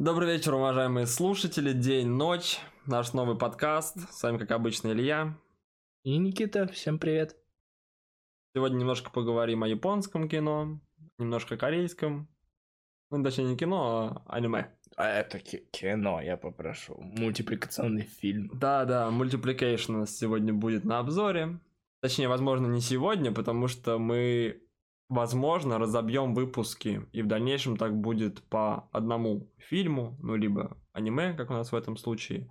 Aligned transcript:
Добрый 0.00 0.32
вечер, 0.32 0.54
уважаемые 0.54 1.06
слушатели. 1.06 1.74
День, 1.74 2.08
ночь. 2.08 2.58
Наш 2.86 3.12
новый 3.12 3.36
подкаст. 3.36 3.98
С 4.10 4.22
вами, 4.22 4.38
как 4.38 4.50
обычно, 4.52 4.92
Илья. 4.92 5.36
И 6.04 6.16
Никита, 6.16 6.66
всем 6.68 6.98
привет. 6.98 7.36
Сегодня 8.54 8.78
немножко 8.78 9.10
поговорим 9.10 9.62
о 9.62 9.68
японском 9.68 10.26
кино, 10.26 10.80
немножко 11.18 11.58
корейском. 11.58 12.28
Ну, 13.10 13.22
точнее, 13.22 13.44
не 13.44 13.58
кино, 13.58 14.24
а 14.24 14.36
аниме. 14.36 14.74
А 14.96 15.06
это 15.06 15.38
кино, 15.38 16.22
я 16.22 16.38
попрошу. 16.38 16.96
Мультипликационный 16.98 18.04
фильм. 18.04 18.50
Да, 18.54 18.86
да, 18.86 19.10
мультипликейшн 19.10 19.96
у 19.96 19.98
нас 19.98 20.16
сегодня 20.16 20.54
будет 20.54 20.82
на 20.86 21.00
обзоре. 21.00 21.60
Точнее, 22.00 22.28
возможно, 22.28 22.68
не 22.68 22.80
сегодня, 22.80 23.32
потому 23.32 23.68
что 23.68 23.98
мы 23.98 24.62
возможно, 25.10 25.78
разобьем 25.78 26.34
выпуски, 26.34 27.06
и 27.12 27.20
в 27.20 27.26
дальнейшем 27.26 27.76
так 27.76 27.94
будет 27.94 28.42
по 28.44 28.88
одному 28.92 29.50
фильму, 29.58 30.16
ну, 30.22 30.36
либо 30.36 30.78
аниме, 30.92 31.34
как 31.34 31.50
у 31.50 31.52
нас 31.52 31.72
в 31.72 31.74
этом 31.74 31.96
случае, 31.96 32.50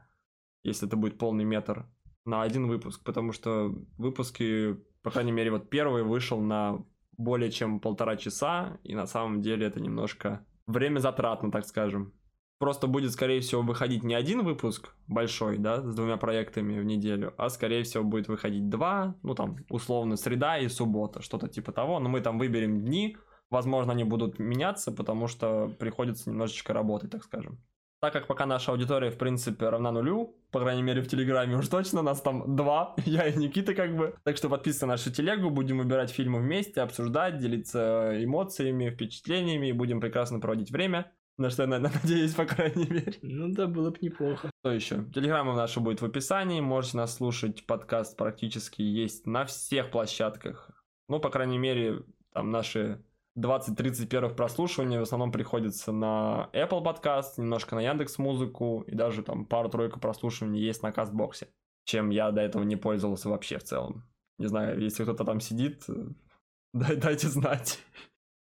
если 0.64 0.88
это 0.88 0.98
будет 0.98 1.18
полный 1.18 1.46
метр, 1.46 1.88
на 2.26 2.42
один 2.44 2.68
выпуск, 2.68 3.02
потому 3.04 3.32
что 3.32 3.74
выпуски, 3.98 4.78
по 5.02 5.10
крайней 5.10 5.32
мере, 5.32 5.52
вот 5.52 5.70
первый 5.70 6.04
вышел 6.04 6.42
на 6.42 6.86
более 7.18 7.50
чем 7.50 7.80
полтора 7.80 8.18
часа, 8.18 8.78
и 8.84 8.94
на 8.94 9.08
самом 9.08 9.42
деле 9.42 9.66
это 9.66 9.80
немножко 9.80 10.46
время 10.68 11.00
затратно, 11.00 11.52
так 11.52 11.66
скажем 11.66 12.14
просто 12.60 12.88
будет, 12.88 13.12
скорее 13.12 13.40
всего, 13.40 13.62
выходить 13.62 14.04
не 14.04 14.14
один 14.14 14.44
выпуск 14.44 14.94
большой, 15.08 15.58
да, 15.58 15.82
с 15.82 15.96
двумя 15.96 16.18
проектами 16.18 16.80
в 16.80 16.84
неделю, 16.84 17.34
а, 17.38 17.50
скорее 17.50 17.84
всего, 17.84 18.04
будет 18.04 18.28
выходить 18.28 18.70
два, 18.70 19.16
ну, 19.24 19.34
там, 19.34 19.58
условно, 19.70 20.18
среда 20.18 20.60
и 20.60 20.68
суббота, 20.68 21.22
что-то 21.22 21.48
типа 21.48 21.72
того, 21.72 22.00
но 22.00 22.10
мы 22.10 22.22
там 22.22 22.38
выберем 22.38 22.82
дни, 22.82 23.18
возможно, 23.50 23.94
они 23.94 24.04
будут 24.04 24.38
меняться, 24.38 24.92
потому 24.92 25.28
что 25.28 25.74
приходится 25.80 26.30
немножечко 26.30 26.74
работать, 26.74 27.10
так 27.12 27.24
скажем. 27.24 27.60
Так 28.02 28.14
как 28.14 28.28
пока 28.28 28.46
наша 28.46 28.72
аудитория, 28.72 29.12
в 29.12 29.18
принципе, 29.18 29.68
равна 29.68 29.92
нулю, 29.92 30.38
по 30.52 30.62
крайней 30.62 30.82
мере, 30.82 31.02
в 31.02 31.08
Телеграме 31.10 31.58
уж 31.58 31.68
точно, 31.68 32.02
нас 32.02 32.22
там 32.22 32.56
два, 32.56 32.96
я 33.06 33.28
и 33.28 33.38
Никита 33.38 33.74
как 33.74 33.96
бы. 33.96 34.16
Так 34.24 34.38
что 34.38 34.48
подписывайтесь 34.48 34.82
на 34.82 34.88
нашу 34.88 35.12
телегу, 35.12 35.50
будем 35.50 35.80
выбирать 35.80 36.10
фильмы 36.10 36.40
вместе, 36.40 36.80
обсуждать, 36.80 37.40
делиться 37.40 38.14
эмоциями, 38.24 38.90
впечатлениями 38.90 39.68
и 39.68 39.74
будем 39.74 40.00
прекрасно 40.00 40.40
проводить 40.40 40.72
время. 40.72 41.12
На 41.40 41.50
что 41.50 41.64
я 41.64 41.80
надеюсь, 41.80 42.34
по 42.34 42.44
крайней 42.44 42.86
мере. 42.86 43.14
Ну 43.22 43.48
да, 43.48 43.66
было 43.66 43.92
бы 43.92 43.98
неплохо. 44.02 44.52
Что 44.60 44.74
еще? 44.74 45.06
Телеграмма 45.16 45.56
наша 45.56 45.80
будет 45.80 46.02
в 46.02 46.06
описании. 46.06 46.60
Можете 46.60 46.98
нас 46.98 47.16
слушать. 47.16 47.66
Подкаст 47.66 48.18
практически 48.18 48.82
есть 48.82 49.26
на 49.26 49.46
всех 49.46 49.90
площадках. 49.90 50.70
Ну, 51.08 51.22
по 51.22 51.30
крайней 51.30 51.58
мере, 51.58 52.04
там 52.34 52.52
наши 52.52 53.02
20-30 53.38 54.08
первых 54.08 54.36
прослушиваний 54.36 55.00
в 55.00 55.04
основном 55.04 55.32
приходится 55.32 55.94
на 55.94 56.50
Apple 56.52 56.84
Podcast, 56.84 57.36
немножко 57.38 57.76
на 57.76 57.84
Яндекс 57.84 58.18
Музыку 58.18 58.84
и 58.86 58.94
даже 58.94 59.24
там 59.24 59.46
пару-тройку 59.46 60.02
прослушиваний 60.02 60.62
есть 60.62 60.84
на 60.84 60.92
Кастбоксе, 60.92 61.48
чем 61.86 62.10
я 62.10 62.32
до 62.32 62.42
этого 62.42 62.64
не 62.64 62.76
пользовался 62.76 63.30
вообще 63.30 63.60
в 63.60 63.64
целом. 63.64 64.04
Не 64.40 64.48
знаю, 64.48 64.78
если 64.82 65.04
кто-то 65.04 65.24
там 65.24 65.40
сидит, 65.40 65.86
дайте 66.74 67.30
знать. 67.30 67.80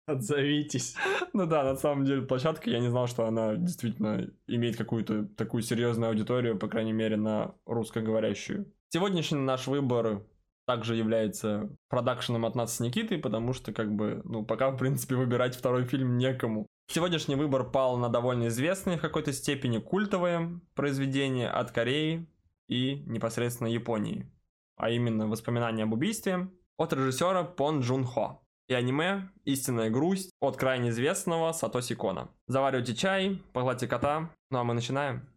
Отзовитесь. 0.07 0.97
Ну 1.33 1.47
да, 1.47 1.63
на 1.63 1.77
самом 1.77 2.05
деле 2.05 2.23
площадка, 2.23 2.71
я 2.71 2.81
не 2.81 2.89
знал, 2.89 3.07
что 3.07 3.25
она 3.25 3.55
действительно 3.55 4.29
имеет 4.49 4.77
какую-то 4.77 5.27
такую 5.37 5.63
серьезную 5.63 6.11
аудиторию, 6.11 6.59
по 6.59 6.67
крайней 6.67 6.93
мере, 6.93 7.17
на 7.17 7.55
русскоговорящую. 7.67 8.73
Сегодняшний 8.89 9.39
наш 9.39 9.69
выбор 9.69 10.27
также 10.67 10.97
является 10.97 11.71
продакшеном 11.89 12.47
от 12.47 12.57
нас 12.57 12.77
с 12.77 12.81
Никитой, 12.81 13.19
потому 13.19 13.53
что, 13.53 13.73
как 13.73 13.95
бы, 13.95 14.23
ну, 14.25 14.45
пока, 14.45 14.71
в 14.71 14.77
принципе, 14.77 15.15
выбирать 15.15 15.55
второй 15.55 15.85
фильм 15.85 16.19
некому. 16.19 16.67
Сегодняшний 16.89 17.37
выбор 17.37 17.71
пал 17.71 17.97
на 17.97 18.09
довольно 18.09 18.49
известные 18.49 18.99
в 18.99 19.01
какой-то 19.01 19.33
степени 19.33 19.79
культовые 19.79 20.61
произведения 20.75 21.49
от 21.49 21.71
Кореи 21.71 22.27
и 22.67 23.05
непосредственно 23.07 23.69
Японии, 23.69 24.29
а 24.77 24.91
именно 24.91 25.29
«Воспоминания 25.29 25.85
об 25.85 25.93
убийстве» 25.93 26.49
от 26.77 26.93
режиссера 26.93 27.45
Пон 27.45 27.81
Джун 27.81 28.05
Хо 28.05 28.43
и 28.71 28.75
аниме 28.75 29.29
«Истинная 29.45 29.91
грусть» 29.91 30.31
от 30.41 30.57
крайне 30.57 30.91
известного 30.91 31.51
Сатоси 31.51 31.97
Кона. 31.97 32.31
Заваривайте 32.47 32.95
чай, 32.95 33.43
погладьте 33.53 33.89
кота, 33.89 34.33
ну 34.49 34.59
а 34.61 34.65
мы 34.65 34.75
начинаем. 34.75 35.29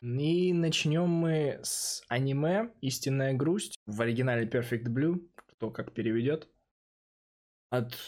И 0.00 0.52
начнем 0.52 1.08
мы 1.08 1.58
с 1.64 2.04
аниме 2.08 2.70
«Истинная 2.82 3.34
грусть» 3.34 3.74
в 3.84 4.00
оригинале 4.00 4.46
Perfect 4.46 4.84
Blue, 4.84 5.28
кто 5.34 5.72
как 5.72 5.92
переведет. 5.92 6.48
От 7.70 7.98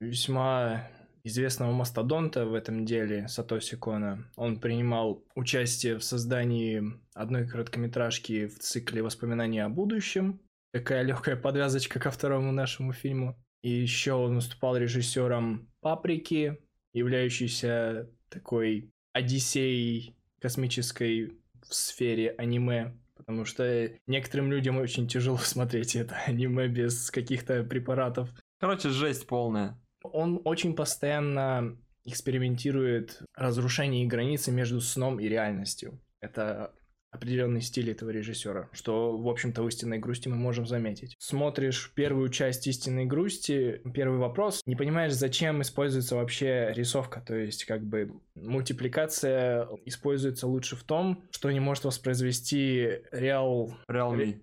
весьма 0.00 0.90
известного 1.26 1.72
мастодонта 1.72 2.46
в 2.46 2.54
этом 2.54 2.84
деле, 2.84 3.26
Сатоси 3.26 3.76
Кона. 3.76 4.30
Он 4.36 4.60
принимал 4.60 5.24
участие 5.34 5.98
в 5.98 6.04
создании 6.04 6.82
одной 7.14 7.48
короткометражки 7.48 8.46
в 8.46 8.60
цикле 8.60 9.02
«Воспоминания 9.02 9.64
о 9.64 9.68
будущем». 9.68 10.40
Такая 10.72 11.02
легкая 11.02 11.34
подвязочка 11.36 11.98
ко 11.98 12.12
второму 12.12 12.52
нашему 12.52 12.92
фильму. 12.92 13.36
И 13.62 13.70
еще 13.70 14.12
он 14.12 14.36
выступал 14.36 14.76
режиссером 14.76 15.68
«Паприки», 15.80 16.58
являющейся 16.92 18.08
такой 18.28 18.92
одиссеей 19.12 20.16
космической 20.40 21.32
в 21.68 21.74
сфере 21.74 22.36
аниме, 22.38 22.96
потому 23.16 23.44
что 23.44 23.90
некоторым 24.06 24.52
людям 24.52 24.76
очень 24.76 25.08
тяжело 25.08 25.38
смотреть 25.42 25.96
это 25.96 26.14
аниме 26.26 26.68
без 26.68 27.10
каких-то 27.10 27.64
препаратов. 27.64 28.30
Короче, 28.60 28.90
жесть 28.90 29.26
полная. 29.26 29.76
Он 30.12 30.40
очень 30.44 30.74
постоянно 30.74 31.76
экспериментирует 32.04 33.22
разрушение 33.34 34.06
границы 34.06 34.52
между 34.52 34.80
сном 34.80 35.20
и 35.20 35.28
реальностью. 35.28 36.00
Это 36.20 36.72
определенный 37.10 37.62
стиль 37.62 37.90
этого 37.90 38.10
режиссера, 38.10 38.68
что, 38.72 39.16
в 39.16 39.28
общем-то, 39.28 39.62
в 39.62 39.68
«Истинной 39.68 39.98
грусти» 39.98 40.28
мы 40.28 40.36
можем 40.36 40.66
заметить. 40.66 41.16
Смотришь 41.18 41.92
первую 41.94 42.28
часть 42.28 42.66
«Истинной 42.66 43.06
грусти», 43.06 43.80
первый 43.94 44.18
вопрос, 44.18 44.60
не 44.66 44.76
понимаешь, 44.76 45.14
зачем 45.14 45.62
используется 45.62 46.16
вообще 46.16 46.72
рисовка, 46.74 47.20
то 47.20 47.34
есть, 47.34 47.64
как 47.64 47.82
бы, 47.82 48.12
мультипликация 48.34 49.66
используется 49.86 50.46
лучше 50.46 50.76
в 50.76 50.84
том, 50.84 51.24
что 51.30 51.50
не 51.50 51.60
может 51.60 51.84
воспроизвести 51.84 53.00
Real... 53.12 53.72
Realme. 53.88 54.40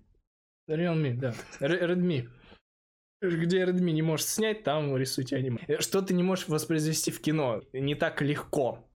Realme, 0.68 1.14
да. 1.14 1.34
Redmi 1.60 2.28
где 3.32 3.64
Redmi 3.64 3.92
не 3.92 4.02
может 4.02 4.26
снять, 4.26 4.62
там 4.62 4.96
рисуйте 4.96 5.36
аниме. 5.36 5.58
Что 5.80 6.02
ты 6.02 6.14
не 6.14 6.22
можешь 6.22 6.48
воспроизвести 6.48 7.10
в 7.10 7.20
кино? 7.20 7.62
Не 7.72 7.94
так 7.94 8.20
легко. 8.22 8.86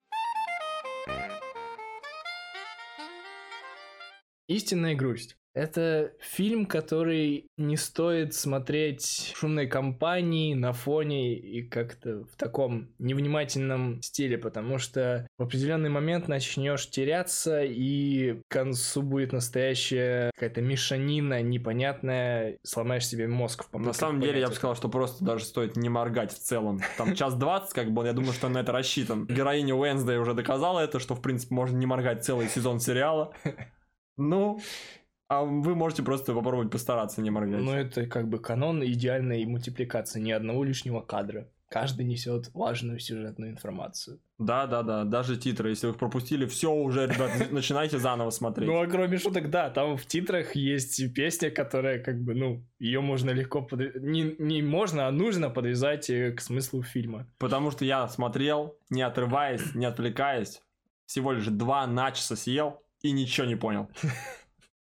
Истинная 4.48 4.96
грусть. 4.96 5.39
Это 5.60 6.14
фильм, 6.22 6.66
который 6.66 7.50
не 7.58 7.76
стоит 7.76 8.34
смотреть 8.34 9.34
шумной 9.36 9.68
компании 9.68 10.54
на 10.54 10.72
фоне 10.72 11.36
и 11.36 11.64
как-то 11.64 12.24
в 12.24 12.38
таком 12.38 12.88
невнимательном 12.98 14.02
стиле, 14.02 14.38
потому 14.38 14.78
что 14.78 15.28
в 15.38 15.44
определенный 15.44 15.90
момент 15.90 16.30
начнешь 16.30 16.90
теряться, 16.90 17.62
и 17.62 18.40
к 18.48 18.52
концу 18.54 19.02
будет 19.02 19.34
настоящая 19.34 20.32
какая-то 20.36 20.62
мешанина 20.62 21.42
непонятная, 21.42 22.58
сломаешь 22.64 23.06
себе 23.06 23.28
мозг. 23.28 23.66
В 23.74 23.80
на 23.82 23.92
самом 23.92 24.22
деле, 24.22 24.40
я 24.40 24.48
бы 24.48 24.54
сказал, 24.54 24.78
что 24.78 24.88
просто 24.88 25.26
даже 25.26 25.44
стоит 25.44 25.76
не 25.76 25.90
моргать 25.90 26.32
в 26.32 26.40
целом. 26.40 26.80
Там 26.98 27.16
час 27.16 27.36
двадцать, 27.36 27.74
как 27.74 27.92
бы, 27.92 28.06
я 28.06 28.14
думаю, 28.14 28.32
что 28.32 28.48
на 28.48 28.60
это 28.60 28.72
рассчитан. 28.72 29.26
Героиня 29.26 29.76
Уэнсдей 29.76 30.20
уже 30.20 30.34
доказала 30.36 30.80
это, 30.80 31.00
что, 31.00 31.16
в 31.16 31.22
принципе, 31.22 31.54
можно 31.54 31.76
не 31.76 31.86
моргать 31.86 32.24
целый 32.24 32.48
сезон 32.48 32.80
сериала. 32.80 33.34
Ну, 34.16 34.60
а 35.30 35.44
вы 35.44 35.76
можете 35.76 36.02
просто 36.02 36.34
попробовать 36.34 36.72
постараться 36.72 37.22
не 37.22 37.30
моргать. 37.30 37.62
Ну, 37.62 37.72
это 37.72 38.08
как 38.08 38.28
бы 38.28 38.40
канон 38.40 38.84
идеальной 38.84 39.46
мультипликации, 39.46 40.20
ни 40.20 40.32
одного 40.32 40.64
лишнего 40.64 41.02
кадра. 41.02 41.48
Каждый 41.70 42.04
несет 42.04 42.50
важную 42.56 42.98
сюжетную 43.00 43.52
информацию. 43.52 44.20
Да, 44.40 44.66
да, 44.66 44.82
да. 44.82 45.04
Даже 45.04 45.38
титры. 45.38 45.70
Если 45.70 45.86
вы 45.86 45.94
их 45.94 46.00
пропустили, 46.00 46.48
все 46.48 46.74
уже, 46.74 47.06
ребят, 47.06 47.30
начинайте 47.52 48.00
заново 48.00 48.32
смотреть. 48.32 48.68
Ну, 48.68 48.82
а 48.82 48.88
кроме 48.88 49.20
шуток, 49.20 49.52
да, 49.52 49.70
там 49.70 49.96
в 49.96 50.06
титрах 50.08 50.56
есть 50.56 51.14
песня, 51.14 51.52
которая, 51.52 52.00
как 52.00 52.20
бы, 52.24 52.34
ну, 52.34 52.66
ее 52.80 53.02
можно 53.02 53.30
легко 53.30 53.62
подвязать. 53.62 54.02
Не, 54.02 54.36
не 54.40 54.64
можно, 54.64 55.08
а 55.08 55.12
нужно 55.12 55.52
подвязать 55.52 56.10
э, 56.10 56.32
к 56.32 56.42
смыслу 56.42 56.82
фильма. 56.82 57.28
Потому 57.38 57.70
что 57.70 57.86
я 57.86 58.08
смотрел, 58.08 58.76
не 58.90 59.04
отрываясь, 59.04 59.76
не 59.76 59.86
отвлекаясь, 59.86 60.64
всего 61.06 61.34
лишь 61.34 61.46
два 61.46 61.86
начаса 61.86 62.36
съел 62.36 62.82
и 63.04 63.12
ничего 63.12 63.46
не 63.46 63.56
понял. 63.56 63.90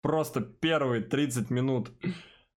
Просто 0.01 0.41
первые 0.41 1.01
30 1.01 1.49
минут. 1.49 1.91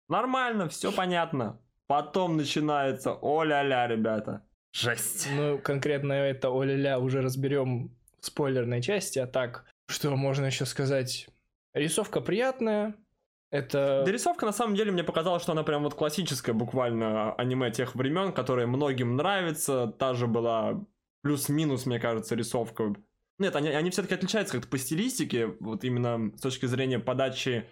Нормально, 0.07 0.67
все 0.69 0.91
понятно. 0.91 1.59
Потом 1.87 2.37
начинается 2.37 3.13
о-ля-ля, 3.13 3.87
ребята. 3.87 4.45
Жесть. 4.73 5.27
Ну, 5.35 5.57
конкретно 5.57 6.13
это 6.13 6.49
о-ля-ля 6.49 6.99
уже 6.99 7.21
разберем 7.21 7.95
в 8.19 8.25
спойлерной 8.25 8.81
части, 8.81 9.19
а 9.19 9.27
так, 9.27 9.65
что 9.87 10.15
можно 10.15 10.45
еще 10.45 10.65
сказать? 10.65 11.27
Рисовка 11.73 12.21
приятная, 12.21 12.95
Это... 13.51 14.03
Да 14.05 14.11
рисовка, 14.11 14.45
на 14.45 14.53
самом 14.53 14.75
деле, 14.75 14.91
мне 14.91 15.03
показалось, 15.03 15.43
что 15.43 15.51
она 15.51 15.63
прям 15.63 15.83
вот 15.83 15.93
классическая 15.93 16.53
буквально 16.53 17.33
аниме 17.33 17.69
тех 17.71 17.95
времен, 17.95 18.31
которые 18.31 18.65
многим 18.65 19.17
нравится. 19.17 19.93
Та 19.99 20.13
же 20.13 20.27
была 20.27 20.81
плюс-минус, 21.21 21.85
мне 21.85 21.99
кажется, 21.99 22.35
рисовка. 22.35 22.95
Нет, 23.41 23.55
они, 23.55 23.69
они 23.69 23.89
все-таки 23.89 24.13
отличаются 24.13 24.53
как-то 24.53 24.69
по 24.69 24.77
стилистике, 24.77 25.47
вот 25.59 25.83
именно 25.83 26.31
с 26.37 26.41
точки 26.41 26.67
зрения 26.67 26.99
подачи 26.99 27.67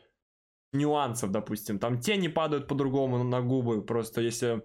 нюансов, 0.74 1.32
допустим. 1.32 1.78
Там 1.78 2.00
тени 2.00 2.28
падают 2.28 2.68
по-другому 2.68 3.24
на 3.24 3.42
губы, 3.42 3.84
просто 3.84 4.22
если 4.22 4.64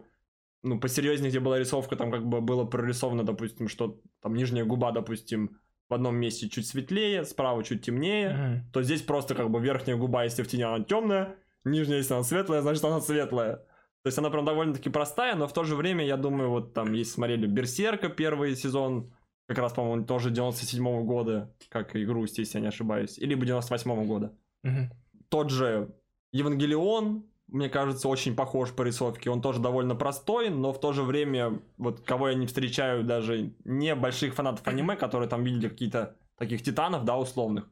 ну, 0.63 0.81
посерьезнее, 0.81 1.29
где 1.29 1.41
была 1.41 1.59
рисовка, 1.59 1.95
там 1.95 2.11
как 2.11 2.27
бы 2.27 2.41
было 2.41 2.65
прорисовано, 2.65 3.23
допустим, 3.23 3.69
что 3.69 4.01
там 4.23 4.35
нижняя 4.35 4.65
губа, 4.65 4.93
допустим, 4.93 5.61
в 5.91 5.95
одном 5.95 6.17
месте 6.17 6.49
чуть 6.49 6.67
светлее, 6.67 7.25
справа 7.25 7.63
чуть 7.63 7.85
темнее, 7.85 8.31
Мгм. 8.31 8.71
то 8.73 8.83
здесь 8.83 9.03
просто 9.03 9.35
как 9.35 9.51
бы 9.51 9.61
верхняя 9.61 9.99
губа, 9.99 10.25
если 10.25 10.43
в 10.43 10.49
тени 10.49 10.63
она 10.63 10.83
темная, 10.83 11.37
нижняя, 11.65 11.99
если 11.99 12.15
она 12.15 12.23
светлая, 12.23 12.63
значит 12.63 12.83
она 12.83 13.03
светлая. 13.03 13.57
То 13.57 14.09
есть 14.09 14.19
она 14.19 14.31
прям 14.31 14.47
довольно-таки 14.47 14.89
простая, 14.89 15.35
но 15.35 15.47
в 15.47 15.53
то 15.53 15.65
же 15.65 15.77
время, 15.77 16.05
я 16.07 16.17
думаю, 16.17 16.49
вот 16.49 16.73
там, 16.73 16.95
если 16.95 17.13
смотрели 17.13 17.47
Берсерка 17.47 18.09
первый 18.09 18.57
сезон, 18.57 19.15
как 19.47 19.59
раз, 19.59 19.73
по-моему, 19.73 20.05
тоже 20.05 20.31
97 20.31 21.05
года, 21.05 21.55
как 21.69 21.97
и 21.97 22.05
Грусть, 22.05 22.39
если 22.39 22.59
я 22.59 22.63
не 22.63 22.69
ошибаюсь, 22.69 23.19
или 23.19 23.35
98 23.35 24.07
года. 24.07 24.33
Мгм. 24.63 24.91
Тот 25.29 25.51
же 25.51 25.95
Евангелион, 26.33 27.25
мне 27.49 27.69
кажется, 27.69 28.09
очень 28.09 28.35
похож 28.35 28.73
по 28.73 28.83
рисовке. 28.83 29.31
Он 29.31 29.43
тоже 29.43 29.61
довольно 29.61 29.95
простой, 29.95 30.49
но 30.49 30.73
в 30.73 30.81
то 30.81 30.93
же 30.93 31.03
время, 31.03 31.61
вот 31.77 32.01
кого 32.01 32.31
я 32.31 32.35
не 32.35 32.47
встречаю 32.47 33.05
даже 33.05 33.53
не 33.65 33.95
больших 33.95 34.35
фанатов 34.35 34.67
аниме, 34.67 34.97
которые 34.97 35.29
там 35.29 35.45
видели 35.45 35.69
какие-то 35.69 36.17
таких 36.37 36.63
титанов, 36.63 37.05
да, 37.05 37.17
условных. 37.17 37.71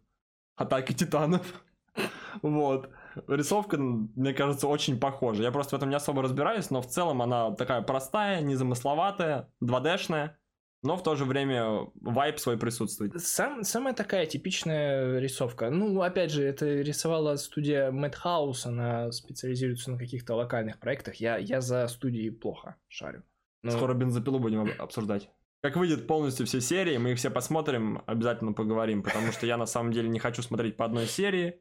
Атаки 0.56 0.92
титанов. 0.92 1.64
Вот. 2.40 2.88
Рисовка, 3.28 3.76
мне 3.76 4.32
кажется, 4.32 4.66
очень 4.66 4.98
похожа. 4.98 5.42
Я 5.42 5.52
просто 5.52 5.76
в 5.76 5.78
этом 5.78 5.90
не 5.90 5.96
особо 5.96 6.22
разбираюсь, 6.22 6.70
но 6.70 6.80
в 6.80 6.86
целом 6.86 7.20
она 7.20 7.50
такая 7.50 7.82
простая, 7.82 8.40
незамысловатая, 8.40 9.50
2D-шная, 9.62 10.38
но 10.82 10.96
в 10.96 11.02
то 11.02 11.14
же 11.14 11.24
время 11.24 11.86
вайп 11.94 12.38
свой 12.38 12.58
присутствует. 12.58 13.20
Сам, 13.20 13.62
самая 13.62 13.94
такая 13.94 14.26
типичная 14.26 15.18
рисовка. 15.18 15.70
Ну, 15.70 16.02
опять 16.02 16.30
же, 16.30 16.42
это 16.42 16.66
рисовала 16.66 17.36
студия 17.36 17.90
Madhouse, 17.92 18.66
она 18.66 19.12
специализируется 19.12 19.90
на 19.92 19.98
каких-то 19.98 20.34
локальных 20.34 20.78
проектах. 20.80 21.16
Я, 21.16 21.36
я 21.38 21.60
за 21.60 21.86
студией 21.88 22.30
плохо 22.30 22.76
шарю. 22.88 23.22
Ну, 23.62 23.70
Скоро 23.70 23.94
бензопилу 23.94 24.40
будем 24.40 24.62
об- 24.62 24.80
обсуждать. 24.82 25.30
Как 25.62 25.76
выйдет 25.76 26.08
полностью 26.08 26.44
все 26.46 26.60
серии, 26.60 26.96
мы 26.96 27.12
их 27.12 27.18
все 27.18 27.30
посмотрим, 27.30 28.02
обязательно 28.06 28.52
поговорим, 28.52 29.04
потому 29.04 29.30
что 29.30 29.46
я 29.46 29.56
на 29.56 29.66
самом 29.66 29.92
деле 29.92 30.08
не 30.08 30.18
хочу 30.18 30.42
смотреть 30.42 30.76
по 30.76 30.84
одной 30.84 31.06
серии. 31.06 31.60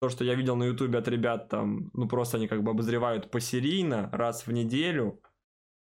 То, 0.00 0.08
что 0.08 0.24
я 0.24 0.34
видел 0.34 0.56
на 0.56 0.64
ютубе 0.64 0.98
от 0.98 1.06
ребят, 1.06 1.50
там, 1.50 1.90
ну 1.92 2.08
просто 2.08 2.38
они 2.38 2.48
как 2.48 2.62
бы 2.62 2.70
обозревают 2.70 3.30
посерийно, 3.30 4.08
раз 4.12 4.46
в 4.46 4.52
неделю. 4.52 5.20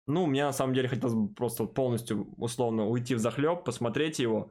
Ну, 0.08 0.26
мне 0.26 0.44
на 0.44 0.52
самом 0.52 0.74
деле 0.74 0.88
хотелось 0.88 1.14
бы 1.14 1.28
просто 1.28 1.64
полностью, 1.64 2.32
условно, 2.38 2.86
уйти 2.86 3.14
в 3.14 3.18
захлеб, 3.18 3.62
посмотреть 3.62 4.18
его 4.18 4.50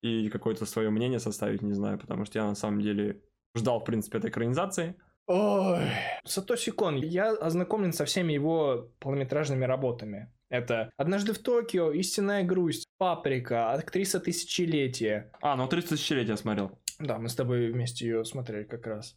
и 0.00 0.28
какое-то 0.28 0.64
свое 0.64 0.90
мнение 0.90 1.18
составить, 1.18 1.60
не 1.60 1.72
знаю, 1.72 1.98
потому 1.98 2.24
что 2.24 2.38
я 2.38 2.46
на 2.46 2.54
самом 2.54 2.80
деле 2.80 3.20
ждал, 3.56 3.80
в 3.80 3.84
принципе, 3.84 4.18
этой 4.18 4.30
экранизации. 4.30 4.94
Ой, 5.26 5.80
Сатоси 6.24 6.70
Кон. 6.70 6.96
Я 6.96 7.32
ознакомлен 7.32 7.92
со 7.92 8.04
всеми 8.04 8.32
его 8.32 8.90
полнометражными 9.00 9.64
работами. 9.64 10.32
Это 10.48 10.90
«Однажды 10.96 11.32
в 11.32 11.38
Токио», 11.38 11.92
«Истинная 11.92 12.44
грусть», 12.44 12.86
«Паприка», 12.98 13.72
«Актриса 13.72 14.20
тысячелетия». 14.20 15.32
А, 15.40 15.56
ну 15.56 15.66
30 15.66 15.90
тысячелетия 15.90 16.36
смотрел. 16.36 16.78
Да, 16.98 17.18
мы 17.18 17.28
с 17.28 17.34
тобой 17.34 17.72
вместе 17.72 18.06
ее 18.06 18.24
смотрели 18.24 18.64
как 18.64 18.86
раз. 18.86 19.16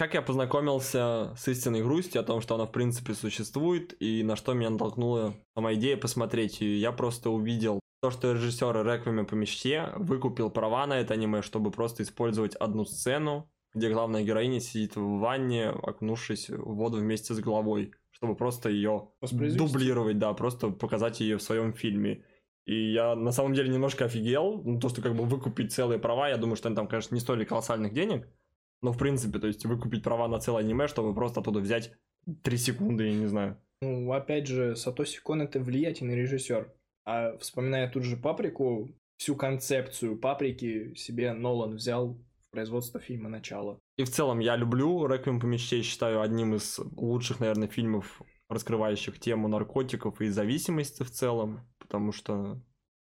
Как 0.00 0.14
я 0.14 0.22
познакомился 0.22 1.34
с 1.36 1.46
истинной 1.48 1.82
грустью, 1.82 2.22
о 2.22 2.24
том, 2.24 2.40
что 2.40 2.54
она 2.54 2.64
в 2.64 2.72
принципе 2.72 3.12
существует, 3.12 3.94
и 4.00 4.22
на 4.22 4.34
что 4.34 4.54
меня 4.54 4.70
натолкнула 4.70 5.34
сама 5.54 5.74
идея 5.74 5.98
посмотреть 5.98 6.62
ее. 6.62 6.80
Я 6.80 6.90
просто 6.90 7.28
увидел 7.28 7.80
то, 8.00 8.10
что 8.10 8.32
режиссер 8.32 8.82
Реквиема 8.82 9.26
по 9.26 9.34
мечте 9.34 9.92
выкупил 9.96 10.48
права 10.48 10.86
на 10.86 11.00
это 11.00 11.12
аниме, 11.12 11.42
чтобы 11.42 11.70
просто 11.70 12.02
использовать 12.02 12.54
одну 12.54 12.86
сцену, 12.86 13.50
где 13.74 13.90
главная 13.90 14.22
героиня 14.22 14.60
сидит 14.60 14.96
в 14.96 15.18
ванне, 15.18 15.68
окунувшись 15.68 16.48
в 16.48 16.76
воду 16.76 16.96
вместе 16.96 17.34
с 17.34 17.38
головой, 17.38 17.92
чтобы 18.10 18.36
просто 18.36 18.70
ее 18.70 19.10
дублировать, 19.20 20.18
да, 20.18 20.32
просто 20.32 20.70
показать 20.70 21.20
ее 21.20 21.36
в 21.36 21.42
своем 21.42 21.74
фильме. 21.74 22.24
И 22.64 22.92
я 22.92 23.14
на 23.16 23.32
самом 23.32 23.52
деле 23.52 23.68
немножко 23.68 24.06
офигел, 24.06 24.62
ну, 24.64 24.80
то, 24.80 24.88
что 24.88 25.02
как 25.02 25.14
бы 25.14 25.24
выкупить 25.24 25.74
целые 25.74 25.98
права, 25.98 26.30
я 26.30 26.38
думаю, 26.38 26.56
что 26.56 26.68
они 26.68 26.76
там, 26.76 26.88
конечно, 26.88 27.14
не 27.14 27.20
стоили 27.20 27.44
колоссальных 27.44 27.92
денег, 27.92 28.26
но 28.82 28.92
в 28.92 28.98
принципе, 28.98 29.38
то 29.38 29.46
есть 29.46 29.64
выкупить 29.66 30.02
права 30.02 30.28
на 30.28 30.38
целое 30.38 30.62
аниме, 30.62 30.88
чтобы 30.88 31.14
просто 31.14 31.40
оттуда 31.40 31.60
взять 31.60 31.92
3 32.42 32.56
секунды, 32.56 33.08
я 33.08 33.14
не 33.14 33.26
знаю. 33.26 33.56
Ну, 33.82 34.12
опять 34.12 34.46
же, 34.46 34.76
Сатоси 34.76 35.20
Кон 35.20 35.42
это 35.42 35.58
влиятельный 35.60 36.16
режиссер. 36.16 36.72
А 37.06 37.38
вспоминая 37.38 37.90
тут 37.90 38.02
же 38.02 38.16
Паприку, 38.16 38.90
всю 39.16 39.36
концепцию 39.36 40.18
Паприки 40.18 40.94
себе 40.94 41.32
Нолан 41.32 41.76
взял 41.76 42.14
в 42.14 42.50
производство 42.52 43.00
фильма 43.00 43.28
«Начало». 43.28 43.78
И 43.96 44.04
в 44.04 44.10
целом 44.10 44.38
я 44.38 44.56
люблю 44.56 45.06
«Реквием 45.06 45.40
по 45.40 45.46
мечте», 45.46 45.82
считаю 45.82 46.20
одним 46.20 46.54
из 46.54 46.78
лучших, 46.96 47.40
наверное, 47.40 47.68
фильмов, 47.68 48.22
раскрывающих 48.48 49.18
тему 49.18 49.48
наркотиков 49.48 50.20
и 50.20 50.28
зависимости 50.28 51.02
в 51.02 51.10
целом, 51.10 51.60
потому 51.78 52.12
что, 52.12 52.60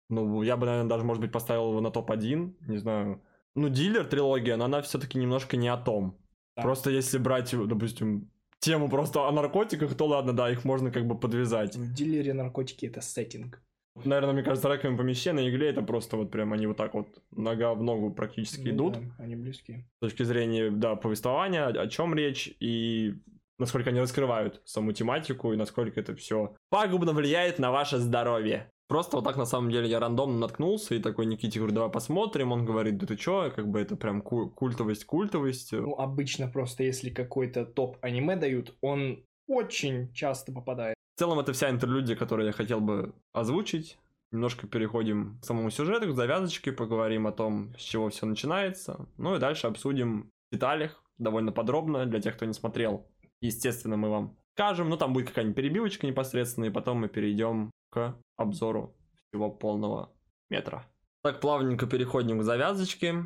ну, 0.10 0.44
я 0.44 0.58
бы, 0.58 0.66
наверное, 0.66 0.90
даже, 0.90 1.04
может 1.04 1.22
быть, 1.22 1.32
поставил 1.32 1.70
его 1.70 1.82
на 1.82 1.92
топ-1, 1.92 2.56
не 2.68 2.78
знаю. 2.78 3.24
Ну, 3.56 3.70
«Дилер» 3.70 4.06
трилогия, 4.06 4.56
но 4.58 4.66
она 4.66 4.82
все-таки 4.82 5.18
немножко 5.18 5.58
не 5.58 5.68
о 5.68 5.78
том. 5.78 6.18
Да. 6.56 6.64
Просто 6.64 6.92
если 6.92 7.18
брать, 7.18 7.54
допустим, 7.68 8.30
тему 8.60 8.90
просто 8.90 9.28
о 9.28 9.32
наркотиках, 9.32 9.96
то 9.96 10.06
ладно, 10.06 10.34
да, 10.34 10.50
их 10.52 10.66
можно 10.66 10.92
как 10.92 11.06
бы 11.06 11.18
подвязать. 11.18 11.76
В 11.76 11.94
дилере 11.94 12.34
наркотики 12.34 12.86
это 12.86 13.02
сеттинг. 13.02 13.62
Наверное, 14.06 14.34
мне 14.34 14.44
кажется, 14.44 14.72
«Реквием 14.72 14.98
по 14.98 15.02
мечте» 15.02 15.34
на 15.34 15.50
игле 15.50 15.70
это 15.70 15.82
просто 15.82 16.16
вот 16.16 16.32
прям 16.32 16.54
они 16.54 16.68
вот 16.68 16.78
так 16.78 16.94
вот 16.94 17.22
нога 17.32 17.74
в 17.74 17.84
ногу 17.84 18.12
практически 18.12 18.70
Ну 18.70 18.76
идут 18.76 18.94
да, 18.94 19.00
они 19.18 19.36
близки. 19.36 19.86
с 19.98 20.00
точки 20.00 20.24
зрения, 20.24 20.70
да, 20.70 20.96
повествования, 20.96 21.66
о 21.66 21.88
чем 21.88 22.16
речь 22.16 22.54
и 22.60 23.16
насколько 23.58 23.90
они 23.90 24.00
раскрывают 24.00 24.62
саму 24.64 24.94
тематику 24.94 25.52
и 25.52 25.58
насколько 25.58 26.00
это 26.00 26.16
все 26.16 26.56
пагубно 26.70 27.12
влияет 27.12 27.60
на 27.60 27.72
ваше 27.72 27.98
здоровье. 27.98 28.72
Просто 28.90 29.18
вот 29.18 29.24
так 29.24 29.38
на 29.38 29.46
самом 29.46 29.70
деле 29.70 29.88
я 29.88 30.00
рандомно 30.00 30.40
наткнулся 30.40 30.96
и 30.96 31.00
такой 31.00 31.28
Никите 31.28 31.60
говорю, 31.60 31.76
давай 31.76 31.92
посмотрим. 31.92 32.52
Он 32.52 32.66
говорит, 32.66 32.98
да 32.98 33.06
ты 33.06 33.16
чё, 33.18 33.52
как 33.56 33.68
бы 33.70 33.80
это 33.80 33.96
прям 33.96 34.20
ку- 34.24 34.50
культовость, 34.50 35.06
культовость. 35.06 35.74
Ну, 35.74 35.94
обычно 35.94 36.48
просто 36.48 36.84
если 36.84 37.12
какой-то 37.12 37.66
топ 37.66 37.98
аниме 38.02 38.36
дают, 38.36 38.76
он 38.82 39.24
очень 39.48 40.12
часто 40.14 40.52
попадает. 40.52 40.96
В 41.16 41.20
целом 41.20 41.40
это 41.40 41.54
вся 41.54 41.70
интерлюдия, 41.70 42.16
которую 42.16 42.48
я 42.48 42.52
хотел 42.52 42.82
бы 42.82 43.14
озвучить. 43.32 44.00
Немножко 44.32 44.66
переходим 44.66 45.38
к 45.40 45.46
самому 45.46 45.70
сюжету, 45.70 46.08
к 46.12 46.16
завязочке, 46.16 46.72
поговорим 46.72 47.28
о 47.28 47.32
том, 47.32 47.76
с 47.78 47.82
чего 47.82 48.10
все 48.10 48.26
начинается. 48.26 49.08
Ну 49.18 49.36
и 49.36 49.40
дальше 49.40 49.68
обсудим 49.68 50.32
в 50.50 50.56
деталях, 50.56 51.04
довольно 51.20 51.52
подробно, 51.52 52.08
для 52.08 52.20
тех, 52.22 52.36
кто 52.36 52.46
не 52.46 52.54
смотрел. 52.54 53.06
Естественно, 53.40 53.98
мы 53.98 54.10
вам 54.10 54.36
скажем, 54.56 54.90
ну 54.90 54.98
там 54.98 55.14
будет 55.14 55.28
какая-нибудь 55.28 55.56
перебивочка 55.56 56.08
непосредственно, 56.08 56.66
и 56.66 56.70
потом 56.72 56.98
мы 56.98 57.08
перейдем 57.08 57.70
к 57.90 58.16
обзору 58.38 58.96
всего 59.16 59.50
полного 59.52 60.12
метра. 60.50 60.86
Так, 61.24 61.42
плавненько 61.42 61.86
переходим 61.86 62.40
к 62.40 62.44
завязочке. 62.44 63.26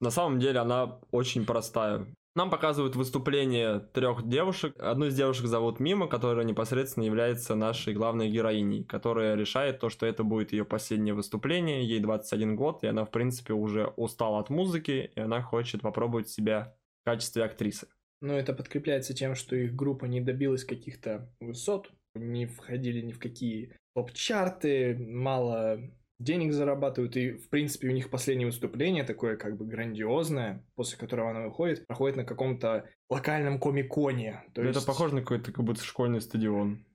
На 0.00 0.10
самом 0.10 0.38
деле 0.38 0.60
она 0.60 0.98
очень 1.10 1.44
простая. 1.44 2.06
Нам 2.34 2.48
показывают 2.48 2.96
выступление 2.96 3.80
трех 3.92 4.26
девушек. 4.26 4.74
Одну 4.78 5.06
из 5.06 5.14
девушек 5.14 5.46
зовут 5.46 5.80
Мима, 5.80 6.08
которая 6.08 6.46
непосредственно 6.46 7.04
является 7.04 7.54
нашей 7.54 7.92
главной 7.92 8.30
героиней, 8.30 8.84
которая 8.84 9.34
решает 9.34 9.80
то, 9.80 9.90
что 9.90 10.06
это 10.06 10.24
будет 10.24 10.52
ее 10.52 10.64
последнее 10.64 11.12
выступление. 11.12 11.86
Ей 11.86 12.00
21 12.00 12.56
год, 12.56 12.84
и 12.84 12.86
она, 12.86 13.04
в 13.04 13.10
принципе, 13.10 13.52
уже 13.52 13.92
устала 13.96 14.40
от 14.40 14.48
музыки, 14.48 15.12
и 15.14 15.20
она 15.20 15.42
хочет 15.42 15.82
попробовать 15.82 16.30
себя 16.30 16.74
в 17.02 17.04
качестве 17.04 17.44
актрисы. 17.44 17.86
Но 18.22 18.32
это 18.32 18.54
подкрепляется 18.54 19.12
тем, 19.14 19.34
что 19.34 19.54
их 19.54 19.74
группа 19.74 20.06
не 20.06 20.22
добилась 20.22 20.64
каких-то 20.64 21.30
высот, 21.40 21.90
не 22.14 22.46
входили 22.46 23.02
ни 23.02 23.12
в 23.12 23.18
какие 23.18 23.76
топ-чарты, 23.94 24.96
мало 24.98 25.80
денег 26.18 26.52
зарабатывают, 26.52 27.16
и, 27.16 27.32
в 27.32 27.48
принципе, 27.48 27.88
у 27.88 27.92
них 27.92 28.10
последнее 28.10 28.46
выступление 28.46 29.04
такое 29.04 29.36
как 29.36 29.56
бы 29.56 29.64
грандиозное, 29.66 30.64
после 30.74 30.98
которого 30.98 31.30
она 31.30 31.46
выходит, 31.46 31.86
проходит 31.86 32.16
на 32.16 32.24
каком-то 32.24 32.88
локальном 33.10 33.58
комиконе. 33.58 34.44
То 34.54 34.62
есть... 34.62 34.76
Это 34.76 34.86
похоже 34.86 35.16
на 35.16 35.20
какой-то 35.22 35.52
как 35.52 35.64
будто 35.64 35.82
школьный 35.82 36.20
стадион. 36.20 36.86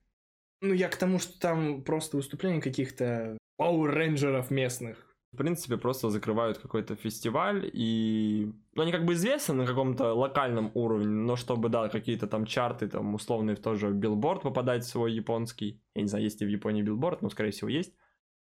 Ну, 0.60 0.74
я 0.74 0.88
к 0.88 0.96
тому, 0.96 1.18
что 1.18 1.38
там 1.38 1.84
просто 1.84 2.16
выступление 2.16 2.60
каких-то 2.60 3.38
Power 3.58 3.93
Ranger 3.93 4.36
ов 4.36 4.50
местных. 4.50 5.07
В 5.32 5.36
принципе, 5.36 5.76
просто 5.76 6.08
закрывают 6.08 6.58
какой-то 6.58 6.96
фестиваль, 6.96 7.68
и... 7.72 8.50
Ну, 8.74 8.82
они 8.82 8.92
как 8.92 9.04
бы 9.04 9.12
известны 9.12 9.54
на 9.54 9.66
каком-то 9.66 10.14
локальном 10.14 10.70
уровне, 10.74 11.06
но 11.06 11.36
чтобы, 11.36 11.68
да, 11.68 11.88
какие-то 11.90 12.26
там 12.26 12.46
чарты, 12.46 12.88
там, 12.88 13.14
условные 13.14 13.54
в 13.54 13.60
тоже 13.60 13.90
билборд 13.90 14.42
попадать 14.42 14.86
свой 14.86 15.12
японский. 15.12 15.82
Я 15.94 16.02
не 16.02 16.08
знаю, 16.08 16.24
есть 16.24 16.40
ли 16.40 16.46
в 16.46 16.50
Японии 16.50 16.82
билборд, 16.82 17.20
но, 17.20 17.28
скорее 17.28 17.50
всего, 17.50 17.68
есть. 17.68 17.94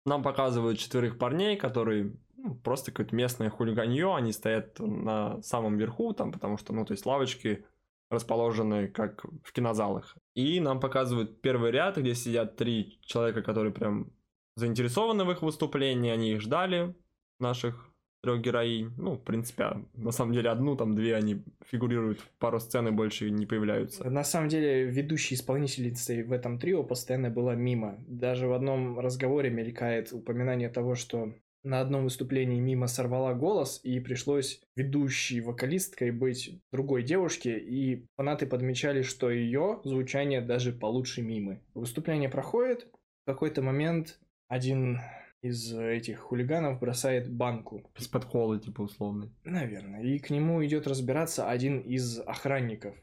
Нам 0.06 0.24
показывают 0.24 0.80
четверых 0.80 1.18
парней, 1.18 1.58
которые, 1.58 2.16
ну, 2.38 2.56
просто 2.56 2.92
какое-то 2.92 3.14
местное 3.16 3.50
хулиганье, 3.50 4.16
они 4.16 4.32
стоят 4.32 4.80
на 4.80 5.42
самом 5.42 5.78
верху, 5.78 6.14
там, 6.14 6.32
потому 6.32 6.58
что, 6.58 6.72
ну, 6.72 6.86
то 6.86 6.94
есть 6.94 7.06
лавочки 7.06 7.66
расположены 8.10 8.88
как 8.88 9.26
в 9.44 9.52
кинозалах. 9.52 10.16
И 10.34 10.62
нам 10.62 10.80
показывают 10.80 11.42
первый 11.42 11.72
ряд, 11.72 11.98
где 11.98 12.16
сидят 12.16 12.56
три 12.56 13.00
человека, 13.02 13.42
которые 13.42 13.74
прям 13.74 14.12
заинтересованы 14.58 15.24
в 15.24 15.32
их 15.32 15.42
выступлении, 15.42 16.12
они 16.12 16.34
их 16.34 16.42
ждали, 16.42 16.96
наших 17.40 17.90
трех 18.24 18.42
героинь. 18.42 18.92
Ну, 18.98 19.14
в 19.14 19.24
принципе, 19.24 19.64
а 19.64 19.82
на 19.94 20.12
самом 20.12 20.34
деле 20.34 20.50
одну, 20.50 20.76
там 20.76 20.96
две 20.96 21.16
они 21.16 21.44
фигурируют, 21.66 22.20
пару 22.40 22.60
сцен 22.60 22.88
и 22.88 22.92
больше 22.92 23.30
не 23.30 23.46
появляются. 23.46 24.10
На 24.10 24.24
самом 24.24 24.50
деле, 24.50 24.86
ведущей 24.86 25.36
исполнительницей 25.36 26.24
в 26.24 26.32
этом 26.32 26.58
трио 26.60 26.84
постоянно 26.84 27.30
была 27.30 27.56
Мима. 27.56 27.96
Даже 28.08 28.48
в 28.48 28.54
одном 28.54 29.00
разговоре 29.00 29.52
мелькает 29.52 30.12
упоминание 30.12 30.70
того, 30.70 30.96
что 30.96 31.34
на 31.64 31.80
одном 31.80 32.06
выступлении 32.06 32.60
Мима 32.60 32.88
сорвала 32.88 33.34
голос, 33.34 33.80
и 33.84 34.00
пришлось 34.00 34.62
ведущей 34.76 35.42
вокалисткой 35.42 36.12
быть 36.12 36.60
другой 36.72 37.04
девушке, 37.04 37.60
и 37.60 38.08
фанаты 38.16 38.48
подмечали, 38.48 39.04
что 39.04 39.30
ее 39.30 39.82
звучание 39.84 40.42
даже 40.42 40.72
получше 40.72 41.22
Мимы. 41.22 41.62
Выступление 41.76 42.30
проходит, 42.30 42.88
в 43.24 43.26
какой-то 43.26 43.62
момент 43.62 44.20
один 44.48 45.00
из 45.42 45.74
этих 45.74 46.20
хулиганов 46.20 46.80
бросает 46.80 47.32
банку. 47.32 47.90
Из-под 47.98 48.26
кола, 48.26 48.60
типа, 48.60 48.82
условный. 48.82 49.30
Наверное. 49.44 50.02
И 50.04 50.20
к 50.20 50.30
нему 50.30 50.66
идет 50.66 50.88
разбираться 50.88 51.50
один 51.50 51.80
из 51.80 52.20
охранников. 52.20 52.96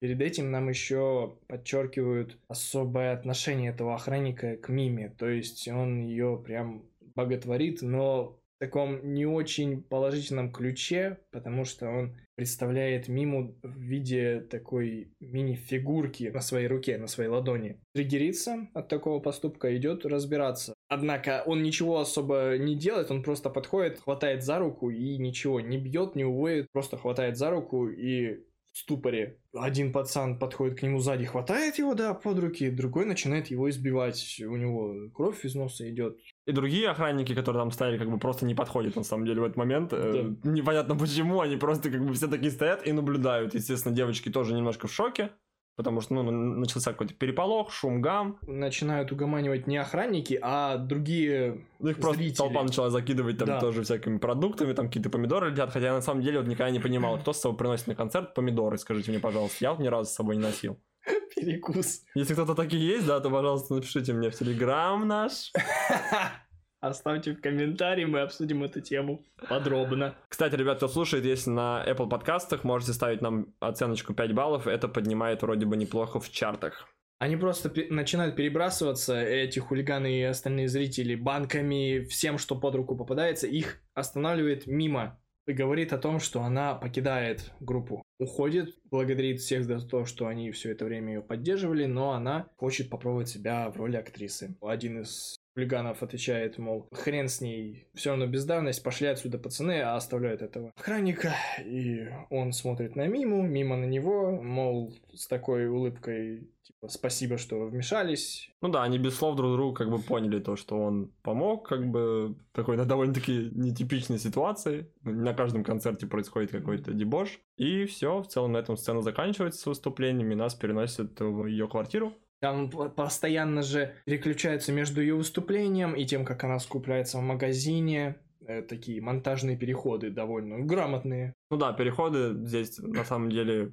Перед 0.00 0.20
этим 0.20 0.50
нам 0.50 0.68
еще 0.68 1.38
подчеркивают 1.46 2.38
особое 2.48 3.12
отношение 3.12 3.70
этого 3.70 3.94
охранника 3.94 4.56
к 4.56 4.68
Миме. 4.68 5.10
То 5.10 5.28
есть 5.28 5.66
он 5.68 6.02
ее 6.02 6.42
прям 6.44 6.84
боготворит, 7.14 7.80
но 7.82 8.38
таком 8.58 9.14
не 9.14 9.26
очень 9.26 9.82
положительном 9.82 10.52
ключе, 10.52 11.18
потому 11.30 11.64
что 11.64 11.88
он 11.88 12.16
представляет 12.36 13.08
миму 13.08 13.56
в 13.62 13.78
виде 13.78 14.40
такой 14.40 15.12
мини-фигурки 15.20 16.24
на 16.24 16.40
своей 16.40 16.66
руке, 16.66 16.98
на 16.98 17.06
своей 17.06 17.30
ладони. 17.30 17.80
Триггерится 17.94 18.68
от 18.74 18.88
такого 18.88 19.20
поступка, 19.20 19.76
идет 19.76 20.04
разбираться. 20.04 20.74
Однако 20.88 21.42
он 21.46 21.62
ничего 21.62 22.00
особо 22.00 22.56
не 22.58 22.76
делает, 22.76 23.10
он 23.10 23.22
просто 23.22 23.50
подходит, 23.50 24.00
хватает 24.00 24.42
за 24.42 24.58
руку 24.58 24.90
и 24.90 25.16
ничего 25.16 25.60
не 25.60 25.78
бьет, 25.78 26.16
не 26.16 26.24
уводит, 26.24 26.66
просто 26.72 26.96
хватает 26.96 27.36
за 27.36 27.50
руку 27.50 27.88
и 27.88 28.44
ступоре. 28.76 29.38
Один 29.54 29.92
пацан 29.92 30.38
подходит 30.38 30.78
к 30.78 30.82
нему 30.82 30.98
сзади, 30.98 31.24
хватает 31.24 31.78
его, 31.78 31.94
да, 31.94 32.12
под 32.12 32.38
руки, 32.38 32.70
другой 32.70 33.06
начинает 33.06 33.46
его 33.48 33.70
избивать. 33.70 34.40
У 34.44 34.56
него 34.56 35.10
кровь 35.14 35.44
из 35.44 35.54
носа 35.54 35.88
идет. 35.88 36.18
И 36.46 36.52
другие 36.52 36.88
охранники, 36.88 37.34
которые 37.34 37.62
там 37.62 37.70
стояли, 37.70 37.98
как 37.98 38.10
бы 38.10 38.18
просто 38.18 38.46
не 38.46 38.54
подходят, 38.54 38.96
на 38.96 39.04
самом 39.04 39.26
деле, 39.26 39.40
в 39.40 39.44
этот 39.44 39.56
момент. 39.56 39.92
Э, 39.92 40.34
да. 40.42 40.50
Непонятно 40.50 40.96
почему, 40.96 41.40
они 41.40 41.56
просто 41.56 41.90
как 41.90 42.04
бы 42.04 42.12
все 42.14 42.26
такие 42.26 42.50
стоят 42.50 42.86
и 42.86 42.92
наблюдают. 42.92 43.54
Естественно, 43.54 43.94
девочки 43.94 44.28
тоже 44.28 44.54
немножко 44.54 44.88
в 44.88 44.92
шоке. 44.92 45.30
Потому 45.76 46.00
что, 46.00 46.14
ну, 46.14 46.22
начался 46.30 46.92
какой-то 46.92 47.14
переполох, 47.14 47.72
шум, 47.72 48.00
гам. 48.00 48.38
Начинают 48.46 49.10
угоманивать 49.10 49.66
не 49.66 49.76
охранники, 49.76 50.38
а 50.40 50.76
другие 50.76 51.64
Ну, 51.80 51.90
их 51.90 51.98
просто 51.98 52.18
зрители. 52.18 52.36
толпа 52.36 52.62
начала 52.62 52.90
закидывать 52.90 53.38
там 53.38 53.48
да. 53.48 53.60
тоже 53.60 53.82
всякими 53.82 54.18
продуктами, 54.18 54.72
там 54.72 54.86
какие-то 54.86 55.10
помидоры 55.10 55.50
летят, 55.50 55.70
хотя 55.72 55.86
я 55.86 55.92
на 55.94 56.00
самом 56.02 56.22
деле 56.22 56.38
вот 56.38 56.46
никогда 56.46 56.70
не 56.70 56.78
понимал, 56.78 57.18
кто 57.18 57.32
с 57.32 57.40
собой 57.40 57.58
приносит 57.58 57.88
на 57.88 57.94
концерт 57.96 58.34
помидоры, 58.34 58.78
скажите 58.78 59.10
мне, 59.10 59.20
пожалуйста. 59.20 59.56
Я 59.60 59.72
вот 59.72 59.80
ни 59.80 59.88
разу 59.88 60.10
с 60.10 60.14
собой 60.14 60.36
не 60.36 60.42
носил. 60.42 60.78
Перекус. 61.34 62.02
Если 62.14 62.34
кто-то 62.34 62.54
такие 62.54 62.86
есть, 62.86 63.06
да, 63.06 63.18
то, 63.20 63.28
пожалуйста, 63.28 63.74
напишите 63.74 64.12
мне 64.12 64.30
в 64.30 64.34
Телеграм 64.38 65.06
наш. 65.06 65.52
Оставьте 66.84 67.32
в 67.32 67.40
комментарии, 67.40 68.04
мы 68.04 68.20
обсудим 68.20 68.62
эту 68.62 68.82
тему 68.82 69.24
подробно. 69.48 70.14
Кстати, 70.28 70.54
ребят, 70.54 70.76
кто 70.76 70.86
слушает, 70.86 71.24
если 71.24 71.48
на 71.48 71.82
Apple 71.88 72.10
подкастах, 72.10 72.62
можете 72.62 72.92
ставить 72.92 73.22
нам 73.22 73.54
оценочку 73.58 74.12
5 74.12 74.34
баллов, 74.34 74.66
это 74.66 74.86
поднимает 74.86 75.40
вроде 75.40 75.64
бы 75.64 75.78
неплохо 75.78 76.20
в 76.20 76.30
чартах. 76.30 76.86
Они 77.18 77.38
просто 77.38 77.72
начинают 77.88 78.36
перебрасываться, 78.36 79.18
эти 79.18 79.60
хулиганы 79.60 80.18
и 80.18 80.22
остальные 80.24 80.68
зрители, 80.68 81.14
банками, 81.14 82.04
всем, 82.04 82.36
что 82.36 82.54
под 82.54 82.74
руку 82.74 82.98
попадается, 82.98 83.46
их 83.46 83.80
останавливает 83.94 84.66
мимо 84.66 85.18
и 85.46 85.52
говорит 85.54 85.94
о 85.94 85.98
том, 85.98 86.20
что 86.20 86.42
она 86.42 86.74
покидает 86.74 87.50
группу. 87.60 88.02
Уходит, 88.18 88.74
благодарит 88.90 89.40
всех 89.40 89.64
за 89.64 89.80
то, 89.80 90.04
что 90.04 90.26
они 90.26 90.50
все 90.50 90.72
это 90.72 90.84
время 90.84 91.14
ее 91.14 91.22
поддерживали, 91.22 91.86
но 91.86 92.12
она 92.12 92.46
хочет 92.58 92.90
попробовать 92.90 93.30
себя 93.30 93.70
в 93.70 93.76
роли 93.78 93.96
актрисы. 93.96 94.58
Один 94.60 95.00
из 95.00 95.38
хулиганов 95.54 96.02
отвечает, 96.02 96.58
мол, 96.58 96.88
хрен 96.92 97.28
с 97.28 97.40
ней, 97.40 97.86
все 97.94 98.10
равно 98.10 98.26
бездарность, 98.26 98.82
пошли 98.82 99.06
отсюда 99.06 99.38
пацаны, 99.38 99.80
а 99.80 99.96
оставляют 99.96 100.42
этого 100.42 100.72
охранника, 100.76 101.34
и 101.64 102.08
он 102.30 102.52
смотрит 102.52 102.96
на 102.96 103.06
Миму, 103.06 103.42
Мима 103.42 103.76
на 103.76 103.84
него, 103.84 104.30
мол, 104.42 104.94
с 105.14 105.26
такой 105.26 105.68
улыбкой, 105.68 106.50
типа, 106.62 106.88
спасибо, 106.88 107.38
что 107.38 107.66
вмешались. 107.66 108.50
Ну 108.60 108.68
да, 108.68 108.82
они 108.82 108.98
без 108.98 109.16
слов 109.16 109.36
друг 109.36 109.52
другу 109.52 109.74
как 109.74 109.90
бы 109.90 109.98
поняли 109.98 110.40
то, 110.40 110.56
что 110.56 110.76
он 110.76 111.12
помог, 111.22 111.68
как 111.68 111.86
бы, 111.86 112.36
такой 112.52 112.76
на 112.76 112.84
довольно-таки 112.84 113.50
нетипичной 113.52 114.18
ситуации, 114.18 114.90
на 115.02 115.34
каждом 115.34 115.62
концерте 115.64 116.06
происходит 116.06 116.50
какой-то 116.50 116.92
дебош, 116.92 117.40
и 117.56 117.84
все, 117.84 118.20
в 118.20 118.26
целом 118.26 118.52
на 118.52 118.58
этом 118.58 118.76
сцена 118.76 119.02
заканчивается 119.02 119.60
с 119.60 119.66
выступлениями, 119.66 120.34
нас 120.34 120.54
переносят 120.54 121.20
в 121.20 121.46
ее 121.46 121.68
квартиру, 121.68 122.12
там 122.44 122.68
постоянно 122.68 123.62
же 123.62 123.94
переключаются 124.04 124.70
между 124.70 125.00
ее 125.00 125.14
выступлением 125.14 125.94
и 125.94 126.04
тем, 126.04 126.26
как 126.26 126.44
она 126.44 126.58
скупляется 126.58 127.16
в 127.16 127.22
магазине. 127.22 128.16
Э, 128.46 128.60
такие 128.60 129.00
монтажные 129.00 129.56
переходы 129.56 130.10
довольно 130.10 130.58
грамотные. 130.58 131.32
Ну 131.50 131.56
да, 131.56 131.72
переходы 131.72 132.34
здесь 132.44 132.78
на 132.80 133.02
самом 133.02 133.30
деле 133.30 133.72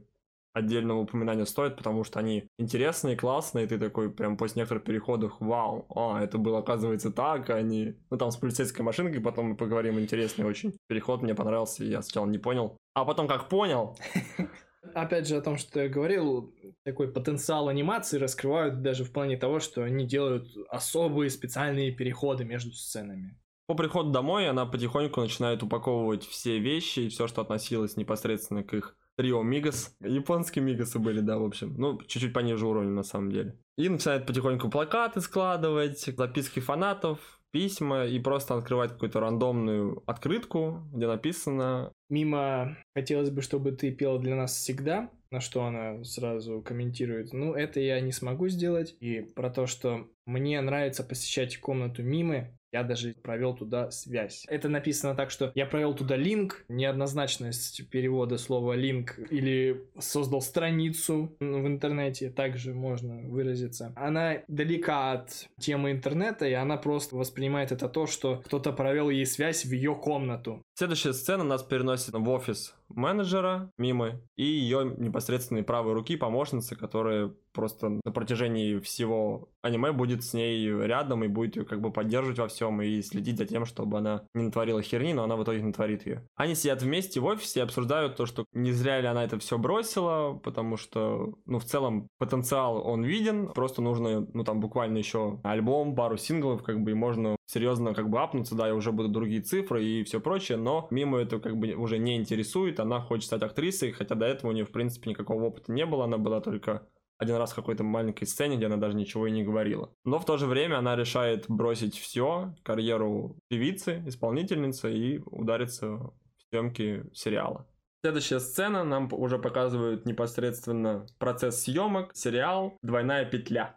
отдельного 0.53 0.99
упоминания 0.99 1.45
стоят, 1.45 1.75
потому 1.75 2.05
что 2.05 2.19
они 2.19 2.47
интересные, 2.57 3.17
классные, 3.17 3.65
и 3.65 3.67
ты 3.67 3.77
такой 3.77 4.09
прям 4.09 4.37
после 4.37 4.61
некоторых 4.61 4.85
переходов, 4.85 5.33
вау, 5.41 5.85
а, 5.93 6.23
это 6.23 6.37
было 6.37 6.59
оказывается 6.59 7.11
так, 7.11 7.49
а 7.49 7.61
не... 7.61 7.97
Ну 8.09 8.17
там 8.17 8.31
с 8.31 8.37
полицейской 8.37 8.85
машинкой, 8.85 9.19
потом 9.19 9.47
мы 9.47 9.55
поговорим, 9.57 9.99
интересный 9.99 10.45
очень 10.45 10.77
переход, 10.87 11.21
мне 11.21 11.35
понравился, 11.35 11.83
я 11.83 12.01
сначала 12.01 12.25
не 12.25 12.37
понял, 12.37 12.77
а 12.93 13.03
потом 13.03 13.27
как 13.27 13.49
понял, 13.49 13.97
Опять 14.93 15.27
же, 15.27 15.37
о 15.37 15.41
том, 15.41 15.57
что 15.57 15.81
я 15.81 15.89
говорил, 15.89 16.53
такой 16.83 17.11
потенциал 17.11 17.69
анимации 17.69 18.17
раскрывают 18.17 18.81
даже 18.81 19.03
в 19.03 19.11
плане 19.11 19.37
того, 19.37 19.59
что 19.59 19.83
они 19.83 20.05
делают 20.05 20.49
особые 20.69 21.29
специальные 21.29 21.91
переходы 21.91 22.43
между 22.43 22.71
сценами. 22.71 23.37
По 23.67 23.75
приходу 23.75 24.11
домой 24.11 24.49
она 24.49 24.65
потихоньку 24.65 25.21
начинает 25.21 25.63
упаковывать 25.63 26.25
все 26.25 26.59
вещи 26.59 27.01
и 27.01 27.09
все, 27.09 27.27
что 27.27 27.41
относилось 27.41 27.95
непосредственно 27.95 28.63
к 28.63 28.73
их 28.73 28.97
трио 29.15 29.43
Мигас. 29.43 29.95
Японские 30.01 30.65
Мигасы 30.65 30.99
были, 30.99 31.21
да, 31.21 31.37
в 31.37 31.45
общем. 31.45 31.75
Ну, 31.77 32.01
чуть-чуть 32.01 32.33
пониже 32.33 32.65
уровня 32.65 32.91
на 32.91 33.03
самом 33.03 33.31
деле. 33.31 33.57
И 33.77 33.87
начинает 33.87 34.25
потихоньку 34.25 34.69
плакаты 34.69 35.21
складывать, 35.21 35.99
записки 35.99 36.59
фанатов, 36.59 37.40
письма 37.51 38.05
и 38.05 38.19
просто 38.19 38.55
открывать 38.55 38.91
какую-то 38.91 39.19
рандомную 39.19 40.03
открытку, 40.05 40.81
где 40.93 41.07
написано... 41.07 41.91
Мимо 42.09 42.77
хотелось 42.95 43.29
бы, 43.29 43.41
чтобы 43.41 43.71
ты 43.71 43.91
пела 43.91 44.19
для 44.19 44.35
нас 44.35 44.55
всегда, 44.55 45.09
на 45.31 45.39
что 45.39 45.63
она 45.63 46.03
сразу 46.03 46.61
комментирует, 46.61 47.31
ну, 47.31 47.53
это 47.53 47.79
я 47.79 47.99
не 48.01 48.11
смогу 48.11 48.49
сделать. 48.49 48.95
И 48.99 49.21
про 49.21 49.49
то, 49.49 49.65
что 49.65 50.07
мне 50.25 50.59
нравится 50.61 51.03
посещать 51.03 51.57
комнату 51.57 52.03
Мимы, 52.03 52.57
я 52.71 52.83
даже 52.83 53.13
провел 53.21 53.55
туда 53.55 53.91
связь. 53.91 54.45
Это 54.47 54.69
написано 54.69 55.15
так, 55.15 55.31
что 55.31 55.51
я 55.55 55.65
провел 55.65 55.93
туда 55.93 56.15
линк, 56.15 56.63
неоднозначность 56.69 57.87
перевода 57.89 58.37
слова 58.37 58.73
линк 58.73 59.19
или 59.29 59.83
создал 59.99 60.41
страницу 60.41 61.35
в 61.39 61.67
интернете, 61.67 62.29
также 62.29 62.73
можно 62.73 63.21
выразиться. 63.27 63.93
Она 63.95 64.37
далека 64.47 65.11
от 65.11 65.49
темы 65.59 65.91
интернета, 65.91 66.47
и 66.47 66.53
она 66.53 66.77
просто 66.77 67.15
воспринимает 67.15 67.71
это 67.71 67.89
то, 67.89 68.07
что 68.07 68.41
кто-то 68.45 68.71
провел 68.71 69.09
ей 69.09 69.25
связь 69.25 69.65
в 69.65 69.71
ее 69.71 69.95
комнату. 69.95 70.61
Следующая 70.75 71.13
сцена 71.13 71.43
нас 71.43 71.63
переносит 71.63 72.13
в 72.13 72.29
офис 72.29 72.73
менеджера 72.95 73.71
Мимы 73.77 74.21
и 74.35 74.43
ее 74.43 74.95
непосредственной 74.97 75.63
правой 75.63 75.93
руки 75.93 76.15
помощницы, 76.15 76.75
которая 76.75 77.33
просто 77.53 77.99
на 78.03 78.11
протяжении 78.11 78.79
всего 78.79 79.49
аниме 79.61 79.91
будет 79.91 80.23
с 80.23 80.33
ней 80.33 80.67
рядом 80.67 81.23
и 81.23 81.27
будет 81.27 81.55
ее 81.55 81.65
как 81.65 81.81
бы 81.81 81.91
поддерживать 81.91 82.39
во 82.39 82.47
всем 82.47 82.81
и 82.81 83.01
следить 83.01 83.37
за 83.37 83.45
тем, 83.45 83.65
чтобы 83.65 83.97
она 83.97 84.23
не 84.33 84.43
натворила 84.43 84.81
херни, 84.81 85.13
но 85.13 85.23
она 85.23 85.35
в 85.35 85.43
итоге 85.43 85.63
натворит 85.63 86.05
ее. 86.05 86.27
Они 86.35 86.55
сидят 86.55 86.81
вместе 86.81 87.19
в 87.19 87.25
офисе 87.25 87.59
и 87.59 87.63
обсуждают 87.63 88.15
то, 88.15 88.25
что 88.25 88.45
не 88.53 88.71
зря 88.71 89.01
ли 89.01 89.07
она 89.07 89.23
это 89.23 89.37
все 89.39 89.57
бросила, 89.57 90.33
потому 90.33 90.77
что, 90.77 91.35
ну, 91.45 91.59
в 91.59 91.65
целом 91.65 92.07
потенциал 92.17 92.85
он 92.85 93.03
виден, 93.03 93.49
просто 93.49 93.81
нужно, 93.81 94.27
ну, 94.33 94.43
там 94.43 94.59
буквально 94.59 94.97
еще 94.97 95.39
альбом, 95.43 95.95
пару 95.95 96.17
синглов, 96.17 96.63
как 96.63 96.81
бы, 96.81 96.91
и 96.91 96.95
можно 96.95 97.35
серьезно 97.51 97.93
как 97.93 98.09
бы 98.09 98.21
апнуться, 98.21 98.55
да, 98.55 98.69
и 98.69 98.71
уже 98.71 98.91
будут 98.91 99.11
другие 99.11 99.41
цифры 99.41 99.83
и 99.83 100.03
все 100.03 100.21
прочее, 100.21 100.57
но 100.57 100.87
мимо 100.89 101.19
это 101.19 101.39
как 101.39 101.57
бы 101.57 101.73
уже 101.73 101.97
не 101.97 102.15
интересует, 102.15 102.79
она 102.79 103.01
хочет 103.01 103.25
стать 103.25 103.43
актрисой, 103.43 103.91
хотя 103.91 104.15
до 104.15 104.25
этого 104.25 104.51
у 104.51 104.53
нее, 104.53 104.65
в 104.65 104.71
принципе, 104.71 105.09
никакого 105.09 105.43
опыта 105.43 105.71
не 105.71 105.85
было, 105.85 106.05
она 106.05 106.17
была 106.17 106.39
только 106.39 106.87
один 107.17 107.35
раз 107.35 107.51
в 107.51 107.55
какой-то 107.55 107.83
маленькой 107.83 108.25
сцене, 108.25 108.55
где 108.55 108.67
она 108.67 108.77
даже 108.77 108.95
ничего 108.95 109.27
и 109.27 109.31
не 109.31 109.43
говорила. 109.43 109.93
Но 110.05 110.17
в 110.17 110.25
то 110.25 110.37
же 110.37 110.47
время 110.47 110.77
она 110.77 110.95
решает 110.95 111.45
бросить 111.49 111.97
все, 111.97 112.55
карьеру 112.63 113.37
певицы, 113.49 114.01
исполнительницы 114.07 114.91
и 114.91 115.21
удариться 115.25 115.87
в 115.97 116.13
съемки 116.49 117.03
сериала. 117.13 117.67
Следующая 118.03 118.39
сцена 118.39 118.83
нам 118.83 119.09
уже 119.11 119.37
показывает 119.37 120.07
непосредственно 120.07 121.05
процесс 121.19 121.61
съемок, 121.63 122.15
сериал 122.15 122.75
«Двойная 122.81 123.25
петля». 123.25 123.75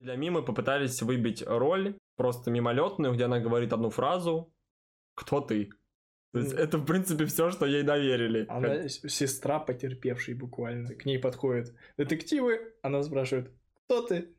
Для 0.00 0.16
Мимы 0.16 0.42
попытались 0.42 1.02
выбить 1.02 1.44
роль, 1.46 1.94
просто 2.16 2.50
мимолетную, 2.50 3.12
где 3.14 3.24
она 3.24 3.38
говорит 3.38 3.72
одну 3.72 3.90
фразу 3.90 4.52
«Кто 5.14 5.40
ты?». 5.40 5.70
То 6.32 6.38
есть 6.38 6.52
это, 6.52 6.78
в 6.78 6.86
принципе, 6.86 7.26
все, 7.26 7.50
что 7.50 7.66
ей 7.66 7.82
доверили. 7.82 8.46
Она 8.48 8.88
сестра 8.88 9.58
потерпевшей 9.58 10.34
буквально. 10.34 10.94
К 10.94 11.04
ней 11.04 11.18
подходят 11.18 11.74
детективы, 11.98 12.72
она 12.82 13.02
спрашивает 13.02 13.50
«Кто 13.84 14.02
ты?». 14.02 14.34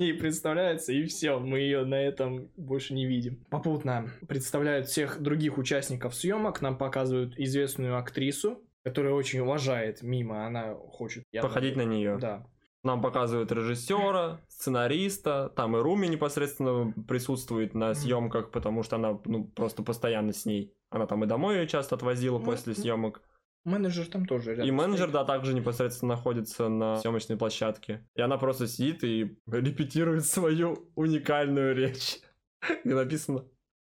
Ей 0.00 0.14
представляется, 0.14 0.94
и 0.94 1.04
все, 1.04 1.38
мы 1.38 1.58
ее 1.58 1.84
на 1.84 2.02
этом 2.02 2.50
больше 2.56 2.94
не 2.94 3.04
видим. 3.04 3.44
Попутно 3.50 4.10
представляют 4.26 4.88
всех 4.88 5.20
других 5.20 5.58
участников 5.58 6.14
съемок, 6.14 6.62
нам 6.62 6.78
показывают 6.78 7.38
известную 7.38 7.98
актрису, 7.98 8.64
которая 8.82 9.12
очень 9.12 9.40
уважает 9.40 10.02
Мима, 10.02 10.46
она 10.46 10.74
хочет... 10.74 11.24
Походить 11.42 11.76
на 11.76 11.84
нее. 11.84 12.16
Да. 12.18 12.46
Нам 12.82 13.02
показывают 13.02 13.52
режиссера, 13.52 14.40
сценариста, 14.48 15.52
там 15.54 15.76
и 15.76 15.80
Руми 15.80 16.06
непосредственно 16.06 16.92
присутствует 17.06 17.74
на 17.74 17.94
съемках, 17.94 18.50
потому 18.50 18.82
что 18.82 18.96
она 18.96 19.18
ну, 19.26 19.44
просто 19.44 19.82
постоянно 19.82 20.32
с 20.32 20.46
ней. 20.46 20.74
Она 20.90 21.06
там 21.06 21.22
и 21.24 21.26
домой 21.26 21.58
ее 21.58 21.66
часто 21.68 21.96
отвозила 21.96 22.38
ну, 22.38 22.44
после 22.44 22.74
съемок. 22.74 23.22
Менеджер 23.64 24.06
там 24.06 24.24
тоже 24.24 24.52
рядом. 24.52 24.66
И 24.66 24.70
менеджер, 24.70 25.10
да, 25.10 25.24
также 25.24 25.52
непосредственно 25.52 26.14
находится 26.14 26.68
на 26.68 26.96
съемочной 26.96 27.36
площадке. 27.36 28.08
И 28.14 28.22
она 28.22 28.38
просто 28.38 28.66
сидит 28.66 29.04
и 29.04 29.36
репетирует 29.46 30.24
свою 30.24 30.90
уникальную 30.94 31.74
речь. 31.74 32.20
И 32.84 32.88
написано 32.88 33.44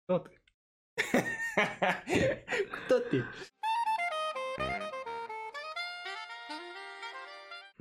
«Кто 0.07 0.19
ты?» 0.21 0.31
Кто 2.87 3.01
ты? 3.01 3.25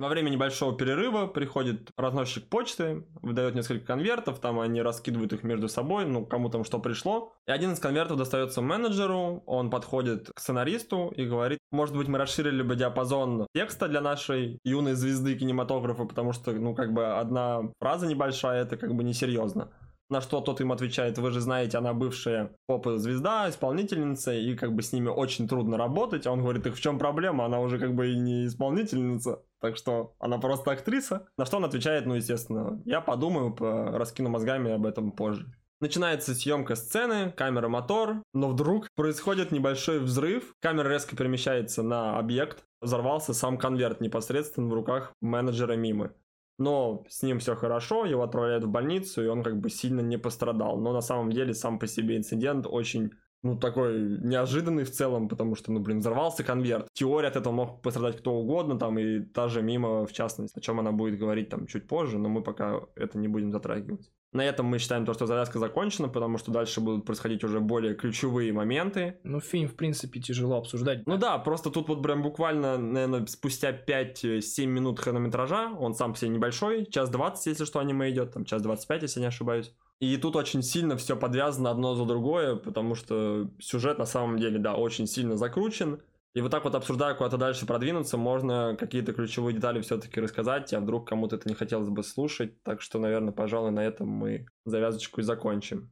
Во 0.00 0.08
время 0.08 0.30
небольшого 0.30 0.74
перерыва 0.74 1.26
приходит 1.26 1.90
разносчик 1.98 2.48
почты, 2.48 3.04
выдает 3.20 3.54
несколько 3.54 3.84
конвертов, 3.84 4.38
там 4.38 4.58
они 4.58 4.80
раскидывают 4.80 5.34
их 5.34 5.42
между 5.42 5.68
собой, 5.68 6.06
ну, 6.06 6.24
кому 6.24 6.48
там 6.48 6.64
что 6.64 6.78
пришло. 6.78 7.34
И 7.46 7.50
один 7.50 7.72
из 7.72 7.80
конвертов 7.80 8.16
достается 8.16 8.62
менеджеру, 8.62 9.42
он 9.44 9.68
подходит 9.68 10.30
к 10.34 10.40
сценаристу 10.40 11.12
и 11.14 11.26
говорит, 11.26 11.58
может 11.70 11.94
быть, 11.94 12.08
мы 12.08 12.16
расширили 12.16 12.62
бы 12.62 12.76
диапазон 12.76 13.46
текста 13.54 13.88
для 13.88 14.00
нашей 14.00 14.58
юной 14.64 14.94
звезды 14.94 15.34
кинематографа, 15.36 16.06
потому 16.06 16.32
что, 16.32 16.52
ну, 16.52 16.74
как 16.74 16.94
бы 16.94 17.18
одна 17.18 17.70
фраза 17.78 18.06
небольшая, 18.06 18.62
это 18.62 18.78
как 18.78 18.94
бы 18.94 19.04
несерьезно. 19.04 19.70
На 20.10 20.20
что 20.20 20.40
тот 20.40 20.60
им 20.60 20.72
отвечает, 20.72 21.18
вы 21.18 21.30
же 21.30 21.40
знаете, 21.40 21.78
она 21.78 21.94
бывшая 21.94 22.50
поп-звезда, 22.66 23.48
исполнительница, 23.48 24.32
и 24.32 24.56
как 24.56 24.74
бы 24.74 24.82
с 24.82 24.92
ними 24.92 25.08
очень 25.08 25.46
трудно 25.46 25.78
работать. 25.78 26.26
А 26.26 26.32
он 26.32 26.40
говорит, 26.40 26.66
их 26.66 26.76
в 26.76 26.80
чем 26.80 26.98
проблема? 26.98 27.44
Она 27.44 27.60
уже 27.60 27.78
как 27.78 27.94
бы 27.94 28.10
и 28.10 28.16
не 28.18 28.46
исполнительница, 28.46 29.44
так 29.60 29.76
что 29.76 30.16
она 30.18 30.38
просто 30.38 30.72
актриса. 30.72 31.28
На 31.38 31.46
что 31.46 31.58
он 31.58 31.64
отвечает, 31.64 32.06
ну, 32.06 32.14
естественно, 32.14 32.82
я 32.84 33.00
подумаю, 33.00 33.56
раскину 33.58 34.30
мозгами 34.30 34.72
об 34.72 34.84
этом 34.84 35.12
позже. 35.12 35.46
Начинается 35.80 36.34
съемка 36.34 36.74
сцены, 36.74 37.30
камера 37.30 37.68
мотор, 37.68 38.22
но 38.34 38.48
вдруг 38.48 38.88
происходит 38.96 39.52
небольшой 39.52 40.00
взрыв, 40.00 40.54
камера 40.60 40.88
резко 40.88 41.16
перемещается 41.16 41.84
на 41.84 42.18
объект, 42.18 42.64
взорвался 42.82 43.32
сам 43.32 43.56
конверт 43.56 44.00
непосредственно 44.00 44.68
в 44.68 44.74
руках 44.74 45.12
менеджера 45.20 45.74
Мимы 45.74 46.12
но 46.60 47.04
с 47.08 47.22
ним 47.22 47.38
все 47.38 47.56
хорошо, 47.56 48.04
его 48.04 48.22
отправляют 48.22 48.64
в 48.64 48.68
больницу, 48.68 49.24
и 49.24 49.26
он 49.26 49.42
как 49.42 49.58
бы 49.58 49.70
сильно 49.70 50.00
не 50.00 50.18
пострадал. 50.18 50.78
Но 50.78 50.92
на 50.92 51.00
самом 51.00 51.32
деле 51.32 51.54
сам 51.54 51.78
по 51.78 51.86
себе 51.86 52.16
инцидент 52.16 52.66
очень 52.68 53.10
ну, 53.42 53.56
такой 53.56 54.18
неожиданный 54.20 54.84
в 54.84 54.90
целом, 54.90 55.28
потому 55.28 55.54
что, 55.54 55.72
ну, 55.72 55.80
блин, 55.80 56.00
взорвался 56.00 56.44
конверт. 56.44 56.88
Теория 56.92 57.28
от 57.28 57.36
этого 57.36 57.52
мог 57.54 57.82
пострадать 57.82 58.18
кто 58.18 58.34
угодно, 58.34 58.78
там, 58.78 58.98
и 58.98 59.20
та 59.20 59.48
же 59.48 59.62
Мимо, 59.62 60.04
в 60.04 60.12
частности, 60.12 60.58
о 60.58 60.60
чем 60.60 60.78
она 60.78 60.92
будет 60.92 61.18
говорить 61.18 61.48
там 61.48 61.66
чуть 61.66 61.88
позже, 61.88 62.18
но 62.18 62.28
мы 62.28 62.42
пока 62.42 62.80
это 62.94 63.18
не 63.18 63.28
будем 63.28 63.50
затрагивать. 63.50 64.10
На 64.32 64.44
этом 64.44 64.66
мы 64.66 64.78
считаем 64.78 65.04
то, 65.04 65.12
что 65.12 65.26
завязка 65.26 65.58
закончена, 65.58 66.08
потому 66.08 66.38
что 66.38 66.52
дальше 66.52 66.80
будут 66.80 67.04
происходить 67.04 67.42
уже 67.42 67.58
более 67.58 67.94
ключевые 67.94 68.52
моменты. 68.52 69.18
Ну, 69.24 69.40
фильм, 69.40 69.68
в 69.68 69.74
принципе, 69.74 70.20
тяжело 70.20 70.56
обсуждать. 70.58 71.04
Ну 71.06 71.16
да, 71.16 71.36
просто 71.38 71.70
тут 71.70 71.88
вот 71.88 72.00
прям 72.02 72.22
буквально, 72.22 72.78
наверное, 72.78 73.26
спустя 73.26 73.72
5-7 73.72 74.66
минут 74.66 75.00
хронометража, 75.00 75.72
он 75.72 75.94
сам 75.94 76.14
все 76.14 76.28
небольшой, 76.28 76.86
час 76.86 77.10
20, 77.10 77.46
если 77.46 77.64
что, 77.64 77.80
аниме 77.80 78.10
идет, 78.10 78.32
там 78.32 78.44
час 78.44 78.62
25, 78.62 79.02
если 79.02 79.20
не 79.20 79.26
ошибаюсь. 79.26 79.72
И 79.98 80.16
тут 80.16 80.34
очень 80.36 80.62
сильно 80.62 80.96
все 80.96 81.14
подвязано 81.16 81.70
одно 81.70 81.94
за 81.94 82.06
другое, 82.06 82.56
потому 82.56 82.94
что 82.94 83.50
сюжет 83.58 83.98
на 83.98 84.06
самом 84.06 84.38
деле, 84.38 84.58
да, 84.58 84.74
очень 84.74 85.06
сильно 85.06 85.36
закручен. 85.36 86.00
И 86.32 86.40
вот 86.40 86.52
так 86.52 86.62
вот 86.62 86.76
обсуждая 86.76 87.14
куда-то 87.14 87.38
дальше 87.38 87.66
продвинуться, 87.66 88.16
можно 88.16 88.76
какие-то 88.78 89.12
ключевые 89.12 89.52
детали 89.52 89.80
все-таки 89.80 90.20
рассказать, 90.20 90.72
а 90.72 90.80
вдруг 90.80 91.08
кому-то 91.08 91.34
это 91.34 91.48
не 91.48 91.56
хотелось 91.56 91.88
бы 91.88 92.04
слушать. 92.04 92.62
Так 92.62 92.82
что, 92.82 93.00
наверное, 93.00 93.32
пожалуй, 93.32 93.72
на 93.72 93.80
этом 93.80 94.08
мы 94.08 94.46
завязочку 94.64 95.20
и 95.20 95.24
закончим. 95.24 95.90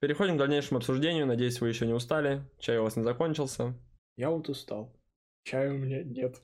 Переходим 0.00 0.36
к 0.36 0.38
дальнейшему 0.38 0.78
обсуждению. 0.78 1.26
Надеюсь, 1.26 1.60
вы 1.60 1.68
еще 1.68 1.86
не 1.86 1.94
устали. 1.94 2.44
Чай 2.60 2.78
у 2.78 2.84
вас 2.84 2.96
не 2.96 3.02
закончился. 3.02 3.74
Я 4.16 4.30
вот 4.30 4.48
устал. 4.48 4.92
Чая 5.44 5.70
у 5.70 5.78
меня 5.78 6.04
нет. 6.04 6.40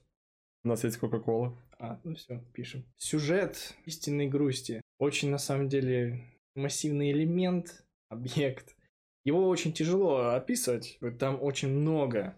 У 0.64 0.68
нас 0.68 0.82
есть 0.82 0.96
Кока-Кола. 0.98 1.56
А, 1.78 2.00
ну 2.02 2.16
все, 2.16 2.40
пишем. 2.52 2.84
Сюжет 2.96 3.74
истинной 3.84 4.26
грусти. 4.26 4.80
Очень, 4.98 5.30
на 5.30 5.38
самом 5.38 5.68
деле, 5.68 6.24
массивный 6.56 7.12
элемент, 7.12 7.84
объект. 8.08 8.77
Его 9.24 9.48
очень 9.48 9.72
тяжело 9.72 10.30
описывать. 10.30 10.98
Там 11.18 11.38
очень 11.42 11.68
много 11.68 12.36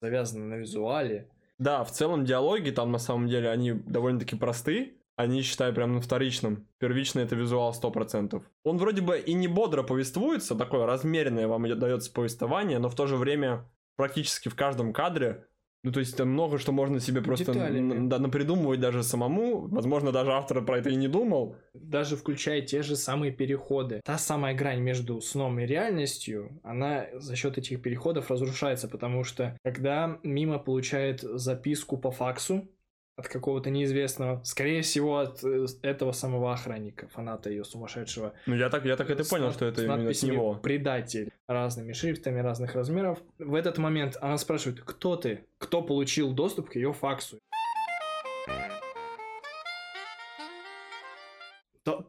завязано 0.00 0.46
на 0.46 0.54
визуале. 0.54 1.28
Да, 1.58 1.84
в 1.84 1.90
целом 1.90 2.24
диалоги 2.24 2.70
там 2.70 2.92
на 2.92 2.98
самом 2.98 3.28
деле, 3.28 3.50
они 3.50 3.72
довольно-таки 3.72 4.36
просты. 4.36 4.92
Они, 5.16 5.40
считаю, 5.40 5.74
прям 5.74 5.94
на 5.94 6.02
вторичном. 6.02 6.66
Первично 6.78 7.20
это 7.20 7.34
визуал 7.34 7.72
100%. 7.72 8.42
Он 8.64 8.76
вроде 8.76 9.00
бы 9.00 9.18
и 9.18 9.32
не 9.32 9.48
бодро 9.48 9.82
повествуется, 9.82 10.54
такое 10.54 10.84
размеренное 10.84 11.48
вам 11.48 11.66
дается 11.78 12.12
повествование, 12.12 12.78
но 12.78 12.90
в 12.90 12.94
то 12.94 13.06
же 13.06 13.16
время 13.16 13.66
практически 13.96 14.50
в 14.50 14.54
каждом 14.54 14.92
кадре 14.92 15.46
ну, 15.86 15.92
то 15.92 16.00
есть 16.00 16.16
там 16.16 16.30
много 16.30 16.58
что 16.58 16.72
можно 16.72 16.98
себе 16.98 17.22
просто 17.22 17.54
да, 17.54 18.18
напридумывать 18.18 18.80
даже 18.80 19.04
самому. 19.04 19.68
Возможно, 19.68 20.10
даже 20.10 20.32
автор 20.32 20.64
про 20.64 20.78
это 20.78 20.90
и 20.90 20.96
не 20.96 21.06
думал. 21.06 21.54
Даже 21.74 22.16
включая 22.16 22.60
те 22.60 22.82
же 22.82 22.96
самые 22.96 23.30
переходы. 23.30 24.00
Та 24.04 24.18
самая 24.18 24.52
грань 24.52 24.80
между 24.80 25.20
сном 25.20 25.60
и 25.60 25.64
реальностью, 25.64 26.60
она 26.64 27.06
за 27.14 27.36
счет 27.36 27.56
этих 27.56 27.82
переходов 27.82 28.32
разрушается, 28.32 28.88
потому 28.88 29.22
что 29.22 29.56
когда 29.62 30.18
Мима 30.24 30.58
получает 30.58 31.20
записку 31.20 31.96
по 31.98 32.10
факсу, 32.10 32.68
от 33.16 33.28
какого-то 33.28 33.70
неизвестного, 33.70 34.42
скорее 34.44 34.82
всего, 34.82 35.18
от 35.18 35.42
э, 35.42 35.66
этого 35.82 36.12
самого 36.12 36.52
охранника, 36.52 37.08
фаната 37.08 37.48
ее 37.48 37.64
сумасшедшего. 37.64 38.34
Ну, 38.44 38.54
я 38.54 38.68
так, 38.68 38.84
я 38.84 38.96
так 38.96 39.08
это 39.08 39.24
понял, 39.24 39.52
что 39.52 39.64
это 39.64 39.82
именно 39.82 40.12
с 40.12 40.22
него. 40.22 40.54
«Предатель» 40.54 41.30
разными 41.48 41.92
шрифтами 41.92 42.40
разных 42.40 42.74
размеров. 42.74 43.18
В 43.38 43.54
этот 43.54 43.78
момент 43.78 44.16
она 44.20 44.36
спрашивает, 44.36 44.82
кто 44.82 45.16
ты? 45.16 45.44
Кто 45.58 45.80
получил 45.80 46.32
доступ 46.32 46.70
к 46.70 46.76
ее 46.76 46.92
факсу? 46.92 47.38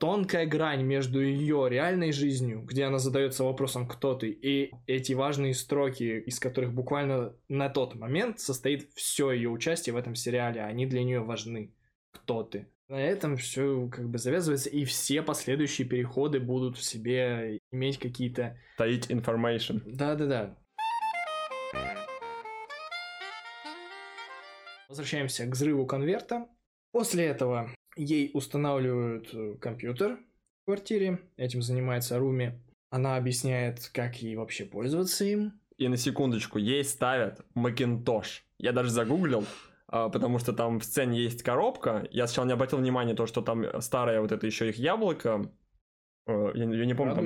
Тонкая 0.07 0.45
грань 0.45 0.83
между 0.83 1.21
ее 1.21 1.67
реальной 1.69 2.13
жизнью, 2.13 2.61
где 2.61 2.85
она 2.85 2.97
задается 2.97 3.43
вопросом 3.43 3.85
«кто 3.89 4.15
ты?», 4.15 4.29
и 4.29 4.71
эти 4.85 5.11
важные 5.11 5.53
строки, 5.53 6.23
из 6.25 6.39
которых 6.39 6.73
буквально 6.73 7.35
на 7.49 7.67
тот 7.67 7.95
момент 7.95 8.39
состоит 8.39 8.89
все 8.95 9.31
ее 9.31 9.49
участие 9.49 9.91
в 9.91 9.97
этом 9.97 10.15
сериале, 10.15 10.61
они 10.61 10.85
для 10.85 11.03
нее 11.03 11.19
важны. 11.19 11.75
Кто 12.13 12.43
ты? 12.43 12.69
На 12.87 13.01
этом 13.01 13.35
все 13.35 13.89
как 13.89 14.09
бы 14.09 14.17
завязывается, 14.17 14.69
и 14.69 14.85
все 14.85 15.21
последующие 15.21 15.85
переходы 15.85 16.39
будут 16.39 16.77
в 16.77 16.83
себе 16.85 17.59
иметь 17.73 17.99
какие-то... 17.99 18.57
Таить 18.77 19.11
information. 19.11 19.81
Да-да-да. 19.85 20.57
Возвращаемся 24.87 25.45
к 25.47 25.49
взрыву 25.49 25.85
конверта. 25.85 26.47
После 26.93 27.25
этого 27.25 27.69
Ей 27.97 28.31
устанавливают 28.33 29.33
э, 29.33 29.55
компьютер 29.59 30.19
в 30.61 30.65
квартире, 30.65 31.19
этим 31.35 31.61
занимается 31.61 32.19
Руми. 32.19 32.61
Она 32.89 33.17
объясняет, 33.17 33.89
как 33.93 34.21
ей 34.21 34.35
вообще 34.35 34.65
пользоваться 34.65 35.25
им. 35.25 35.59
И 35.77 35.87
на 35.87 35.97
секундочку, 35.97 36.57
ей 36.57 36.83
ставят 36.83 37.41
Macintosh. 37.55 38.41
Я 38.59 38.71
даже 38.71 38.89
загуглил, 38.89 39.45
а, 39.87 40.09
потому 40.09 40.39
что 40.39 40.53
там 40.53 40.79
в 40.79 40.83
сцене 40.83 41.21
есть 41.21 41.43
коробка. 41.43 42.07
Я 42.11 42.27
сначала 42.27 42.45
не 42.47 42.53
обратил 42.53 42.79
внимания 42.79 43.13
то, 43.13 43.25
что 43.25 43.41
там 43.41 43.81
старое 43.81 44.21
вот 44.21 44.31
это 44.31 44.45
еще 44.45 44.69
их 44.69 44.77
яблоко 44.77 45.51
Э, 46.27 46.51
Я, 46.55 46.65
не- 46.65 46.77
я 46.77 46.85
не 46.85 46.93
помню, 46.93 47.15
там, 47.15 47.25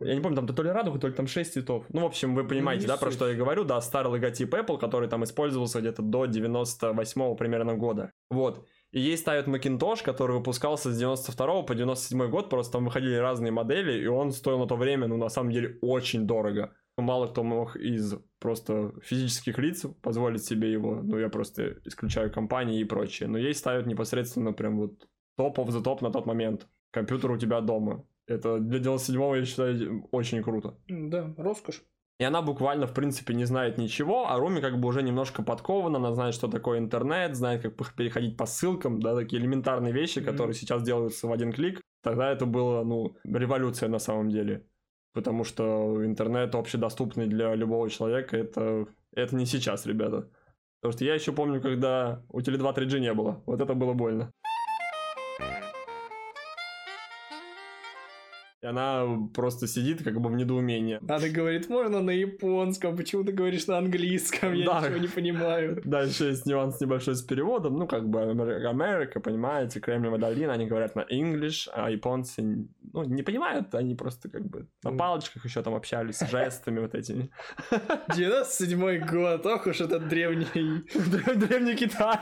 я 0.00 0.14
не 0.14 0.20
помню, 0.22 0.36
там 0.36 0.46
то 0.46 0.62
ли 0.62 0.70
радуга, 0.70 0.98
то 0.98 1.06
ли 1.06 1.12
там 1.12 1.26
6 1.26 1.52
цветов. 1.52 1.84
Ну, 1.90 2.00
в 2.00 2.06
общем, 2.06 2.34
вы 2.34 2.44
понимаете, 2.48 2.82
не 2.84 2.88
да, 2.88 2.96
про 2.96 3.08
суть. 3.10 3.16
что 3.16 3.28
я 3.28 3.36
говорю, 3.36 3.64
да, 3.64 3.78
старый 3.82 4.10
логотип 4.10 4.54
Apple, 4.54 4.78
который 4.78 5.06
там 5.08 5.22
использовался 5.22 5.80
где-то 5.80 6.00
до 6.00 6.24
98 6.24 7.36
примерно 7.36 7.74
года. 7.74 8.10
Вот. 8.30 8.66
И 8.90 9.00
ей 9.00 9.16
ставят 9.18 9.46
Macintosh, 9.48 10.02
который 10.02 10.36
выпускался 10.36 10.90
с 10.92 10.98
92 10.98 11.62
по 11.62 11.74
97 11.74 12.28
год, 12.30 12.48
просто 12.48 12.72
там 12.72 12.86
выходили 12.86 13.16
разные 13.16 13.52
модели, 13.52 14.02
и 14.02 14.06
он 14.06 14.32
стоил 14.32 14.58
на 14.58 14.66
то 14.66 14.76
время, 14.76 15.06
ну, 15.08 15.16
на 15.16 15.28
самом 15.28 15.52
деле, 15.52 15.78
очень 15.82 16.26
дорого. 16.26 16.74
Мало 16.96 17.28
кто 17.28 17.44
мог 17.44 17.76
из 17.76 18.14
просто 18.40 18.92
физических 19.02 19.58
лиц 19.58 19.86
позволить 20.02 20.44
себе 20.44 20.72
его, 20.72 21.00
ну, 21.02 21.18
я 21.18 21.28
просто 21.28 21.76
исключаю 21.84 22.32
компании 22.32 22.80
и 22.80 22.84
прочее. 22.84 23.28
Но 23.28 23.38
ей 23.38 23.54
ставят 23.54 23.86
непосредственно 23.86 24.52
прям 24.52 24.78
вот 24.78 25.06
топ 25.36 25.58
of 25.58 25.68
the 25.68 25.82
топ 25.82 26.02
на 26.02 26.10
тот 26.10 26.26
момент. 26.26 26.66
Компьютер 26.90 27.30
у 27.30 27.38
тебя 27.38 27.60
дома. 27.60 28.04
Это 28.26 28.58
для 28.58 28.80
97-го, 28.80 29.36
я 29.36 29.44
считаю, 29.44 30.08
очень 30.10 30.42
круто. 30.42 30.76
Да, 30.88 31.32
роскошь. 31.36 31.82
И 32.18 32.24
она 32.24 32.42
буквально, 32.42 32.86
в 32.86 32.94
принципе, 32.94 33.32
не 33.32 33.44
знает 33.44 33.78
ничего, 33.78 34.28
а 34.28 34.38
Руми 34.38 34.60
как 34.60 34.78
бы 34.80 34.88
уже 34.88 35.02
немножко 35.02 35.42
подкована, 35.42 35.98
она 35.98 36.12
знает, 36.14 36.34
что 36.34 36.48
такое 36.48 36.78
интернет, 36.80 37.36
знает, 37.36 37.62
как 37.62 37.94
переходить 37.94 38.36
по 38.36 38.44
ссылкам, 38.44 39.00
да, 39.00 39.14
такие 39.14 39.40
элементарные 39.40 39.92
вещи, 39.92 40.18
Мгм. 40.18 40.26
которые 40.26 40.54
сейчас 40.54 40.82
делаются 40.82 41.28
в 41.28 41.32
один 41.32 41.52
клик. 41.52 41.80
Тогда 42.02 42.32
это 42.32 42.44
было, 42.44 42.82
ну, 42.82 43.16
революция 43.24 43.88
на 43.88 44.00
самом 44.00 44.30
деле. 44.30 44.66
Потому 45.14 45.44
что 45.44 46.04
интернет 46.04 46.54
общедоступный 46.54 47.28
для 47.28 47.54
любого 47.54 47.88
человека, 47.88 48.36
это, 48.36 48.86
это 49.14 49.36
не 49.36 49.46
сейчас, 49.46 49.86
ребята. 49.86 50.28
Потому 50.80 50.92
что 50.92 51.04
я 51.04 51.14
еще 51.14 51.32
помню, 51.32 51.60
когда 51.60 52.22
у 52.28 52.40
Теле2 52.40 52.74
3G 52.74 53.00
не 53.00 53.14
было. 53.14 53.42
Вот 53.46 53.60
это 53.60 53.74
было 53.74 53.94
больно. 53.94 54.30
Она 58.68 59.04
просто 59.34 59.66
сидит 59.66 60.02
как 60.02 60.20
бы 60.20 60.28
в 60.30 60.34
недоумении. 60.36 60.98
Она 61.08 61.28
говорит, 61.28 61.68
можно 61.68 62.00
на 62.00 62.10
японском, 62.10 62.96
почему 62.96 63.24
ты 63.24 63.32
говоришь 63.32 63.66
на 63.66 63.78
английском, 63.78 64.52
я 64.54 64.66
Да. 64.66 64.80
ничего 64.80 64.98
не 64.98 65.08
понимаю. 65.08 65.80
Дальше 65.84 66.24
есть 66.24 66.46
нюанс 66.46 66.80
небольшой 66.80 67.14
с 67.14 67.22
переводом. 67.22 67.78
Ну, 67.78 67.86
как 67.86 68.08
бы 68.08 68.20
Амер- 68.20 68.66
Америка, 68.66 69.20
понимаете, 69.20 69.80
Кремниевая 69.80 70.20
долина, 70.20 70.52
они 70.52 70.66
говорят 70.66 70.94
на 70.96 71.02
English, 71.10 71.68
а 71.72 71.90
японцы, 71.90 72.42
ну, 72.92 73.04
не 73.04 73.22
понимают, 73.22 73.74
они 73.74 73.94
просто 73.94 74.28
как 74.30 74.46
бы 74.46 74.66
на 74.82 74.92
палочках 74.96 75.44
еще 75.44 75.62
там 75.62 75.74
общались, 75.74 76.16
с 76.18 76.30
жестами 76.30 76.80
вот 76.80 76.94
этими. 76.94 77.30
97 78.16 79.06
год, 79.06 79.46
ох 79.46 79.66
уж 79.66 79.80
этот 79.80 80.08
древний 80.08 80.46
Древний 81.36 81.74
Китай. 81.76 82.18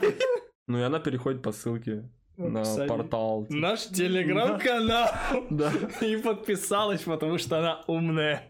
Ну, 0.67 0.79
и 0.79 0.81
она 0.81 0.99
переходит 0.99 1.41
по 1.41 1.51
ссылке 1.51 2.09
на 2.37 2.63
портал. 2.87 3.45
Наш 3.49 3.87
телеграм-канал. 3.87 5.09
Да. 5.49 5.71
И 6.01 6.17
подписалась, 6.17 7.01
потому 7.01 7.37
что 7.37 7.59
она 7.59 7.83
умная. 7.87 8.43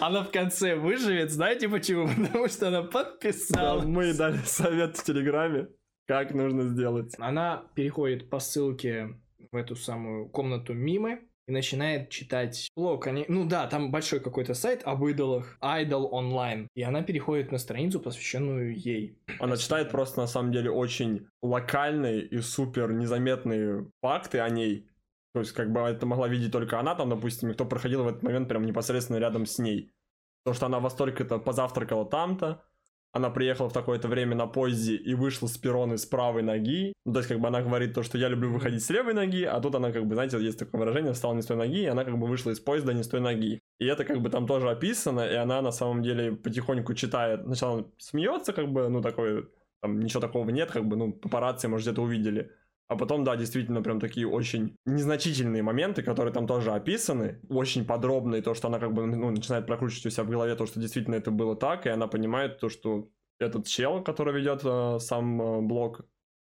Она 0.00 0.22
в 0.22 0.30
конце 0.30 0.76
выживет, 0.76 1.30
знаете 1.32 1.68
почему? 1.68 2.08
Потому 2.26 2.48
что 2.48 2.68
она 2.68 2.82
Да, 2.82 2.88
подписалась. 2.88 3.84
Мы 3.84 4.04
ей 4.04 4.16
дали 4.16 4.36
совет 4.44 4.96
в 4.96 5.02
Телеграме, 5.02 5.68
как 6.06 6.32
нужно 6.34 6.62
сделать. 6.64 7.14
Она 7.18 7.64
переходит 7.74 8.30
по 8.30 8.38
ссылке 8.38 9.16
в 9.50 9.56
эту 9.56 9.74
самую 9.74 10.28
комнату 10.28 10.72
мимы 10.74 11.27
и 11.48 11.52
начинает 11.52 12.10
читать 12.10 12.68
блог. 12.76 13.06
Они... 13.06 13.24
Ну 13.26 13.46
да, 13.46 13.66
там 13.66 13.90
большой 13.90 14.20
какой-то 14.20 14.54
сайт 14.54 14.82
об 14.84 15.04
идолах, 15.06 15.56
Idol 15.62 16.10
Online. 16.12 16.68
И 16.74 16.82
она 16.82 17.02
переходит 17.02 17.50
на 17.50 17.58
страницу, 17.58 18.00
посвященную 18.00 18.76
ей. 18.76 19.18
Она 19.40 19.56
читает 19.56 19.90
просто, 19.90 20.20
на 20.20 20.26
самом 20.26 20.52
деле, 20.52 20.70
очень 20.70 21.26
локальные 21.42 22.26
и 22.26 22.38
супер 22.38 22.92
незаметные 22.92 23.90
факты 24.02 24.40
о 24.40 24.48
ней. 24.50 24.86
То 25.32 25.40
есть, 25.40 25.52
как 25.52 25.72
бы 25.72 25.80
это 25.80 26.04
могла 26.06 26.28
видеть 26.28 26.52
только 26.52 26.78
она, 26.80 26.94
там, 26.94 27.10
допустим, 27.10 27.50
и 27.50 27.54
кто 27.54 27.64
проходил 27.64 28.02
в 28.02 28.08
этот 28.08 28.22
момент 28.22 28.48
прям 28.48 28.64
непосредственно 28.64 29.18
рядом 29.18 29.46
с 29.46 29.58
ней. 29.58 29.92
То, 30.44 30.52
что 30.52 30.66
она 30.66 30.80
во 30.80 30.90
столько-то 30.90 31.38
позавтракала 31.38 32.06
там-то, 32.06 32.62
она 33.12 33.30
приехала 33.30 33.68
в 33.68 33.72
такое-то 33.72 34.08
время 34.08 34.36
на 34.36 34.46
поезде 34.46 34.96
и 34.96 35.14
вышла 35.14 35.46
с 35.46 35.56
перроны 35.56 35.96
с 35.96 36.06
правой 36.06 36.42
ноги. 36.42 36.92
Ну, 37.04 37.12
то 37.12 37.20
есть, 37.20 37.28
как 37.28 37.40
бы 37.40 37.48
она 37.48 37.62
говорит 37.62 37.94
то, 37.94 38.02
что 38.02 38.18
я 38.18 38.28
люблю 38.28 38.52
выходить 38.52 38.84
с 38.84 38.90
левой 38.90 39.14
ноги, 39.14 39.44
а 39.44 39.60
тут 39.60 39.74
она, 39.74 39.92
как 39.92 40.06
бы, 40.06 40.14
знаете, 40.14 40.38
есть 40.38 40.58
такое 40.58 40.80
выражение, 40.80 41.12
встала 41.12 41.34
не 41.34 41.42
с 41.42 41.46
той 41.46 41.56
ноги, 41.56 41.82
и 41.82 41.86
она, 41.86 42.04
как 42.04 42.18
бы, 42.18 42.26
вышла 42.26 42.50
из 42.50 42.60
поезда 42.60 42.92
не 42.92 43.02
с 43.02 43.08
той 43.08 43.20
ноги. 43.20 43.60
И 43.78 43.86
это, 43.86 44.04
как 44.04 44.20
бы, 44.20 44.30
там 44.30 44.46
тоже 44.46 44.70
описано, 44.70 45.20
и 45.20 45.34
она, 45.34 45.62
на 45.62 45.72
самом 45.72 46.02
деле, 46.02 46.32
потихоньку 46.32 46.94
читает. 46.94 47.42
Сначала 47.44 47.90
смеется, 47.98 48.52
как 48.52 48.68
бы, 48.68 48.88
ну, 48.88 49.00
такой, 49.00 49.48
там, 49.80 50.00
ничего 50.00 50.20
такого 50.20 50.48
нет, 50.50 50.70
как 50.70 50.86
бы, 50.86 50.96
ну, 50.96 51.12
папарацци, 51.12 51.68
может, 51.68 51.86
где-то 51.86 52.02
увидели. 52.02 52.50
А 52.88 52.96
потом, 52.96 53.22
да, 53.22 53.36
действительно, 53.36 53.82
прям 53.82 54.00
такие 54.00 54.26
очень 54.26 54.74
незначительные 54.86 55.62
моменты, 55.62 56.02
которые 56.02 56.32
там 56.32 56.46
тоже 56.46 56.72
описаны, 56.72 57.38
очень 57.50 57.84
подробные, 57.84 58.40
то, 58.40 58.54
что 58.54 58.68
она 58.68 58.78
как 58.78 58.94
бы 58.94 59.06
ну, 59.06 59.30
начинает 59.30 59.66
прокручивать 59.66 60.06
у 60.06 60.10
себя 60.10 60.24
в 60.24 60.30
голове, 60.30 60.54
то, 60.54 60.64
что 60.64 60.80
действительно 60.80 61.16
это 61.16 61.30
было 61.30 61.54
так, 61.54 61.86
и 61.86 61.90
она 61.90 62.06
понимает 62.06 62.58
то, 62.58 62.70
что 62.70 63.10
этот 63.38 63.66
чел, 63.66 64.02
который 64.02 64.34
ведет 64.34 64.62
э, 64.64 64.98
сам 65.00 65.40
э, 65.40 65.60
блог, 65.60 66.00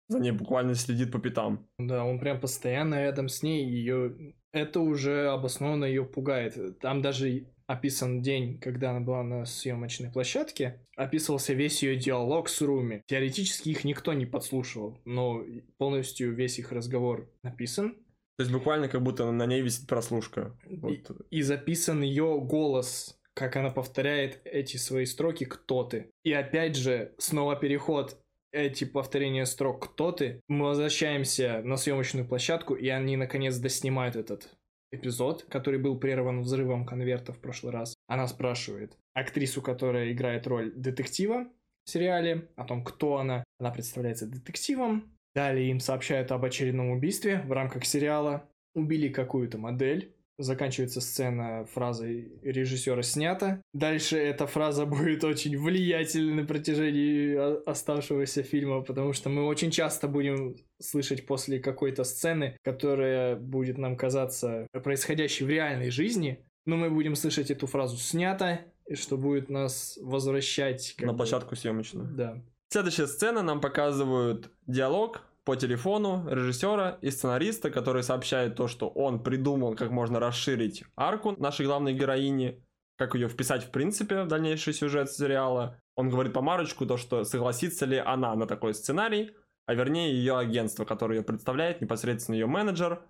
за 0.07 0.19
ней 0.19 0.31
буквально 0.31 0.75
следит 0.75 1.11
по 1.11 1.19
пятам. 1.19 1.67
Да, 1.77 2.05
он 2.05 2.19
прям 2.19 2.39
постоянно 2.39 2.95
рядом 2.95 3.27
с 3.27 3.43
ней, 3.43 3.69
ее 3.69 4.33
это 4.51 4.79
уже 4.79 5.27
обоснованно 5.27 5.85
ее 5.85 6.05
пугает. 6.05 6.79
Там 6.79 7.01
даже 7.01 7.47
описан 7.69 8.23
день, 8.23 8.59
когда 8.59 8.89
она 8.89 8.99
была 8.99 9.21
на 9.21 9.45
съемочной 9.45 10.09
площадке, 10.09 10.83
описывался 10.95 11.53
весь 11.53 11.83
ее 11.83 11.97
диалог 11.97 12.49
с 12.49 12.61
Руми. 12.61 13.03
Теоретически 13.05 13.69
их 13.69 13.83
никто 13.83 14.13
не 14.13 14.25
подслушивал, 14.25 14.99
но 15.05 15.45
полностью 15.77 16.33
весь 16.33 16.57
их 16.57 16.71
разговор 16.71 17.29
написан. 17.43 17.91
То 18.37 18.43
есть 18.43 18.51
буквально 18.51 18.87
как 18.87 19.03
будто 19.03 19.31
на 19.31 19.45
ней 19.45 19.61
висит 19.61 19.87
прослушка. 19.87 20.57
Вот. 20.65 21.11
И 21.29 21.43
записан 21.43 22.01
ее 22.01 22.41
голос, 22.41 23.19
как 23.35 23.55
она 23.55 23.69
повторяет 23.69 24.41
эти 24.45 24.77
свои 24.77 25.05
строки 25.05 25.43
«Кто 25.43 25.83
ты?». 25.83 26.09
И 26.23 26.33
опять 26.33 26.75
же, 26.75 27.13
снова 27.19 27.55
переход 27.55 28.19
эти 28.51 28.83
повторения 28.83 29.45
строк 29.45 29.91
«Кто 29.91 30.11
ты?». 30.11 30.41
Мы 30.47 30.65
возвращаемся 30.65 31.61
на 31.63 31.77
съемочную 31.77 32.27
площадку, 32.27 32.73
и 32.73 32.87
они 32.87 33.15
наконец 33.15 33.57
доснимают 33.57 34.15
этот 34.15 34.57
эпизод, 34.91 35.43
который 35.49 35.79
был 35.79 35.97
прерван 35.97 36.41
взрывом 36.41 36.85
конверта 36.85 37.33
в 37.33 37.39
прошлый 37.39 37.73
раз. 37.73 37.95
Она 38.07 38.27
спрашивает 38.27 38.97
актрису, 39.13 39.61
которая 39.61 40.11
играет 40.11 40.47
роль 40.47 40.71
детектива 40.73 41.47
в 41.85 41.89
сериале, 41.89 42.49
о 42.55 42.63
том, 42.65 42.83
кто 42.83 43.17
она. 43.17 43.43
Она 43.59 43.71
представляется 43.71 44.27
детективом. 44.27 45.11
Далее 45.35 45.69
им 45.69 45.79
сообщают 45.79 46.31
об 46.31 46.43
очередном 46.45 46.91
убийстве 46.91 47.41
в 47.45 47.51
рамках 47.51 47.85
сериала. 47.85 48.49
Убили 48.75 49.09
какую-то 49.09 49.57
модель. 49.57 50.15
Заканчивается 50.41 51.01
сцена 51.01 51.65
фразой 51.65 52.31
режиссера 52.41 53.01
снято. 53.03 53.61
Дальше 53.73 54.17
эта 54.17 54.47
фраза 54.47 54.85
будет 54.87 55.25
очень 55.25 55.57
влиятельной 55.57 56.33
на 56.41 56.45
протяжении 56.47 57.35
о- 57.35 57.61
оставшегося 57.65 58.41
фильма, 58.43 58.81
потому 58.81 59.11
что 59.11 59.27
мы 59.29 59.45
очень 59.45 59.69
часто 59.69 60.07
будем 60.07 60.55
слышать 60.81 61.25
после 61.25 61.59
какой-то 61.59 62.05
сцены, 62.05 62.55
которая 62.63 63.35
будет 63.35 63.77
нам 63.77 63.97
казаться 63.97 64.65
происходящей 64.83 65.45
в 65.45 65.49
реальной 65.49 65.89
жизни, 65.89 66.39
но 66.65 66.77
мы 66.77 66.89
будем 66.89 67.15
слышать 67.15 67.51
эту 67.51 67.67
фразу 67.67 67.97
снято, 67.97 68.61
и 68.87 68.95
что 68.95 69.17
будет 69.17 69.49
нас 69.49 69.99
возвращать 70.01 70.95
На 70.99 71.11
бы- 71.11 71.17
площадку 71.17 71.55
съемочную. 71.57 72.07
Да. 72.15 72.41
Следующая 72.71 73.07
сцена 73.07 73.41
нам 73.41 73.59
показывают 73.61 74.51
диалог 74.67 75.23
по 75.49 75.55
телефону 75.55 76.27
режиссера 76.29 76.99
и 77.01 77.09
сценариста, 77.09 77.71
который 77.71 78.03
сообщает 78.03 78.55
то, 78.55 78.67
что 78.67 78.87
он 78.87 79.23
придумал, 79.23 79.73
как 79.75 79.89
можно 79.89 80.19
расширить 80.19 80.83
арку 80.95 81.31
нашей 81.41 81.65
главной 81.65 81.95
героини, 81.95 82.63
как 82.99 83.15
ее 83.15 83.27
вписать 83.27 83.63
в 83.63 83.71
принципе 83.71 84.21
в 84.21 84.27
дальнейший 84.27 84.75
сюжет 84.75 85.09
сериала. 85.11 85.81
Он 85.95 86.11
говорит 86.11 86.33
по 86.33 86.41
Марочку 86.41 86.85
то, 86.85 86.97
что 86.97 87.23
согласится 87.23 87.87
ли 87.87 87.97
она 87.97 88.35
на 88.35 88.45
такой 88.45 88.75
сценарий, 88.75 89.31
а 89.65 89.73
вернее 89.73 90.13
ее 90.13 90.37
агентство, 90.37 90.85
которое 90.85 91.17
ее 91.17 91.23
представляет, 91.23 91.81
непосредственно 91.81 92.35
ее 92.35 92.45
менеджер. 92.45 93.01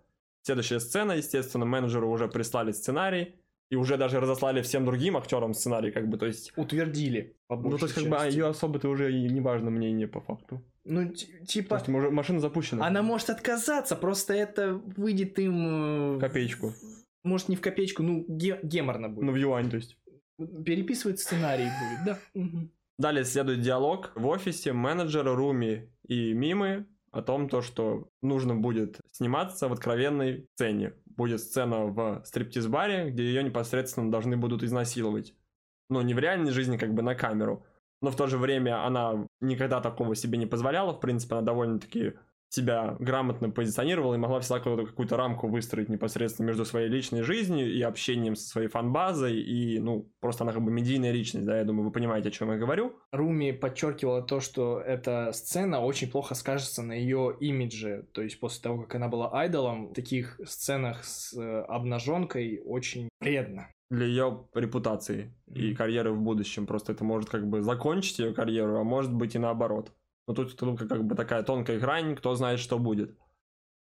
Следующая 0.43 0.79
сцена, 0.79 1.11
естественно, 1.11 1.65
менеджеру 1.65 2.09
уже 2.09 2.29
прислали 2.29 2.71
сценарий, 2.71 3.35
и 3.69 3.75
уже 3.75 3.97
даже 3.97 4.19
разослали 4.19 4.61
всем 4.61 4.85
другим 4.85 5.15
актерам 5.15 5.53
сценарий, 5.53 5.91
как 5.91 6.07
бы, 6.07 6.17
то 6.17 6.25
есть... 6.25 6.51
Утвердили. 6.55 7.35
Ну, 7.49 7.77
то 7.77 7.85
есть, 7.85 7.95
как 7.95 8.03
бы, 8.05 8.17
части. 8.17 8.37
ее 8.37 8.47
особо-то 8.47 8.89
уже 8.89 9.13
и 9.13 9.29
не 9.29 9.41
важно 9.41 9.69
мнение 9.69 10.07
по 10.07 10.21
факту. 10.21 10.61
Ну, 10.85 11.09
ти- 11.13 11.27
То 11.39 11.45
типа, 11.45 11.75
есть 11.75 11.87
машина 11.87 12.39
запущена. 12.39 12.85
она 12.87 13.03
может 13.03 13.29
отказаться, 13.29 13.95
просто 13.95 14.33
это 14.33 14.73
выйдет 14.97 15.37
им... 15.39 16.17
э, 16.17 16.19
копеечку. 16.19 16.73
Может, 17.23 17.49
не 17.49 17.55
в 17.55 17.61
копеечку, 17.61 18.01
ну, 18.01 18.25
ге- 18.27 18.59
геморно 18.63 19.09
будет. 19.09 19.25
Ну, 19.25 19.31
в 19.31 19.35
юань, 19.35 19.69
то 19.69 19.75
есть. 19.77 19.97
Переписывать 20.65 21.19
сценарий 21.19 21.65
будет, 21.65 22.05
да. 22.33 22.49
Далее 22.97 23.23
следует 23.23 23.61
диалог 23.61 24.11
в 24.15 24.25
офисе 24.27 24.73
менеджера 24.73 25.35
Руми 25.35 25.89
и 26.07 26.33
Мимы 26.33 26.85
о 27.11 27.21
том, 27.21 27.49
то, 27.49 27.61
что 27.61 28.09
нужно 28.21 28.55
будет 28.55 28.99
сниматься 29.11 29.67
в 29.67 29.73
откровенной 29.73 30.47
сцене. 30.53 30.93
Будет 31.05 31.41
сцена 31.41 31.85
в 31.85 32.21
стриптиз-баре, 32.25 33.09
где 33.09 33.23
ее 33.23 33.43
непосредственно 33.43 34.11
должны 34.11 34.37
будут 34.37 34.63
изнасиловать. 34.63 35.33
Но 35.89 36.01
не 36.01 36.13
в 36.13 36.19
реальной 36.19 36.51
жизни, 36.51 36.77
как 36.77 36.93
бы 36.93 37.01
на 37.01 37.15
камеру. 37.15 37.65
Но 38.01 38.11
в 38.11 38.15
то 38.15 38.27
же 38.27 38.37
время 38.37 38.85
она 38.85 39.27
никогда 39.41 39.81
такого 39.81 40.15
себе 40.15 40.37
не 40.37 40.45
позволяла. 40.45 40.93
В 40.93 40.99
принципе, 40.99 41.35
она 41.35 41.43
довольно-таки 41.43 42.13
себя 42.49 42.95
грамотно 42.99 43.49
позиционировала 43.49 44.15
и 44.15 44.17
могла 44.17 44.39
всегда 44.39 44.59
какую-то 44.59 45.17
рамку 45.17 45.47
выстроить 45.47 45.89
непосредственно 45.89 46.47
между 46.47 46.65
своей 46.65 46.89
личной 46.89 47.21
жизнью 47.21 47.71
и 47.71 47.81
общением 47.81 48.35
со 48.35 48.47
своей 48.47 48.67
фан-базой, 48.67 49.39
и, 49.39 49.79
ну, 49.79 50.11
просто 50.19 50.43
она 50.43 50.53
как 50.53 50.63
бы 50.63 50.71
медийная 50.71 51.11
личность, 51.11 51.45
да, 51.45 51.57
я 51.57 51.63
думаю, 51.63 51.85
вы 51.85 51.91
понимаете, 51.91 52.29
о 52.29 52.31
чем 52.31 52.51
я 52.51 52.57
говорю. 52.57 52.93
Руми 53.11 53.51
подчеркивала 53.51 54.21
то, 54.21 54.39
что 54.39 54.79
эта 54.79 55.31
сцена 55.33 55.81
очень 55.81 56.09
плохо 56.09 56.35
скажется 56.35 56.81
на 56.81 56.93
ее 56.93 57.35
имидже, 57.39 58.07
то 58.13 58.21
есть 58.21 58.39
после 58.39 58.61
того, 58.63 58.81
как 58.81 58.95
она 58.95 59.07
была 59.07 59.29
айдолом, 59.31 59.89
в 59.89 59.93
таких 59.93 60.39
сценах 60.45 61.03
с 61.03 61.33
э, 61.37 61.61
обнаженкой 61.61 62.61
очень 62.65 63.09
вредно 63.19 63.67
для 63.89 64.05
ее 64.05 64.47
репутации 64.53 65.33
и 65.47 65.73
карьеры 65.73 66.11
в 66.11 66.21
будущем. 66.21 66.67
Просто 66.67 66.91
это 66.91 67.03
может 67.03 67.29
как 67.29 67.47
бы 67.47 67.61
закончить 67.61 68.19
ее 68.19 68.33
карьеру, 68.33 68.77
а 68.77 68.83
может 68.83 69.13
быть 69.13 69.35
и 69.35 69.39
наоборот. 69.39 69.91
Но 70.29 70.35
тут, 70.35 70.55
тут 70.55 70.77
как 70.77 71.03
бы 71.05 71.15
такая 71.15 71.41
тонкая 71.41 71.79
грань, 71.79 72.15
кто 72.15 72.35
знает, 72.35 72.59
что 72.59 72.77
будет. 72.77 73.17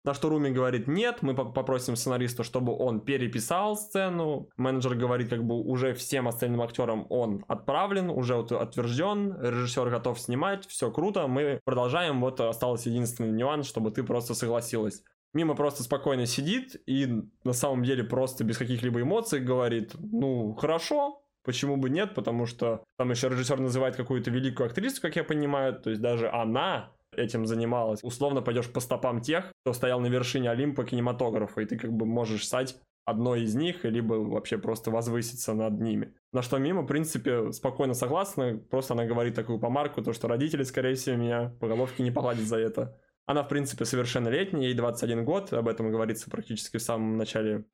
На 0.06 0.14
что 0.14 0.30
Руми 0.30 0.50
говорит 0.52 0.88
нет, 0.88 1.22
мы 1.22 1.36
попросим 1.36 1.98
сценариста, 1.98 2.46
чтобы 2.46 2.74
он 2.74 3.02
переписал 3.02 3.76
сцену. 3.76 4.48
Менеджер 4.56 4.96
говорит, 4.96 5.30
как 5.30 5.44
бы 5.44 5.56
уже 5.56 5.94
всем 5.94 6.30
остальным 6.30 6.62
актерам 6.62 7.06
он 7.10 7.44
отправлен, 7.50 8.10
уже 8.10 8.38
утвержден, 8.38 9.38
режиссер 9.38 9.90
готов 9.90 10.18
снимать, 10.18 10.66
все 10.66 10.90
круто, 10.90 11.28
мы 11.28 11.60
продолжаем. 11.66 12.22
Вот 12.22 12.40
осталось 12.40 12.86
единственный 12.86 13.34
нюанс, 13.34 13.68
чтобы 13.68 13.92
ты 13.92 14.02
просто 14.04 14.34
согласилась. 14.34 15.04
Мимо 15.34 15.56
просто 15.56 15.84
спокойно 15.84 16.26
сидит 16.26 16.82
и 16.86 17.22
на 17.44 17.52
самом 17.52 17.84
деле 17.84 18.06
просто 18.06 18.46
без 18.46 18.58
каких-либо 18.58 19.02
эмоций 19.02 19.42
говорит, 19.42 19.92
ну, 20.00 20.54
хорошо, 20.54 21.22
Почему 21.50 21.78
бы 21.78 21.90
нет? 21.90 22.14
Потому 22.14 22.46
что 22.46 22.84
там 23.00 23.10
еще 23.10 23.28
режиссер 23.28 23.60
называет 23.60 23.96
какую-то 23.96 24.30
великую 24.30 24.68
актрису, 24.68 25.02
как 25.02 25.16
я 25.16 25.24
понимаю. 25.24 25.74
То 25.74 25.90
есть 25.90 26.00
даже 26.00 26.30
она 26.30 26.92
этим 27.18 27.48
занималась. 27.48 28.04
Условно 28.04 28.44
пойдешь 28.44 28.72
по 28.72 28.80
стопам 28.80 29.20
тех, 29.20 29.52
кто 29.64 29.74
стоял 29.74 30.00
на 30.00 30.06
вершине 30.06 30.52
Олимпа 30.52 30.84
кинематографа, 30.84 31.62
и 31.62 31.66
ты 31.66 31.76
как 31.80 31.92
бы 31.92 32.06
можешь 32.06 32.46
стать 32.46 32.80
одной 33.04 33.42
из 33.42 33.56
них, 33.56 33.84
либо 33.84 34.14
вообще 34.14 34.60
просто 34.60 34.92
возвыситься 34.92 35.56
над 35.56 35.82
ними. 35.82 36.14
На 36.34 36.44
что 36.44 36.60
Мимо, 36.60 36.84
в 36.84 36.86
принципе, 36.86 37.52
спокойно 37.52 37.96
согласна, 37.96 38.62
просто 38.70 38.94
она 38.94 39.06
говорит 39.06 39.34
такую 39.34 39.58
помарку, 39.58 40.04
то, 40.04 40.14
что 40.14 40.28
родители, 40.28 40.62
скорее 40.62 40.94
всего, 40.94 41.16
меня 41.16 41.52
по 41.60 41.68
головке 41.68 42.04
не 42.04 42.12
погладят 42.12 42.46
за 42.46 42.58
это. 42.58 42.96
Она, 43.26 43.42
в 43.42 43.48
принципе, 43.48 43.86
совершеннолетняя, 43.86 44.66
ей 44.66 44.76
21 44.76 45.26
год, 45.26 45.52
об 45.52 45.68
этом 45.68 45.90
говорится 45.90 46.30
практически 46.30 46.78
в 46.78 46.84
самом 46.84 47.18
начале 47.18 47.66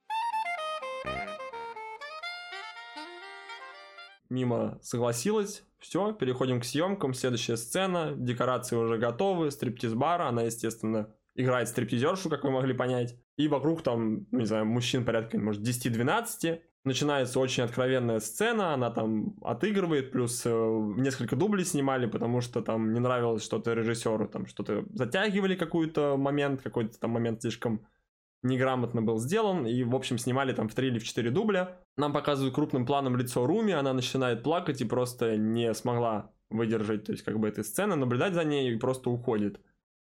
мимо 4.30 4.80
согласилась. 4.82 5.64
Все, 5.80 6.14
переходим 6.14 6.60
к 6.60 6.66
съемкам. 6.66 7.14
Следующая 7.14 7.58
сцена. 7.58 8.14
Декорации 8.16 8.76
уже 8.76 8.98
готовы. 8.98 9.52
Стриптиз-бар. 9.52 10.22
Она, 10.22 10.44
естественно, 10.44 11.14
играет 11.36 11.68
стриптизершу, 11.68 12.30
как 12.30 12.44
вы 12.44 12.52
могли 12.52 12.74
понять. 12.74 13.16
И 13.38 13.48
вокруг 13.48 13.82
там, 13.84 14.28
ну, 14.32 14.40
не 14.40 14.46
знаю, 14.46 14.66
мужчин 14.66 15.06
порядка, 15.06 15.38
может, 15.38 15.62
10-12. 15.62 16.62
Начинается 16.86 17.40
очень 17.40 17.64
откровенная 17.64 18.20
сцена, 18.20 18.76
она 18.76 18.92
там 18.92 19.36
отыгрывает, 19.42 20.12
плюс 20.12 20.44
э, 20.46 20.50
несколько 20.98 21.36
дублей 21.36 21.66
снимали, 21.66 22.06
потому 22.06 22.42
что 22.42 22.62
там 22.62 22.94
не 22.94 23.00
нравилось 23.00 23.44
что-то 23.44 23.74
режиссеру, 23.74 24.28
там 24.28 24.46
что-то 24.46 24.86
затягивали 24.94 25.56
какой-то 25.56 26.16
момент, 26.16 26.62
какой-то 26.62 27.00
там 27.00 27.10
момент 27.10 27.42
слишком 27.42 27.82
неграмотно 28.46 29.02
был 29.02 29.20
сделан, 29.20 29.66
и, 29.66 29.84
в 29.84 29.96
общем, 29.96 30.18
снимали 30.18 30.54
там 30.54 30.70
в 30.70 30.76
3 30.76 30.88
или 30.88 31.00
в 31.00 31.04
4 31.04 31.30
дубля. 31.32 31.80
Нам 31.98 32.14
показывают 32.14 32.56
крупным 32.56 32.86
планом 32.86 33.18
лицо 33.18 33.46
Руми, 33.46 33.74
она 33.74 33.94
начинает 33.94 34.44
плакать 34.44 34.82
и 34.82 34.86
просто 34.86 35.36
не 35.36 35.74
смогла 35.74 36.32
выдержать, 36.50 37.06
то 37.06 37.12
есть, 37.12 37.24
как 37.24 37.40
бы, 37.40 37.48
этой 37.48 37.64
сцены, 37.64 37.96
наблюдать 37.96 38.34
за 38.34 38.44
ней 38.44 38.72
и 38.72 38.78
просто 38.78 39.10
уходит. 39.10 39.60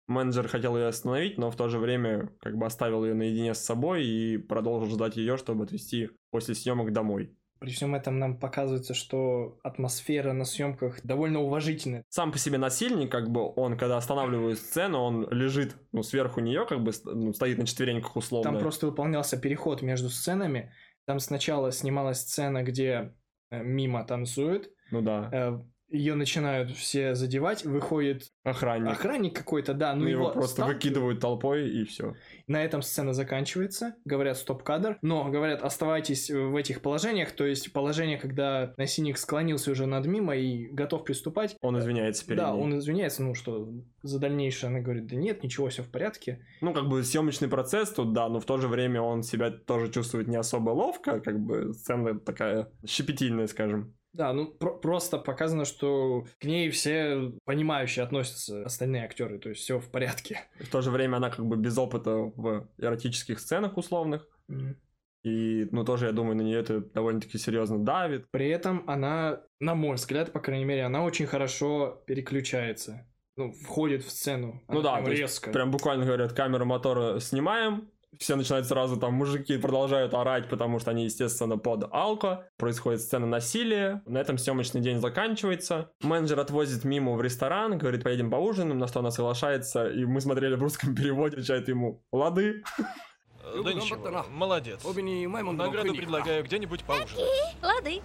Менеджер 0.08 0.48
хотел 0.48 0.76
ее 0.76 0.88
остановить, 0.88 1.38
но 1.38 1.52
в 1.52 1.56
то 1.56 1.68
же 1.68 1.78
время 1.78 2.32
как 2.40 2.58
бы 2.58 2.66
оставил 2.66 3.06
ее 3.06 3.14
наедине 3.14 3.54
с 3.54 3.60
собой 3.60 4.06
и 4.06 4.38
продолжил 4.38 4.90
ждать 4.90 5.18
ее, 5.18 5.38
чтобы 5.38 5.66
отвезти 5.66 6.10
после 6.32 6.56
съемок 6.56 6.92
домой. 6.92 7.36
При 7.60 7.72
всем 7.72 7.94
этом 7.94 8.20
нам 8.20 8.38
показывается, 8.38 8.94
что 8.94 9.60
атмосфера 9.64 10.32
на 10.32 10.46
съемках 10.46 11.02
довольно 11.04 11.42
уважительная. 11.42 12.06
Сам 12.10 12.32
по 12.32 12.38
себе 12.38 12.58
насильник, 12.58 13.12
как 13.12 13.30
бы 13.30 13.52
он, 13.56 13.78
когда 13.78 13.98
останавливает 13.98 14.60
сцену, 14.60 15.00
он 15.00 15.30
лежит, 15.30 15.76
ну, 15.92 16.02
сверху 16.02 16.40
нее, 16.40 16.66
как 16.66 16.82
бы 16.82 16.92
ну, 17.04 17.34
стоит 17.34 17.58
на 17.58 17.66
четвереньках 17.66 18.16
условно. 18.16 18.52
Там 18.52 18.60
просто 18.60 18.88
выполнялся 18.88 19.38
переход 19.38 19.82
между 19.82 20.10
сценами. 20.10 20.72
Там 21.06 21.20
сначала 21.20 21.72
снималась 21.72 22.22
сцена, 22.22 22.64
где 22.64 23.14
э, 23.52 23.62
мимо 23.62 24.06
танцует. 24.06 24.72
Ну 24.92 25.02
да. 25.02 25.64
Ее 25.90 26.14
начинают 26.16 26.72
все 26.72 27.16
задевать, 27.16 27.66
выходит 27.66 28.32
охранник, 28.44 28.92
охранник 28.92 29.36
какой-то, 29.36 29.74
да, 29.74 29.96
ну, 29.96 30.04
ну 30.04 30.08
его, 30.08 30.24
его 30.26 30.32
просто 30.34 30.66
выкидывают 30.66 31.20
толпой 31.20 31.70
и 31.70 31.84
все. 31.86 32.14
На 32.48 32.64
этом 32.64 32.82
сцена 32.82 33.14
заканчивается, 33.14 33.96
говорят 34.06 34.38
стоп-кадр, 34.38 34.98
но 35.02 35.30
говорят 35.30 35.62
оставайтесь 35.64 36.30
в 36.30 36.56
этих 36.56 36.82
положениях, 36.82 37.32
то 37.32 37.46
есть 37.46 37.74
положение, 37.74 38.18
когда 38.18 38.74
насильник 38.78 39.18
склонился 39.18 39.72
уже 39.72 39.86
над 39.88 40.06
мимо 40.06 40.36
и 40.36 40.68
готов 40.68 41.04
приступать. 41.04 41.56
Он 41.62 41.80
извиняется 41.80 42.26
перед 42.26 42.40
Да, 42.40 42.52
ней. 42.52 42.62
он 42.62 42.78
извиняется, 42.78 43.24
ну 43.24 43.34
что, 43.34 43.70
за 44.04 44.20
дальнейшее 44.20 44.70
она 44.70 44.80
говорит, 44.80 45.08
да 45.08 45.16
нет, 45.16 45.44
ничего, 45.44 45.70
все 45.70 45.82
в 45.84 45.90
порядке. 45.90 46.46
Ну, 46.62 46.74
как 46.74 46.88
бы 46.88 47.04
съемочный 47.04 47.48
процесс 47.48 47.90
тут, 47.90 48.14
да, 48.14 48.30
но 48.30 48.40
в 48.40 48.46
то 48.46 48.58
же 48.58 48.68
время 48.68 49.02
он 49.02 49.24
себя 49.24 49.50
тоже 49.50 49.92
чувствует 49.92 50.28
не 50.28 50.36
особо 50.36 50.70
ловко, 50.70 51.20
как 51.20 51.40
бы 51.40 51.74
сцена 51.74 52.20
такая 52.20 52.72
щепетильная, 52.86 53.48
скажем. 53.48 53.96
Да, 54.14 54.34
ну 54.34 54.48
про- 54.48 54.78
просто 54.78 55.18
показано, 55.20 55.66
что 55.66 56.26
к 56.40 56.46
ней 56.46 56.70
все 56.72 57.32
понимающие 57.46 58.04
относятся 58.04 58.64
остальные 58.66 59.04
актеры, 59.04 59.38
то 59.40 59.50
есть 59.50 59.62
все 59.62 59.80
в 59.80 59.90
порядке. 59.92 60.42
В 60.60 60.70
то 60.70 60.82
же 60.82 60.90
время 60.90 61.18
она 61.18 61.30
как 61.30 61.46
бы 61.46 61.58
без 61.58 61.78
опыта 61.78 62.12
в 62.16 62.68
эротических 62.78 63.40
сценах 63.40 63.78
условных. 63.78 64.28
Mm. 64.50 64.76
И, 65.24 65.68
ну, 65.72 65.84
тоже, 65.84 66.06
я 66.06 66.12
думаю, 66.14 66.38
на 66.38 66.42
нее 66.42 66.60
это 66.60 66.80
довольно-таки 66.80 67.38
серьезно 67.38 67.84
давит. 67.84 68.32
При 68.32 68.48
этом 68.48 68.84
она, 68.88 69.42
на 69.60 69.76
мой 69.76 69.96
взгляд, 69.96 70.32
по 70.32 70.40
крайней 70.40 70.66
мере, 70.66 70.84
она 70.84 71.04
очень 71.04 71.26
хорошо 71.26 72.02
переключается. 72.08 73.06
Ну, 73.36 73.52
входит 73.52 74.04
в 74.04 74.12
сцену. 74.12 74.62
Ну 74.70 74.82
да, 74.82 75.02
резко. 75.02 75.52
прям 75.52 75.72
буквально 75.72 76.06
говорят, 76.06 76.34
камеру 76.34 76.66
мотора 76.66 77.20
снимаем, 77.20 77.90
все 78.18 78.36
начинают 78.36 78.68
сразу 78.68 78.98
там, 78.98 79.14
мужики 79.14 79.58
продолжают 79.58 80.14
орать, 80.14 80.50
потому 80.50 80.80
что 80.80 80.92
они, 80.92 81.06
естественно, 81.06 81.58
под 81.58 81.88
алко. 81.92 82.50
Происходит 82.58 83.02
сцена 83.02 83.26
насилия. 83.26 84.02
На 84.06 84.18
этом 84.18 84.38
съемочный 84.38 84.82
день 84.82 85.00
заканчивается. 85.00 85.92
Менеджер 86.02 86.40
отвозит 86.40 86.84
мимо 86.84 87.14
в 87.14 87.22
ресторан, 87.22 87.78
говорит, 87.78 88.04
поедем 88.04 88.32
поужинаем, 88.32 88.80
на 88.80 88.88
что 88.88 89.00
она 89.00 89.12
соглашается. 89.12 89.90
И 89.90 90.06
мы 90.06 90.22
смотрели 90.22 90.56
в 90.56 90.62
русском 90.62 90.96
переводе, 90.96 91.38
отвечает 91.38 91.68
ему, 91.68 92.02
лады. 92.12 92.64
Да 93.64 93.74
ничего, 93.74 94.26
молодец. 94.30 94.84
Награду 94.84 95.94
предлагаю 95.94 96.44
где-нибудь 96.44 96.84
поужинать. 96.84 97.26
Лады. 97.62 98.02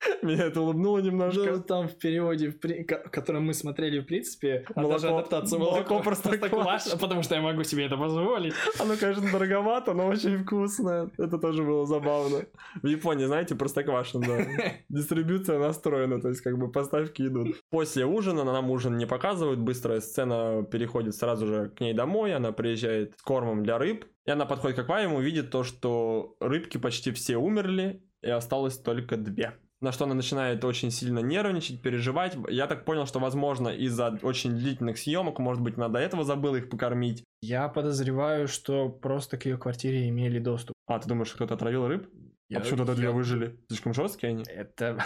Меня 0.22 0.44
это 0.44 0.60
улыбнуло 0.60 0.98
немножко. 0.98 1.52
Ну, 1.52 1.62
там 1.62 1.88
в 1.88 1.96
переводе, 1.96 2.50
в 2.50 2.60
при... 2.60 2.84
котором 2.84 3.46
мы 3.46 3.54
смотрели, 3.54 4.00
в 4.00 4.06
принципе, 4.06 4.64
молоко, 4.74 4.92
даже 4.92 5.08
адаптация 5.08 5.58
молоко, 5.58 5.94
молоко 5.94 6.10
простоквашино, 6.10 6.96
потому 6.98 7.22
что 7.22 7.34
я 7.34 7.40
могу 7.40 7.62
себе 7.64 7.86
это 7.86 7.96
позволить. 7.96 8.54
Оно, 8.80 8.96
конечно, 8.96 9.30
дороговато, 9.30 9.94
но 9.94 10.06
очень 10.06 10.38
вкусное. 10.44 11.10
Это 11.18 11.38
тоже 11.38 11.62
было 11.62 11.86
забавно. 11.86 12.46
В 12.82 12.86
Японии, 12.86 13.26
знаете, 13.26 13.54
простоквашино, 13.54 14.26
да. 14.26 14.46
Дистрибьюция 14.88 15.58
настроена, 15.58 16.20
то 16.20 16.28
есть 16.28 16.40
как 16.40 16.58
бы 16.58 16.70
поставки 16.70 17.22
идут. 17.22 17.56
После 17.70 18.04
ужина, 18.04 18.44
нам 18.44 18.70
ужин 18.70 18.96
не 18.96 19.06
показывают, 19.06 19.60
быстрая 19.60 20.00
сцена 20.00 20.64
переходит 20.64 21.14
сразу 21.14 21.46
же 21.46 21.70
к 21.70 21.80
ней 21.80 21.94
домой, 21.94 22.34
она 22.34 22.52
приезжает 22.52 23.14
с 23.18 23.22
кормом 23.22 23.62
для 23.62 23.78
рыб, 23.78 24.04
и 24.26 24.30
она 24.30 24.44
подходит 24.44 24.76
к 24.76 24.80
аквариуму, 24.80 25.20
видит 25.20 25.50
то, 25.50 25.62
что 25.62 26.36
рыбки 26.40 26.78
почти 26.78 27.12
все 27.12 27.36
умерли, 27.36 28.02
и 28.22 28.30
осталось 28.30 28.78
только 28.78 29.16
две 29.16 29.54
на 29.80 29.92
что 29.92 30.04
она 30.04 30.14
начинает 30.14 30.64
очень 30.64 30.90
сильно 30.90 31.18
нервничать, 31.20 31.80
переживать. 31.82 32.36
Я 32.48 32.66
так 32.66 32.84
понял, 32.84 33.06
что, 33.06 33.18
возможно, 33.18 33.68
из-за 33.68 34.18
очень 34.22 34.52
длительных 34.52 34.98
съемок, 34.98 35.38
может 35.38 35.62
быть, 35.62 35.76
она 35.76 35.88
до 35.88 35.98
этого 35.98 36.24
забыла 36.24 36.56
их 36.56 36.70
покормить. 36.70 37.24
Я 37.42 37.68
подозреваю, 37.68 38.48
что 38.48 38.88
просто 38.88 39.36
к 39.36 39.44
ее 39.44 39.58
квартире 39.58 40.08
имели 40.08 40.38
доступ. 40.38 40.74
А, 40.86 40.98
ты 40.98 41.08
думаешь, 41.08 41.32
кто-то 41.32 41.54
отравил 41.54 41.86
рыб? 41.86 42.08
Я, 42.48 42.58
а 42.58 42.60
почему 42.60 42.78
тогда 42.78 42.94
две 42.94 43.10
выжили? 43.10 43.58
Слишком 43.68 43.92
жесткие 43.92 44.30
они? 44.30 44.44
Это... 44.46 44.98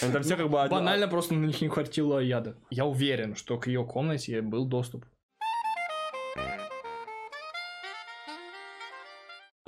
Они 0.00 0.12
там 0.12 0.22
все 0.22 0.36
как 0.36 0.48
бы... 0.48 0.68
Банально 0.68 1.08
просто 1.08 1.34
на 1.34 1.44
них 1.46 1.60
не 1.60 1.68
хватило 1.68 2.20
яда. 2.20 2.56
Я 2.70 2.84
уверен, 2.84 3.34
что 3.34 3.58
к 3.58 3.66
ее 3.66 3.84
комнате 3.84 4.42
был 4.42 4.64
доступ. 4.64 5.04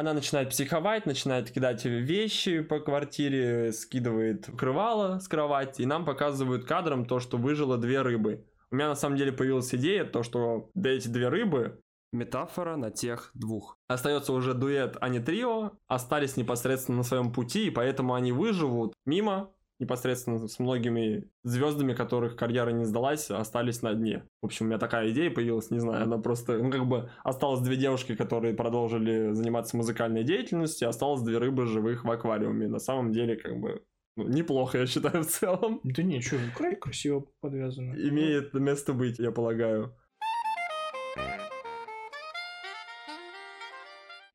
Она 0.00 0.14
начинает 0.14 0.48
психовать, 0.48 1.04
начинает 1.04 1.50
кидать 1.50 1.84
вещи 1.84 2.62
по 2.62 2.80
квартире, 2.80 3.70
скидывает 3.70 4.46
крывало 4.56 5.18
с 5.18 5.28
кровати, 5.28 5.82
и 5.82 5.86
нам 5.86 6.06
показывают 6.06 6.64
кадром 6.64 7.04
то, 7.04 7.20
что 7.20 7.36
выжило 7.36 7.76
две 7.76 8.00
рыбы. 8.00 8.46
У 8.70 8.76
меня 8.76 8.88
на 8.88 8.94
самом 8.94 9.18
деле 9.18 9.30
появилась 9.30 9.74
идея, 9.74 10.06
то, 10.06 10.22
что 10.22 10.70
да 10.72 10.88
эти 10.88 11.08
две 11.08 11.28
рыбы 11.28 11.82
Метафора 12.14 12.76
на 12.76 12.90
тех 12.90 13.30
двух. 13.34 13.76
Остается 13.88 14.32
уже 14.32 14.54
дуэт, 14.54 14.96
а 15.02 15.10
не 15.10 15.20
трио. 15.20 15.72
Остались 15.86 16.38
непосредственно 16.38 16.96
на 16.96 17.04
своем 17.04 17.30
пути, 17.30 17.66
и 17.66 17.70
поэтому 17.70 18.14
они 18.14 18.32
выживут 18.32 18.94
мимо 19.04 19.50
непосредственно 19.80 20.46
с 20.46 20.58
многими 20.58 21.24
звездами, 21.42 21.94
которых 21.94 22.36
карьера 22.36 22.70
не 22.70 22.84
сдалась, 22.84 23.30
остались 23.30 23.82
на 23.82 23.94
дне. 23.94 24.24
В 24.42 24.46
общем, 24.46 24.66
у 24.66 24.68
меня 24.68 24.78
такая 24.78 25.10
идея 25.10 25.30
появилась, 25.30 25.70
не 25.70 25.80
знаю, 25.80 26.04
она 26.04 26.18
просто, 26.18 26.58
ну, 26.58 26.70
как 26.70 26.86
бы 26.86 27.10
осталось 27.24 27.60
две 27.60 27.76
девушки, 27.76 28.14
которые 28.14 28.54
продолжили 28.54 29.32
заниматься 29.32 29.76
музыкальной 29.76 30.22
деятельностью, 30.22 30.88
осталось 30.88 31.22
две 31.22 31.38
рыбы 31.38 31.66
живых 31.66 32.04
в 32.04 32.10
аквариуме. 32.10 32.68
На 32.68 32.78
самом 32.78 33.10
деле, 33.10 33.36
как 33.36 33.58
бы, 33.58 33.82
ну, 34.16 34.28
неплохо, 34.28 34.78
я 34.78 34.86
считаю, 34.86 35.22
в 35.24 35.26
целом. 35.26 35.80
Да 35.82 36.02
ничего, 36.02 36.40
край 36.56 36.76
красиво 36.76 37.26
подвязано. 37.40 37.94
Имеет 37.94 38.52
место 38.54 38.92
быть, 38.92 39.18
я 39.18 39.32
полагаю. 39.32 39.96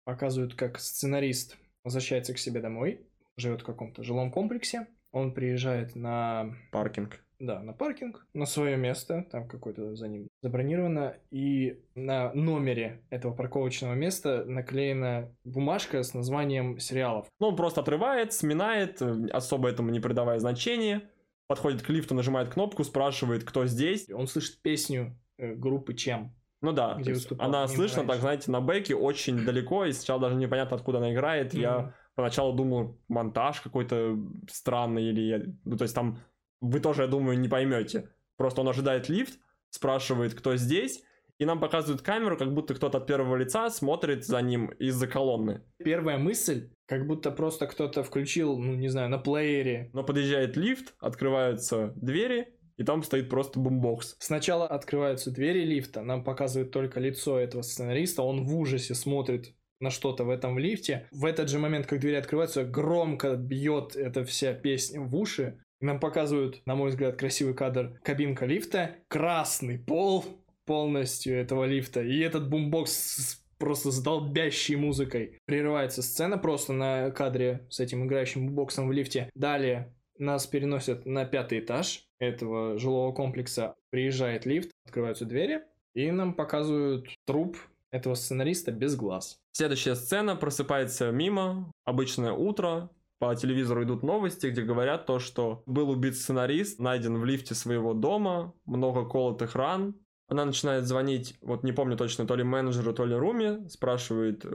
Показывают, 0.05 0.53
как 0.55 0.79
сценарист 0.79 1.57
возвращается 1.83 2.33
к 2.33 2.37
себе 2.37 2.61
домой, 2.61 3.07
живет 3.37 3.61
в 3.61 3.65
каком-то 3.65 4.03
жилом 4.03 4.31
комплексе, 4.31 4.87
он 5.15 5.31
приезжает 5.31 5.95
на... 5.95 6.53
Паркинг. 6.71 7.21
Да, 7.39 7.61
на 7.61 7.73
паркинг, 7.73 8.25
на 8.33 8.45
свое 8.45 8.77
место, 8.77 9.25
там 9.31 9.47
какое-то 9.47 9.95
за 9.95 10.07
ним 10.07 10.27
забронировано, 10.41 11.15
и 11.31 11.81
на 11.95 12.33
номере 12.33 13.01
этого 13.09 13.33
парковочного 13.33 13.93
места 13.93 14.45
наклеена 14.45 15.33
бумажка 15.43 16.03
с 16.03 16.13
названием 16.13 16.79
сериалов. 16.79 17.27
Ну, 17.39 17.47
он 17.47 17.55
просто 17.55 17.81
отрывает, 17.81 18.33
сминает, 18.33 19.01
особо 19.01 19.69
этому 19.69 19.89
не 19.89 19.99
придавая 19.99 20.39
значения, 20.39 21.09
подходит 21.47 21.81
к 21.81 21.89
лифту, 21.89 22.13
нажимает 22.13 22.49
кнопку, 22.49 22.83
спрашивает, 22.83 23.43
кто 23.43 23.65
здесь. 23.67 24.09
Он 24.09 24.27
слышит 24.27 24.61
песню 24.61 25.17
э, 25.37 25.53
группы 25.55 25.93
Чем. 25.93 26.33
Ну 26.61 26.71
да, 26.71 26.97
она 27.37 27.67
слышна, 27.67 28.05
так 28.05 28.19
знаете, 28.19 28.49
на 28.49 28.59
бэке 28.59 28.95
очень 28.95 29.45
далеко, 29.45 29.85
и 29.85 29.91
сначала 29.91 30.21
даже 30.21 30.35
непонятно, 30.35 30.75
откуда 30.77 30.97
она 30.97 31.13
играет. 31.13 31.53
Mm-hmm. 31.53 31.61
Я 31.61 31.93
поначалу 32.15 32.53
думал, 32.53 32.99
монтаж 33.07 33.61
какой-то 33.61 34.17
странный, 34.49 35.03
или... 35.03 35.55
Ну, 35.63 35.77
то 35.77 35.83
есть 35.83 35.95
там 35.95 36.19
вы 36.61 36.79
тоже, 36.79 37.03
я 37.03 37.07
думаю, 37.07 37.39
не 37.39 37.47
поймете. 37.47 38.09
Просто 38.37 38.61
он 38.61 38.69
ожидает 38.69 39.09
лифт, 39.09 39.39
спрашивает, 39.69 40.33
кто 40.33 40.55
здесь, 40.55 41.03
и 41.37 41.45
нам 41.45 41.59
показывают 41.59 42.01
камеру, 42.01 42.37
как 42.37 42.53
будто 42.53 42.73
кто-то 42.73 42.97
от 42.97 43.07
первого 43.07 43.35
лица 43.35 43.69
смотрит 43.69 44.25
за 44.25 44.41
ним 44.41 44.67
из-за 44.79 45.07
колонны. 45.07 45.63
Первая 45.77 46.17
мысль, 46.17 46.71
как 46.85 47.05
будто 47.07 47.31
просто 47.31 47.67
кто-то 47.67 48.03
включил, 48.03 48.57
ну, 48.57 48.73
не 48.75 48.87
знаю, 48.87 49.09
на 49.09 49.17
плеере. 49.17 49.89
Но 49.93 50.03
подъезжает 50.03 50.55
лифт, 50.55 50.95
открываются 50.99 51.93
двери, 51.95 52.55
и 52.77 52.83
там 52.83 53.03
стоит 53.03 53.29
просто 53.29 53.59
бумбокс. 53.59 54.15
Сначала 54.19 54.67
открываются 54.67 55.31
двери 55.31 55.63
лифта, 55.63 56.01
нам 56.01 56.23
показывают 56.23 56.71
только 56.71 56.99
лицо 56.99 57.37
этого 57.39 57.61
сценариста, 57.61 58.21
он 58.21 58.45
в 58.45 58.55
ужасе 58.57 58.95
смотрит 58.95 59.55
на 59.85 59.91
что-то 59.91 60.25
в 60.25 60.29
этом 60.29 60.59
лифте. 60.59 61.07
В 61.11 61.25
этот 61.25 61.49
же 61.49 61.59
момент, 61.59 61.85
как 61.85 61.99
двери 61.99 62.15
открываются, 62.15 62.63
громко 62.63 63.35
бьет 63.35 63.95
эта 63.95 64.25
вся 64.25 64.53
песня 64.53 64.99
в 64.99 65.15
уши. 65.15 65.59
Нам 65.79 65.99
показывают, 65.99 66.65
на 66.65 66.75
мой 66.75 66.89
взгляд, 66.89 67.15
красивый 67.17 67.53
кадр 67.53 67.99
кабинка 68.03 68.45
лифта, 68.45 68.95
красный 69.07 69.77
пол 69.77 70.25
полностью 70.65 71.35
этого 71.39 71.65
лифта, 71.65 72.01
и 72.01 72.19
этот 72.19 72.49
бумбокс 72.49 72.91
с 72.91 73.45
просто 73.57 73.91
с 73.91 74.01
долбящей 74.01 74.75
музыкой. 74.75 75.39
Прерывается 75.45 76.01
сцена 76.01 76.37
просто 76.37 76.73
на 76.73 77.11
кадре 77.11 77.65
с 77.69 77.79
этим 77.79 78.05
играющим 78.05 78.47
бумбоксом 78.47 78.87
в 78.87 78.91
лифте. 78.91 79.29
Далее 79.33 79.93
нас 80.17 80.47
переносят 80.47 81.05
на 81.05 81.25
пятый 81.25 81.59
этаж 81.59 82.05
этого 82.19 82.77
жилого 82.77 83.13
комплекса. 83.13 83.75
Приезжает 83.91 84.45
лифт, 84.45 84.71
открываются 84.85 85.25
двери, 85.25 85.61
и 85.93 86.11
нам 86.11 86.33
показывают 86.33 87.07
труп 87.25 87.57
этого 87.91 88.15
сценариста 88.15 88.71
без 88.71 88.95
глаз. 88.95 89.39
Следующая 89.51 89.95
сцена 89.95 90.35
просыпается 90.35 91.11
мимо, 91.11 91.71
обычное 91.85 92.31
утро, 92.31 92.89
по 93.19 93.33
телевизору 93.35 93.83
идут 93.83 94.03
новости, 94.03 94.47
где 94.47 94.61
говорят 94.61 95.05
то, 95.05 95.19
что 95.19 95.63
был 95.65 95.89
убит 95.89 96.15
сценарист, 96.15 96.79
найден 96.79 97.17
в 97.17 97.25
лифте 97.25 97.55
своего 97.55 97.93
дома, 97.93 98.53
много 98.65 99.07
колотых 99.07 99.55
ран. 99.55 99.95
Она 100.27 100.45
начинает 100.45 100.85
звонить, 100.85 101.37
вот 101.41 101.63
не 101.63 101.71
помню 101.71 101.95
точно, 101.97 102.27
то 102.27 102.35
ли 102.35 102.43
менеджеру, 102.43 102.93
то 102.93 103.05
ли 103.05 103.15
Руми, 103.15 103.69
спрашивает, 103.69 104.45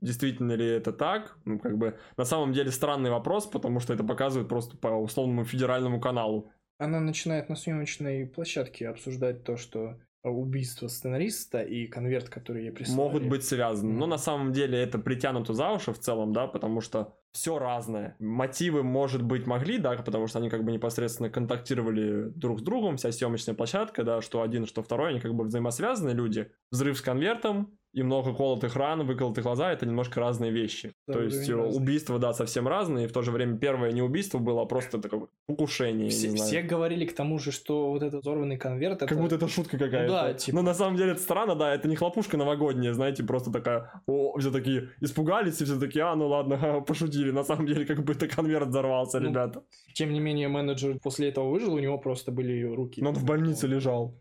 действительно 0.00 0.52
ли 0.52 0.66
это 0.66 0.92
так. 0.92 1.38
Ну, 1.44 1.58
как 1.58 1.78
бы, 1.78 1.98
на 2.16 2.24
самом 2.24 2.52
деле 2.52 2.70
странный 2.70 3.10
вопрос, 3.10 3.46
потому 3.46 3.80
что 3.80 3.94
это 3.94 4.04
показывает 4.04 4.48
просто 4.48 4.76
по 4.76 4.88
условному 4.88 5.44
федеральному 5.44 6.00
каналу. 6.00 6.52
Она 6.78 7.00
начинает 7.00 7.48
на 7.48 7.56
съемочной 7.56 8.26
площадке 8.26 8.88
обсуждать 8.88 9.44
то, 9.44 9.56
что 9.56 9.98
убийство 10.22 10.88
сценариста 10.88 11.62
и 11.62 11.86
конверт, 11.86 12.28
который 12.28 12.64
ей 12.64 12.72
прислали. 12.72 12.98
Могут 12.98 13.26
быть 13.26 13.44
связаны. 13.44 13.92
Но 13.92 14.06
на 14.06 14.18
самом 14.18 14.52
деле 14.52 14.78
это 14.78 14.98
притянуто 14.98 15.54
за 15.54 15.70
уши 15.70 15.92
в 15.92 15.98
целом, 15.98 16.32
да, 16.32 16.46
потому 16.46 16.80
что 16.80 17.16
все 17.32 17.58
разное. 17.58 18.16
Мотивы, 18.18 18.82
может 18.82 19.22
быть, 19.22 19.46
могли, 19.46 19.78
да, 19.78 19.92
потому 19.94 20.26
что 20.26 20.38
они 20.38 20.50
как 20.50 20.64
бы 20.64 20.72
непосредственно 20.72 21.30
контактировали 21.30 22.30
друг 22.30 22.60
с 22.60 22.62
другом, 22.62 22.96
вся 22.96 23.12
съемочная 23.12 23.54
площадка, 23.54 24.04
да, 24.04 24.20
что 24.20 24.42
один, 24.42 24.66
что 24.66 24.82
второй, 24.82 25.10
они 25.10 25.20
как 25.20 25.34
бы 25.34 25.44
взаимосвязаны 25.44 26.10
люди. 26.10 26.50
Взрыв 26.70 26.98
с 26.98 27.00
конвертом, 27.00 27.78
и 27.92 28.02
много 28.02 28.34
колотых 28.34 28.76
ран, 28.76 29.04
выколотых 29.04 29.44
глаза, 29.44 29.72
это 29.72 29.84
немножко 29.86 30.20
разные 30.20 30.52
вещи. 30.52 30.92
Да, 31.06 31.14
То 31.14 31.22
есть 31.22 31.50
убийства, 31.50 32.18
да, 32.18 32.32
совсем 32.32 32.68
разные, 32.68 33.06
и 33.06 33.08
в 33.08 33.12
то 33.12 33.22
же 33.22 33.32
время 33.32 33.58
первое 33.58 33.92
не 33.92 34.02
убийство 34.02 34.38
было, 34.38 34.62
а 34.62 34.66
просто 34.66 34.98
такое 35.00 35.26
покушение. 35.46 36.10
Все, 36.10 36.34
все 36.34 36.62
говорили 36.62 37.04
к 37.04 37.14
тому 37.14 37.38
же, 37.38 37.50
что 37.50 37.90
вот 37.90 38.02
этот 38.02 38.22
взорванный 38.22 38.58
конверт... 38.58 39.00
Как 39.00 39.18
будто 39.18 39.34
это 39.34 39.48
шутка 39.48 39.76
какая-то. 39.76 40.06
Ну, 40.06 40.12
да, 40.12 40.34
типа... 40.34 40.56
Но 40.56 40.62
на 40.62 40.74
самом 40.74 40.96
деле 40.96 41.12
это 41.12 41.20
странно, 41.20 41.54
да, 41.56 41.74
это 41.74 41.88
не 41.88 41.96
хлопушка 41.96 42.36
новогодняя, 42.36 42.92
знаете, 42.92 43.24
просто 43.24 43.50
такая, 43.50 44.02
о, 44.06 44.38
все 44.38 44.50
такие 44.50 44.90
испугались, 45.00 45.60
и 45.60 45.64
все 45.64 45.78
такие, 45.78 46.04
а, 46.04 46.14
ну 46.14 46.28
ладно, 46.28 46.80
пошутили. 46.86 47.30
На 47.32 47.44
самом 47.44 47.66
деле, 47.66 47.84
как 47.84 48.04
бы 48.04 48.12
это 48.12 48.28
конверт 48.28 48.68
взорвался, 48.68 49.18
ну, 49.20 49.28
ребята. 49.28 49.64
Тем 49.94 50.12
не 50.12 50.20
менее, 50.20 50.48
менеджер 50.48 50.98
после 51.02 51.28
этого 51.28 51.50
выжил, 51.50 51.74
у 51.74 51.78
него 51.78 51.98
просто 51.98 52.30
были 52.30 52.62
руки. 52.62 53.02
Но 53.02 53.10
он 53.10 53.16
в 53.16 53.24
больнице 53.24 53.66
лежал. 53.66 54.20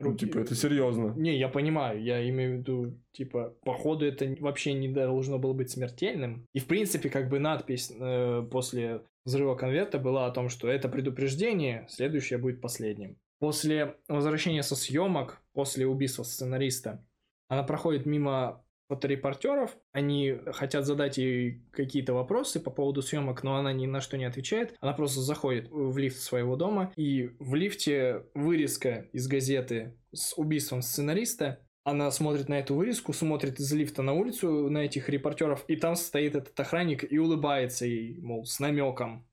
Ну, 0.00 0.14
типа, 0.14 0.38
это 0.38 0.54
серьезно. 0.54 1.12
Не, 1.16 1.36
я 1.36 1.48
понимаю, 1.48 2.00
я 2.02 2.28
имею 2.28 2.56
в 2.56 2.58
виду, 2.58 2.98
типа, 3.12 3.54
походу 3.64 4.06
это 4.06 4.36
вообще 4.38 4.72
не 4.72 4.88
должно 4.88 5.38
было 5.38 5.52
быть 5.52 5.70
смертельным. 5.70 6.46
И, 6.52 6.60
в 6.60 6.66
принципе, 6.66 7.10
как 7.10 7.28
бы 7.28 7.40
надпись 7.40 7.92
э, 7.98 8.46
после 8.50 9.02
взрыва 9.24 9.56
конверта 9.56 9.98
была 9.98 10.26
о 10.26 10.30
том, 10.30 10.48
что 10.48 10.68
это 10.68 10.88
предупреждение, 10.88 11.86
следующее 11.88 12.38
будет 12.38 12.60
последним. 12.60 13.16
После 13.40 13.96
возвращения 14.08 14.62
со 14.62 14.76
съемок, 14.76 15.42
после 15.52 15.86
убийства 15.86 16.22
сценариста, 16.22 17.04
она 17.48 17.62
проходит 17.64 18.06
мимо 18.06 18.64
фоторепортеров, 18.88 19.76
они 19.92 20.38
хотят 20.52 20.86
задать 20.86 21.18
ей 21.18 21.62
какие-то 21.72 22.14
вопросы 22.14 22.58
по 22.58 22.70
поводу 22.70 23.02
съемок, 23.02 23.42
но 23.42 23.56
она 23.56 23.72
ни 23.72 23.86
на 23.86 24.00
что 24.00 24.16
не 24.16 24.24
отвечает. 24.24 24.74
Она 24.80 24.92
просто 24.92 25.20
заходит 25.20 25.68
в 25.70 25.96
лифт 25.98 26.18
своего 26.18 26.56
дома, 26.56 26.92
и 26.96 27.30
в 27.38 27.54
лифте 27.54 28.24
вырезка 28.34 29.06
из 29.12 29.28
газеты 29.28 29.96
с 30.12 30.36
убийством 30.36 30.82
сценариста. 30.82 31.60
Она 31.84 32.10
смотрит 32.10 32.48
на 32.48 32.58
эту 32.58 32.74
вырезку, 32.74 33.12
смотрит 33.12 33.60
из 33.60 33.72
лифта 33.72 34.02
на 34.02 34.12
улицу, 34.12 34.68
на 34.68 34.78
этих 34.78 35.08
репортеров, 35.08 35.64
и 35.68 35.76
там 35.76 35.94
стоит 35.94 36.34
этот 36.34 36.58
охранник 36.58 37.10
и 37.10 37.18
улыбается 37.18 37.86
ей, 37.86 38.18
мол, 38.20 38.44
с 38.44 38.58
намеком. 38.58 39.26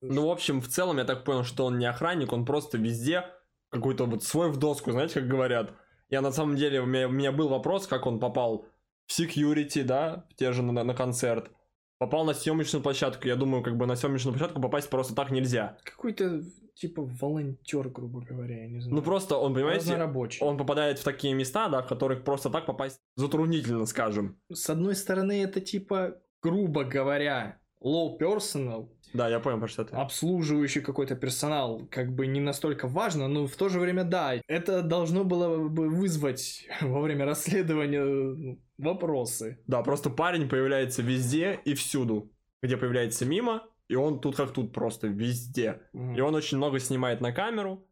Ну, 0.00 0.26
в 0.26 0.30
общем, 0.30 0.60
в 0.60 0.68
целом, 0.68 0.98
я 0.98 1.04
так 1.04 1.24
понял, 1.24 1.44
что 1.44 1.66
он 1.66 1.78
не 1.78 1.86
охранник, 1.86 2.32
он 2.32 2.44
просто 2.44 2.78
везде 2.78 3.24
какой-то 3.68 4.06
вот 4.06 4.24
свой 4.24 4.50
в 4.50 4.56
доску, 4.56 4.92
знаете, 4.92 5.20
как 5.20 5.28
говорят. 5.28 5.74
Я 6.08 6.22
на 6.22 6.32
самом 6.32 6.56
деле, 6.56 6.80
у 6.80 6.86
меня, 6.86 7.06
у 7.06 7.12
меня 7.12 7.30
был 7.30 7.48
вопрос, 7.48 7.86
как 7.86 8.06
он 8.06 8.18
попал 8.18 8.66
в 9.10 9.18
security, 9.18 9.82
да, 9.82 10.24
те 10.36 10.52
же 10.52 10.62
на, 10.62 10.84
на 10.84 10.94
концерт. 10.94 11.50
Попал 11.98 12.24
на 12.24 12.32
съемочную 12.32 12.82
площадку. 12.82 13.26
Я 13.26 13.36
думаю, 13.36 13.62
как 13.62 13.76
бы 13.76 13.86
на 13.86 13.96
съемочную 13.96 14.32
площадку 14.34 14.62
попасть 14.62 14.88
просто 14.88 15.14
так 15.14 15.30
нельзя. 15.30 15.76
Какой-то 15.84 16.42
типа 16.74 17.02
волонтер, 17.20 17.88
грубо 17.88 18.20
говоря, 18.20 18.62
я 18.62 18.68
не 18.68 18.80
знаю. 18.80 18.96
Ну 18.96 19.02
просто 19.02 19.36
он, 19.36 19.52
понимаете, 19.52 20.00
он 20.40 20.56
попадает 20.56 20.98
в 20.98 21.04
такие 21.04 21.34
места, 21.34 21.68
да, 21.68 21.82
в 21.82 21.88
которых 21.88 22.24
просто 22.24 22.48
так 22.50 22.66
попасть 22.66 23.00
затруднительно, 23.16 23.84
скажем. 23.84 24.40
С 24.50 24.70
одной 24.70 24.94
стороны, 24.94 25.42
это 25.42 25.60
типа, 25.60 26.16
грубо 26.40 26.84
говоря, 26.84 27.60
low 27.84 28.16
personal, 28.18 28.88
да, 29.12 29.28
я 29.28 29.40
понял, 29.40 29.58
про 29.58 29.68
что 29.68 29.84
ты. 29.84 29.96
Обслуживающий 29.96 30.82
какой-то 30.82 31.16
персонал 31.16 31.86
как 31.90 32.14
бы 32.14 32.26
не 32.26 32.40
настолько 32.40 32.86
важно, 32.86 33.28
но 33.28 33.46
в 33.46 33.56
то 33.56 33.68
же 33.68 33.80
время 33.80 34.04
да, 34.04 34.34
это 34.46 34.82
должно 34.82 35.24
было 35.24 35.68
бы 35.68 35.88
вызвать 35.88 36.68
во 36.80 37.00
время 37.00 37.24
расследования 37.24 38.04
ну, 38.04 38.60
вопросы. 38.80 39.58
Да, 39.66 39.82
просто 39.82 40.10
парень 40.10 40.48
появляется 40.48 41.02
везде 41.02 41.60
и 41.64 41.74
всюду, 41.74 42.30
где 42.62 42.76
появляется 42.76 43.24
мимо, 43.24 43.64
и 43.88 43.94
он 43.94 44.20
тут 44.20 44.36
как 44.36 44.52
тут 44.52 44.72
просто 44.72 45.06
везде. 45.06 45.82
Mm. 45.92 46.16
И 46.16 46.20
он 46.20 46.34
очень 46.34 46.56
много 46.56 46.78
снимает 46.78 47.20
на 47.20 47.32
камеру. 47.32 47.86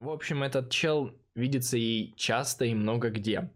В 0.00 0.10
общем, 0.10 0.42
этот 0.42 0.70
чел 0.70 1.12
видится 1.34 1.76
ей 1.76 2.12
часто 2.16 2.64
и 2.64 2.74
много 2.74 3.10
где, 3.10 3.50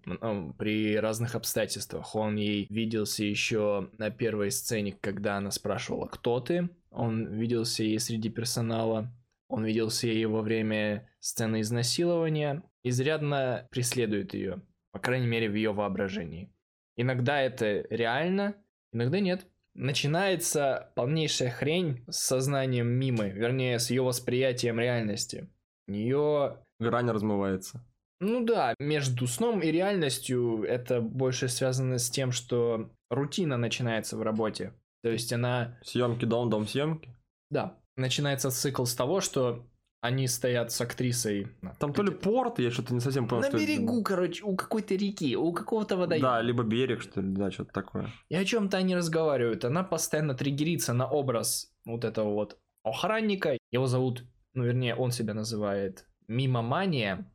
при 0.58 0.96
разных 0.96 1.34
обстоятельствах. 1.34 2.14
Он 2.14 2.36
ей 2.36 2.66
виделся 2.70 3.24
еще 3.24 3.90
на 3.98 4.10
первой 4.10 4.50
сцене, 4.50 4.96
когда 5.00 5.38
она 5.38 5.50
спрашивала, 5.50 6.06
кто 6.06 6.40
ты. 6.40 6.68
Он 6.90 7.26
виделся 7.26 7.82
ей 7.82 7.98
среди 7.98 8.30
персонала. 8.30 9.12
Он 9.48 9.64
виделся 9.64 10.06
ей 10.06 10.26
во 10.26 10.42
время 10.42 11.08
сцены 11.20 11.60
изнасилования. 11.60 12.62
Изрядно 12.88 13.66
преследует 13.72 14.32
ее, 14.32 14.62
по 14.92 15.00
крайней 15.00 15.26
мере, 15.26 15.50
в 15.50 15.54
ее 15.54 15.72
воображении. 15.72 16.52
Иногда 16.96 17.40
это 17.40 17.84
реально, 17.90 18.54
иногда 18.92 19.18
нет. 19.18 19.44
начинается 19.74 20.92
полнейшая 20.94 21.50
хрень 21.50 22.04
с 22.08 22.18
сознанием 22.18 22.86
Мимы, 22.86 23.30
вернее, 23.30 23.80
с 23.80 23.90
ее 23.90 24.02
восприятием 24.02 24.78
реальности. 24.78 25.48
У 25.88 25.92
нее... 25.92 26.58
Грань 26.78 27.10
размывается. 27.10 27.84
Ну 28.20 28.44
да, 28.44 28.72
между 28.78 29.26
сном 29.26 29.62
и 29.62 29.72
реальностью 29.72 30.62
это 30.62 31.00
больше 31.00 31.48
связано 31.48 31.98
с 31.98 32.08
тем, 32.08 32.30
что 32.30 32.92
рутина 33.10 33.56
начинается 33.56 34.16
в 34.16 34.22
работе. 34.22 34.72
То 35.02 35.10
есть 35.10 35.32
она... 35.32 35.76
Съемки, 35.82 36.24
дом, 36.24 36.50
дом, 36.50 36.68
съемки? 36.68 37.10
Да. 37.50 37.76
Начинается 37.96 38.52
цикл 38.52 38.84
с 38.84 38.94
того, 38.94 39.20
что 39.20 39.66
они 40.00 40.28
стоят 40.28 40.72
с 40.72 40.80
актрисой. 40.80 41.48
Там 41.78 41.92
то 41.92 42.02
ли 42.02 42.10
порт, 42.10 42.58
я 42.58 42.70
что-то 42.70 42.94
не 42.94 43.00
совсем 43.00 43.28
понял. 43.28 43.42
На 43.42 43.58
берегу, 43.58 44.00
это... 44.00 44.04
короче, 44.04 44.44
у 44.44 44.54
какой-то 44.56 44.94
реки, 44.94 45.36
у 45.36 45.52
какого-то 45.52 45.96
водоема. 45.96 46.28
Да, 46.28 46.42
либо 46.42 46.62
берег, 46.62 47.02
что 47.02 47.20
ли, 47.20 47.32
да, 47.32 47.50
что-то 47.50 47.72
такое. 47.72 48.10
И 48.28 48.36
о 48.36 48.44
чем-то 48.44 48.76
они 48.76 48.94
разговаривают. 48.94 49.64
Она 49.64 49.82
постоянно 49.82 50.34
триггерится 50.34 50.92
на 50.92 51.08
образ 51.08 51.72
вот 51.84 52.04
этого 52.04 52.32
вот 52.32 52.58
охранника. 52.84 53.58
Его 53.72 53.86
зовут, 53.86 54.24
ну, 54.54 54.64
вернее, 54.64 54.94
он 54.94 55.10
себя 55.10 55.34
называет 55.34 56.06
Мимомания. 56.28 57.30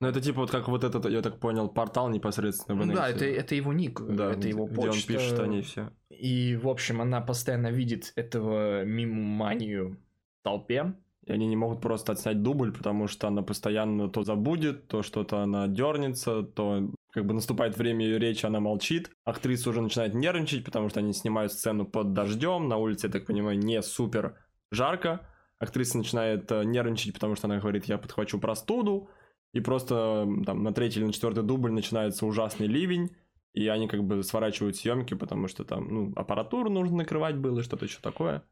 Ну, 0.00 0.08
это 0.08 0.20
типа 0.20 0.40
вот 0.40 0.50
как 0.50 0.66
вот 0.66 0.82
этот, 0.82 1.06
я 1.06 1.22
так 1.22 1.38
понял, 1.38 1.68
портал 1.68 2.08
непосредственно 2.10 2.82
в 2.82 2.92
Да, 2.92 3.08
это, 3.08 3.24
это 3.24 3.54
его 3.54 3.72
ник, 3.72 4.00
да, 4.00 4.32
это 4.32 4.48
его 4.48 4.66
почта. 4.66 4.90
Где 4.90 5.14
он 5.14 5.20
пишет 5.20 5.38
о 5.38 5.46
ней 5.46 5.62
все. 5.62 5.92
И, 6.10 6.56
в 6.56 6.68
общем, 6.68 7.00
она 7.00 7.20
постоянно 7.20 7.70
видит 7.70 8.12
этого 8.16 8.84
мимоманию 8.84 10.00
в 10.40 10.42
толпе. 10.42 10.92
И 11.24 11.32
они 11.32 11.46
не 11.46 11.56
могут 11.56 11.80
просто 11.80 12.12
отснять 12.12 12.42
дубль, 12.42 12.72
потому 12.72 13.06
что 13.06 13.28
она 13.28 13.42
постоянно 13.42 14.08
то 14.08 14.24
забудет, 14.24 14.88
то 14.88 15.02
что-то 15.02 15.42
она 15.42 15.68
дернется, 15.68 16.42
то 16.42 16.90
как 17.12 17.26
бы 17.26 17.34
наступает 17.34 17.76
время 17.76 18.04
ее 18.04 18.18
речи, 18.18 18.44
она 18.44 18.58
молчит. 18.58 19.10
Актриса 19.24 19.70
уже 19.70 19.82
начинает 19.82 20.14
нервничать, 20.14 20.64
потому 20.64 20.88
что 20.88 21.00
они 21.00 21.12
снимают 21.12 21.52
сцену 21.52 21.84
под 21.84 22.12
дождем. 22.12 22.68
На 22.68 22.76
улице, 22.76 23.06
я 23.06 23.12
так 23.12 23.26
понимаю, 23.26 23.58
не 23.58 23.80
супер 23.82 24.36
жарко. 24.70 25.28
Актриса 25.58 25.98
начинает 25.98 26.50
э, 26.50 26.64
нервничать, 26.64 27.14
потому 27.14 27.36
что 27.36 27.46
она 27.46 27.58
говорит, 27.58 27.84
я 27.84 27.98
подхвачу 27.98 28.40
простуду 28.40 29.08
и 29.52 29.60
просто 29.60 30.26
там 30.44 30.62
на 30.64 30.72
третий 30.72 30.98
или 30.98 31.06
на 31.06 31.12
четвертый 31.12 31.44
дубль 31.44 31.70
начинается 31.70 32.26
ужасный 32.26 32.66
ливень, 32.66 33.10
и 33.52 33.68
они 33.68 33.86
как 33.86 34.02
бы 34.02 34.22
сворачивают 34.24 34.76
съемки, 34.76 35.14
потому 35.14 35.46
что 35.46 35.64
там, 35.64 35.88
ну, 35.88 36.12
аппаратуру 36.16 36.70
нужно 36.70 36.98
накрывать 36.98 37.36
было, 37.36 37.62
что-то 37.62 37.84
еще 37.84 37.98
такое. 38.00 38.42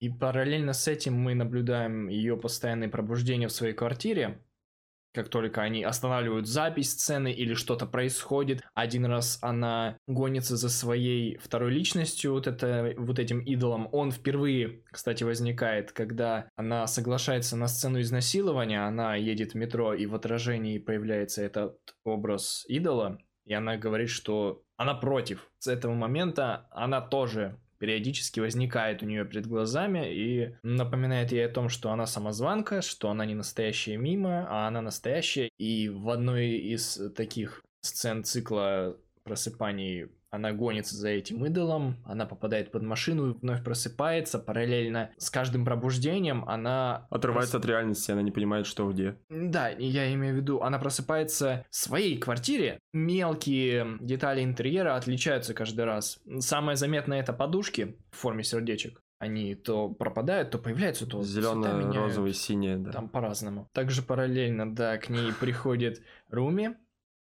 И 0.00 0.10
параллельно 0.10 0.72
с 0.72 0.88
этим 0.88 1.14
мы 1.14 1.34
наблюдаем 1.34 2.08
ее 2.08 2.36
постоянное 2.36 2.88
пробуждение 2.88 3.48
в 3.48 3.52
своей 3.52 3.72
квартире, 3.72 4.42
как 5.16 5.30
только 5.30 5.62
они 5.62 5.82
останавливают 5.82 6.46
запись 6.46 6.90
сцены 6.90 7.32
или 7.32 7.54
что-то 7.54 7.86
происходит. 7.86 8.62
Один 8.74 9.06
раз 9.06 9.38
она 9.40 9.96
гонится 10.06 10.58
за 10.58 10.68
своей 10.68 11.38
второй 11.38 11.72
личностью, 11.72 12.32
вот, 12.32 12.46
это, 12.46 12.92
вот 12.98 13.18
этим 13.18 13.40
идолом. 13.40 13.88
Он 13.92 14.12
впервые, 14.12 14.82
кстати, 14.90 15.24
возникает, 15.24 15.92
когда 15.92 16.50
она 16.56 16.86
соглашается 16.86 17.56
на 17.56 17.66
сцену 17.66 18.00
изнасилования, 18.02 18.86
она 18.86 19.16
едет 19.16 19.52
в 19.52 19.56
метро, 19.56 19.94
и 19.94 20.04
в 20.04 20.14
отражении 20.14 20.78
появляется 20.78 21.42
этот 21.42 21.78
образ 22.04 22.66
идола, 22.68 23.18
и 23.46 23.54
она 23.54 23.78
говорит, 23.78 24.10
что 24.10 24.62
она 24.76 24.92
против. 24.92 25.50
С 25.58 25.68
этого 25.68 25.94
момента 25.94 26.68
она 26.70 27.00
тоже 27.00 27.58
периодически 27.78 28.40
возникает 28.40 29.02
у 29.02 29.06
нее 29.06 29.24
перед 29.24 29.46
глазами 29.46 30.12
и 30.12 30.56
напоминает 30.62 31.32
ей 31.32 31.46
о 31.46 31.52
том, 31.52 31.68
что 31.68 31.90
она 31.90 32.06
самозванка, 32.06 32.82
что 32.82 33.10
она 33.10 33.24
не 33.24 33.34
настоящая 33.34 33.96
мимо, 33.96 34.46
а 34.48 34.68
она 34.68 34.80
настоящая. 34.80 35.50
И 35.58 35.88
в 35.88 36.10
одной 36.10 36.50
из 36.50 37.00
таких 37.14 37.62
сцен 37.82 38.24
цикла 38.24 38.96
просыпаний 39.24 40.08
она 40.36 40.52
гонится 40.52 40.96
за 40.96 41.08
этим 41.08 41.44
идолом, 41.46 41.96
она 42.04 42.26
попадает 42.26 42.70
под 42.70 42.82
машину, 42.82 43.36
вновь 43.40 43.64
просыпается, 43.64 44.38
параллельно 44.38 45.10
с 45.16 45.30
каждым 45.30 45.64
пробуждением 45.64 46.44
она... 46.48 47.06
Отрывается 47.10 47.54
прос... 47.54 47.64
от 47.64 47.68
реальности, 47.68 48.10
она 48.10 48.22
не 48.22 48.30
понимает, 48.30 48.66
что 48.66 48.90
где. 48.90 49.16
Да, 49.28 49.68
я 49.68 50.12
имею 50.14 50.34
в 50.34 50.36
виду, 50.36 50.60
она 50.60 50.78
просыпается 50.78 51.64
в 51.70 51.76
своей 51.76 52.18
квартире, 52.18 52.78
мелкие 52.92 53.96
детали 54.00 54.44
интерьера 54.44 54.96
отличаются 54.96 55.54
каждый 55.54 55.84
раз. 55.84 56.20
Самое 56.38 56.76
заметное 56.76 57.20
это 57.20 57.32
подушки 57.32 57.96
в 58.12 58.16
форме 58.16 58.44
сердечек 58.44 59.02
они 59.18 59.54
то 59.54 59.88
пропадают, 59.88 60.50
то 60.50 60.58
появляются, 60.58 61.06
то 61.06 61.22
зеленые, 61.22 61.90
розовые, 61.90 62.34
синие, 62.34 62.76
да. 62.76 62.92
Там 62.92 63.08
по-разному. 63.08 63.68
Также 63.72 64.02
параллельно, 64.02 64.74
да, 64.74 64.98
к 64.98 65.08
ней 65.08 65.32
приходит 65.32 66.02
Руми, 66.28 66.76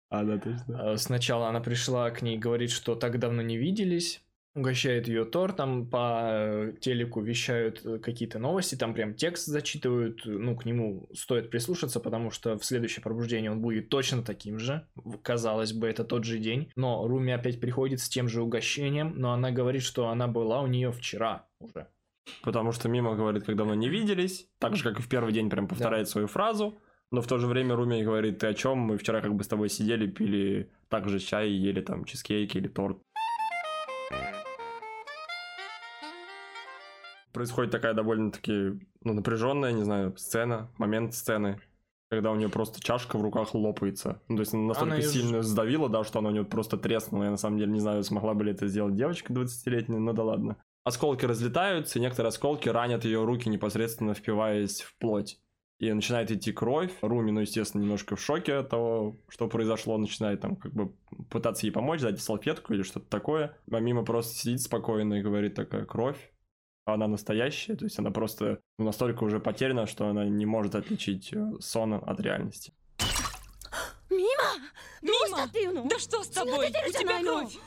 а, 0.08 0.24
да, 0.24 0.38
точно. 0.38 0.92
А, 0.92 0.96
сначала 0.96 1.48
она 1.48 1.60
пришла 1.60 2.10
к 2.10 2.22
ней, 2.22 2.38
говорит, 2.38 2.70
что 2.70 2.94
так 2.94 3.18
давно 3.18 3.42
не 3.42 3.56
виделись, 3.56 4.22
угощает 4.56 5.06
ее 5.06 5.24
тортом, 5.24 5.86
по 5.86 6.22
э, 6.24 6.72
телеку 6.80 7.20
вещают 7.20 7.84
э, 7.84 7.98
какие-то 7.98 8.38
новости, 8.38 8.74
там 8.74 8.94
прям 8.94 9.14
текст 9.14 9.46
зачитывают, 9.46 10.22
ну, 10.24 10.56
к 10.56 10.64
нему 10.64 11.08
стоит 11.14 11.50
прислушаться, 11.50 12.00
потому 12.00 12.30
что 12.30 12.58
в 12.58 12.64
следующее 12.64 13.02
пробуждение 13.02 13.50
он 13.50 13.60
будет 13.60 13.90
точно 13.90 14.22
таким 14.22 14.58
же, 14.58 14.86
казалось 15.22 15.74
бы, 15.74 15.86
это 15.88 16.04
тот 16.04 16.24
же 16.24 16.38
день, 16.38 16.72
но 16.74 17.06
Руми 17.06 17.32
опять 17.32 17.60
приходит 17.60 18.00
с 18.00 18.08
тем 18.08 18.28
же 18.28 18.42
угощением, 18.42 19.12
но 19.16 19.32
она 19.32 19.50
говорит, 19.50 19.82
что 19.82 20.08
она 20.08 20.26
была 20.26 20.62
у 20.62 20.66
нее 20.66 20.90
вчера 20.90 21.46
уже. 21.60 21.88
Потому 22.42 22.72
что 22.72 22.88
Мимо 22.88 23.14
говорит, 23.14 23.44
когда 23.44 23.64
мы 23.64 23.76
не 23.76 23.88
виделись, 23.88 24.48
так 24.58 24.74
же, 24.74 24.82
как 24.82 24.98
и 24.98 25.02
в 25.02 25.08
первый 25.08 25.32
день 25.32 25.50
прям 25.50 25.68
повторяет 25.68 26.06
да. 26.06 26.10
свою 26.10 26.26
фразу, 26.26 26.78
но 27.10 27.20
в 27.20 27.26
то 27.26 27.38
же 27.38 27.46
время 27.46 27.76
Руми 27.76 28.02
говорит, 28.02 28.38
ты 28.38 28.48
о 28.48 28.54
чем? 28.54 28.78
Мы 28.78 28.98
вчера 28.98 29.20
как 29.20 29.34
бы 29.34 29.44
с 29.44 29.48
тобой 29.48 29.68
сидели, 29.68 30.06
пили 30.06 30.70
также 30.88 31.18
чай, 31.18 31.50
ели 31.50 31.80
там 31.80 32.04
чизкейки 32.04 32.58
или 32.58 32.68
торт. 32.68 32.98
Происходит 37.32 37.70
такая 37.70 37.92
довольно-таки 37.92 38.80
ну, 39.02 39.12
напряженная, 39.12 39.72
не 39.72 39.84
знаю, 39.84 40.16
сцена, 40.16 40.70
момент 40.78 41.14
сцены, 41.14 41.60
когда 42.10 42.32
у 42.32 42.34
нее 42.34 42.48
просто 42.48 42.82
чашка 42.82 43.18
в 43.18 43.22
руках 43.22 43.54
лопается. 43.54 44.22
Ну, 44.28 44.36
то 44.36 44.40
есть 44.40 44.54
она 44.54 44.68
настолько 44.68 44.94
она 44.94 45.02
сильно 45.02 45.42
ж... 45.42 45.44
сдавила, 45.44 45.88
да, 45.88 46.02
что 46.02 46.18
она 46.18 46.30
у 46.30 46.32
нее 46.32 46.44
просто 46.44 46.76
треснула. 46.78 47.24
Я 47.24 47.30
на 47.30 47.36
самом 47.36 47.58
деле 47.58 47.72
не 47.72 47.80
знаю, 47.80 48.02
смогла 48.04 48.34
бы 48.34 48.44
ли 48.44 48.52
это 48.52 48.66
сделать 48.66 48.96
девочка 48.96 49.32
20-летняя, 49.32 50.00
но 50.00 50.12
да 50.12 50.24
ладно. 50.24 50.56
Осколки 50.82 51.24
разлетаются, 51.24 51.98
и 51.98 52.02
некоторые 52.02 52.28
осколки 52.28 52.68
ранят 52.68 53.04
ее 53.04 53.24
руки, 53.24 53.48
непосредственно 53.48 54.14
впиваясь 54.14 54.80
в 54.80 54.96
плоть 54.98 55.38
и 55.78 55.92
начинает 55.92 56.30
идти 56.30 56.52
кровь. 56.52 56.92
Руми, 57.02 57.30
ну, 57.30 57.40
естественно, 57.40 57.82
немножко 57.82 58.16
в 58.16 58.20
шоке 58.20 58.54
от 58.54 58.70
того, 58.70 59.16
что 59.28 59.48
произошло, 59.48 59.98
начинает 59.98 60.40
там 60.40 60.56
как 60.56 60.72
бы 60.72 60.92
пытаться 61.30 61.66
ей 61.66 61.72
помочь, 61.72 62.00
дать 62.00 62.20
салфетку 62.20 62.72
или 62.72 62.82
что-то 62.82 63.06
такое. 63.08 63.56
А 63.70 63.80
мимо 63.80 64.04
просто 64.04 64.34
сидит 64.34 64.62
спокойно 64.62 65.14
и 65.14 65.22
говорит 65.22 65.54
такая 65.54 65.84
кровь. 65.84 66.32
А 66.86 66.94
она 66.94 67.08
настоящая, 67.08 67.74
то 67.74 67.84
есть 67.84 67.98
она 67.98 68.10
просто 68.12 68.60
ну, 68.78 68.84
настолько 68.84 69.24
уже 69.24 69.40
потеряна, 69.40 69.86
что 69.86 70.06
она 70.06 70.24
не 70.24 70.46
может 70.46 70.76
отличить 70.76 71.32
э, 71.32 71.52
сон 71.58 71.94
от 71.94 72.20
реальности. 72.20 72.72
Мимо! 74.08 74.62
Мимо! 75.02 75.88
Да 75.88 75.98
что 75.98 76.22
с 76.22 76.28
тобой? 76.28 76.68
У 76.68 76.92
тебя 76.92 77.20
кровь! 77.20 77.58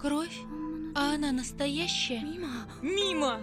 Кровь? 0.00 0.36
А 0.94 1.14
она 1.14 1.32
настоящая? 1.32 2.20
Мимо! 2.20 2.68
Мимо! 2.82 3.40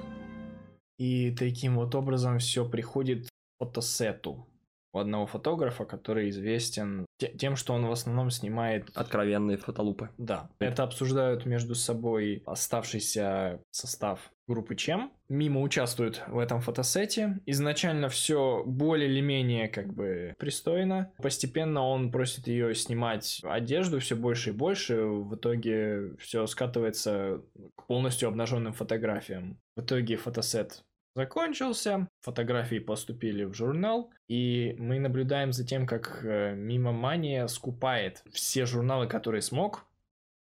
И 0.97 1.31
таким 1.31 1.77
вот 1.77 1.95
образом 1.95 2.39
все 2.39 2.67
приходит 2.67 3.27
к 3.27 3.29
фотосету 3.63 4.45
у 4.91 4.99
одного 4.99 5.25
фотографа, 5.27 5.85
который 5.85 6.29
известен 6.29 7.05
тем, 7.17 7.55
что 7.55 7.73
он 7.73 7.85
в 7.85 7.91
основном 7.91 8.31
снимает... 8.31 8.89
Откровенные 8.95 9.57
фотолупы. 9.57 10.09
Да. 10.17 10.49
Это 10.59 10.83
обсуждают 10.83 11.45
между 11.45 11.75
собой 11.75 12.43
оставшийся 12.45 13.61
состав 13.71 14.31
группы 14.47 14.75
Чем. 14.75 15.13
Мимо 15.29 15.61
участвует 15.61 16.23
в 16.27 16.39
этом 16.39 16.59
фотосете. 16.59 17.39
Изначально 17.45 18.09
все 18.09 18.63
более 18.65 19.09
или 19.09 19.21
менее 19.21 19.67
как 19.67 19.93
бы 19.93 20.33
пристойно. 20.39 21.11
Постепенно 21.21 21.83
он 21.85 22.11
просит 22.11 22.47
ее 22.47 22.73
снимать 22.73 23.39
одежду 23.43 23.99
все 23.99 24.15
больше 24.15 24.49
и 24.49 24.53
больше. 24.53 25.03
В 25.03 25.35
итоге 25.35 26.15
все 26.17 26.47
скатывается 26.47 27.43
к 27.75 27.85
полностью 27.85 28.27
обнаженным 28.27 28.73
фотографиям. 28.73 29.59
В 29.75 29.81
итоге 29.81 30.17
фотосет 30.17 30.83
закончился, 31.15 32.07
фотографии 32.21 32.79
поступили 32.79 33.43
в 33.43 33.53
журнал, 33.53 34.11
и 34.27 34.75
мы 34.77 34.99
наблюдаем 34.99 35.51
за 35.51 35.65
тем, 35.65 35.85
как 35.85 36.21
э, 36.23 36.53
Мимо 36.55 36.91
Мания 36.91 37.47
скупает 37.47 38.23
все 38.31 38.65
журналы, 38.65 39.07
которые 39.07 39.41
смог. 39.41 39.85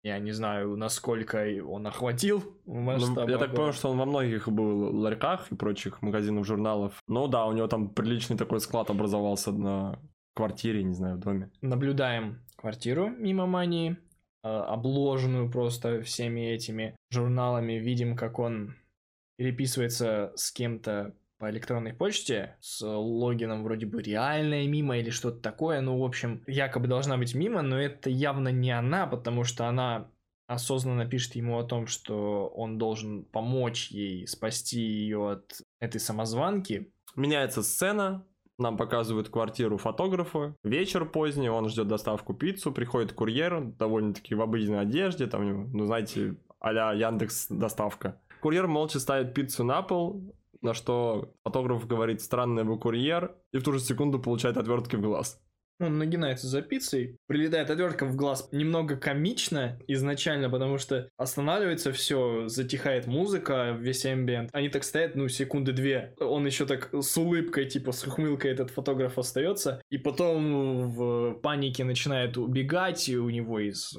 Я 0.05 0.19
не 0.19 0.33
знаю, 0.33 0.75
насколько 0.75 1.47
он 1.67 1.87
охватил 1.87 2.43
масштаб. 2.67 3.25
Ну, 3.25 3.27
я 3.27 3.39
так 3.39 3.55
понял, 3.55 3.73
что 3.73 3.89
он 3.89 3.97
во 3.97 4.05
многих 4.05 4.47
был 4.47 4.95
ларьках 4.99 5.51
и 5.51 5.55
прочих 5.55 6.03
магазинов 6.03 6.45
журналов. 6.45 7.01
Ну 7.07 7.27
да, 7.27 7.47
у 7.47 7.53
него 7.53 7.67
там 7.67 7.89
приличный 7.89 8.37
такой 8.37 8.59
склад 8.59 8.91
образовался 8.91 9.51
на 9.51 9.99
квартире, 10.35 10.83
не 10.83 10.93
знаю, 10.93 11.15
в 11.15 11.21
доме. 11.21 11.49
Наблюдаем 11.61 12.45
квартиру 12.55 13.09
Мимо 13.09 13.47
Мании, 13.47 13.97
э, 14.43 14.47
обложенную 14.47 15.49
просто 15.49 16.03
всеми 16.03 16.51
этими 16.51 16.95
журналами. 17.09 17.73
Видим, 17.73 18.15
как 18.15 18.37
он 18.37 18.75
переписывается 19.37 20.33
с 20.35 20.51
кем-то 20.51 21.15
по 21.45 21.51
электронной 21.51 21.93
почте 21.93 22.55
с 22.59 22.83
логином 22.83 23.63
вроде 23.63 23.85
бы 23.85 24.01
реальная 24.01 24.67
мимо 24.67 24.97
или 24.97 25.11
что-то 25.11 25.41
такое. 25.41 25.79
Ну, 25.79 25.99
в 25.99 26.03
общем, 26.03 26.41
якобы 26.47 26.87
должна 26.87 27.17
быть 27.17 27.35
мимо, 27.35 27.61
но 27.61 27.79
это 27.79 28.09
явно 28.09 28.47
не 28.47 28.71
она, 28.71 29.05
потому 29.05 29.43
что 29.43 29.67
она 29.67 30.09
осознанно 30.47 31.05
пишет 31.05 31.35
ему 31.35 31.59
о 31.59 31.63
том, 31.63 31.85
что 31.85 32.47
он 32.47 32.79
должен 32.79 33.25
помочь 33.25 33.91
ей 33.91 34.25
спасти 34.25 34.81
ее 34.81 35.33
от 35.33 35.61
этой 35.79 35.99
самозванки. 35.99 36.91
Меняется 37.15 37.61
сцена, 37.61 38.25
нам 38.57 38.75
показывают 38.75 39.29
квартиру 39.29 39.77
фотографа. 39.77 40.55
Вечер 40.63 41.05
поздний, 41.05 41.49
он 41.49 41.69
ждет 41.69 41.87
доставку 41.87 42.33
пиццу, 42.33 42.71
приходит 42.71 43.13
курьер, 43.13 43.63
довольно-таки 43.63 44.33
в 44.33 44.41
обыденной 44.41 44.81
одежде, 44.81 45.27
там, 45.27 45.71
ну, 45.71 45.85
знаете, 45.85 46.37
а-ля 46.59 46.91
Яндекс 46.93 47.49
доставка. 47.49 48.19
Курьер 48.41 48.65
молча 48.65 48.99
ставит 48.99 49.35
пиццу 49.35 49.63
на 49.63 49.83
пол, 49.83 50.35
на 50.65 50.73
что 50.73 51.33
фотограф 51.45 51.87
говорит 51.87 52.21
«странный 52.21 52.63
вы 52.63 52.77
курьер», 52.77 53.35
и 53.53 53.57
в 53.57 53.63
ту 53.63 53.71
же 53.71 53.79
секунду 53.79 54.19
получает 54.19 54.57
отвертки 54.57 54.97
в 54.97 55.01
глаз. 55.01 55.39
Он 55.79 55.97
нагинается 55.97 56.47
за 56.47 56.61
пиццей, 56.61 57.17
прилетает 57.27 57.69
отвертка 57.69 58.05
в 58.05 58.15
глаз. 58.15 58.47
Немного 58.51 58.95
комично 58.95 59.77
изначально, 59.87 60.49
потому 60.49 60.77
что 60.77 61.09
останавливается 61.17 61.91
все, 61.91 62.47
затихает 62.47 63.07
музыка, 63.07 63.75
весь 63.77 64.05
амбиент. 64.05 64.49
Они 64.53 64.69
так 64.69 64.85
стоят, 64.85 65.15
ну, 65.15 65.27
секунды 65.27 65.73
две. 65.73 66.13
Он 66.19 66.45
еще 66.45 66.65
так 66.65 66.91
с 66.93 67.17
улыбкой, 67.17 67.65
типа, 67.65 67.91
с 67.91 68.07
ухмылкой 68.07 68.51
этот 68.51 68.69
фотограф 68.69 69.17
остается. 69.17 69.81
И 69.89 69.97
потом 69.97 70.91
в 70.91 71.33
панике 71.41 71.83
начинает 71.83 72.37
убегать, 72.37 73.09
и 73.09 73.17
у 73.17 73.29
него 73.29 73.59
из 73.59 73.97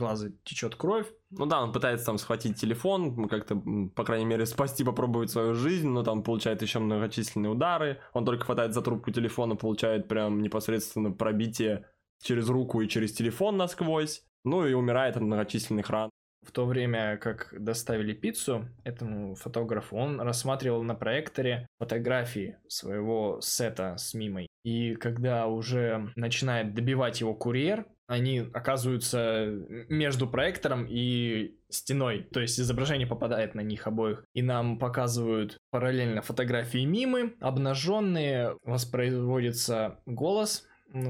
глаза 0.00 0.30
течет 0.42 0.74
кровь. 0.74 1.06
Ну 1.30 1.46
да, 1.46 1.62
он 1.62 1.72
пытается 1.72 2.06
там 2.06 2.18
схватить 2.18 2.60
телефон, 2.60 3.28
как-то, 3.28 3.62
по 3.94 4.04
крайней 4.04 4.24
мере, 4.24 4.46
спасти, 4.46 4.82
попробовать 4.82 5.30
свою 5.30 5.54
жизнь, 5.54 5.88
но 5.88 6.02
там 6.02 6.24
получает 6.24 6.62
еще 6.62 6.80
многочисленные 6.80 7.50
удары. 7.50 8.00
Он 8.12 8.24
только 8.24 8.44
хватает 8.44 8.74
за 8.74 8.82
трубку 8.82 9.12
телефона, 9.12 9.54
получает 9.54 10.08
прям 10.08 10.42
непосредственно 10.42 11.12
пробитие 11.12 11.86
через 12.20 12.48
руку 12.48 12.80
и 12.80 12.88
через 12.88 13.12
телефон 13.12 13.56
насквозь. 13.56 14.24
Ну 14.44 14.66
и 14.66 14.72
умирает 14.72 15.16
от 15.16 15.22
многочисленных 15.22 15.90
ран. 15.90 16.10
В 16.42 16.52
то 16.52 16.64
время, 16.64 17.18
как 17.18 17.54
доставили 17.56 18.14
пиццу 18.14 18.66
этому 18.82 19.34
фотографу, 19.34 19.96
он 19.96 20.20
рассматривал 20.20 20.82
на 20.82 20.94
проекторе 20.94 21.66
фотографии 21.78 22.56
своего 22.66 23.40
сета 23.42 23.96
с 23.98 24.14
мимой. 24.14 24.48
И 24.64 24.94
когда 24.94 25.46
уже 25.46 26.10
начинает 26.16 26.74
добивать 26.74 27.20
его 27.20 27.34
курьер, 27.34 27.86
они 28.10 28.40
оказываются 28.52 29.46
между 29.88 30.26
проектором 30.26 30.84
и 30.88 31.54
стеной, 31.68 32.26
то 32.32 32.40
есть 32.40 32.58
изображение 32.58 33.06
попадает 33.06 33.54
на 33.54 33.60
них 33.60 33.86
обоих. 33.86 34.24
И 34.34 34.42
нам 34.42 34.80
показывают 34.80 35.58
параллельно 35.70 36.20
фотографии 36.20 36.84
мимы, 36.84 37.36
обнаженные, 37.40 38.56
воспроизводится 38.64 40.00
голос 40.06 40.66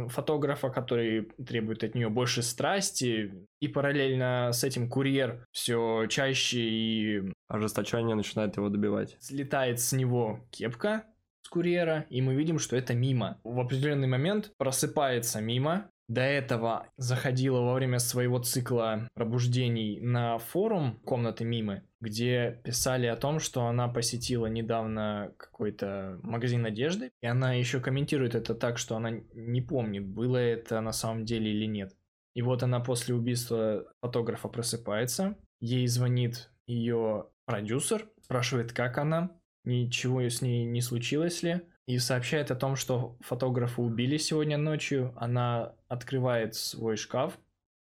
фотографа, 0.09 0.69
который 0.69 1.23
требует 1.43 1.83
от 1.83 1.95
нее 1.95 2.11
больше 2.11 2.43
страсти, 2.43 3.49
и 3.61 3.69
параллельно 3.69 4.51
с 4.53 4.63
этим 4.63 4.91
курьер 4.91 5.47
все 5.53 6.05
чаще 6.07 6.61
и... 6.61 7.33
Ожесточение 7.49 8.15
начинает 8.15 8.59
его 8.59 8.69
добивать. 8.69 9.17
Слетает 9.21 9.81
с 9.81 9.93
него 9.93 10.47
кепка, 10.51 11.07
с 11.41 11.49
курьера, 11.49 12.05
и 12.11 12.21
мы 12.21 12.35
видим, 12.35 12.59
что 12.59 12.77
это 12.77 12.93
мимо. 12.93 13.41
В 13.43 13.59
определенный 13.59 14.07
момент 14.07 14.53
просыпается 14.59 15.41
мимо, 15.41 15.91
до 16.11 16.23
этого 16.23 16.89
заходила 16.97 17.61
во 17.61 17.75
время 17.75 18.01
своего 18.01 18.41
цикла 18.41 19.09
пробуждений 19.15 20.01
на 20.01 20.39
форум 20.39 20.99
комнаты 21.05 21.45
Мимы, 21.45 21.85
где 22.01 22.61
писали 22.65 23.07
о 23.07 23.15
том, 23.15 23.39
что 23.39 23.67
она 23.67 23.87
посетила 23.87 24.47
недавно 24.47 25.33
какой-то 25.37 26.19
магазин 26.25 26.67
одежды, 26.67 27.13
и 27.23 27.27
она 27.29 27.55
еще 27.55 27.79
комментирует 27.79 28.35
это 28.35 28.57
так, 28.57 28.77
что 28.77 28.97
она 28.97 29.21
не 29.35 29.63
помнит, 29.63 30.05
было 30.05 30.37
это 30.37 30.81
на 30.81 30.91
самом 30.91 31.25
деле 31.25 31.53
или 31.53 31.67
нет. 31.67 31.95
И 32.35 32.43
вот 32.43 32.65
она 32.65 32.81
после 32.81 33.15
убийства 33.15 33.85
фотографа 34.01 34.49
просыпается, 34.49 35.37
ей 35.61 35.87
звонит 35.87 36.51
ее 36.67 37.27
продюсер, 37.45 38.09
спрашивает, 38.21 38.73
как 38.73 38.99
она, 38.99 39.31
ничего 39.63 40.23
с 40.23 40.43
ней 40.43 40.65
не 40.65 40.81
случилось 40.81 41.45
ли, 41.45 41.61
и 41.91 41.99
сообщает 41.99 42.53
о 42.53 42.55
том, 42.55 42.77
что 42.77 43.17
фотографа 43.21 43.83
убили 43.83 44.17
сегодня 44.17 44.57
ночью. 44.57 45.13
Она 45.17 45.75
открывает 45.89 46.55
свой 46.55 46.97
шкаф, 46.97 47.37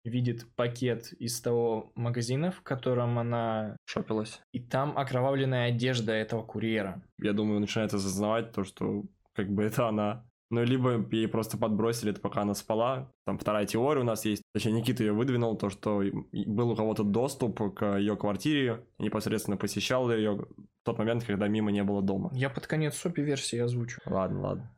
видит 0.06 0.46
пакет 0.56 1.12
из 1.14 1.42
того 1.42 1.92
магазина, 1.96 2.52
в 2.52 2.62
котором 2.62 3.20
она 3.20 3.76
шопилась. 3.84 4.40
И 4.54 4.62
там 4.62 4.98
окровавленная 4.98 5.68
одежда 5.68 6.14
этого 6.14 6.44
курьера. 6.44 7.02
Я 7.20 7.34
думаю, 7.34 7.60
начинает 7.60 7.94
осознавать 7.94 8.54
то, 8.54 8.64
что 8.64 9.04
как 9.34 9.50
бы 9.50 9.64
это 9.64 9.90
она. 9.90 10.26
Ну, 10.50 10.64
либо 10.64 11.06
ей 11.12 11.28
просто 11.28 11.58
подбросили 11.58 12.12
это, 12.12 12.22
пока 12.22 12.42
она 12.42 12.54
спала. 12.54 13.12
Там 13.26 13.38
вторая 13.38 13.66
теория 13.66 14.02
у 14.02 14.06
нас 14.06 14.24
есть. 14.24 14.44
Точнее, 14.54 14.72
Никита 14.72 15.04
ее 15.04 15.12
выдвинул, 15.12 15.58
то, 15.58 15.70
что 15.70 16.02
был 16.32 16.70
у 16.70 16.76
кого-то 16.76 17.04
доступ 17.04 17.76
к 17.76 17.98
ее 17.98 18.16
квартире, 18.16 18.86
непосредственно 18.98 19.58
посещал 19.58 20.10
ее 20.10 20.36
в 20.36 20.48
тот 20.86 20.98
момент, 21.00 21.26
когда 21.26 21.50
мимо 21.50 21.72
не 21.72 21.84
было 21.84 22.02
дома. 22.02 22.30
Я 22.34 22.50
под 22.50 22.66
конец 22.66 22.96
сопи 22.96 23.22
версии 23.22 23.60
озвучу. 23.60 24.00
Ладно, 24.06 24.42
ладно. 24.42 24.78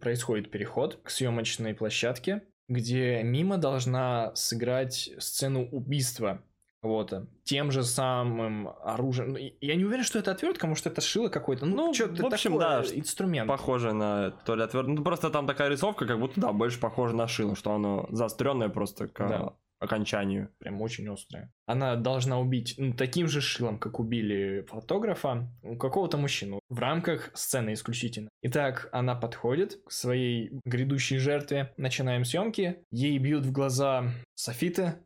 Происходит 0.00 0.50
переход 0.50 1.00
к 1.02 1.10
съемочной 1.10 1.74
площадке, 1.74 2.42
где 2.68 3.22
Мима 3.22 3.58
должна 3.58 4.34
сыграть 4.34 5.10
сцену 5.18 5.68
убийства 5.70 6.42
кого-то 6.82 7.26
тем 7.44 7.70
же 7.70 7.84
самым 7.84 8.68
оружием. 8.82 9.30
Ну, 9.30 9.38
я 9.60 9.74
не 9.76 9.84
уверен, 9.84 10.04
что 10.04 10.18
это 10.18 10.32
отвертка, 10.32 10.66
может 10.66 10.86
это 10.86 11.00
шило 11.00 11.28
какое-то. 11.28 11.64
Ну, 11.64 11.76
ну 11.76 11.94
что-то 11.94 12.22
в 12.24 12.26
общем, 12.26 12.58
такое, 12.58 12.82
да, 12.82 12.98
инструмент. 12.98 13.48
Похоже 13.48 13.92
на 13.92 14.30
то 14.30 14.54
ли 14.56 14.62
отвертка. 14.62 14.92
Ну, 14.92 15.02
просто 15.02 15.30
там 15.30 15.46
такая 15.46 15.68
рисовка, 15.68 16.06
как 16.06 16.18
будто, 16.18 16.40
да, 16.40 16.52
больше 16.52 16.80
похоже 16.80 17.14
на 17.14 17.28
шило, 17.28 17.56
что 17.56 17.72
оно 17.72 18.06
заостренное 18.10 18.68
просто 18.68 19.06
к 19.06 19.18
да. 19.28 19.52
окончанию. 19.78 20.50
Прям 20.58 20.82
очень 20.82 21.08
острое. 21.08 21.52
Она 21.66 21.94
должна 21.94 22.40
убить 22.40 22.74
ну, 22.78 22.92
таким 22.94 23.28
же 23.28 23.40
шилом, 23.40 23.78
как 23.78 24.00
убили 24.00 24.66
фотографа, 24.68 25.48
какого-то 25.78 26.18
мужчину 26.18 26.58
в 26.68 26.78
рамках 26.78 27.30
сцены 27.34 27.74
исключительно. 27.74 28.28
Итак, 28.42 28.88
она 28.92 29.14
подходит 29.14 29.80
к 29.84 29.92
своей 29.92 30.50
грядущей 30.64 31.18
жертве. 31.18 31.72
Начинаем 31.76 32.24
съемки. 32.24 32.84
Ей 32.90 33.18
бьют 33.18 33.46
в 33.46 33.52
глаза 33.52 34.10
софиты, 34.34 34.96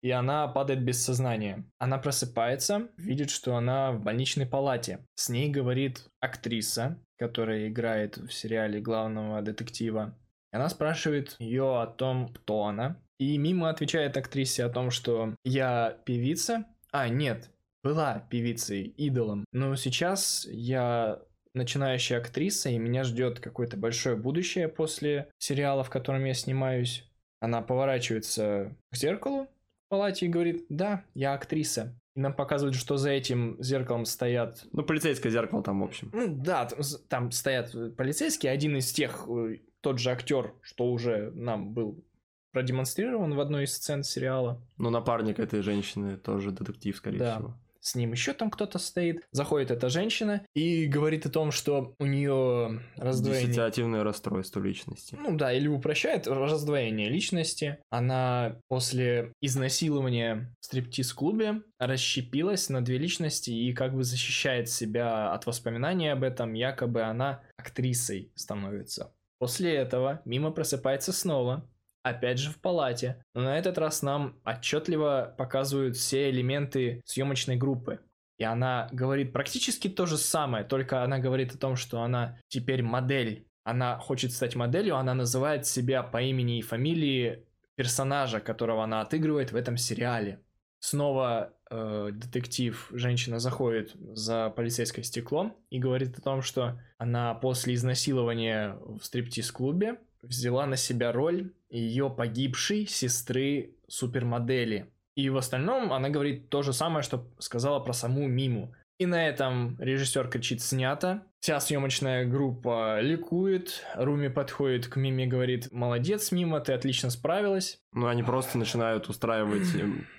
и 0.00 0.10
она 0.10 0.46
падает 0.48 0.82
без 0.82 1.02
сознания. 1.02 1.64
Она 1.78 1.98
просыпается, 1.98 2.88
видит, 2.96 3.30
что 3.30 3.56
она 3.56 3.92
в 3.92 4.02
больничной 4.02 4.46
палате. 4.46 5.04
С 5.14 5.28
ней 5.28 5.50
говорит 5.50 6.08
актриса, 6.20 7.02
которая 7.16 7.68
играет 7.68 8.16
в 8.16 8.30
сериале 8.32 8.80
главного 8.80 9.42
детектива. 9.42 10.16
Она 10.50 10.68
спрашивает 10.68 11.36
ее 11.38 11.80
о 11.80 11.86
том, 11.86 12.28
кто 12.28 12.64
она. 12.64 13.00
И 13.18 13.36
Мимо 13.36 13.68
отвечает 13.68 14.16
актрисе 14.16 14.64
о 14.64 14.70
том, 14.70 14.90
что 14.90 15.34
я 15.44 15.98
певица. 16.04 16.64
А, 16.92 17.08
нет, 17.08 17.50
была 17.82 18.26
певицей, 18.30 18.84
идолом. 18.84 19.44
Но 19.52 19.74
сейчас 19.76 20.46
я 20.48 21.20
начинающая 21.54 22.18
актриса, 22.18 22.70
и 22.70 22.78
меня 22.78 23.04
ждет 23.04 23.40
какое-то 23.40 23.76
большое 23.76 24.16
будущее 24.16 24.68
после 24.68 25.28
сериала, 25.38 25.82
в 25.82 25.90
котором 25.90 26.24
я 26.24 26.34
снимаюсь. 26.34 27.04
Она 27.40 27.62
поворачивается 27.62 28.76
к 28.90 28.96
зеркалу, 28.96 29.48
палате 29.88 30.26
и 30.26 30.28
говорит, 30.28 30.66
да, 30.68 31.04
я 31.14 31.34
актриса. 31.34 31.98
И 32.14 32.20
нам 32.20 32.34
показывают, 32.34 32.76
что 32.76 32.96
за 32.96 33.10
этим 33.10 33.56
зеркалом 33.60 34.04
стоят... 34.04 34.66
Ну, 34.72 34.82
полицейское 34.82 35.30
зеркало 35.30 35.62
там, 35.62 35.80
в 35.80 35.84
общем. 35.84 36.10
Ну, 36.12 36.28
да, 36.28 36.66
там, 36.66 36.80
там 37.08 37.30
стоят 37.30 37.96
полицейские. 37.96 38.52
Один 38.52 38.76
из 38.76 38.92
тех, 38.92 39.26
э, 39.28 39.58
тот 39.80 39.98
же 39.98 40.10
актер, 40.10 40.54
что 40.62 40.90
уже 40.90 41.30
нам 41.34 41.72
был 41.72 42.04
продемонстрирован 42.52 43.34
в 43.34 43.40
одной 43.40 43.64
из 43.64 43.74
сцен 43.74 44.02
сериала. 44.02 44.60
Ну, 44.78 44.90
напарник 44.90 45.38
этой 45.38 45.62
женщины 45.62 46.16
тоже 46.16 46.50
детектив, 46.50 46.96
скорее 46.96 47.18
да. 47.18 47.34
всего 47.36 47.54
с 47.88 47.94
ним 47.94 48.12
еще 48.12 48.32
там 48.32 48.50
кто-то 48.50 48.78
стоит. 48.78 49.22
Заходит 49.32 49.70
эта 49.70 49.88
женщина 49.88 50.44
и 50.54 50.86
говорит 50.86 51.26
о 51.26 51.30
том, 51.30 51.50
что 51.50 51.94
у 51.98 52.06
нее 52.06 52.82
раздвоение... 52.96 53.48
Диссоциативное 53.48 54.04
расстройство 54.04 54.60
личности. 54.60 55.16
Ну 55.18 55.36
да, 55.36 55.52
или 55.52 55.68
упрощает 55.68 56.26
раздвоение 56.26 57.08
личности. 57.08 57.78
Она 57.90 58.56
после 58.68 59.32
изнасилования 59.40 60.54
в 60.60 60.66
стриптиз-клубе 60.66 61.62
расщепилась 61.78 62.68
на 62.68 62.84
две 62.84 62.98
личности 62.98 63.50
и 63.50 63.72
как 63.72 63.94
бы 63.94 64.04
защищает 64.04 64.68
себя 64.68 65.32
от 65.32 65.46
воспоминаний 65.46 66.08
об 66.08 66.22
этом, 66.22 66.52
якобы 66.52 67.02
она 67.02 67.42
актрисой 67.56 68.32
становится. 68.34 69.14
После 69.38 69.72
этого 69.74 70.20
Мимо 70.24 70.50
просыпается 70.50 71.12
снова, 71.12 71.68
опять 72.02 72.38
же 72.38 72.50
в 72.50 72.60
палате. 72.60 73.22
Но 73.34 73.42
на 73.42 73.58
этот 73.58 73.78
раз 73.78 74.02
нам 74.02 74.40
отчетливо 74.44 75.34
показывают 75.36 75.96
все 75.96 76.30
элементы 76.30 77.02
съемочной 77.04 77.56
группы. 77.56 78.00
И 78.38 78.44
она 78.44 78.88
говорит 78.92 79.32
практически 79.32 79.88
то 79.88 80.06
же 80.06 80.16
самое, 80.16 80.64
только 80.64 81.02
она 81.02 81.18
говорит 81.18 81.54
о 81.54 81.58
том, 81.58 81.76
что 81.76 82.02
она 82.02 82.38
теперь 82.48 82.82
модель. 82.82 83.46
Она 83.64 83.98
хочет 83.98 84.32
стать 84.32 84.54
моделью, 84.54 84.96
она 84.96 85.12
называет 85.14 85.66
себя 85.66 86.02
по 86.02 86.22
имени 86.22 86.58
и 86.58 86.62
фамилии 86.62 87.44
персонажа, 87.74 88.40
которого 88.40 88.84
она 88.84 89.00
отыгрывает 89.02 89.52
в 89.52 89.56
этом 89.56 89.76
сериале. 89.76 90.40
снова 90.80 91.52
э, 91.70 92.10
детектив, 92.12 92.88
женщина 92.92 93.40
заходит 93.40 93.92
за 93.96 94.50
полицейское 94.50 95.04
стекло 95.04 95.56
и 95.70 95.80
говорит 95.80 96.16
о 96.16 96.22
том, 96.22 96.40
что 96.40 96.80
она 96.98 97.34
после 97.34 97.74
изнасилования 97.74 98.78
в 98.80 99.02
стриптиз-клубе 99.02 99.98
взяла 100.22 100.66
на 100.66 100.76
себя 100.76 101.12
роль 101.12 101.52
ее 101.70 102.10
погибшей 102.10 102.86
сестры 102.86 103.76
супермодели. 103.88 104.90
И 105.14 105.30
в 105.30 105.36
остальном 105.36 105.92
она 105.92 106.10
говорит 106.10 106.48
то 106.48 106.62
же 106.62 106.72
самое, 106.72 107.02
что 107.02 107.28
сказала 107.38 107.80
про 107.80 107.92
саму 107.92 108.26
Миму. 108.28 108.74
И 108.98 109.06
на 109.06 109.28
этом 109.28 109.76
режиссер 109.78 110.28
кричит 110.28 110.60
«снято». 110.60 111.22
Вся 111.38 111.60
съемочная 111.60 112.26
группа 112.26 113.00
ликует. 113.00 113.84
Руми 113.94 114.26
подходит 114.26 114.88
к 114.88 114.96
Миме 114.96 115.24
и 115.24 115.28
говорит 115.28 115.70
«молодец, 115.70 116.32
Мима, 116.32 116.58
ты 116.58 116.72
отлично 116.72 117.10
справилась». 117.10 117.80
Ну, 117.92 118.08
они 118.08 118.24
просто 118.24 118.58
начинают 118.58 119.08
устраивать 119.08 119.68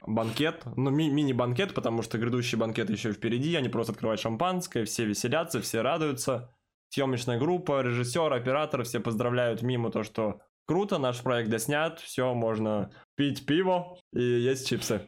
банкет, 0.08 0.64
ну, 0.78 0.92
ми- 0.92 1.10
мини-банкет, 1.10 1.74
потому 1.74 2.04
что 2.04 2.18
грядущий 2.18 2.58
банкет 2.58 2.90
еще 2.90 3.12
впереди, 3.12 3.54
они 3.56 3.68
просто 3.68 3.92
открывают 3.92 4.22
шампанское, 4.22 4.86
все 4.86 5.04
веселятся, 5.04 5.62
все 5.62 5.82
радуются. 5.82 6.54
Съемочная 6.90 7.38
группа, 7.38 7.82
режиссер, 7.82 8.34
оператор, 8.34 8.84
все 8.84 9.00
поздравляют 9.00 9.62
Миму 9.62 9.92
то, 9.92 10.04
что 10.04 10.42
круто, 10.66 10.98
наш 10.98 11.22
проект 11.22 11.50
доснят, 11.50 12.00
все, 12.00 12.34
можно 12.34 12.92
пить 13.16 13.46
пиво 13.46 13.98
и 14.12 14.22
есть 14.22 14.68
чипсы. 14.68 15.08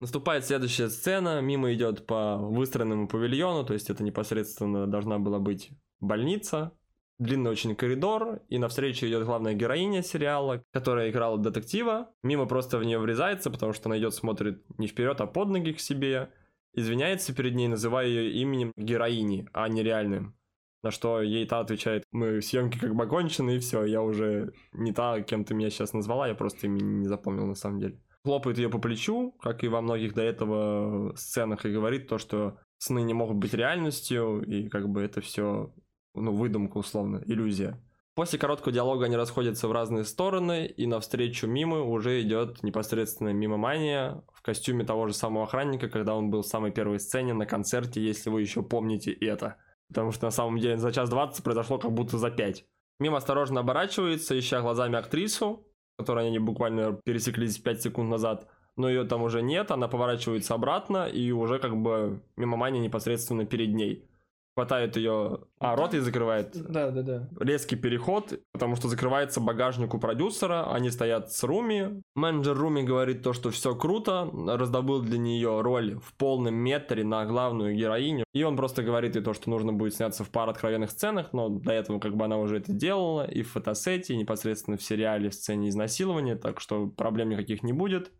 Наступает 0.00 0.44
следующая 0.44 0.90
сцена, 0.90 1.40
мимо 1.40 1.72
идет 1.72 2.06
по 2.06 2.36
выстроенному 2.36 3.08
павильону, 3.08 3.64
то 3.64 3.72
есть 3.72 3.90
это 3.90 4.04
непосредственно 4.04 4.86
должна 4.86 5.18
была 5.18 5.38
быть 5.40 5.70
больница, 5.98 6.72
длинный 7.18 7.50
очень 7.50 7.74
коридор, 7.74 8.42
и 8.48 8.58
навстречу 8.58 9.06
идет 9.06 9.24
главная 9.24 9.54
героиня 9.54 10.02
сериала, 10.02 10.62
которая 10.72 11.10
играла 11.10 11.38
детектива. 11.38 12.10
Мимо 12.22 12.46
просто 12.46 12.78
в 12.78 12.84
нее 12.84 12.98
врезается, 12.98 13.50
потому 13.50 13.72
что 13.72 13.88
она 13.88 13.98
идет, 13.98 14.14
смотрит 14.14 14.62
не 14.78 14.86
вперед, 14.86 15.20
а 15.20 15.26
под 15.26 15.48
ноги 15.48 15.72
к 15.72 15.80
себе, 15.80 16.30
извиняется 16.74 17.34
перед 17.34 17.54
ней, 17.54 17.68
называя 17.68 18.06
ее 18.06 18.32
именем 18.32 18.72
героини, 18.76 19.48
а 19.52 19.68
не 19.68 19.82
реальным. 19.82 20.36
На 20.82 20.90
что 20.90 21.22
ей 21.22 21.46
та 21.46 21.60
отвечает, 21.60 22.04
мы 22.12 22.42
съемки 22.42 22.78
как 22.78 22.94
бы 22.94 23.04
окончены, 23.04 23.56
и 23.56 23.58
все, 23.58 23.84
я 23.84 24.02
уже 24.02 24.52
не 24.72 24.92
та, 24.92 25.22
кем 25.22 25.44
ты 25.44 25.54
меня 25.54 25.70
сейчас 25.70 25.94
назвала, 25.94 26.28
я 26.28 26.34
просто 26.34 26.66
имя 26.66 26.80
не 26.80 27.06
запомнил 27.06 27.46
на 27.46 27.54
самом 27.54 27.80
деле 27.80 27.98
хлопает 28.24 28.58
ее 28.58 28.70
по 28.70 28.78
плечу, 28.78 29.32
как 29.42 29.64
и 29.64 29.68
во 29.68 29.80
многих 29.82 30.14
до 30.14 30.22
этого 30.22 31.14
сценах, 31.14 31.66
и 31.66 31.72
говорит 31.72 32.08
то, 32.08 32.18
что 32.18 32.58
сны 32.78 33.02
не 33.02 33.14
могут 33.14 33.36
быть 33.36 33.54
реальностью, 33.54 34.42
и 34.42 34.68
как 34.68 34.88
бы 34.88 35.02
это 35.02 35.20
все, 35.20 35.74
ну, 36.14 36.34
выдумка 36.34 36.78
условно, 36.78 37.22
иллюзия. 37.26 37.78
После 38.14 38.38
короткого 38.38 38.70
диалога 38.72 39.06
они 39.06 39.16
расходятся 39.16 39.66
в 39.66 39.72
разные 39.72 40.04
стороны, 40.04 40.66
и 40.66 40.86
навстречу 40.86 41.48
Мимы 41.48 41.82
уже 41.82 42.22
идет 42.22 42.62
непосредственно 42.62 43.30
Мима 43.30 43.56
Мания 43.56 44.22
в 44.32 44.40
костюме 44.40 44.84
того 44.84 45.08
же 45.08 45.14
самого 45.14 45.44
охранника, 45.44 45.88
когда 45.88 46.14
он 46.14 46.30
был 46.30 46.42
в 46.42 46.46
самой 46.46 46.70
первой 46.70 47.00
сцене 47.00 47.34
на 47.34 47.44
концерте, 47.44 48.00
если 48.00 48.30
вы 48.30 48.40
еще 48.40 48.62
помните 48.62 49.10
это. 49.12 49.56
Потому 49.88 50.12
что 50.12 50.26
на 50.26 50.30
самом 50.30 50.58
деле 50.58 50.76
за 50.76 50.92
час 50.92 51.10
двадцать 51.10 51.42
произошло 51.42 51.78
как 51.78 51.92
будто 51.92 52.16
за 52.16 52.30
пять. 52.30 52.64
Мимо 53.00 53.16
осторожно 53.16 53.60
оборачивается, 53.60 54.38
ища 54.38 54.60
глазами 54.60 54.96
актрису, 54.96 55.66
которой 55.98 56.28
они 56.28 56.38
буквально 56.38 56.92
пересеклись 56.92 57.58
5 57.58 57.82
секунд 57.82 58.10
назад, 58.10 58.46
но 58.76 58.88
ее 58.88 59.02
там 59.04 59.22
уже 59.22 59.42
нет, 59.42 59.72
она 59.72 59.88
поворачивается 59.88 60.54
обратно 60.54 61.08
и 61.08 61.32
уже 61.32 61.58
как 61.58 61.76
бы 61.76 62.22
мимо 62.36 62.56
Мани 62.56 62.78
непосредственно 62.78 63.44
перед 63.44 63.74
ней 63.74 64.08
хватает 64.54 64.96
ее, 64.96 65.40
а 65.58 65.76
рот 65.76 65.94
ей 65.94 66.00
закрывает. 66.00 66.52
Да, 66.52 66.90
да, 66.90 67.02
да. 67.02 67.28
Резкий 67.40 67.76
переход, 67.76 68.40
потому 68.52 68.76
что 68.76 68.88
закрывается 68.88 69.40
багажник 69.40 69.94
у 69.94 69.98
продюсера, 69.98 70.72
они 70.72 70.90
стоят 70.90 71.32
с 71.32 71.42
Руми. 71.42 72.02
Менеджер 72.14 72.56
Руми 72.56 72.82
говорит 72.82 73.22
то, 73.22 73.32
что 73.32 73.50
все 73.50 73.74
круто, 73.74 74.30
раздобыл 74.32 75.02
для 75.02 75.18
нее 75.18 75.60
роль 75.60 75.98
в 75.98 76.14
полном 76.16 76.54
метре 76.54 77.04
на 77.04 77.26
главную 77.26 77.74
героиню. 77.74 78.24
И 78.32 78.42
он 78.42 78.56
просто 78.56 78.82
говорит 78.82 79.16
ей 79.16 79.22
то, 79.22 79.34
что 79.34 79.50
нужно 79.50 79.72
будет 79.72 79.94
сняться 79.94 80.24
в 80.24 80.30
пар 80.30 80.48
откровенных 80.48 80.90
сценах, 80.90 81.32
но 81.32 81.48
до 81.48 81.72
этого 81.72 81.98
как 81.98 82.16
бы 82.16 82.24
она 82.24 82.38
уже 82.38 82.58
это 82.58 82.72
делала 82.72 83.26
и 83.28 83.42
в 83.42 83.50
фотосете, 83.50 84.14
и 84.14 84.16
непосредственно 84.16 84.76
в 84.76 84.82
сериале 84.82 85.30
в 85.30 85.34
сцене 85.34 85.68
изнасилования, 85.68 86.36
так 86.36 86.60
что 86.60 86.86
проблем 86.86 87.30
никаких 87.30 87.62
не 87.62 87.72
будет. 87.72 88.12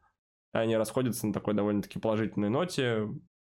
Они 0.52 0.76
расходятся 0.76 1.26
на 1.26 1.32
такой 1.32 1.54
довольно-таки 1.54 1.98
положительной 1.98 2.48
ноте. 2.48 3.08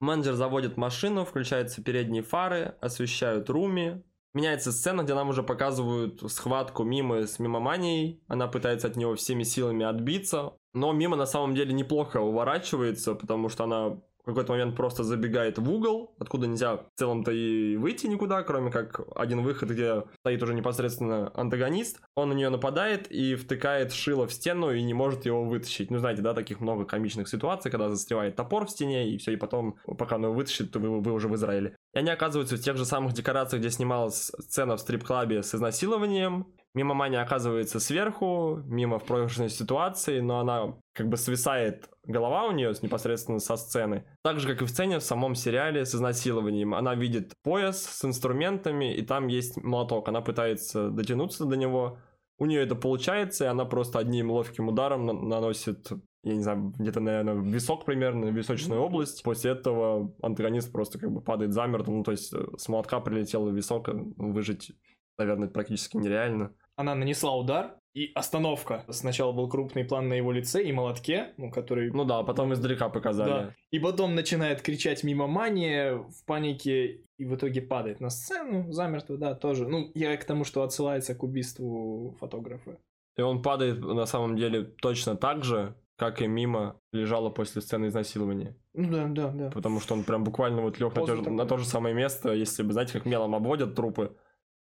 Менеджер 0.01 0.35
заводит 0.35 0.77
машину, 0.77 1.25
включаются 1.25 1.83
передние 1.83 2.23
фары, 2.23 2.75
освещают 2.81 3.49
руми. 3.49 4.03
Меняется 4.35 4.71
сцена, 4.71 5.03
где 5.03 5.15
нам 5.15 5.31
уже 5.31 5.43
показывают 5.43 6.31
схватку 6.31 6.85
Мимы 6.85 7.27
с 7.27 7.39
Мимоманией. 7.39 8.23
Она 8.29 8.49
пытается 8.49 8.89
от 8.89 8.97
него 8.97 9.15
всеми 9.15 9.45
силами 9.45 9.87
отбиться. 9.87 10.53
Но 10.75 10.93
Мима 10.93 11.17
на 11.17 11.25
самом 11.25 11.55
деле 11.55 11.73
неплохо 11.73 12.19
уворачивается, 12.19 13.15
потому 13.15 13.49
что 13.49 13.65
она 13.65 13.99
какой-то 14.31 14.53
момент 14.53 14.77
просто 14.77 15.05
забегает 15.05 15.59
в 15.59 15.71
угол, 15.71 16.15
откуда 16.19 16.47
нельзя 16.47 16.77
в 16.77 16.85
целом-то 16.97 17.31
и 17.31 17.77
выйти 17.77 18.07
никуда, 18.07 18.43
кроме 18.43 18.71
как 18.71 19.01
один 19.15 19.43
выход, 19.43 19.71
где 19.71 20.05
стоит 20.21 20.43
уже 20.43 20.55
непосредственно 20.55 21.31
антагонист. 21.35 22.01
Он 22.15 22.31
на 22.31 22.33
нее 22.35 22.49
нападает 22.49 23.11
и 23.11 23.35
втыкает 23.35 23.93
шило 23.93 24.27
в 24.27 24.33
стену 24.33 24.73
и 24.73 24.83
не 24.83 24.95
может 24.95 25.27
его 25.27 25.45
вытащить. 25.45 25.91
Ну, 25.91 25.99
знаете, 25.99 26.23
да, 26.23 26.35
таких 26.35 26.61
много 26.61 26.85
комичных 26.85 27.29
ситуаций, 27.29 27.71
когда 27.71 27.89
застревает 27.89 28.37
топор 28.37 28.67
в 28.67 28.71
стене, 28.71 29.09
и 29.11 29.19
все, 29.19 29.33
и 29.33 29.37
потом, 29.37 29.77
пока 29.99 30.17
он 30.17 30.25
его 30.25 30.35
вытащит, 30.35 30.73
то 30.73 30.79
вы, 30.79 31.01
вы 31.01 31.13
уже 31.13 31.29
в 31.29 31.35
Израиле. 31.37 31.77
И 31.95 31.99
они 31.99 32.11
оказываются 32.11 32.57
в 32.57 32.61
тех 32.61 32.77
же 32.77 32.85
самых 32.85 33.13
декорациях, 33.13 33.61
где 33.61 33.71
снималась 33.71 34.33
сцена 34.41 34.77
в 34.77 34.81
стрип-клабе 34.81 35.43
с 35.43 35.55
изнасилованием, 35.55 36.47
Мимо 36.77 36.93
Мани 36.93 37.17
оказывается 37.17 37.81
сверху, 37.81 38.61
мимо 38.67 38.99
в 38.99 39.07
проигрышной 39.07 39.49
ситуации, 39.49 40.21
но 40.21 40.41
она 40.41 40.75
как 40.97 41.09
бы 41.09 41.19
свисает 41.19 41.91
голова 42.05 42.47
у 42.47 42.53
нее 42.53 42.73
непосредственно 42.81 43.39
со 43.39 43.57
сцены. 43.57 44.05
Так 44.23 44.41
же, 44.41 44.49
как 44.49 44.63
и 44.63 44.65
в 44.65 44.71
сцене 44.71 44.99
в 44.99 45.03
самом 45.03 45.35
сериале 45.35 45.85
с 45.85 45.95
изнасилованием. 45.95 46.75
Она 46.75 46.95
видит 46.95 47.35
пояс 47.43 47.85
с 47.85 48.05
инструментами, 48.05 48.95
и 48.95 49.03
там 49.03 49.27
есть 49.27 49.63
молоток. 49.63 50.09
Она 50.09 50.23
пытается 50.23 50.91
дотянуться 50.91 51.45
до 51.45 51.57
него. 51.57 51.99
У 52.39 52.47
нее 52.47 52.63
это 52.63 52.75
получается, 52.75 53.45
и 53.45 53.49
она 53.49 53.67
просто 53.67 53.99
одним 53.99 54.31
ловким 54.31 54.69
ударом 54.69 55.07
наносит 55.29 55.91
я 56.23 56.35
не 56.35 56.43
знаю, 56.43 56.73
где-то, 56.77 56.99
наверное, 56.99 57.35
висок 57.35 57.85
примерно, 57.85 58.25
височную 58.25 58.81
область. 58.81 59.23
После 59.23 59.53
этого 59.53 60.13
антагонист 60.23 60.73
просто 60.73 60.99
как 60.99 61.13
бы 61.13 61.21
падает 61.21 61.53
замертво, 61.53 61.93
ну, 61.93 62.03
то 62.03 62.11
есть 62.11 62.35
э, 62.35 62.45
с 62.57 62.67
молотка 62.69 62.99
прилетел 62.99 63.49
в 63.49 63.55
висок, 63.55 63.89
выжить, 64.17 64.73
наверное, 65.19 65.47
практически 65.47 65.97
нереально 65.97 66.53
она 66.77 66.95
нанесла 66.95 67.35
удар, 67.35 67.79
и 67.97 68.13
остановка. 68.15 68.85
Сначала 68.91 69.33
был 69.33 69.49
крупный 69.49 69.83
план 69.83 70.09
на 70.09 70.13
его 70.13 70.31
лице 70.31 70.63
и 70.63 70.71
молотке, 70.71 71.33
ну, 71.39 71.51
который... 71.51 71.91
Ну 71.91 72.05
да, 72.05 72.23
потом 72.23 72.53
издалека 72.53 72.91
показали. 72.91 73.31
Да. 73.31 73.55
И 73.71 73.79
потом 73.79 74.15
начинает 74.15 74.61
кричать 74.61 75.03
мимо 75.03 75.27
мания 75.27 75.95
в 75.95 76.25
панике 76.27 77.01
и 77.17 77.25
в 77.25 77.35
итоге 77.35 77.63
падает 77.63 78.01
на 78.01 78.11
сцену 78.11 78.71
замертво, 78.71 79.17
да, 79.17 79.35
тоже. 79.35 79.67
Ну, 79.67 79.91
я 79.95 80.15
к 80.19 80.25
тому, 80.27 80.45
что 80.45 80.63
отсылается 80.63 81.15
к 81.15 81.23
убийству 81.23 82.15
фотографа. 82.21 82.77
И 83.17 83.23
он 83.23 83.41
падает 83.41 83.81
на 83.81 84.05
самом 84.05 84.37
деле 84.37 84.65
точно 84.65 85.17
так 85.17 85.43
же, 85.43 85.75
как 85.97 86.21
и 86.21 86.27
мимо 86.27 86.79
лежала 86.93 87.31
после 87.31 87.63
сцены 87.63 87.87
изнасилования. 87.87 88.59
Ну 88.75 88.91
да, 88.91 89.07
да, 89.07 89.31
да. 89.31 89.51
Потому 89.51 89.81
что 89.81 89.95
он 89.95 90.05
прям 90.05 90.23
буквально 90.23 90.61
вот 90.61 90.79
лег 90.79 90.95
на, 90.95 91.31
на 91.31 91.47
то 91.47 91.57
же 91.57 91.65
самое 91.65 91.95
место, 91.95 92.35
если 92.35 92.63
бы, 92.63 92.75
знаете, 92.75 92.93
как 92.93 93.07
мелом 93.07 93.35
обводят 93.35 93.75
трупы, 93.75 94.15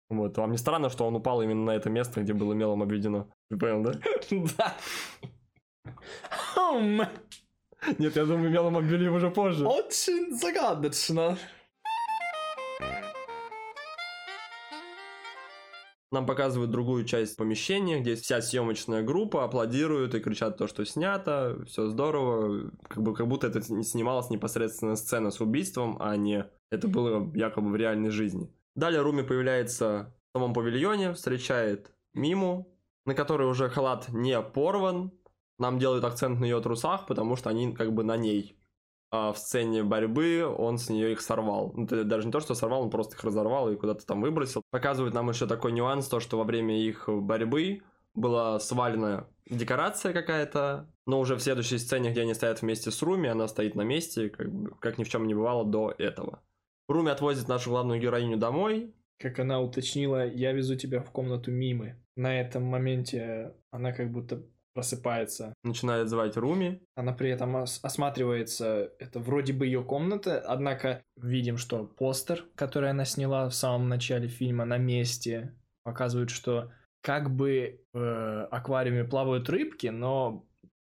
вот, 0.10 0.38
вам 0.38 0.52
не 0.52 0.58
странно, 0.58 0.90
что 0.90 1.06
он 1.06 1.16
упал 1.16 1.42
именно 1.42 1.66
на 1.66 1.72
это 1.72 1.90
место, 1.90 2.22
где 2.22 2.34
было 2.34 2.54
мелом 2.54 2.82
обведено? 2.82 3.28
Ты 3.50 3.58
понял, 3.58 3.84
да? 3.84 3.94
Да. 4.58 4.76
Нет, 7.98 8.16
я 8.16 8.26
думаю, 8.26 8.50
мелом 8.50 8.78
обвели 8.78 9.08
уже 9.10 9.30
позже. 9.30 9.66
Очень 9.66 10.36
загадочно. 10.36 11.38
Нам 16.12 16.26
показывают 16.26 16.72
другую 16.72 17.04
часть 17.04 17.36
помещения, 17.36 18.00
где 18.00 18.16
вся 18.16 18.42
съемочная 18.42 19.04
группа 19.04 19.44
аплодирует 19.44 20.16
и 20.16 20.22
кричат 20.22 20.58
то, 20.58 20.66
что 20.68 20.86
снято, 20.86 21.58
все 21.68 21.88
здорово, 21.88 22.72
как, 22.88 23.04
бы, 23.04 23.14
как 23.14 23.28
будто 23.28 23.48
это 23.48 23.62
снималась 23.62 24.30
непосредственно 24.30 24.96
сцена 24.96 25.32
с 25.32 25.42
убийством, 25.42 25.98
а 26.00 26.16
не 26.16 26.50
это 26.72 26.88
было 26.88 27.30
якобы 27.36 27.72
в 27.72 27.76
реальной 27.76 28.10
жизни. 28.10 28.50
Далее 28.78 29.02
Руми 29.02 29.24
появляется 29.24 30.16
в 30.30 30.38
самом 30.38 30.54
павильоне, 30.54 31.12
встречает 31.12 31.92
Миму, 32.14 32.72
на 33.06 33.16
которой 33.16 33.50
уже 33.50 33.70
халат 33.70 34.08
не 34.10 34.40
порван. 34.40 35.12
Нам 35.58 35.80
делают 35.80 36.04
акцент 36.04 36.40
на 36.40 36.46
ее 36.46 36.62
трусах, 36.62 37.08
потому 37.08 37.36
что 37.36 37.50
они 37.50 37.74
как 37.74 37.92
бы 37.92 38.04
на 38.04 38.16
ней. 38.16 38.56
А 39.10 39.34
в 39.34 39.40
сцене 39.40 39.84
борьбы 39.84 40.46
он 40.46 40.78
с 40.78 40.90
нее 40.90 41.14
их 41.14 41.22
сорвал. 41.22 41.74
Ну, 41.76 41.88
даже 41.88 42.28
не 42.28 42.32
то, 42.32 42.40
что 42.40 42.54
сорвал, 42.54 42.84
он 42.84 42.92
просто 42.92 43.16
их 43.16 43.24
разорвал 43.24 43.72
и 43.72 43.76
куда-то 43.76 44.06
там 44.06 44.22
выбросил. 44.22 44.62
Показывает 44.70 45.16
нам 45.16 45.28
еще 45.28 45.48
такой 45.48 45.72
нюанс, 45.72 46.08
то, 46.08 46.20
что 46.20 46.38
во 46.38 46.44
время 46.44 46.80
их 46.80 47.10
борьбы 47.10 47.82
была 48.14 48.60
свалена 48.60 49.28
декорация 49.50 50.14
какая-то, 50.14 50.88
но 51.08 51.20
уже 51.20 51.36
в 51.36 51.42
следующей 51.42 51.80
сцене, 51.80 52.12
где 52.12 52.22
они 52.22 52.34
стоят 52.34 52.62
вместе 52.62 52.92
с 52.92 53.02
Руми, 53.02 53.28
она 53.28 53.48
стоит 53.48 53.76
на 53.76 53.82
месте, 53.82 54.30
как, 54.30 54.48
как 54.80 54.98
ни 54.98 55.04
в 55.04 55.10
чем 55.10 55.26
не 55.26 55.34
бывало 55.34 55.66
до 55.66 55.94
этого. 55.98 56.44
Руми 56.88 57.12
отвозит 57.12 57.48
нашу 57.48 57.72
главную 57.72 58.00
героиню 58.00 58.38
домой. 58.38 58.94
Как 59.20 59.40
она 59.40 59.60
уточнила, 59.60 60.28
я 60.28 60.52
везу 60.52 60.76
тебя 60.76 61.02
в 61.02 61.12
комнату 61.12 61.52
Мимы. 61.52 61.96
На 62.16 62.40
этом 62.40 62.64
моменте 62.64 63.54
она 63.72 63.92
как 63.92 64.12
будто 64.12 64.44
просыпается. 64.74 65.54
Начинает 65.64 66.08
звать 66.08 66.38
Руми. 66.38 66.84
Она 66.96 67.12
при 67.12 67.32
этом 67.32 67.56
ос- 67.56 67.80
осматривается, 67.82 68.92
это 69.00 69.20
вроде 69.20 69.54
бы 69.54 69.66
ее 69.66 69.84
комната, 69.84 70.40
однако 70.40 71.02
видим, 71.16 71.58
что 71.58 71.86
постер, 71.86 72.46
который 72.54 72.92
она 72.92 73.04
сняла 73.04 73.50
в 73.50 73.56
самом 73.56 73.90
начале 73.90 74.28
фильма 74.28 74.66
на 74.66 74.78
месте, 74.78 75.56
показывает, 75.84 76.30
что 76.30 76.72
как 77.02 77.36
бы 77.36 77.82
в 77.92 78.46
аквариуме 78.52 79.04
плавают 79.04 79.50
рыбки, 79.50 79.88
но 79.88 80.46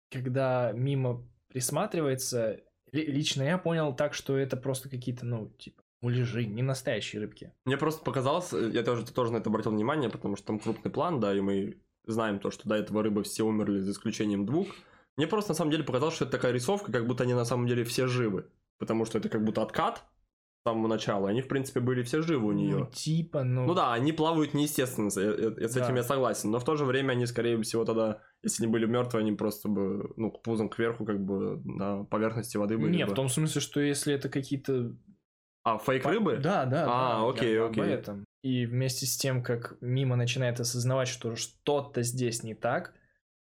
когда 0.10 0.72
мимо 0.72 1.28
присматривается, 1.50 2.62
лично 2.94 3.44
я 3.44 3.58
понял 3.58 3.94
так, 3.94 4.14
что 4.14 4.38
это 4.38 4.56
просто 4.56 4.89
какие-то, 4.89 5.26
ну, 5.26 5.50
типа, 5.58 5.83
муляжи, 6.04 6.45
не 6.45 6.62
настоящие 6.62 7.22
рыбки. 7.22 7.51
Мне 7.66 7.78
просто 7.78 8.04
показалось, 8.04 8.51
я 8.51 8.84
тоже, 8.84 9.06
тоже 9.06 9.32
на 9.32 9.38
это 9.38 9.49
обратил 9.49 9.72
внимание, 9.72 10.10
потому 10.10 10.36
что 10.36 10.47
там 10.47 10.60
крупный 10.60 10.91
план, 10.91 11.20
да, 11.20 11.34
и 11.34 11.41
мы 11.41 11.78
знаем 12.06 12.39
то, 12.39 12.51
что 12.51 12.68
до 12.68 12.76
этого 12.76 13.01
рыбы 13.01 13.24
все 13.24 13.43
умерли 13.43 13.80
за 13.80 13.91
исключением 13.91 14.45
двух. 14.45 14.68
Мне 15.18 15.28
просто 15.28 15.51
на 15.51 15.56
самом 15.56 15.72
деле 15.72 15.84
показалось, 15.84 16.16
что 16.16 16.26
это 16.26 16.34
такая 16.34 16.51
рисовка, 16.51 16.91
как 16.91 17.08
будто 17.08 17.24
они 17.24 17.34
на 17.34 17.45
самом 17.45 17.68
деле 17.68 17.84
все 17.84 18.08
живы. 18.08 18.45
Потому 18.80 19.06
что 19.06 19.20
это 19.20 19.30
как 19.30 19.43
будто 19.43 19.62
откат 19.62 20.04
с 20.66 20.70
самого 20.70 20.88
начала. 20.88 21.30
Они, 21.30 21.41
в 21.41 21.47
принципе, 21.47 21.80
были 21.80 22.04
все 22.04 22.22
живы 22.22 22.47
у 22.47 22.51
нее. 22.51 22.78
Ну, 22.78 22.86
типа, 22.88 23.43
ну... 23.43 23.66
Ну 23.66 23.74
да, 23.74 23.93
они 23.93 24.12
плавают 24.12 24.54
неестественно, 24.54 25.10
я, 25.16 25.49
я, 25.49 25.54
я 25.58 25.70
с 25.70 25.74
Да. 25.74 25.86
этим 25.86 25.95
я 25.95 26.04
согласен. 26.04 26.51
Но 26.51 26.60
в 26.60 26.66
то 26.66 26.76
же 26.76 26.86
время 26.86 27.12
они, 27.12 27.26
скорее 27.26 27.62
всего, 27.62 27.86
тогда, 27.86 28.22
если 28.41 28.64
они 28.64 28.72
были 28.72 28.86
мертвы, 28.86 29.20
они 29.20 29.34
просто 29.34 29.70
бы, 29.70 30.14
ну, 30.18 30.32
пузом 30.32 30.70
кверху, 30.70 31.06
как 31.06 31.24
бы 31.24 31.62
на 31.64 32.06
поверхности 32.06 32.58
воды 32.58 32.78
были. 32.78 32.95
Не, 32.95 33.06
бы. 33.06 33.12
в 33.12 33.16
том 33.16 33.30
смысле, 33.30 33.62
что 33.62 33.80
если 33.80 34.14
это 34.14 34.30
какие-то 34.30 34.95
А, 35.64 35.78
фейк 35.78 36.05
рыбы? 36.05 36.38
Да, 36.38 36.66
да. 36.66 36.86
А, 36.88 37.22
да, 37.22 37.30
окей, 37.30 37.53
я 37.53 37.66
об 37.66 37.72
окей. 37.72 37.86
этом. 37.86 38.26
И 38.43 38.66
вместе 38.66 39.05
с 39.05 39.16
тем, 39.16 39.41
как 39.41 39.78
Мима 39.82 40.16
начинает 40.16 40.59
осознавать, 40.59 41.07
что 41.07 41.36
что-то 41.36 42.01
здесь 42.01 42.43
не 42.43 42.53
так, 42.53 42.93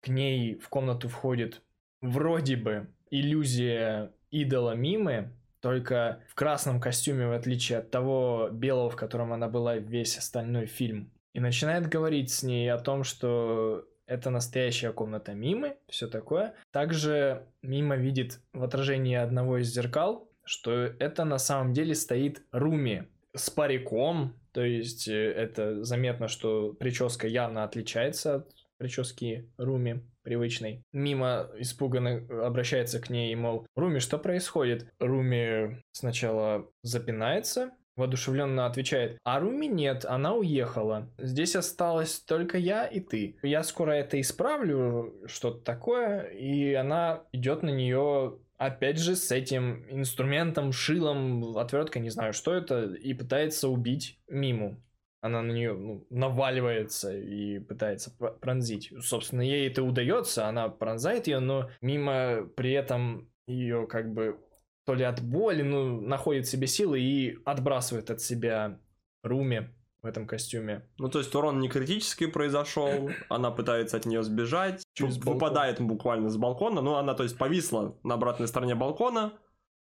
к 0.02 0.08
ней 0.08 0.56
в 0.56 0.70
комнату 0.70 1.10
входит 1.10 1.62
вроде 2.02 2.56
бы 2.56 2.88
иллюзия 3.10 4.14
идола 4.32 4.76
Мимы, 4.76 5.32
только 5.60 6.22
в 6.30 6.36
красном 6.36 6.80
костюме, 6.80 7.28
в 7.28 7.34
отличие 7.34 7.80
от 7.80 7.92
того 7.92 8.50
белого, 8.52 8.90
в 8.90 8.96
котором 8.96 9.34
она 9.34 9.50
была 9.50 9.78
весь 9.78 10.18
остальной 10.18 10.68
фильм. 10.68 11.12
И 11.34 11.40
начинает 11.40 11.88
говорить 11.88 12.32
с 12.32 12.44
ней 12.44 12.72
о 12.72 12.78
том, 12.78 13.04
что 13.04 13.86
это 14.06 14.30
настоящая 14.30 14.92
комната 14.94 15.34
Мимы, 15.34 15.78
все 15.90 16.08
такое. 16.08 16.54
Также 16.72 17.48
Мима 17.62 17.96
видит 17.96 18.40
в 18.54 18.64
отражении 18.64 19.16
одного 19.16 19.58
из 19.58 19.74
зеркал, 19.74 20.30
что 20.46 20.72
это 20.72 21.26
на 21.26 21.38
самом 21.38 21.74
деле 21.74 21.96
стоит 21.96 22.44
Руми 22.52 23.08
с 23.34 23.50
париком, 23.50 24.34
то 24.54 24.64
есть 24.64 25.08
э, 25.08 25.32
это 25.32 25.84
заметно, 25.84 26.28
что 26.28 26.74
прическа 26.74 27.28
явно 27.28 27.64
отличается 27.64 28.36
от 28.36 28.52
прически 28.78 29.50
Руми 29.58 30.02
привычной. 30.24 30.84
Мима 30.92 31.50
испуганно 31.58 32.26
обращается 32.46 33.00
к 33.00 33.10
ней, 33.10 33.36
мол, 33.36 33.68
Руми, 33.76 34.00
что 34.00 34.18
происходит? 34.18 34.88
Руми 35.00 35.82
сначала 35.92 36.70
запинается, 36.82 37.72
воодушевленно 37.96 38.66
отвечает, 38.66 39.18
а 39.24 39.40
Руми 39.40 39.68
нет, 39.68 40.06
она 40.06 40.34
уехала. 40.34 41.10
Здесь 41.18 41.56
осталась 41.56 42.20
только 42.20 42.58
я 42.58 42.86
и 42.86 43.00
ты. 43.00 43.38
Я 43.42 43.64
скоро 43.64 43.92
это 43.92 44.20
исправлю, 44.20 45.14
что-то 45.26 45.60
такое, 45.64 46.24
и 46.24 46.74
она 46.74 47.24
идет 47.32 47.64
на 47.64 47.70
нее 47.70 48.38
опять 48.58 49.00
же 49.00 49.16
с 49.16 49.32
этим 49.32 49.86
инструментом, 49.90 50.72
шилом, 50.72 51.58
отверткой, 51.58 52.02
не 52.02 52.10
знаю, 52.10 52.34
что 52.34 52.54
это, 52.54 52.86
и 52.94 53.14
пытается 53.14 53.70
убить 53.70 54.20
Миму. 54.28 54.82
Она 55.22 55.42
на 55.42 55.52
нее 55.52 55.74
ну, 55.74 56.06
наваливается 56.10 57.18
и 57.18 57.60
пытается 57.60 58.12
пр- 58.16 58.38
пронзить. 58.40 58.94
Собственно, 59.02 59.42
ей 59.42 59.68
это 59.68 59.82
удается, 59.82 60.48
она 60.48 60.70
пронзает 60.70 61.28
ее, 61.28 61.40
но 61.40 61.70
Мима 61.82 62.48
при 62.56 62.72
этом 62.74 63.32
ее 63.48 63.88
как 63.88 64.14
бы 64.14 64.40
то 64.86 64.94
ли 64.94 65.04
от 65.04 65.22
боли, 65.22 65.64
ну, 65.64 66.00
находит 66.00 66.46
в 66.46 66.50
себе 66.50 66.68
силы 66.68 67.00
и 67.00 67.40
отбрасывает 67.44 68.12
от 68.12 68.22
себя 68.22 68.80
Руми 69.24 69.75
в 70.06 70.08
этом 70.08 70.26
костюме. 70.26 70.88
Ну, 70.98 71.10
то 71.10 71.20
есть 71.20 71.36
урон 71.36 71.60
не 71.60 71.68
критический 71.68 72.28
произошел, 72.28 73.10
она 73.30 73.52
пытается 73.52 73.98
от 73.98 74.06
нее 74.06 74.24
сбежать, 74.24 74.84
Через 74.94 75.18
балкон. 75.18 75.34
выпадает 75.34 75.82
буквально 75.82 76.30
с 76.30 76.38
балкона, 76.38 76.82
ну, 76.82 76.96
она, 76.96 77.14
то 77.14 77.24
есть, 77.24 77.38
повисла 77.38 77.98
на 78.04 78.14
обратной 78.14 78.48
стороне 78.48 78.76
балкона, 78.76 79.34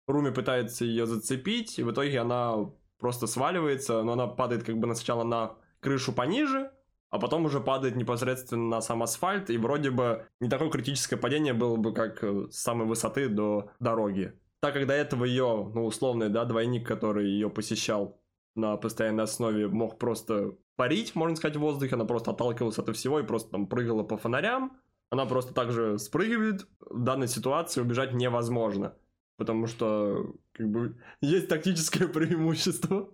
Руми 0.06 0.30
пытается 0.30 0.84
ее 0.86 1.06
зацепить, 1.06 1.78
и 1.78 1.82
в 1.82 1.92
итоге 1.92 2.18
она 2.20 2.70
просто 2.98 3.26
сваливается, 3.26 4.02
но 4.02 4.12
она 4.12 4.26
падает 4.26 4.64
как 4.64 4.76
бы 4.78 4.86
на- 4.86 4.94
сначала 4.94 5.22
на 5.22 5.54
крышу 5.80 6.12
пониже, 6.14 6.70
а 7.11 7.18
потом 7.18 7.44
уже 7.44 7.61
падает 7.61 7.94
непосредственно 7.96 8.68
на 8.68 8.80
сам 8.80 9.02
асфальт, 9.02 9.50
и 9.50 9.59
вроде 9.59 9.90
бы 9.90 10.26
не 10.40 10.48
такое 10.48 10.70
критическое 10.70 11.16
падение 11.18 11.52
было 11.52 11.76
бы, 11.76 11.92
как 11.92 12.24
э, 12.24 12.46
с 12.50 12.56
самой 12.59 12.86
высоты 12.86 13.28
до 13.28 13.70
дороги. 13.80 14.32
Так 14.61 14.74
как 14.74 14.86
до 14.86 14.94
этого 14.94 15.24
ее, 15.24 15.70
ну, 15.74 15.84
условный, 15.84 16.30
да, 16.30 16.44
двойник, 16.44 16.86
который 16.88 17.26
ее 17.28 17.48
посещал 17.50 18.18
на 18.59 18.76
постоянной 18.76 19.24
основе, 19.24 19.68
мог 19.68 19.98
просто 19.98 20.52
парить, 20.76 21.14
можно 21.14 21.36
сказать, 21.36 21.56
в 21.56 21.61
воздухе, 21.61 21.94
она 21.94 22.04
просто 22.04 22.32
отталкивалась 22.32 22.78
от 22.78 22.94
всего 22.94 23.20
и 23.20 23.26
просто 23.26 23.50
там 23.50 23.66
прыгала 23.66 24.02
по 24.02 24.18
фонарям, 24.18 24.76
она 25.11 25.24
просто 25.24 25.54
также 25.54 25.98
спрыгивает, 25.98 26.66
в 26.80 27.02
данной 27.02 27.28
ситуации 27.28 27.80
убежать 27.80 28.12
невозможно, 28.12 28.94
потому 29.36 29.66
что, 29.66 30.34
как 30.52 30.68
бы, 30.68 30.96
есть 31.20 31.48
тактическое 31.48 32.09
преимущество. 32.12 33.11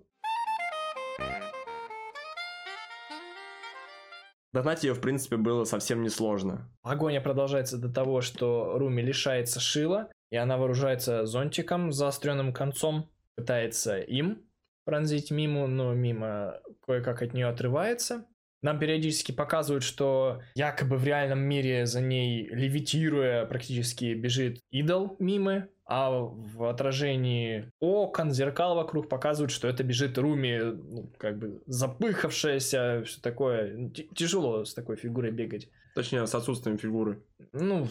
Догнать 4.52 4.84
ее, 4.84 4.94
в 4.94 5.00
принципе, 5.00 5.36
было 5.36 5.64
совсем 5.64 6.02
несложно. 6.02 6.70
Погоня 6.82 7.20
продолжается 7.20 7.76
до 7.76 7.92
того, 7.92 8.20
что 8.20 8.78
Руми 8.78 9.02
лишается 9.02 9.58
шила, 9.58 10.10
и 10.30 10.36
она 10.36 10.56
вооружается 10.56 11.26
зонтиком 11.26 11.90
с 11.90 11.96
заостренным 11.96 12.52
концом, 12.52 13.10
пытается 13.34 13.98
им 13.98 14.44
пронзить 14.84 15.30
Миму, 15.30 15.66
но 15.66 15.92
Мима 15.94 16.60
кое-как 16.86 17.22
от 17.22 17.34
нее 17.34 17.46
отрывается. 17.46 18.26
Нам 18.62 18.78
периодически 18.78 19.30
показывают, 19.32 19.84
что 19.84 20.40
якобы 20.54 20.96
в 20.96 21.04
реальном 21.04 21.40
мире 21.40 21.84
за 21.84 22.00
ней, 22.00 22.48
левитируя 22.48 23.44
практически, 23.44 24.14
бежит 24.14 24.60
идол 24.70 25.16
Мимы, 25.18 25.68
а 25.86 26.10
в 26.10 26.64
отражении 26.64 27.70
окон, 27.78 28.30
зеркал 28.32 28.74
вокруг 28.76 29.10
показывают, 29.10 29.50
что 29.52 29.68
это 29.68 29.82
бежит 29.84 30.16
Руми, 30.16 30.60
ну, 30.62 31.12
как 31.18 31.38
бы 31.38 31.62
запыхавшаяся, 31.66 33.02
все 33.04 33.20
такое. 33.20 33.90
Т- 33.90 34.04
Тяжело 34.14 34.64
с 34.64 34.72
такой 34.72 34.96
фигурой 34.96 35.30
бегать. 35.30 35.68
Точнее, 35.94 36.26
с 36.26 36.34
отсутствием 36.34 36.78
фигуры. 36.78 37.22
Ну, 37.52 37.86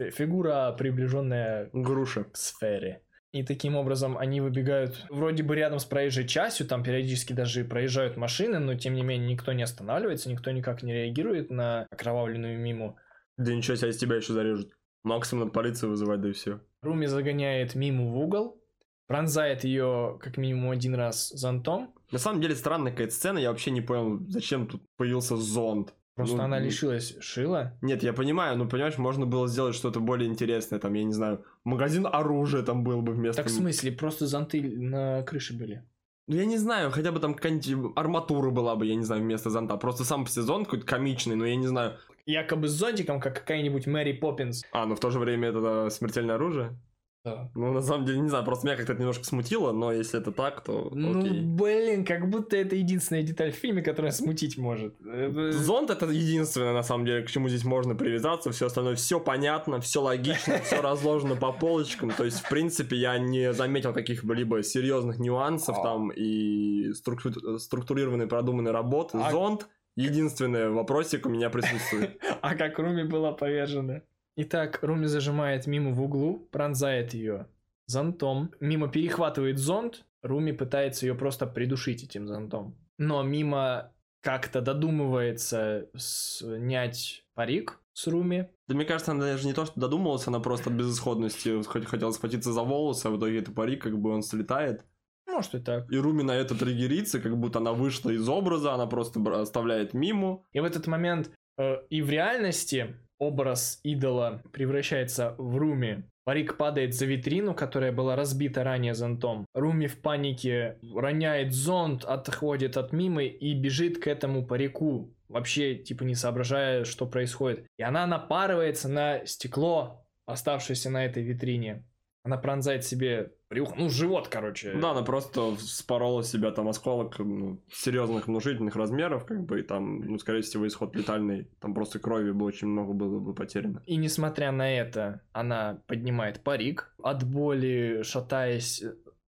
фи- 0.00 0.10
фигура, 0.10 0.74
приближенная 0.78 1.68
Груша. 1.74 2.24
к 2.24 2.36
сфере. 2.38 3.02
И 3.34 3.42
таким 3.42 3.74
образом 3.74 4.16
они 4.16 4.40
выбегают 4.40 5.06
вроде 5.10 5.42
бы 5.42 5.56
рядом 5.56 5.80
с 5.80 5.84
проезжей 5.84 6.24
частью, 6.24 6.68
там 6.68 6.84
периодически 6.84 7.32
даже 7.32 7.64
проезжают 7.64 8.16
машины, 8.16 8.60
но 8.60 8.76
тем 8.76 8.94
не 8.94 9.02
менее 9.02 9.32
никто 9.32 9.52
не 9.52 9.64
останавливается, 9.64 10.30
никто 10.30 10.52
никак 10.52 10.84
не 10.84 10.92
реагирует 10.92 11.50
на 11.50 11.88
окровавленную 11.90 12.56
миму. 12.60 12.96
Да 13.36 13.52
ничего 13.52 13.74
себе, 13.74 13.90
из 13.90 13.96
тебя 13.96 14.14
еще 14.14 14.34
зарежут. 14.34 14.70
Максимум 15.02 15.50
полицию 15.50 15.90
вызывать, 15.90 16.20
да 16.20 16.28
и 16.28 16.32
все. 16.32 16.60
Руми 16.80 17.06
загоняет 17.06 17.74
миму 17.74 18.12
в 18.12 18.18
угол, 18.18 18.62
пронзает 19.08 19.64
ее 19.64 20.16
как 20.22 20.36
минимум 20.36 20.70
один 20.70 20.94
раз 20.94 21.30
зонтом, 21.30 21.92
На 22.12 22.20
самом 22.20 22.40
деле 22.40 22.54
странная 22.54 22.92
какая-то 22.92 23.14
сцена, 23.14 23.38
я 23.38 23.50
вообще 23.50 23.72
не 23.72 23.80
понял, 23.80 24.20
зачем 24.28 24.68
тут 24.68 24.84
появился 24.96 25.36
зонт. 25.36 25.92
Просто 26.14 26.36
Ну, 26.36 26.42
она 26.42 26.58
лишилась 26.58 27.16
шила. 27.20 27.76
Нет, 27.82 28.02
я 28.02 28.12
понимаю, 28.12 28.56
но 28.56 28.68
понимаешь, 28.68 28.98
можно 28.98 29.26
было 29.26 29.48
сделать 29.48 29.74
что-то 29.74 30.00
более 30.00 30.28
интересное, 30.28 30.78
там, 30.78 30.94
я 30.94 31.04
не 31.04 31.12
знаю, 31.12 31.44
магазин 31.64 32.06
оружия 32.06 32.62
там 32.62 32.84
был 32.84 33.02
бы 33.02 33.12
вместо... 33.12 33.42
Так 33.42 33.50
в 33.50 33.54
смысле, 33.54 33.92
просто 33.92 34.26
зонты 34.26 34.62
на 34.62 35.22
крыше 35.22 35.56
были. 35.56 35.84
Ну, 36.26 36.36
я 36.36 36.46
не 36.46 36.56
знаю, 36.56 36.90
хотя 36.90 37.12
бы 37.12 37.20
там 37.20 37.34
какая-нибудь 37.34 37.92
арматура 37.96 38.50
была 38.50 38.76
бы, 38.76 38.86
я 38.86 38.94
не 38.94 39.04
знаю, 39.04 39.22
вместо 39.22 39.50
зонта. 39.50 39.76
Просто 39.76 40.04
сам 40.04 40.26
сезон 40.26 40.64
какой-то 40.64 40.86
комичный, 40.86 41.36
но 41.36 41.44
я 41.44 41.56
не 41.56 41.66
знаю. 41.66 41.98
Якобы 42.24 42.68
с 42.68 42.72
зонтиком, 42.72 43.20
как 43.20 43.34
какая-нибудь 43.34 43.86
Мэри 43.86 44.12
Поппинс. 44.14 44.62
А, 44.72 44.86
но 44.86 44.96
в 44.96 45.00
то 45.00 45.10
же 45.10 45.18
время 45.18 45.48
это 45.48 45.60
да, 45.60 45.90
смертельное 45.90 46.36
оружие? 46.36 46.78
Да. 47.24 47.50
Ну, 47.54 47.72
на 47.72 47.80
самом 47.80 48.04
деле, 48.04 48.20
не 48.20 48.28
знаю, 48.28 48.44
просто 48.44 48.66
меня 48.66 48.76
как-то 48.76 48.92
это 48.92 49.00
немножко 49.00 49.24
смутило, 49.24 49.72
но 49.72 49.90
если 49.92 50.20
это 50.20 50.30
так, 50.30 50.62
то 50.62 50.90
Ну, 50.92 51.18
окей. 51.20 51.40
блин, 51.40 52.04
как 52.04 52.28
будто 52.28 52.54
это 52.54 52.76
единственная 52.76 53.22
деталь 53.22 53.50
в 53.50 53.54
фильме, 53.54 53.80
которая 53.80 54.12
смутить 54.12 54.58
может. 54.58 54.94
Зонт 55.00 55.88
это 55.88 56.04
единственное, 56.06 56.74
на 56.74 56.82
самом 56.82 57.06
деле, 57.06 57.22
к 57.22 57.30
чему 57.30 57.48
здесь 57.48 57.64
можно 57.64 57.94
привязаться. 57.94 58.50
Все 58.52 58.66
остальное 58.66 58.94
все 58.96 59.20
понятно, 59.20 59.80
все 59.80 60.02
логично, 60.02 60.58
все 60.58 60.82
разложено 60.82 61.34
по 61.34 61.50
полочкам. 61.50 62.10
То 62.10 62.24
есть, 62.24 62.40
в 62.40 62.48
принципе, 62.50 62.96
я 62.96 63.16
не 63.18 63.54
заметил 63.54 63.94
каких-либо 63.94 64.62
серьезных 64.62 65.18
нюансов 65.18 65.80
там 65.82 66.10
и 66.14 66.92
структу- 66.92 67.58
структурированной, 67.58 68.26
продуманной 68.26 68.72
работы. 68.72 69.16
А- 69.22 69.30
Зонт 69.30 69.66
единственный 69.96 70.68
вопросик 70.68 71.24
у 71.24 71.30
меня 71.30 71.48
присутствует. 71.48 72.20
А 72.42 72.54
как 72.54 72.78
Руми 72.78 73.04
была 73.04 73.32
повержена. 73.32 74.02
Итак, 74.36 74.80
Руми 74.82 75.06
зажимает 75.06 75.66
Миму 75.66 75.92
в 75.92 76.02
углу, 76.02 76.48
пронзает 76.50 77.14
ее 77.14 77.46
зонтом. 77.86 78.52
Мима 78.60 78.88
перехватывает 78.88 79.58
зонт, 79.58 80.04
Руми 80.22 80.52
пытается 80.52 81.06
ее 81.06 81.14
просто 81.14 81.46
придушить 81.46 82.02
этим 82.02 82.26
зонтом. 82.26 82.76
Но 82.98 83.22
Мима 83.22 83.92
как-то 84.22 84.60
додумывается 84.60 85.88
снять 85.96 87.24
парик 87.34 87.78
с 87.92 88.06
Руми. 88.06 88.48
Да 88.66 88.74
мне 88.74 88.84
кажется, 88.86 89.12
она 89.12 89.26
даже 89.26 89.46
не 89.46 89.52
то, 89.52 89.66
что 89.66 89.78
додумалась, 89.78 90.26
она 90.26 90.40
просто 90.40 90.70
от 90.70 90.76
безысходности 90.76 91.62
хотела 91.86 92.10
схватиться 92.10 92.52
за 92.52 92.62
волосы, 92.62 93.06
а 93.06 93.10
в 93.10 93.18
итоге 93.18 93.38
это 93.38 93.52
парик, 93.52 93.82
как 93.82 93.98
бы 93.98 94.10
он 94.10 94.22
слетает. 94.22 94.84
Может 95.28 95.54
и 95.54 95.58
так. 95.60 95.90
И 95.92 95.96
Руми 95.96 96.22
на 96.22 96.32
это 96.32 96.56
триггерится, 96.56 97.20
как 97.20 97.36
будто 97.36 97.58
она 97.58 97.72
вышла 97.72 98.10
из 98.10 98.28
образа, 98.28 98.72
она 98.72 98.86
просто 98.86 99.20
оставляет 99.40 99.94
миму. 99.94 100.46
И 100.52 100.60
в 100.60 100.64
этот 100.64 100.86
момент 100.86 101.30
э, 101.58 101.76
и 101.90 102.02
в 102.02 102.10
реальности 102.10 102.96
образ 103.18 103.80
идола 103.82 104.42
превращается 104.52 105.34
в 105.38 105.56
Руми. 105.56 106.04
Парик 106.24 106.56
падает 106.56 106.94
за 106.94 107.04
витрину, 107.04 107.54
которая 107.54 107.92
была 107.92 108.16
разбита 108.16 108.64
ранее 108.64 108.94
зонтом. 108.94 109.44
Руми 109.54 109.86
в 109.86 110.00
панике 110.00 110.78
роняет 110.94 111.52
зонт, 111.52 112.04
отходит 112.04 112.78
от 112.78 112.92
Мимы 112.92 113.26
и 113.26 113.54
бежит 113.54 113.98
к 114.02 114.06
этому 114.06 114.46
парику, 114.46 115.14
вообще 115.28 115.74
типа 115.74 116.04
не 116.04 116.14
соображая, 116.14 116.84
что 116.84 117.06
происходит. 117.06 117.66
И 117.78 117.82
она 117.82 118.06
напарывается 118.06 118.88
на 118.88 119.26
стекло, 119.26 120.06
оставшееся 120.26 120.88
на 120.88 121.04
этой 121.04 121.22
витрине. 121.22 121.84
Она 122.24 122.38
пронзает 122.38 122.84
себе 122.84 123.32
брюхо, 123.54 123.74
ну, 123.76 123.88
живот, 123.88 124.28
короче. 124.28 124.74
Да, 124.74 124.90
она 124.90 125.02
просто 125.02 125.56
спорола 125.58 126.24
себя 126.24 126.50
там 126.50 126.68
осколок 126.68 127.18
ну, 127.18 127.62
серьезных 127.72 128.26
внушительных 128.26 128.74
размеров, 128.74 129.24
как 129.24 129.44
бы, 129.44 129.60
и 129.60 129.62
там, 129.62 130.00
ну, 130.00 130.18
скорее 130.18 130.42
всего, 130.42 130.66
исход 130.66 130.96
летальный. 130.96 131.48
Там 131.60 131.72
просто 131.72 131.98
крови 132.00 132.32
бы 132.32 132.44
очень 132.44 132.68
много 132.68 132.92
было 132.92 133.20
бы 133.20 133.34
потеряно. 133.34 133.82
И 133.86 133.96
несмотря 133.96 134.50
на 134.50 134.74
это, 134.76 135.20
она 135.32 135.82
поднимает 135.86 136.42
парик, 136.42 136.94
от 137.02 137.24
боли, 137.24 138.02
шатаясь, 138.02 138.82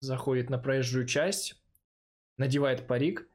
заходит 0.01 0.51
на 0.51 0.59
проезжую 0.59 1.07
часть, 1.07 1.63
надевает 2.37 2.87
парик, 2.87 3.27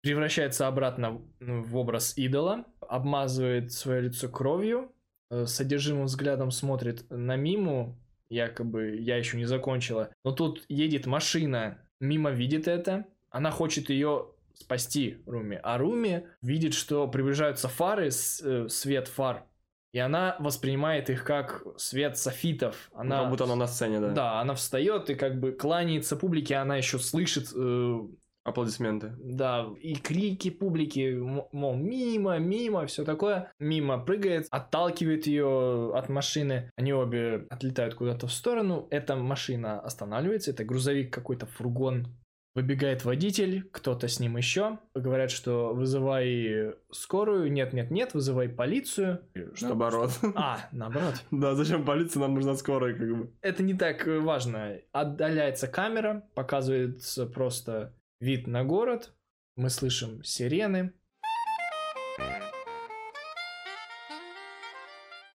превращается 0.00 0.66
обратно 0.66 1.22
в 1.40 1.76
образ 1.76 2.18
идола, 2.18 2.64
обмазывает 2.80 3.72
свое 3.72 4.02
лицо 4.02 4.28
кровью, 4.28 4.92
э, 5.30 5.46
с 5.46 5.54
содержимым 5.54 6.06
взглядом 6.06 6.50
смотрит 6.50 7.08
на 7.10 7.36
Миму, 7.36 8.01
якобы 8.32 8.96
я 8.96 9.16
еще 9.16 9.36
не 9.36 9.44
закончила. 9.44 10.10
Но 10.24 10.32
тут 10.32 10.64
едет 10.68 11.06
машина, 11.06 11.78
мимо 12.00 12.30
видит 12.30 12.66
это, 12.66 13.06
она 13.30 13.50
хочет 13.50 13.90
ее 13.90 14.28
спасти 14.54 15.18
Руми, 15.26 15.58
а 15.62 15.78
Руми 15.78 16.26
видит, 16.40 16.74
что 16.74 17.08
приближаются 17.08 17.68
фары, 17.68 18.08
э, 18.08 18.68
свет 18.68 19.08
фар, 19.08 19.44
и 19.92 19.98
она 19.98 20.36
воспринимает 20.38 21.10
их 21.10 21.24
как 21.24 21.62
свет 21.76 22.16
софитов. 22.16 22.90
Она, 22.94 23.20
как 23.20 23.30
будто 23.30 23.44
она 23.44 23.56
на 23.56 23.66
сцене, 23.66 24.00
да. 24.00 24.10
Да, 24.10 24.40
она 24.40 24.54
встает 24.54 25.10
и 25.10 25.14
как 25.14 25.38
бы 25.38 25.52
кланяется 25.52 26.16
публике, 26.16 26.56
она 26.56 26.76
еще 26.76 26.98
слышит 26.98 27.52
э, 27.54 28.00
Аплодисменты. 28.44 29.12
Да, 29.20 29.68
и 29.80 29.94
крики 29.94 30.50
публики, 30.50 31.16
мол, 31.52 31.76
мимо, 31.76 32.38
мимо, 32.38 32.86
все 32.86 33.04
такое. 33.04 33.52
Мимо 33.60 33.98
прыгает, 33.98 34.48
отталкивает 34.50 35.26
ее 35.26 35.92
от 35.94 36.08
машины. 36.08 36.70
Они 36.76 36.92
обе 36.92 37.46
отлетают 37.50 37.94
куда-то 37.94 38.26
в 38.26 38.32
сторону. 38.32 38.88
Эта 38.90 39.14
машина 39.14 39.80
останавливается, 39.80 40.50
это 40.50 40.64
грузовик 40.64 41.12
какой-то, 41.12 41.46
фургон. 41.46 42.08
Выбегает 42.54 43.02
водитель, 43.06 43.62
кто-то 43.72 44.08
с 44.08 44.20
ним 44.20 44.36
еще. 44.36 44.78
Говорят, 44.94 45.30
что 45.30 45.72
вызывай 45.72 46.74
скорую. 46.90 47.50
Нет, 47.50 47.72
нет, 47.72 47.90
нет, 47.90 48.12
вызывай 48.12 48.50
полицию. 48.50 49.22
Что? 49.54 49.68
Наоборот. 49.68 50.10
А, 50.34 50.58
наоборот. 50.70 51.14
Да, 51.30 51.54
зачем 51.54 51.84
полиция, 51.84 52.20
нам 52.20 52.34
нужна 52.34 52.54
скорая, 52.54 52.92
как 52.94 53.08
бы. 53.08 53.32
Это 53.40 53.62
не 53.62 53.72
так 53.72 54.06
важно. 54.06 54.76
Отдаляется 54.92 55.66
камера, 55.66 56.28
показывается 56.34 57.24
просто 57.24 57.94
Вид 58.22 58.46
на 58.46 58.62
город. 58.62 59.16
Мы 59.56 59.68
слышим 59.68 60.22
сирены. 60.22 60.92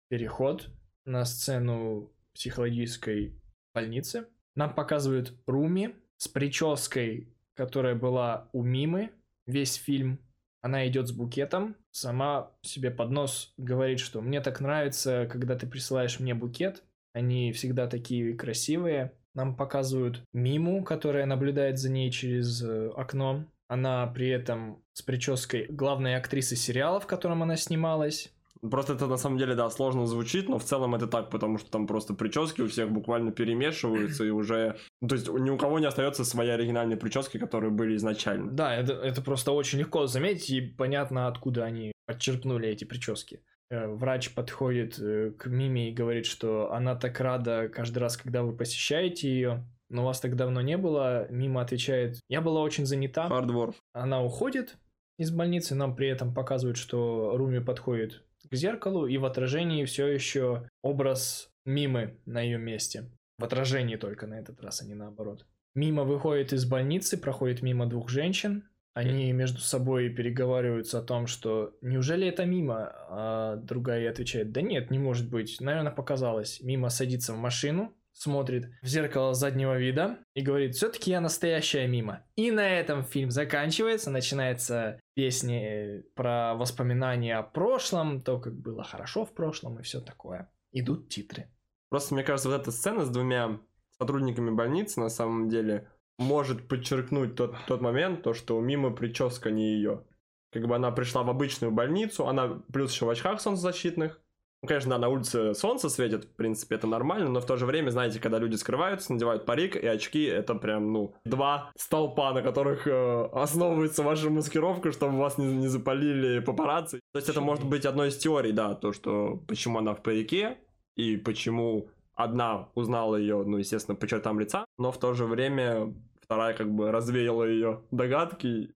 Переход 0.09 0.69
на 1.05 1.25
сцену 1.25 2.13
психологической 2.35 3.41
больницы. 3.73 4.27
Нам 4.57 4.75
показывают 4.75 5.33
Руми 5.47 5.95
с 6.17 6.27
прической, 6.27 7.33
которая 7.55 7.95
была 7.95 8.49
у 8.53 8.65
Мимы 8.65 9.13
весь 9.47 9.75
фильм. 9.75 10.19
Она 10.61 10.89
идет 10.89 11.07
с 11.07 11.13
букетом, 11.13 11.77
сама 11.93 12.51
себе 12.63 12.91
под 12.91 13.13
нос 13.13 13.55
говорит, 13.59 14.01
что 14.01 14.21
мне 14.21 14.41
так 14.41 14.61
нравится, 14.61 15.29
когда 15.31 15.57
ты 15.57 15.69
присылаешь 15.69 16.19
мне 16.19 16.35
букет. 16.35 16.83
Они 17.13 17.53
всегда 17.53 17.87
такие 17.87 18.35
красивые. 18.35 19.13
Нам 19.35 19.57
показывают 19.57 20.23
Миму, 20.33 20.85
которая 20.85 21.27
наблюдает 21.27 21.79
за 21.79 21.91
ней 21.91 22.11
через 22.11 22.63
э, 22.63 22.91
окно. 22.97 23.45
Она 23.69 24.07
при 24.09 24.29
этом 24.29 24.83
с 24.93 25.03
прической 25.03 25.67
главной 25.69 26.17
актрисы 26.17 26.57
сериала, 26.57 27.01
в 27.01 27.07
котором 27.07 27.43
она 27.43 27.57
снималась. 27.57 28.31
Просто 28.71 28.93
это 28.93 29.09
на 29.09 29.17
самом 29.17 29.39
деле, 29.39 29.57
да, 29.57 29.69
сложно 29.71 30.07
звучит, 30.07 30.49
но 30.49 30.59
в 30.59 30.65
целом 30.65 30.95
это 30.95 31.09
так, 31.09 31.31
потому 31.31 31.59
что 31.59 31.69
там 31.69 31.89
просто 31.89 32.15
прически 32.15 32.61
у 32.61 32.69
всех 32.69 32.93
буквально 32.93 33.33
перемешиваются, 33.33 34.25
и 34.25 34.31
уже... 34.31 34.77
То 35.07 35.17
есть 35.17 35.29
ни 35.29 35.51
у 35.51 35.57
кого 35.57 35.81
не 35.81 35.87
остается 35.87 36.25
своей 36.25 36.53
оригинальной 36.53 36.97
прически, 36.97 37.39
которые 37.39 37.73
были 37.73 37.97
изначально. 37.97 38.53
Да, 38.53 38.73
это, 38.77 38.93
это 38.93 39.21
просто 39.21 39.51
очень 39.51 39.81
легко 39.81 40.07
заметить, 40.07 40.51
и 40.51 40.61
понятно, 40.61 41.27
откуда 41.27 41.65
они 41.65 41.91
подчеркнули 42.07 42.69
эти 42.69 42.85
прически. 42.85 43.41
Э, 43.73 43.87
врач 43.87 44.35
подходит 44.35 44.99
э, 44.99 45.31
к 45.31 45.47
Миме 45.47 45.89
и 45.89 45.95
говорит, 45.95 46.27
что 46.27 46.73
она 46.75 46.95
так 46.95 47.19
рада 47.21 47.71
каждый 47.71 48.01
раз, 48.01 48.19
когда 48.19 48.43
вы 48.43 48.55
посещаете 48.55 49.31
ее, 49.31 49.65
но 49.89 50.05
вас 50.05 50.21
так 50.21 50.37
давно 50.37 50.61
не 50.61 50.77
было. 50.77 51.27
Мима 51.31 51.63
отвечает, 51.63 52.21
я 52.29 52.43
была 52.43 52.61
очень 52.61 52.85
занята. 52.85 53.29
Хардвор. 53.29 53.75
Она 53.95 54.23
уходит 54.23 54.77
из 55.19 55.31
больницы, 55.31 55.75
нам 55.75 55.97
при 55.97 56.09
этом 56.09 56.35
показывают, 56.35 56.77
что 56.77 57.35
Руми 57.35 57.61
подходит 57.61 58.23
к 58.51 58.55
зеркалу, 58.55 59.07
и 59.07 59.17
в 59.17 59.25
отражении 59.25 59.87
все 59.87 60.07
еще 60.07 60.69
образ 60.83 61.49
Мимы 61.65 62.19
на 62.27 62.43
ее 62.43 62.59
месте. 62.59 63.11
В 63.39 63.45
отражении 63.45 63.97
только 63.97 64.27
на 64.27 64.35
этот 64.35 64.61
раз, 64.61 64.83
а 64.83 64.85
не 64.85 64.95
наоборот. 64.95 65.47
Мима 65.75 66.05
выходит 66.05 66.53
из 66.53 66.67
больницы, 66.67 67.17
проходит 67.17 67.63
мимо 67.63 67.87
двух 67.87 68.11
женщин, 68.11 68.65
они 68.95 69.33
между 69.33 69.61
собой 69.61 70.11
переговариваются 70.11 70.99
о 70.99 71.03
том, 71.03 71.27
что 71.27 71.75
неужели 71.81 72.27
это 72.27 72.45
мимо, 72.45 72.93
а 73.09 73.57
другая 73.57 74.11
отвечает, 74.11 74.53
да 74.53 74.61
нет, 74.61 74.91
не 74.91 74.99
может 74.99 75.31
быть, 75.31 75.61
наверное, 75.61 75.93
показалось. 75.93 76.61
Мимо 76.61 76.91
садится 76.91 77.33
в 77.33 77.39
машину, 77.39 77.95
смотрит 78.13 78.71
в 78.83 78.87
зеркало 78.87 79.35
заднего 79.35 79.79
вида 79.79 80.19
и 80.35 80.43
говорит, 80.43 80.75
все-таки 80.75 81.11
я 81.11 81.21
настоящая 81.21 81.87
мимо. 81.87 82.25
И 82.37 82.51
на 82.51 82.69
этом 82.69 83.05
фильм 83.05 83.31
заканчивается, 83.31 84.11
начинается 84.11 85.01
песни 85.15 86.03
про 86.15 86.55
воспоминания 86.55 87.37
о 87.37 87.43
прошлом, 87.43 88.21
то, 88.21 88.39
как 88.39 88.55
было 88.55 88.85
хорошо 88.85 89.25
в 89.25 89.33
прошлом 89.33 89.79
и 89.79 89.83
все 89.83 90.01
такое. 90.01 90.51
Идут 90.73 91.09
титры. 91.09 91.49
Просто, 91.89 92.15
мне 92.15 92.25
кажется, 92.25 92.49
вот 92.49 92.61
эта 92.61 92.71
сцена 92.71 93.05
с 93.05 93.11
двумя 93.11 93.59
сотрудниками 93.99 94.51
больницы, 94.51 95.01
на 95.01 95.11
самом 95.11 95.49
деле, 95.49 95.89
может 96.19 96.69
подчеркнуть 96.69 97.35
тот, 97.35 97.55
тот 97.67 97.81
момент, 97.81 98.23
то, 98.23 98.35
что 98.35 98.61
мимо 98.61 98.91
прическа 98.91 99.51
не 99.51 99.75
ее. 99.75 100.05
Как 100.53 100.67
бы 100.67 100.77
она 100.77 100.91
пришла 100.91 101.23
в 101.23 101.31
обычную 101.31 101.73
больницу, 101.73 102.29
она 102.29 102.63
плюс 102.73 102.93
еще 102.93 103.07
в 103.07 103.11
очках 103.11 103.41
солнцезащитных. 103.41 104.21
Ну, 104.63 104.69
конечно, 104.69 104.91
да, 104.91 104.99
на 104.99 105.09
улице 105.09 105.55
солнце 105.55 105.89
светит, 105.89 106.25
в 106.25 106.37
принципе, 106.37 106.77
это 106.77 106.87
нормально, 106.87 107.29
но 107.29 107.41
в 107.41 107.47
то 107.47 107.57
же 107.57 107.67
время, 107.67 107.91
знаете, 107.91 108.21
когда 108.21 108.39
люди 108.39 108.55
скрываются, 108.55 109.13
надевают 109.13 109.45
парик 109.45 109.75
и 109.75 109.85
очки, 109.85 110.23
это 110.23 110.55
прям, 110.55 110.93
ну, 110.93 111.17
два 111.25 111.73
столпа, 111.77 112.33
на 112.33 112.43
которых 112.43 112.87
э, 112.87 113.29
основывается 113.33 114.05
ваша 114.05 114.31
маскировка, 114.31 114.93
чтобы 114.93 115.19
вас 115.19 115.37
не, 115.37 115.47
не 115.47 115.67
запалили 115.67 116.39
папарацци. 116.39 117.01
То 117.13 117.19
есть 117.19 117.29
это 117.29 117.41
может 117.41 117.65
быть 117.65 117.85
одной 117.85 118.11
из 118.11 118.19
теорий, 118.19 118.53
да, 118.53 118.75
то, 118.75 118.93
что 118.93 119.43
почему 119.49 119.79
она 119.79 119.95
в 119.95 120.03
парике 120.03 120.59
и 120.95 121.17
почему 121.17 121.89
одна 122.23 122.69
узнала 122.75 123.17
ее, 123.17 123.43
ну, 123.45 123.59
естественно, 123.59 123.97
по 123.97 124.07
чертам 124.07 124.41
лица, 124.41 124.65
но 124.79 124.93
в 124.93 124.99
то 124.99 125.15
же 125.15 125.27
время 125.27 125.95
вторая 126.21 126.55
как 126.55 126.71
бы 126.71 126.91
развеяла 126.91 127.45
ее 127.45 127.83
догадки. 127.91 128.71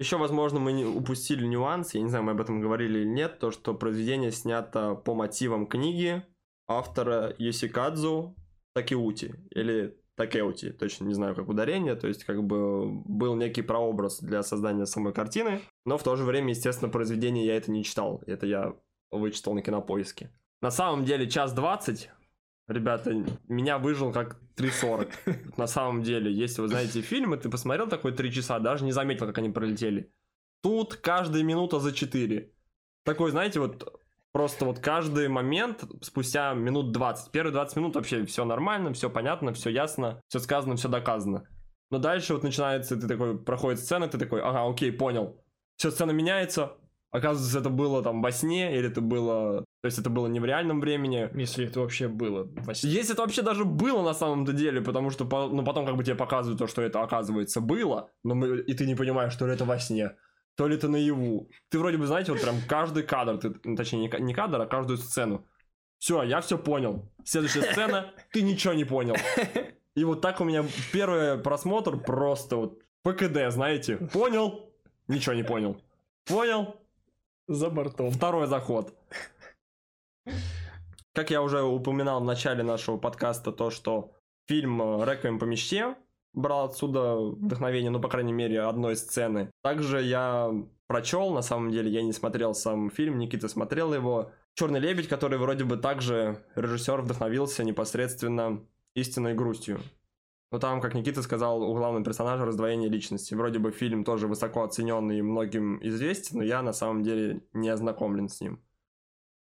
Еще, 0.00 0.16
возможно, 0.16 0.60
мы 0.60 0.72
не 0.72 0.84
упустили 0.84 1.44
нюанс, 1.44 1.94
я 1.94 2.00
не 2.00 2.08
знаю, 2.08 2.24
мы 2.24 2.32
об 2.32 2.40
этом 2.40 2.60
говорили 2.60 3.00
или 3.00 3.08
нет, 3.08 3.40
то, 3.40 3.50
что 3.50 3.74
произведение 3.74 4.30
снято 4.30 4.94
по 4.94 5.14
мотивам 5.14 5.66
книги 5.66 6.22
автора 6.68 7.34
Йосикадзу 7.38 8.36
Такеути, 8.74 9.34
или 9.50 9.98
Такеути, 10.14 10.70
точно 10.70 11.06
не 11.06 11.14
знаю, 11.14 11.34
как 11.34 11.48
ударение, 11.48 11.96
то 11.96 12.06
есть 12.06 12.22
как 12.22 12.44
бы 12.44 12.88
был 12.88 13.34
некий 13.34 13.62
прообраз 13.62 14.20
для 14.20 14.44
создания 14.44 14.86
самой 14.86 15.12
картины, 15.12 15.62
но 15.84 15.98
в 15.98 16.04
то 16.04 16.14
же 16.14 16.22
время, 16.22 16.50
естественно, 16.50 16.90
произведение 16.90 17.46
я 17.46 17.56
это 17.56 17.72
не 17.72 17.82
читал, 17.82 18.22
это 18.26 18.46
я 18.46 18.76
вычитал 19.10 19.54
на 19.54 19.62
кинопоиске. 19.62 20.30
На 20.60 20.70
самом 20.70 21.04
деле 21.04 21.28
час 21.28 21.52
двадцать, 21.52 22.10
Ребята, 22.68 23.14
меня 23.48 23.78
выжил 23.78 24.12
как 24.12 24.38
3.40. 24.56 25.54
На 25.56 25.66
самом 25.66 26.02
деле, 26.02 26.30
если 26.30 26.60
вы 26.60 26.68
знаете 26.68 27.00
фильмы, 27.00 27.38
ты 27.38 27.48
посмотрел 27.48 27.88
такой 27.88 28.12
3 28.12 28.30
часа, 28.30 28.58
даже 28.58 28.84
не 28.84 28.92
заметил, 28.92 29.26
как 29.26 29.38
они 29.38 29.48
пролетели. 29.48 30.12
Тут 30.62 30.96
каждая 30.96 31.42
минута 31.42 31.80
за 31.80 31.92
4. 31.92 32.52
Такой, 33.04 33.30
знаете, 33.30 33.60
вот 33.60 34.02
просто 34.32 34.66
вот 34.66 34.80
каждый 34.80 35.28
момент 35.28 35.84
спустя 36.02 36.52
минут 36.52 36.92
20. 36.92 37.32
Первые 37.32 37.54
20 37.54 37.76
минут 37.76 37.94
вообще 37.94 38.26
все 38.26 38.44
нормально, 38.44 38.92
все 38.92 39.08
понятно, 39.08 39.54
все 39.54 39.70
ясно, 39.70 40.20
все 40.28 40.38
сказано, 40.38 40.76
все 40.76 40.88
доказано. 40.88 41.48
Но 41.90 41.98
дальше 41.98 42.34
вот 42.34 42.42
начинается, 42.42 43.00
ты 43.00 43.08
такой, 43.08 43.38
проходит 43.38 43.80
сцена, 43.80 44.08
ты 44.08 44.18
такой, 44.18 44.42
ага, 44.42 44.68
окей, 44.68 44.92
понял. 44.92 45.42
Все, 45.76 45.90
сцена 45.90 46.10
меняется, 46.10 46.76
оказывается, 47.10 47.58
это 47.58 47.70
было 47.70 48.02
там 48.02 48.22
во 48.22 48.30
сне, 48.30 48.76
или 48.76 48.88
это 48.88 49.00
было... 49.00 49.64
То 49.82 49.86
есть 49.86 49.98
это 49.98 50.10
было 50.10 50.26
не 50.26 50.40
в 50.40 50.44
реальном 50.44 50.80
времени. 50.80 51.30
Если 51.34 51.66
это 51.66 51.80
вообще 51.80 52.08
было 52.08 52.48
во 52.64 52.74
сне. 52.74 52.90
Если 52.90 53.12
это 53.12 53.22
вообще 53.22 53.42
даже 53.42 53.64
было 53.64 54.02
на 54.02 54.14
самом-то 54.14 54.52
деле, 54.52 54.80
потому 54.80 55.10
что 55.10 55.24
ну, 55.24 55.64
потом 55.64 55.86
как 55.86 55.96
бы 55.96 56.04
тебе 56.04 56.16
показывают 56.16 56.58
то, 56.58 56.66
что 56.66 56.82
это 56.82 57.02
оказывается 57.02 57.60
было, 57.60 58.10
но 58.24 58.34
мы, 58.34 58.58
и 58.60 58.74
ты 58.74 58.86
не 58.86 58.94
понимаешь, 58.94 59.32
что 59.32 59.46
ли 59.46 59.54
это 59.54 59.64
во 59.64 59.78
сне, 59.78 60.16
то 60.56 60.66
ли 60.66 60.76
это 60.76 60.88
наяву. 60.88 61.48
Ты 61.70 61.78
вроде 61.78 61.96
бы, 61.96 62.06
знаете, 62.06 62.32
вот 62.32 62.40
прям 62.40 62.56
каждый 62.68 63.04
кадр, 63.04 63.38
ты, 63.38 63.54
ну, 63.64 63.76
точнее 63.76 64.10
не 64.18 64.34
кадр, 64.34 64.60
а 64.60 64.66
каждую 64.66 64.98
сцену. 64.98 65.46
Все, 65.98 66.22
я 66.22 66.40
все 66.40 66.58
понял. 66.58 67.10
Следующая 67.24 67.62
сцена, 67.62 68.12
ты 68.32 68.42
ничего 68.42 68.74
не 68.74 68.84
понял. 68.84 69.16
И 69.94 70.04
вот 70.04 70.20
так 70.20 70.40
у 70.40 70.44
меня 70.44 70.64
первый 70.92 71.38
просмотр 71.38 71.98
просто 71.98 72.56
вот 72.56 72.82
ПКД, 73.02 73.50
знаете. 73.50 73.96
Понял, 74.12 74.72
ничего 75.08 75.34
не 75.34 75.42
понял. 75.42 75.82
Понял, 76.24 76.76
за 77.48 77.70
бортом. 77.70 78.10
Второй 78.10 78.46
заход. 78.46 78.94
Как 81.14 81.30
я 81.30 81.42
уже 81.42 81.62
упоминал 81.62 82.20
в 82.20 82.24
начале 82.24 82.62
нашего 82.62 82.96
подкаста, 82.98 83.50
то, 83.50 83.70
что 83.70 84.12
фильм 84.46 85.02
«Реквием 85.02 85.38
по 85.38 85.44
мечте» 85.44 85.96
брал 86.34 86.66
отсюда 86.66 87.16
вдохновение, 87.16 87.90
ну, 87.90 88.00
по 88.00 88.08
крайней 88.08 88.32
мере, 88.32 88.60
одной 88.60 88.94
сцены. 88.96 89.50
Также 89.62 90.02
я 90.02 90.52
прочел, 90.86 91.32
на 91.32 91.42
самом 91.42 91.72
деле, 91.72 91.90
я 91.90 92.02
не 92.02 92.12
смотрел 92.12 92.54
сам 92.54 92.90
фильм, 92.90 93.18
Никита 93.18 93.48
смотрел 93.48 93.92
его. 93.92 94.30
«Черный 94.54 94.80
лебедь», 94.80 95.08
который 95.08 95.38
вроде 95.38 95.64
бы 95.64 95.76
также 95.76 96.44
режиссер 96.54 97.00
вдохновился 97.00 97.64
непосредственно 97.64 98.64
истинной 98.94 99.34
грустью. 99.34 99.80
Но 100.50 100.58
там, 100.58 100.80
как 100.80 100.94
Никита 100.94 101.22
сказал, 101.22 101.62
у 101.62 101.74
главного 101.74 102.04
персонажа 102.04 102.46
раздвоение 102.46 102.88
личности. 102.88 103.34
Вроде 103.34 103.58
бы 103.58 103.70
фильм 103.70 104.02
тоже 104.02 104.26
высоко 104.26 104.62
оцененный 104.62 105.18
и 105.18 105.22
многим 105.22 105.78
известен, 105.86 106.38
но 106.38 106.44
я 106.44 106.62
на 106.62 106.72
самом 106.72 107.02
деле 107.02 107.42
не 107.52 107.68
ознакомлен 107.68 108.28
с 108.28 108.40
ним. 108.40 108.62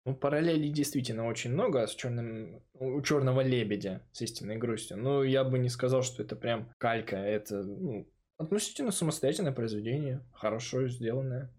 Ну, 0.05 0.15
параллелей 0.15 0.69
действительно 0.69 1.27
очень 1.27 1.51
много 1.51 1.85
с 1.85 1.95
черным, 1.95 2.61
у 2.73 3.01
черного 3.01 3.41
лебедя 3.41 4.03
с 4.11 4.21
истинной 4.21 4.55
грустью. 4.55 4.97
Но 4.97 5.23
я 5.23 5.43
бы 5.43 5.59
не 5.59 5.67
сказал, 5.67 6.03
что 6.03 6.23
это 6.23 6.35
прям 6.35 6.69
калька. 6.77 7.17
Это 7.17 7.63
ну, 7.63 8.07
относительно 8.37 8.91
самостоятельное 8.91 9.51
произведение, 9.51 10.23
хорошо 10.31 10.87
сделанное. 10.87 11.51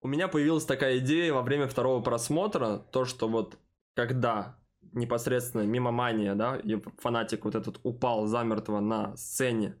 У 0.00 0.06
меня 0.06 0.28
появилась 0.28 0.64
такая 0.64 0.98
идея 0.98 1.32
во 1.34 1.42
время 1.42 1.66
второго 1.66 2.00
просмотра, 2.00 2.78
то, 2.78 3.04
что 3.04 3.28
вот 3.28 3.58
когда 3.94 4.56
непосредственно 4.92 5.62
мимо 5.62 5.90
мания, 5.90 6.34
да, 6.34 6.56
и 6.56 6.80
фанатик 6.98 7.44
вот 7.44 7.54
этот 7.54 7.80
упал 7.82 8.26
замертво 8.26 8.80
на 8.80 9.16
сцене, 9.16 9.76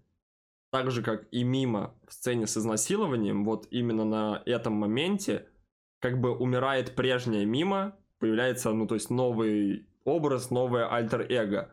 так 0.70 0.90
же, 0.90 1.02
как 1.02 1.26
и 1.30 1.44
мимо 1.44 1.94
в 2.06 2.12
сцене 2.12 2.46
с 2.46 2.56
изнасилованием, 2.56 3.44
вот 3.44 3.66
именно 3.70 4.04
на 4.04 4.42
этом 4.44 4.74
моменте 4.74 5.48
как 6.00 6.20
бы 6.20 6.36
умирает 6.36 6.94
прежняя 6.94 7.44
мимо, 7.44 7.96
появляется, 8.18 8.72
ну, 8.72 8.86
то 8.86 8.94
есть 8.94 9.10
новый 9.10 9.88
образ, 10.04 10.50
новое 10.50 10.86
альтер-эго. 10.92 11.72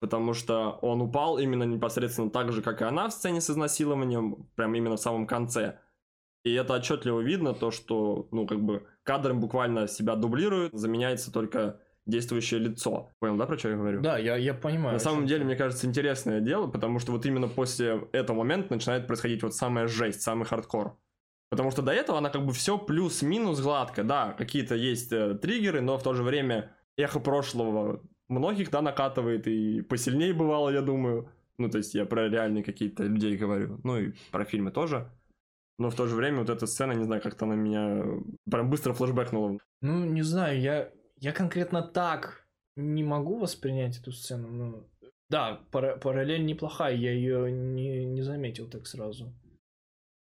Потому 0.00 0.34
что 0.34 0.78
он 0.82 1.00
упал 1.00 1.38
именно 1.38 1.62
непосредственно 1.62 2.30
так 2.30 2.52
же, 2.52 2.60
как 2.60 2.80
и 2.80 2.84
она 2.84 3.08
в 3.08 3.12
сцене 3.12 3.40
с 3.40 3.50
изнасилованием, 3.50 4.48
прям 4.56 4.74
именно 4.74 4.96
в 4.96 5.00
самом 5.00 5.26
конце. 5.26 5.78
И 6.44 6.52
это 6.54 6.74
отчетливо 6.74 7.20
видно, 7.20 7.54
то, 7.54 7.70
что, 7.70 8.26
ну, 8.32 8.46
как 8.46 8.60
бы, 8.60 8.84
кадром 9.04 9.40
буквально 9.40 9.86
себя 9.86 10.16
дублирует, 10.16 10.72
заменяется 10.72 11.32
только 11.32 11.80
действующее 12.06 12.60
лицо. 12.60 13.10
Понял, 13.20 13.36
да, 13.36 13.46
про 13.46 13.58
что 13.58 13.70
я 13.70 13.76
говорю? 13.76 14.00
Да, 14.00 14.18
я, 14.18 14.36
я 14.36 14.54
понимаю. 14.54 14.94
На 14.94 14.98
самом 14.98 15.26
деле, 15.26 15.44
мне 15.44 15.56
кажется, 15.56 15.86
интересное 15.86 16.40
дело, 16.40 16.66
потому 16.66 16.98
что 16.98 17.12
вот 17.12 17.24
именно 17.26 17.48
после 17.48 18.08
этого 18.12 18.38
момента 18.38 18.74
начинает 18.74 19.06
происходить 19.06 19.42
вот 19.42 19.54
самая 19.54 19.86
жесть, 19.86 20.22
самый 20.22 20.44
хардкор. 20.44 20.96
Потому 21.50 21.70
что 21.70 21.82
до 21.82 21.92
этого 21.92 22.18
она 22.18 22.30
как 22.30 22.46
бы 22.46 22.52
все 22.52 22.78
плюс-минус 22.78 23.60
гладко. 23.60 24.04
Да, 24.04 24.32
какие-то 24.32 24.74
есть 24.74 25.12
э, 25.12 25.34
триггеры, 25.34 25.80
но 25.80 25.98
в 25.98 26.02
то 26.02 26.14
же 26.14 26.22
время 26.22 26.74
эхо 26.96 27.20
прошлого 27.20 28.02
многих, 28.28 28.70
да, 28.70 28.80
накатывает, 28.80 29.46
и 29.46 29.82
посильнее 29.82 30.32
бывало, 30.32 30.70
я 30.70 30.80
думаю. 30.80 31.28
Ну, 31.58 31.68
то 31.68 31.78
есть 31.78 31.94
я 31.94 32.06
про 32.06 32.28
реальные 32.28 32.64
какие-то 32.64 33.04
людей 33.04 33.36
говорю. 33.36 33.78
Ну, 33.84 33.98
и 33.98 34.12
про 34.30 34.44
фильмы 34.44 34.70
тоже. 34.70 35.10
Но 35.78 35.90
в 35.90 35.94
то 35.94 36.06
же 36.06 36.16
время 36.16 36.38
вот 36.38 36.50
эта 36.50 36.66
сцена, 36.66 36.92
не 36.92 37.04
знаю, 37.04 37.20
как-то 37.22 37.46
на 37.46 37.54
меня 37.54 38.02
прям 38.50 38.70
быстро 38.70 38.94
флешбэкнула. 38.94 39.58
Ну, 39.82 40.04
не 40.04 40.22
знаю, 40.22 40.60
я 40.60 40.90
я 41.22 41.32
конкретно 41.32 41.82
так 41.82 42.44
не 42.76 43.04
могу 43.04 43.38
воспринять 43.38 43.98
эту 43.98 44.10
сцену. 44.10 44.48
Ну, 44.48 44.90
да, 45.30 45.64
пара- 45.70 45.96
параллель 45.96 46.44
неплохая, 46.44 46.96
я 46.96 47.12
ее 47.12 47.50
не, 47.50 48.04
не 48.04 48.22
заметил 48.22 48.68
так 48.68 48.86
сразу. 48.86 49.32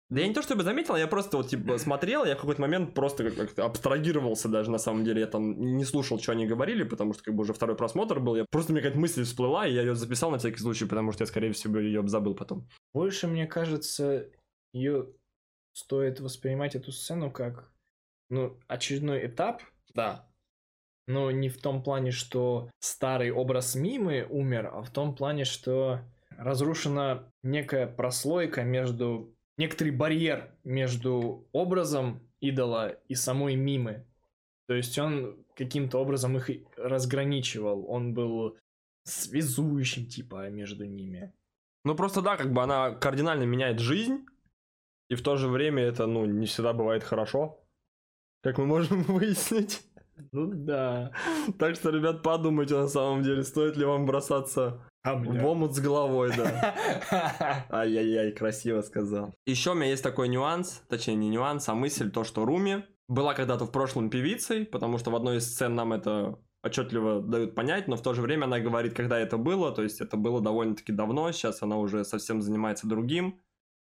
Да 0.10 0.22
я 0.22 0.28
не 0.28 0.34
то 0.34 0.41
чтобы 0.41 0.64
заметил, 0.64 0.95
я 0.97 1.08
просто 1.08 1.38
вот 1.38 1.47
типа 1.47 1.78
смотрел, 1.78 2.26
я 2.26 2.36
в 2.36 2.41
какой-то 2.41 2.62
момент 2.62 2.93
просто 2.93 3.32
как-то 3.32 3.66
абстрагировался 3.66 4.49
даже 4.49 4.70
на 4.70 4.78
самом 4.78 5.06
деле, 5.06 5.22
я 5.22 5.28
там 5.28 5.78
не 5.78 5.86
слушал, 5.86 6.20
что 6.20 6.34
они 6.34 6.45
говорили, 6.45 6.84
потому 6.84 7.14
что 7.14 7.24
как 7.24 7.34
бы 7.34 7.43
уже 7.43 7.54
второй 7.54 7.78
просмотр 7.78 8.20
был, 8.20 8.36
я 8.36 8.45
просто 8.52 8.74
мне 8.74 8.82
какая-то 8.82 8.99
мысль 8.99 9.24
всплыла, 9.24 9.66
и 9.66 9.74
я 9.74 9.82
ее 9.82 9.95
записал 9.95 10.30
на 10.30 10.38
всякий 10.38 10.60
случай, 10.60 10.86
потому 10.86 11.14
что 11.14 11.24
я, 11.24 11.28
скорее 11.28 11.54
всего, 11.54 11.80
ее 11.80 12.06
забыл 12.08 12.36
потом. 12.36 12.68
Больше, 12.93 13.28
мне 13.28 13.47
кажется, 13.47 14.30
ее 14.74 15.08
стоит 15.74 16.20
воспринимать 16.20 16.76
эту 16.76 16.91
сцену 16.91 17.32
как, 17.32 17.72
ну, 18.30 18.60
очередной 18.68 19.26
этап, 19.26 19.64
да, 19.93 20.31
но 21.08 21.32
не 21.32 21.49
в 21.49 21.58
том 21.58 21.84
плане, 21.84 22.12
что 22.12 22.70
старый 22.80 23.32
образ 23.32 23.76
Мимы 23.76 24.26
умер, 24.30 24.72
а 24.74 24.82
в 24.82 24.89
том 24.89 25.16
плане, 25.16 25.45
что 25.45 26.02
разрушена 26.38 27.32
некая 27.43 27.88
прослойка 27.88 28.64
между... 28.64 29.36
Некоторый 29.58 29.91
барьер 29.91 30.49
между 30.64 31.47
образом 31.52 32.22
идола 32.39 32.97
и 33.08 33.16
самой 33.16 33.56
Мимы. 33.56 34.06
То 34.68 34.76
есть 34.76 34.97
он 34.97 35.43
каким-то 35.56 35.99
образом 35.99 36.38
их 36.38 36.49
разграничивал. 36.78 37.86
Он 37.89 38.14
был 38.14 38.58
связующим, 39.04 40.06
типа, 40.06 40.49
между 40.49 40.86
ними. 40.86 41.34
Ну, 41.84 41.95
просто 41.95 42.22
да, 42.22 42.38
как 42.38 42.54
бы 42.54 42.62
она 42.62 42.91
кардинально 42.91 43.43
меняет 43.43 43.80
жизнь, 43.80 44.26
и 45.10 45.16
в 45.16 45.22
то 45.24 45.36
же 45.36 45.47
время 45.49 45.84
это, 45.84 46.06
ну, 46.06 46.26
не 46.26 46.45
всегда 46.45 46.74
бывает 46.74 47.04
хорошо, 47.04 47.60
как 48.41 48.58
мы 48.58 48.66
можем 48.66 49.04
выяснить. 49.08 49.82
Ну 50.32 50.52
да. 50.54 51.12
Так 51.60 51.76
что, 51.76 51.90
ребят, 51.90 52.24
подумайте 52.24 52.76
на 52.76 52.88
самом 52.88 53.24
деле, 53.24 53.44
стоит 53.44 53.78
ли 53.78 53.86
вам 53.86 54.06
бросаться 54.06 54.82
в 55.04 55.46
омут 55.46 55.76
с 55.76 55.80
головой, 55.80 56.32
да. 56.36 57.66
Ай-яй-яй, 57.70 58.32
красиво 58.32 58.82
сказал. 58.82 59.34
Еще 59.46 59.72
у 59.72 59.74
меня 59.74 59.90
есть 59.90 60.04
такой 60.04 60.28
нюанс, 60.28 60.84
точнее 60.88 61.16
не 61.16 61.30
нюанс, 61.30 61.68
а 61.70 61.74
мысль, 61.74 62.12
то, 62.12 62.24
что 62.24 62.46
Руми 62.46 62.84
была 63.08 63.34
когда-то 63.34 63.66
в 63.66 63.72
прошлом 63.72 64.10
певицей, 64.10 64.66
потому 64.66 64.98
что 64.98 65.12
в 65.12 65.16
одной 65.16 65.38
из 65.38 65.52
сцен 65.52 65.76
нам 65.76 65.94
это 65.94 66.38
отчетливо 66.64 67.22
дают 67.22 67.56
понять, 67.56 67.88
но 67.88 67.96
в 67.98 68.02
то 68.02 68.14
же 68.14 68.22
время 68.22 68.46
она 68.46 68.60
говорит, 68.60 68.94
когда 68.94 69.20
это 69.20 69.38
было, 69.38 69.72
то 69.72 69.82
есть 69.82 70.00
это 70.02 70.18
было 70.18 70.42
довольно-таки 70.42 70.92
давно, 70.92 71.32
сейчас 71.32 71.62
она 71.64 71.78
уже 71.78 72.06
совсем 72.06 72.42
занимается 72.42 72.88
другим, 72.88 73.40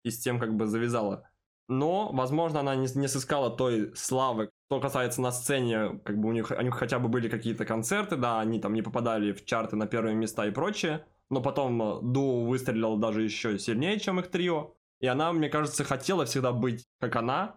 и 0.05 0.11
с 0.11 0.18
тем 0.18 0.39
как 0.39 0.55
бы 0.57 0.66
завязала. 0.66 1.28
Но, 1.68 2.10
возможно, 2.12 2.60
она 2.60 2.74
не, 2.74 2.86
не 2.94 3.08
сыскала 3.08 3.50
той 3.50 3.94
славы, 3.96 4.50
что 4.68 4.80
касается 4.80 5.22
на 5.22 5.32
сцене, 5.32 6.00
как 6.04 6.18
бы 6.18 6.28
у 6.28 6.32
них, 6.32 6.50
у 6.50 6.62
них 6.62 6.74
хотя 6.74 6.98
бы 6.98 7.08
были 7.08 7.28
какие-то 7.28 7.64
концерты, 7.64 8.16
да, 8.16 8.40
они 8.40 8.60
там 8.60 8.74
не 8.74 8.82
попадали 8.82 9.32
в 9.32 9.44
чарты 9.44 9.76
на 9.76 9.86
первые 9.86 10.14
места 10.14 10.46
и 10.46 10.50
прочее, 10.50 11.06
но 11.30 11.40
потом 11.40 11.82
э, 11.82 11.98
дуо 12.02 12.44
выстрелил 12.44 12.96
даже 12.96 13.22
еще 13.22 13.58
сильнее, 13.58 13.98
чем 13.98 14.20
их 14.20 14.28
трио, 14.28 14.74
и 15.00 15.06
она, 15.06 15.32
мне 15.32 15.48
кажется, 15.48 15.84
хотела 15.84 16.26
всегда 16.26 16.52
быть 16.52 16.84
как 17.00 17.16
она, 17.16 17.56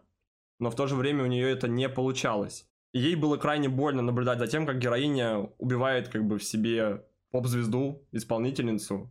но 0.59 0.69
в 0.69 0.75
то 0.75 0.87
же 0.87 0.95
время 0.95 1.23
у 1.23 1.27
нее 1.27 1.49
это 1.49 1.67
не 1.67 1.89
получалось. 1.89 2.67
И 2.93 2.99
ей 2.99 3.15
было 3.15 3.37
крайне 3.37 3.69
больно 3.69 4.01
наблюдать 4.01 4.39
за 4.39 4.47
тем, 4.47 4.65
как 4.65 4.79
героиня 4.79 5.49
убивает 5.57 6.07
как 6.07 6.25
бы 6.25 6.39
в 6.39 6.43
себе 6.43 7.05
поп-звезду, 7.31 8.01
исполнительницу. 8.11 9.09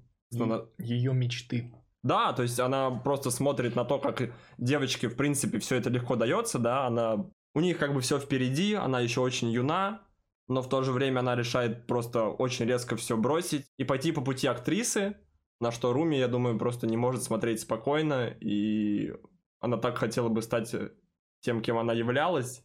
Ее 0.79 1.13
мечты. 1.13 1.73
Да, 2.07 2.33
то 2.33 2.43
есть 2.43 2.61
она 2.61 2.93
просто 2.93 3.33
смотрит 3.33 3.75
на 3.75 3.85
то, 3.85 3.99
как 3.99 4.33
девочке, 4.59 5.09
в 5.09 5.17
принципе, 5.17 5.59
все 5.59 5.75
это 5.75 5.91
легко 5.91 6.15
дается, 6.15 6.61
да, 6.61 6.87
она 6.87 7.27
у 7.53 7.61
них 7.61 7.79
как 7.79 7.95
бы 7.95 8.01
все 8.01 8.21
впереди, 8.21 8.75
она 8.75 9.01
еще 9.01 9.23
очень 9.23 9.51
юна, 9.51 10.07
но 10.47 10.63
в 10.63 10.69
то 10.69 10.83
же 10.83 10.93
время 10.93 11.19
она 11.19 11.35
решает 11.35 11.89
просто 11.89 12.27
очень 12.27 12.67
резко 12.67 12.95
все 12.95 13.17
бросить 13.17 13.67
и 13.77 13.83
пойти 13.83 14.13
по 14.13 14.21
пути 14.21 14.47
актрисы, 14.47 15.17
на 15.61 15.73
что 15.73 15.93
Руми, 15.93 16.17
я 16.17 16.29
думаю, 16.29 16.61
просто 16.61 16.87
не 16.87 16.97
может 16.97 17.25
смотреть 17.25 17.63
спокойно, 17.63 18.29
и 18.41 19.13
она 19.59 19.77
так 19.77 19.99
хотела 19.99 20.29
бы 20.29 20.43
стать 20.43 20.73
тем, 21.41 21.61
кем 21.61 21.77
она 21.77 21.93
являлась, 21.93 22.63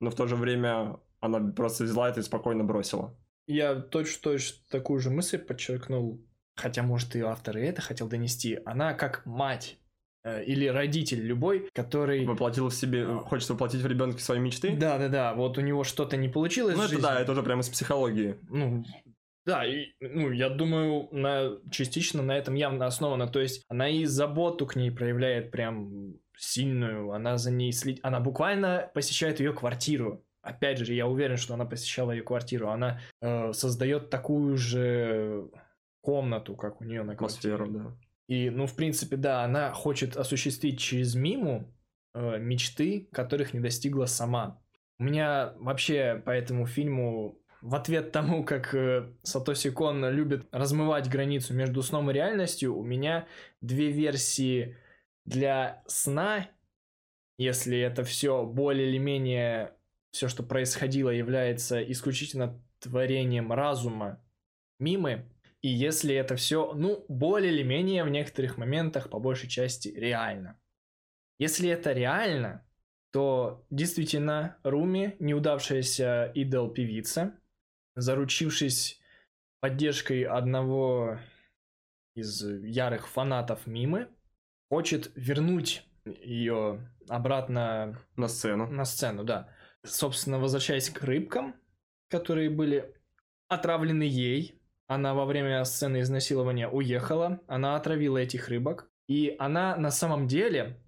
но 0.00 0.10
в 0.10 0.14
то 0.14 0.28
же 0.28 0.36
время 0.36 1.00
она 1.18 1.40
просто 1.40 1.82
взяла 1.82 2.08
это 2.08 2.20
и 2.20 2.22
спокойно 2.22 2.62
бросила. 2.62 3.18
Я 3.48 3.74
точно-точно 3.74 4.58
такую 4.70 5.00
же 5.00 5.10
мысль 5.10 5.38
подчеркнул, 5.38 6.24
хотя, 6.56 6.82
может, 6.82 7.14
и 7.16 7.20
автор 7.20 7.58
и 7.58 7.62
это 7.62 7.82
хотел 7.82 8.08
донести. 8.08 8.58
Она 8.64 8.94
как 8.94 9.24
мать 9.26 9.78
Э, 10.26 10.42
или 10.42 10.66
родитель 10.66 11.20
любой, 11.20 11.70
который... 11.72 12.26
Воплотил 12.26 12.68
в 12.68 12.74
себе, 12.74 13.04
а. 13.04 13.18
хочет 13.20 13.48
воплотить 13.48 13.80
в 13.80 13.86
ребенке 13.86 14.18
свои 14.18 14.40
мечты? 14.40 14.76
Да, 14.76 14.98
да, 14.98 15.08
да. 15.08 15.34
Вот 15.34 15.56
у 15.56 15.60
него 15.60 15.84
что-то 15.84 16.16
не 16.16 16.28
получилось. 16.28 16.76
Ну, 16.76 16.82
это 16.82 17.00
да, 17.00 17.20
это 17.20 17.30
уже 17.30 17.44
прямо 17.44 17.60
из 17.60 17.68
психологии. 17.68 18.36
Ну, 18.50 18.84
Да, 19.44 19.64
и, 19.64 19.92
ну, 20.00 20.32
я 20.32 20.48
думаю, 20.48 21.08
на, 21.12 21.52
частично 21.70 22.22
на 22.22 22.36
этом 22.36 22.54
явно 22.54 22.86
основано. 22.86 23.28
То 23.28 23.38
есть 23.38 23.62
она 23.68 23.88
и 23.88 24.04
заботу 24.04 24.66
к 24.66 24.74
ней 24.74 24.90
проявляет 24.90 25.52
прям 25.52 26.14
сильную, 26.36 27.12
она 27.12 27.38
за 27.38 27.52
ней 27.52 27.72
следит, 27.72 28.00
она 28.02 28.18
буквально 28.18 28.90
посещает 28.94 29.38
ее 29.38 29.52
квартиру. 29.52 30.24
Опять 30.42 30.78
же, 30.78 30.92
я 30.92 31.06
уверен, 31.06 31.36
что 31.36 31.54
она 31.54 31.66
посещала 31.66 32.10
ее 32.10 32.24
квартиру. 32.24 32.68
Она 32.70 33.00
э, 33.20 33.52
создает 33.52 34.10
такую 34.10 34.56
же 34.56 35.50
комнату, 36.06 36.54
как 36.54 36.80
у 36.80 36.84
нее 36.84 37.02
на 37.02 37.16
квартире. 37.16 37.54
Атмосферу, 37.54 37.84
да. 37.84 37.96
И, 38.28 38.48
ну, 38.48 38.68
в 38.68 38.76
принципе, 38.76 39.16
да, 39.16 39.42
она 39.42 39.72
хочет 39.72 40.16
осуществить 40.16 40.78
через 40.78 41.16
миму 41.16 41.74
э, 42.14 42.38
мечты, 42.38 43.08
которых 43.12 43.52
не 43.54 43.58
достигла 43.58 44.06
сама. 44.06 44.62
У 45.00 45.04
меня 45.04 45.54
вообще 45.58 46.22
по 46.24 46.30
этому 46.30 46.64
фильму 46.66 47.40
в 47.60 47.74
ответ 47.74 48.12
тому, 48.12 48.44
как 48.44 48.72
э, 48.72 49.12
Сатоси 49.24 49.70
Кон 49.70 50.08
любит 50.10 50.46
размывать 50.52 51.10
границу 51.10 51.54
между 51.54 51.82
сном 51.82 52.08
и 52.10 52.14
реальностью, 52.14 52.76
у 52.76 52.84
меня 52.84 53.26
две 53.60 53.90
версии 53.90 54.76
для 55.24 55.82
сна, 55.88 56.48
если 57.36 57.80
это 57.80 58.04
все 58.04 58.44
более 58.44 58.90
или 58.90 58.98
менее 58.98 59.72
все, 60.12 60.28
что 60.28 60.44
происходило, 60.44 61.10
является 61.10 61.82
исключительно 61.82 62.62
творением 62.78 63.52
разума 63.52 64.22
мимы, 64.78 65.28
и 65.66 65.68
если 65.68 66.14
это 66.14 66.36
все, 66.36 66.74
ну, 66.74 67.04
более 67.08 67.52
или 67.52 67.64
менее 67.64 68.04
в 68.04 68.08
некоторых 68.08 68.56
моментах, 68.56 69.10
по 69.10 69.18
большей 69.18 69.48
части, 69.48 69.88
реально. 69.88 70.60
Если 71.40 71.68
это 71.68 71.92
реально, 71.92 72.64
то 73.10 73.66
действительно 73.68 74.58
Руми, 74.62 75.16
неудавшаяся 75.18 76.30
идол-певица, 76.36 77.36
заручившись 77.96 79.00
поддержкой 79.58 80.22
одного 80.22 81.18
из 82.14 82.44
ярых 82.44 83.08
фанатов 83.08 83.66
Мимы, 83.66 84.06
хочет 84.70 85.10
вернуть 85.16 85.84
ее 86.04 86.88
обратно 87.08 88.00
на 88.14 88.28
сцену. 88.28 88.70
На 88.70 88.84
сцену, 88.84 89.24
да. 89.24 89.52
Собственно, 89.84 90.38
возвращаясь 90.38 90.90
к 90.90 91.02
рыбкам, 91.02 91.56
которые 92.08 92.50
были 92.50 92.94
отравлены 93.48 94.04
ей, 94.04 94.55
она 94.86 95.14
во 95.14 95.24
время 95.24 95.64
сцены 95.64 96.00
изнасилования 96.00 96.68
уехала, 96.68 97.40
она 97.46 97.76
отравила 97.76 98.18
этих 98.18 98.48
рыбок, 98.48 98.90
и 99.08 99.34
она 99.38 99.76
на 99.76 99.90
самом 99.90 100.28
деле 100.28 100.78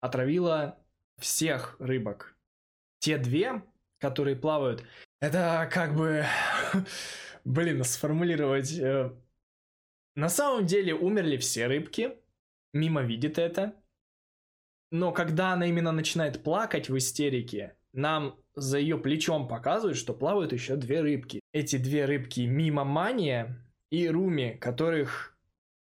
отравила 0.00 0.78
всех 1.18 1.76
рыбок. 1.78 2.36
Те 3.00 3.18
две, 3.18 3.62
которые 3.98 4.36
плавают, 4.36 4.84
это 5.20 5.68
как 5.72 5.94
бы, 5.94 6.24
блин, 7.44 7.84
сформулировать. 7.84 8.78
Э, 8.78 9.12
на 10.14 10.28
самом 10.28 10.66
деле 10.66 10.94
умерли 10.94 11.36
все 11.36 11.66
рыбки, 11.66 12.16
Мимо 12.74 13.02
видит 13.02 13.38
это, 13.38 13.74
но 14.90 15.10
когда 15.12 15.52
она 15.52 15.66
именно 15.66 15.90
начинает 15.90 16.42
плакать 16.42 16.90
в 16.90 16.96
истерике, 16.98 17.76
нам 17.92 18.36
за 18.54 18.78
ее 18.78 18.98
плечом 18.98 19.48
показывают, 19.48 19.96
что 19.96 20.14
плавают 20.14 20.52
еще 20.52 20.76
две 20.76 21.00
рыбки. 21.00 21.40
Эти 21.52 21.76
две 21.76 22.04
рыбки 22.04 22.40
Мимо 22.40 22.84
Мания 22.84 23.64
и 23.90 24.08
Руми, 24.08 24.56
которых 24.60 25.36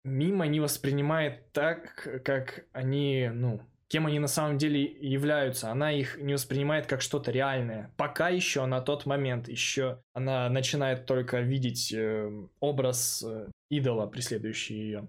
Мимо 0.03 0.45
не 0.45 0.60
воспринимает 0.60 1.51
так, 1.51 2.22
как 2.24 2.66
они, 2.74 3.30
ну, 3.34 3.62
кем 3.88 4.08
они 4.08 4.20
на 4.20 4.28
самом 4.28 4.58
деле 4.58 4.84
являются. 4.84 5.72
Она 5.72 5.91
их 5.91 6.18
не 6.18 6.34
воспринимает 6.34 6.86
как 6.86 7.01
что-то 7.01 7.32
реальное. 7.32 7.91
Пока 7.97 8.30
еще 8.30 8.66
на 8.66 8.82
тот 8.82 9.06
момент 9.06 9.47
еще 9.47 10.01
она 10.14 10.49
начинает 10.49 11.06
только 11.06 11.39
видеть 11.39 11.93
э, 11.93 12.30
образ 12.60 13.24
э, 13.24 13.49
идола, 13.70 14.06
преследующий 14.08 14.76
ее. 14.76 15.08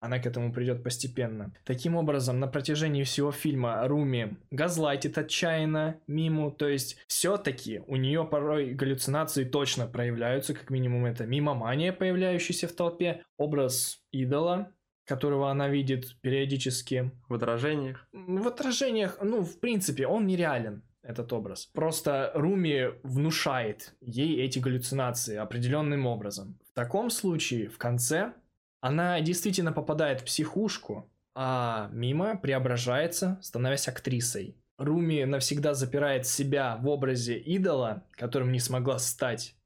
Она 0.00 0.18
к 0.20 0.26
этому 0.26 0.52
придет 0.52 0.84
постепенно. 0.84 1.52
Таким 1.64 1.96
образом, 1.96 2.38
на 2.38 2.46
протяжении 2.46 3.02
всего 3.02 3.32
фильма 3.32 3.86
Руми 3.88 4.36
газлайтит 4.50 5.18
отчаянно 5.18 6.00
Миму, 6.06 6.52
то 6.52 6.68
есть 6.68 6.96
все-таки 7.08 7.82
у 7.86 7.96
нее 7.96 8.24
порой 8.24 8.74
галлюцинации 8.74 9.44
точно 9.44 9.86
проявляются, 9.86 10.54
как 10.54 10.70
минимум 10.70 11.06
это 11.06 11.26
мимомания, 11.26 11.92
появляющаяся 11.92 12.68
в 12.68 12.72
толпе, 12.72 13.24
образ 13.36 14.00
идола, 14.12 14.72
которого 15.04 15.50
она 15.50 15.68
видит 15.68 16.20
периодически. 16.20 17.10
В 17.28 17.34
отражениях? 17.34 18.06
В 18.12 18.46
отражениях, 18.46 19.18
ну, 19.22 19.42
в 19.42 19.58
принципе, 19.58 20.06
он 20.06 20.26
нереален 20.26 20.82
этот 21.02 21.32
образ. 21.32 21.66
Просто 21.66 22.30
Руми 22.34 22.90
внушает 23.02 23.94
ей 24.00 24.40
эти 24.44 24.58
галлюцинации 24.58 25.36
определенным 25.36 26.06
образом. 26.06 26.58
В 26.70 26.74
таком 26.74 27.10
случае 27.10 27.68
в 27.68 27.78
конце 27.78 28.34
она 28.80 29.20
действительно 29.20 29.72
попадает 29.72 30.20
в 30.20 30.24
психушку, 30.24 31.10
а 31.34 31.88
Мима 31.92 32.36
преображается, 32.36 33.38
становясь 33.42 33.88
актрисой. 33.88 34.56
Руми 34.76 35.24
навсегда 35.24 35.74
запирает 35.74 36.26
себя 36.26 36.76
в 36.76 36.88
образе 36.88 37.38
идола, 37.38 38.04
которым 38.12 38.52
не 38.52 38.60
смогла 38.60 38.98
стать, 38.98 39.56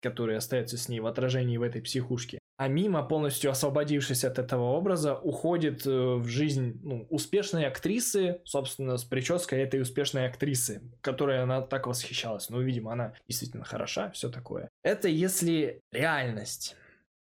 который 0.00 0.36
остается 0.36 0.76
с 0.78 0.88
ней 0.88 1.00
в 1.00 1.06
отражении 1.06 1.56
в 1.56 1.62
этой 1.62 1.82
психушке. 1.82 2.38
А 2.58 2.68
Мима, 2.68 3.02
полностью 3.02 3.50
освободившись 3.50 4.24
от 4.24 4.38
этого 4.38 4.70
образа, 4.72 5.16
уходит 5.16 5.84
э, 5.84 5.90
в 5.90 6.28
жизнь 6.28 6.78
ну, 6.84 7.06
успешной 7.10 7.64
актрисы, 7.64 8.40
собственно, 8.44 8.98
с 8.98 9.04
прической 9.04 9.60
этой 9.60 9.80
успешной 9.80 10.26
актрисы, 10.26 10.82
которой 11.00 11.42
она 11.42 11.62
так 11.62 11.88
восхищалась. 11.88 12.50
Ну, 12.50 12.60
видимо, 12.60 12.92
она 12.92 13.14
действительно 13.26 13.64
хороша, 13.64 14.10
все 14.10 14.30
такое. 14.30 14.68
Это 14.84 15.08
если 15.08 15.80
реальность. 15.90 16.76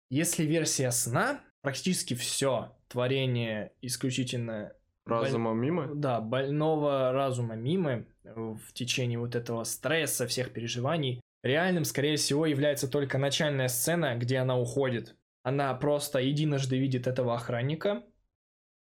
Если 0.10 0.43
версия 0.43 0.91
сна, 0.91 1.41
практически 1.62 2.14
все 2.14 2.76
творение 2.88 3.72
исключительно 3.82 4.74
Разума 5.05 5.51
боль... 5.51 5.60
мимо? 5.60 5.95
Да, 5.95 6.22
больного 6.22 7.12
разума 7.12 7.55
мимо 7.55 8.05
в 8.24 8.74
течение 8.74 9.20
вот 9.20 9.36
этого 9.36 9.64
стресса, 9.64 10.28
всех 10.28 10.53
переживаний. 10.53 11.22
Реальным, 11.41 11.86
скорее 11.86 12.18
всего, 12.18 12.45
является 12.45 12.88
только 12.88 13.18
начальная 13.18 13.68
сцена, 13.70 14.16
где 14.16 14.38
она 14.38 14.57
уходит. 14.60 15.16
Она 15.43 15.74
просто 15.74 16.20
единожды 16.20 16.78
видит 16.78 17.07
этого 17.07 17.34
охранника, 17.34 18.03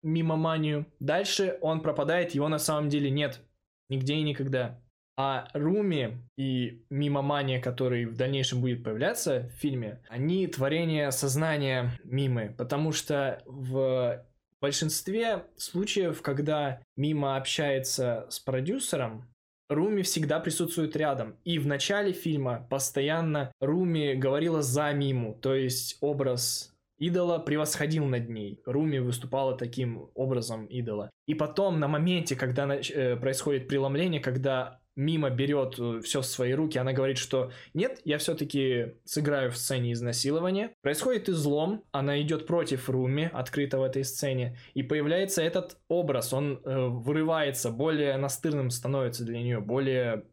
мимо 0.02 0.36
манию. 0.36 0.86
Дальше 0.98 1.56
он 1.60 1.80
пропадает, 1.80 2.32
его 2.32 2.48
на 2.48 2.58
самом 2.58 2.88
деле 2.88 3.10
нет. 3.10 3.40
Нигде 3.88 4.14
и 4.14 4.22
никогда. 4.22 4.81
А 5.24 5.48
Руми 5.54 6.18
и 6.36 6.82
Мимомания, 6.90 7.60
который 7.60 8.06
в 8.06 8.16
дальнейшем 8.16 8.60
будет 8.60 8.82
появляться 8.82 9.48
в 9.54 9.60
фильме, 9.60 10.00
они 10.08 10.48
творение 10.48 11.12
сознания 11.12 11.92
Мимы, 12.02 12.52
потому 12.58 12.90
что 12.90 13.40
в 13.46 14.20
большинстве 14.60 15.44
случаев, 15.56 16.22
когда 16.22 16.82
Мима 16.96 17.36
общается 17.36 18.26
с 18.30 18.40
продюсером, 18.40 19.32
Руми 19.68 20.02
всегда 20.02 20.40
присутствует 20.40 20.96
рядом. 20.96 21.36
И 21.44 21.60
в 21.60 21.68
начале 21.68 22.12
фильма 22.12 22.66
постоянно 22.68 23.52
Руми 23.60 24.14
говорила 24.14 24.60
за 24.60 24.92
Миму, 24.92 25.38
то 25.40 25.54
есть 25.54 25.98
образ 26.00 26.74
идола 26.98 27.38
превосходил 27.38 28.06
над 28.06 28.28
ней. 28.28 28.60
Руми 28.66 28.98
выступала 28.98 29.56
таким 29.56 30.10
образом 30.14 30.66
идола. 30.66 31.10
И 31.28 31.34
потом, 31.34 31.78
на 31.78 31.86
моменте, 31.86 32.34
когда 32.34 32.74
э, 32.74 33.16
происходит 33.16 33.68
преломление, 33.68 34.20
когда 34.20 34.81
Мимо 34.94 35.30
берет 35.30 35.78
э, 35.78 36.00
все 36.02 36.20
в 36.20 36.26
свои 36.26 36.52
руки, 36.52 36.78
она 36.78 36.92
говорит, 36.92 37.18
что 37.18 37.50
нет, 37.72 38.00
я 38.04 38.18
все-таки 38.18 38.94
сыграю 39.04 39.50
в 39.50 39.56
сцене 39.56 39.92
изнасилования. 39.92 40.72
Происходит 40.82 41.28
излом, 41.28 41.84
она 41.92 42.20
идет 42.20 42.46
против 42.46 42.90
Руми, 42.90 43.30
открыто 43.32 43.78
в 43.78 43.82
этой 43.82 44.04
сцене, 44.04 44.58
и 44.74 44.82
появляется 44.82 45.42
этот 45.42 45.78
образ, 45.88 46.32
он 46.32 46.60
э, 46.64 46.86
вырывается, 46.88 47.70
более 47.70 48.16
настырным 48.18 48.70
становится 48.70 49.24
для 49.24 49.38
нее, 49.38 49.60
более 49.60 50.24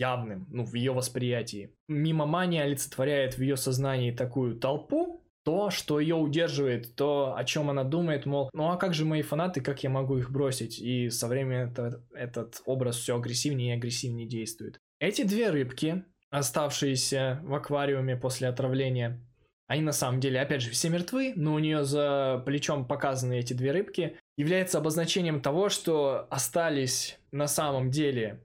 явным, 0.00 0.46
ну, 0.50 0.64
в 0.64 0.74
ее 0.74 0.92
восприятии. 0.92 1.74
Мимо 1.86 2.26
мания 2.26 2.64
олицетворяет 2.64 3.34
в 3.34 3.42
ее 3.42 3.56
сознании 3.56 4.10
такую 4.10 4.56
толпу, 4.56 5.19
то, 5.44 5.70
что 5.70 6.00
ее 6.00 6.16
удерживает, 6.16 6.94
то, 6.96 7.34
о 7.36 7.44
чем 7.44 7.70
она 7.70 7.84
думает, 7.84 8.26
мол, 8.26 8.50
ну 8.52 8.70
а 8.70 8.76
как 8.76 8.94
же 8.94 9.04
мои 9.04 9.22
фанаты, 9.22 9.60
как 9.60 9.82
я 9.82 9.90
могу 9.90 10.18
их 10.18 10.30
бросить? 10.30 10.78
И 10.78 11.10
со 11.10 11.28
временем 11.28 11.70
это, 11.70 12.02
этот 12.12 12.62
образ 12.66 12.96
все 12.96 13.16
агрессивнее 13.16 13.74
и 13.74 13.78
агрессивнее 13.78 14.28
действует. 14.28 14.78
Эти 14.98 15.22
две 15.22 15.50
рыбки, 15.50 16.04
оставшиеся 16.30 17.40
в 17.42 17.54
аквариуме 17.54 18.16
после 18.16 18.48
отравления, 18.48 19.20
они 19.66 19.82
на 19.82 19.92
самом 19.92 20.18
деле, 20.18 20.40
опять 20.40 20.62
же, 20.62 20.70
все 20.70 20.88
мертвы, 20.88 21.32
но 21.36 21.54
у 21.54 21.60
нее 21.60 21.84
за 21.84 22.42
плечом 22.44 22.86
показаны 22.86 23.38
эти 23.38 23.52
две 23.52 23.70
рыбки, 23.70 24.16
является 24.36 24.78
обозначением 24.78 25.40
того, 25.40 25.68
что 25.68 26.26
остались 26.28 27.20
на 27.30 27.46
самом 27.46 27.90
деле 27.92 28.42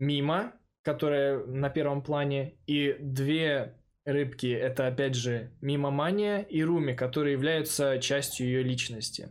мимо, 0.00 0.52
которая 0.82 1.44
на 1.46 1.70
первом 1.70 2.02
плане, 2.02 2.54
и 2.66 2.96
две 2.98 3.75
рыбки 4.06 4.46
это 4.46 4.86
опять 4.86 5.14
же 5.14 5.50
Мимомания 5.60 6.40
и 6.40 6.62
Руми, 6.62 6.94
которые 6.94 7.32
являются 7.32 7.98
частью 7.98 8.46
ее 8.46 8.62
личности. 8.62 9.28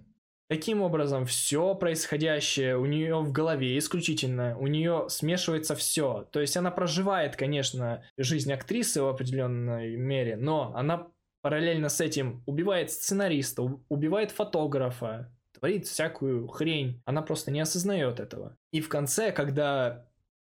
Таким 0.48 0.84
образом, 0.84 1.26
все 1.26 1.74
происходящее 1.74 2.78
у 2.78 2.86
нее 2.86 3.20
в 3.20 3.32
голове 3.32 3.76
исключительно, 3.80 4.56
у 4.60 4.68
нее 4.68 5.08
смешивается 5.10 5.76
все. 5.76 6.28
То 6.32 6.40
есть 6.40 6.56
она 6.56 6.70
проживает, 6.70 7.36
конечно, 7.36 8.04
жизнь 8.16 8.54
актрисы 8.54 9.02
в 9.02 9.08
определенной 9.08 9.96
мере, 9.96 10.36
но 10.36 10.72
она 10.76 11.08
параллельно 11.42 11.90
с 11.90 12.00
этим 12.00 12.44
убивает 12.46 12.92
сценариста, 12.92 13.64
убивает 13.90 14.30
фотографа, 14.32 15.32
творит 15.52 15.88
всякую 15.88 16.48
хрень. 16.48 17.02
Она 17.06 17.24
просто 17.24 17.50
не 17.50 17.60
осознает 17.60 18.20
этого. 18.20 18.56
И 18.72 18.82
в 18.82 18.90
конце, 18.90 19.32
когда 19.32 20.06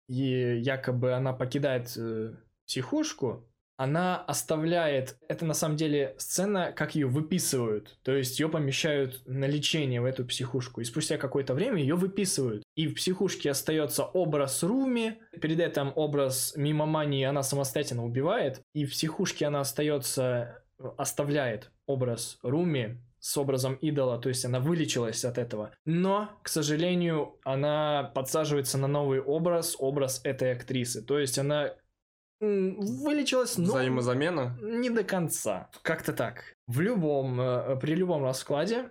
якобы 0.07 1.13
она 1.13 1.33
покидает 1.33 1.93
э, 1.97 2.33
психушку, 2.65 3.47
она 3.77 4.17
оставляет, 4.17 5.17
это 5.27 5.45
на 5.45 5.53
самом 5.53 5.77
деле 5.77 6.15
сцена, 6.17 6.71
как 6.71 6.95
ее 6.95 7.07
выписывают, 7.07 7.97
то 8.03 8.15
есть 8.15 8.39
ее 8.39 8.49
помещают 8.49 9.21
на 9.25 9.45
лечение 9.45 10.01
в 10.01 10.05
эту 10.05 10.25
психушку, 10.25 10.81
и 10.81 10.85
спустя 10.85 11.17
какое-то 11.17 11.53
время 11.53 11.79
ее 11.79 11.95
выписывают. 11.95 12.63
И 12.75 12.87
в 12.87 12.95
психушке 12.95 13.51
остается 13.51 14.03
образ 14.03 14.63
Руми, 14.63 15.19
перед 15.41 15.59
этим 15.59 15.91
образ 15.95 16.53
Мимомании 16.55 17.25
она 17.25 17.43
самостоятельно 17.43 18.05
убивает, 18.05 18.61
и 18.73 18.85
в 18.85 18.91
психушке 18.91 19.47
она 19.47 19.61
остается, 19.61 20.63
оставляет 20.97 21.71
образ 21.85 22.37
Руми, 22.43 22.99
с 23.23 23.37
образом 23.37 23.75
идола, 23.75 24.19
то 24.19 24.27
есть 24.27 24.43
она 24.43 24.59
вылечилась 24.59 25.23
от 25.23 25.37
этого. 25.37 25.71
Но, 25.85 26.29
к 26.41 26.49
сожалению, 26.49 27.39
она 27.45 28.11
подсаживается 28.13 28.77
на 28.77 28.87
новый 28.87 29.21
образ, 29.21 29.77
образ 29.79 30.19
этой 30.25 30.51
актрисы. 30.51 31.01
То 31.01 31.17
есть 31.17 31.39
она 31.39 31.73
вылечилась, 32.39 33.57
но... 33.57 33.65
Взаимозамена? 33.65 34.57
Не 34.61 34.89
до 34.89 35.03
конца. 35.03 35.69
Как-то 35.81 36.13
так. 36.13 36.55
В 36.67 36.81
любом, 36.81 37.39
э, 37.39 37.77
при 37.77 37.95
любом 37.95 38.23
раскладе 38.23 38.89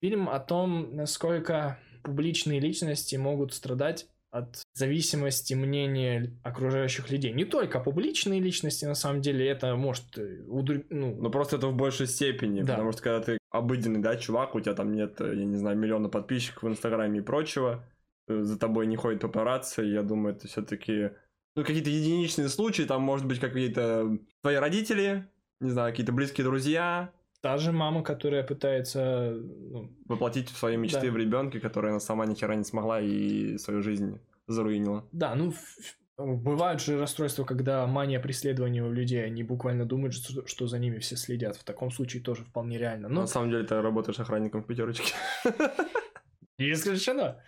фильм 0.00 0.28
о 0.28 0.38
том, 0.40 0.94
насколько 0.94 1.78
публичные 2.02 2.60
личности 2.60 3.16
могут 3.16 3.54
страдать 3.54 4.08
от 4.30 4.62
зависимости 4.74 5.54
мнения 5.54 6.38
окружающих 6.42 7.10
людей. 7.10 7.32
Не 7.32 7.44
только 7.44 7.80
публичные 7.80 8.40
личности, 8.40 8.84
на 8.84 8.94
самом 8.94 9.22
деле, 9.22 9.48
это 9.48 9.74
может... 9.76 10.18
Э, 10.18 10.42
удру... 10.46 10.82
Ну... 10.90 11.16
Но 11.20 11.30
просто 11.30 11.56
это 11.56 11.68
в 11.68 11.74
большей 11.74 12.06
степени, 12.06 12.62
да. 12.62 12.74
потому 12.74 12.92
что 12.92 13.02
когда 13.02 13.20
ты 13.20 13.38
обыденный, 13.50 14.00
да, 14.00 14.16
чувак, 14.16 14.54
у 14.54 14.60
тебя 14.60 14.74
там 14.74 14.92
нет, 14.92 15.20
э, 15.20 15.34
я 15.34 15.44
не 15.44 15.56
знаю, 15.56 15.78
миллиона 15.78 16.08
подписчиков 16.08 16.64
в 16.64 16.68
Инстаграме 16.68 17.20
и 17.20 17.22
прочего, 17.22 17.84
за 18.28 18.58
тобой 18.58 18.86
не 18.86 18.96
ходит 18.96 19.22
папарацци, 19.22 19.82
я 19.84 20.02
думаю, 20.02 20.34
это 20.36 20.48
все-таки 20.48 21.12
ну, 21.58 21.64
какие-то 21.64 21.90
единичные 21.90 22.48
случаи, 22.48 22.82
там, 22.82 23.02
может 23.02 23.26
быть, 23.26 23.40
какие-то 23.40 24.16
твои 24.42 24.54
родители, 24.54 25.28
не 25.58 25.70
знаю, 25.70 25.90
какие-то 25.90 26.12
близкие 26.12 26.44
друзья. 26.44 27.10
Та 27.40 27.58
же 27.58 27.72
мама, 27.72 28.04
которая 28.04 28.44
пытается... 28.44 29.32
Ну... 29.32 29.90
Воплотить 30.06 30.50
свои 30.50 30.76
мечты 30.76 31.06
да. 31.06 31.10
в 31.10 31.16
ребенке, 31.16 31.58
которая 31.58 31.90
она 31.90 32.00
сама 32.00 32.26
ни 32.26 32.34
хера 32.34 32.54
не 32.54 32.62
смогла 32.62 33.00
и 33.00 33.58
свою 33.58 33.82
жизнь 33.82 34.20
заруинила. 34.46 35.04
Да, 35.10 35.34
ну, 35.34 35.52
Бывают 36.16 36.80
же 36.80 36.98
расстройства, 36.98 37.44
когда 37.44 37.84
мания 37.88 38.20
преследования 38.20 38.84
у 38.84 38.92
людей, 38.92 39.24
они 39.24 39.42
буквально 39.42 39.84
думают, 39.84 40.14
что, 40.14 40.46
что 40.46 40.68
за 40.68 40.78
ними 40.78 40.98
все 40.98 41.16
следят. 41.16 41.56
В 41.56 41.64
таком 41.64 41.90
случае 41.90 42.22
тоже 42.22 42.44
вполне 42.44 42.78
реально. 42.78 43.08
Но... 43.08 43.22
На 43.22 43.26
самом 43.26 43.50
деле 43.50 43.64
ты 43.64 43.80
работаешь 43.80 44.20
охранником 44.20 44.62
в 44.62 44.66
пятерочке. 44.66 45.12
Не 46.58 46.72
исключено. 46.72 47.42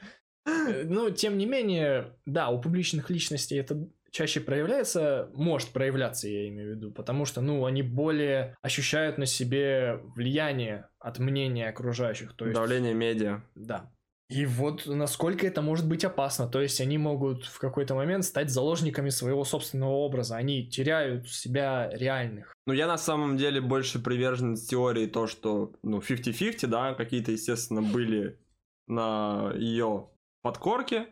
Э, 0.47 0.85
ну, 0.85 1.11
тем 1.11 1.37
не 1.39 1.47
менее, 1.47 2.17
да, 2.27 2.49
у 2.51 2.61
публичных 2.61 3.11
личностей 3.11 3.57
это 3.57 3.89
чаще 4.11 4.41
проявляется, 4.41 5.31
может 5.35 5.71
проявляться, 5.71 6.29
я 6.29 6.49
имею 6.49 6.73
в 6.73 6.77
виду, 6.77 6.93
потому 6.93 7.25
что, 7.25 7.41
ну, 7.41 7.65
они 7.65 7.83
более 7.83 8.57
ощущают 8.63 9.19
на 9.19 9.27
себе 9.27 10.01
влияние 10.15 10.89
от 10.99 11.19
мнения 11.19 11.69
окружающих. 11.69 12.35
То 12.35 12.47
есть... 12.47 12.55
Давление 12.55 12.95
медиа. 12.95 13.43
Да. 13.55 13.91
И 14.31 14.47
вот 14.47 14.87
насколько 14.87 15.45
это 15.45 15.61
может 15.61 15.89
быть 15.89 16.05
опасно. 16.05 16.47
То 16.47 16.61
есть 16.61 16.81
они 16.81 16.99
могут 16.99 17.47
в 17.47 17.59
какой-то 17.59 17.97
момент 17.97 18.25
стать 18.25 18.49
заложниками 18.49 19.09
своего 19.09 19.45
собственного 19.45 19.91
образа. 19.91 20.37
Они 20.37 20.69
теряют 20.69 21.29
себя 21.29 21.91
реальных. 21.93 22.55
Ну, 22.65 22.73
я 22.73 22.87
на 22.87 22.97
самом 22.97 23.37
деле 23.37 23.61
больше 23.61 24.01
привержен 24.01 24.55
теории 24.55 25.07
то, 25.07 25.27
что, 25.27 25.73
ну, 25.83 25.99
50-50, 25.99 26.69
да, 26.69 26.95
какие-то, 26.95 27.33
естественно, 27.33 27.83
были 27.83 28.39
на 28.87 29.53
ее 29.57 30.09
подкорке, 30.43 31.09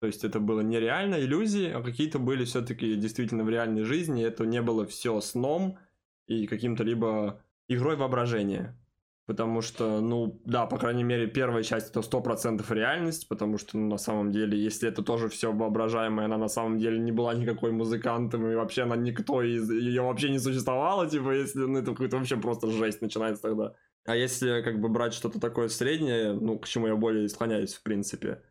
то 0.00 0.06
есть 0.06 0.24
это 0.24 0.38
было 0.38 0.60
нереально, 0.60 1.16
иллюзии, 1.16 1.70
а 1.70 1.82
какие-то 1.82 2.18
были 2.18 2.44
все-таки 2.44 2.94
действительно 2.94 3.44
в 3.44 3.50
реальной 3.50 3.82
жизни. 3.82 4.22
Это 4.22 4.46
не 4.46 4.62
было 4.62 4.86
все 4.86 5.20
сном 5.20 5.78
и 6.26 6.46
каким-то 6.46 6.84
либо 6.84 7.42
игрой 7.66 7.96
воображения. 7.96 8.78
Потому 9.26 9.60
что, 9.60 10.00
ну, 10.00 10.40
да, 10.46 10.64
по 10.64 10.78
крайней 10.78 11.04
мере, 11.04 11.26
первая 11.26 11.62
часть 11.62 11.90
это 11.90 12.00
сто 12.00 12.22
процентов 12.22 12.70
реальность, 12.70 13.28
потому 13.28 13.58
что, 13.58 13.76
ну, 13.76 13.86
на 13.86 13.98
самом 13.98 14.30
деле, 14.30 14.58
если 14.58 14.88
это 14.88 15.02
тоже 15.02 15.28
все 15.28 15.52
воображаемое, 15.52 16.24
она 16.24 16.38
на 16.38 16.48
самом 16.48 16.78
деле 16.78 16.98
не 16.98 17.12
была 17.12 17.34
никакой 17.34 17.70
музыкантом, 17.72 18.50
и 18.50 18.54
вообще 18.54 18.84
она 18.84 18.96
никто 18.96 19.42
из... 19.42 19.70
Ее 19.70 20.00
вообще 20.00 20.30
не 20.30 20.38
существовало, 20.38 21.10
типа, 21.10 21.32
если, 21.32 21.58
ну, 21.58 21.78
это 21.78 21.90
какой-то 21.90 22.16
вообще 22.16 22.38
просто 22.38 22.70
жесть 22.70 23.02
начинается 23.02 23.42
тогда. 23.42 23.74
А 24.06 24.16
если, 24.16 24.62
как 24.62 24.80
бы, 24.80 24.88
брать 24.88 25.12
что-то 25.12 25.38
такое 25.38 25.68
среднее, 25.68 26.32
ну, 26.32 26.58
к 26.58 26.66
чему 26.66 26.86
я 26.86 26.96
более 26.96 27.28
склоняюсь, 27.28 27.74
в 27.74 27.82
принципе, 27.82 28.42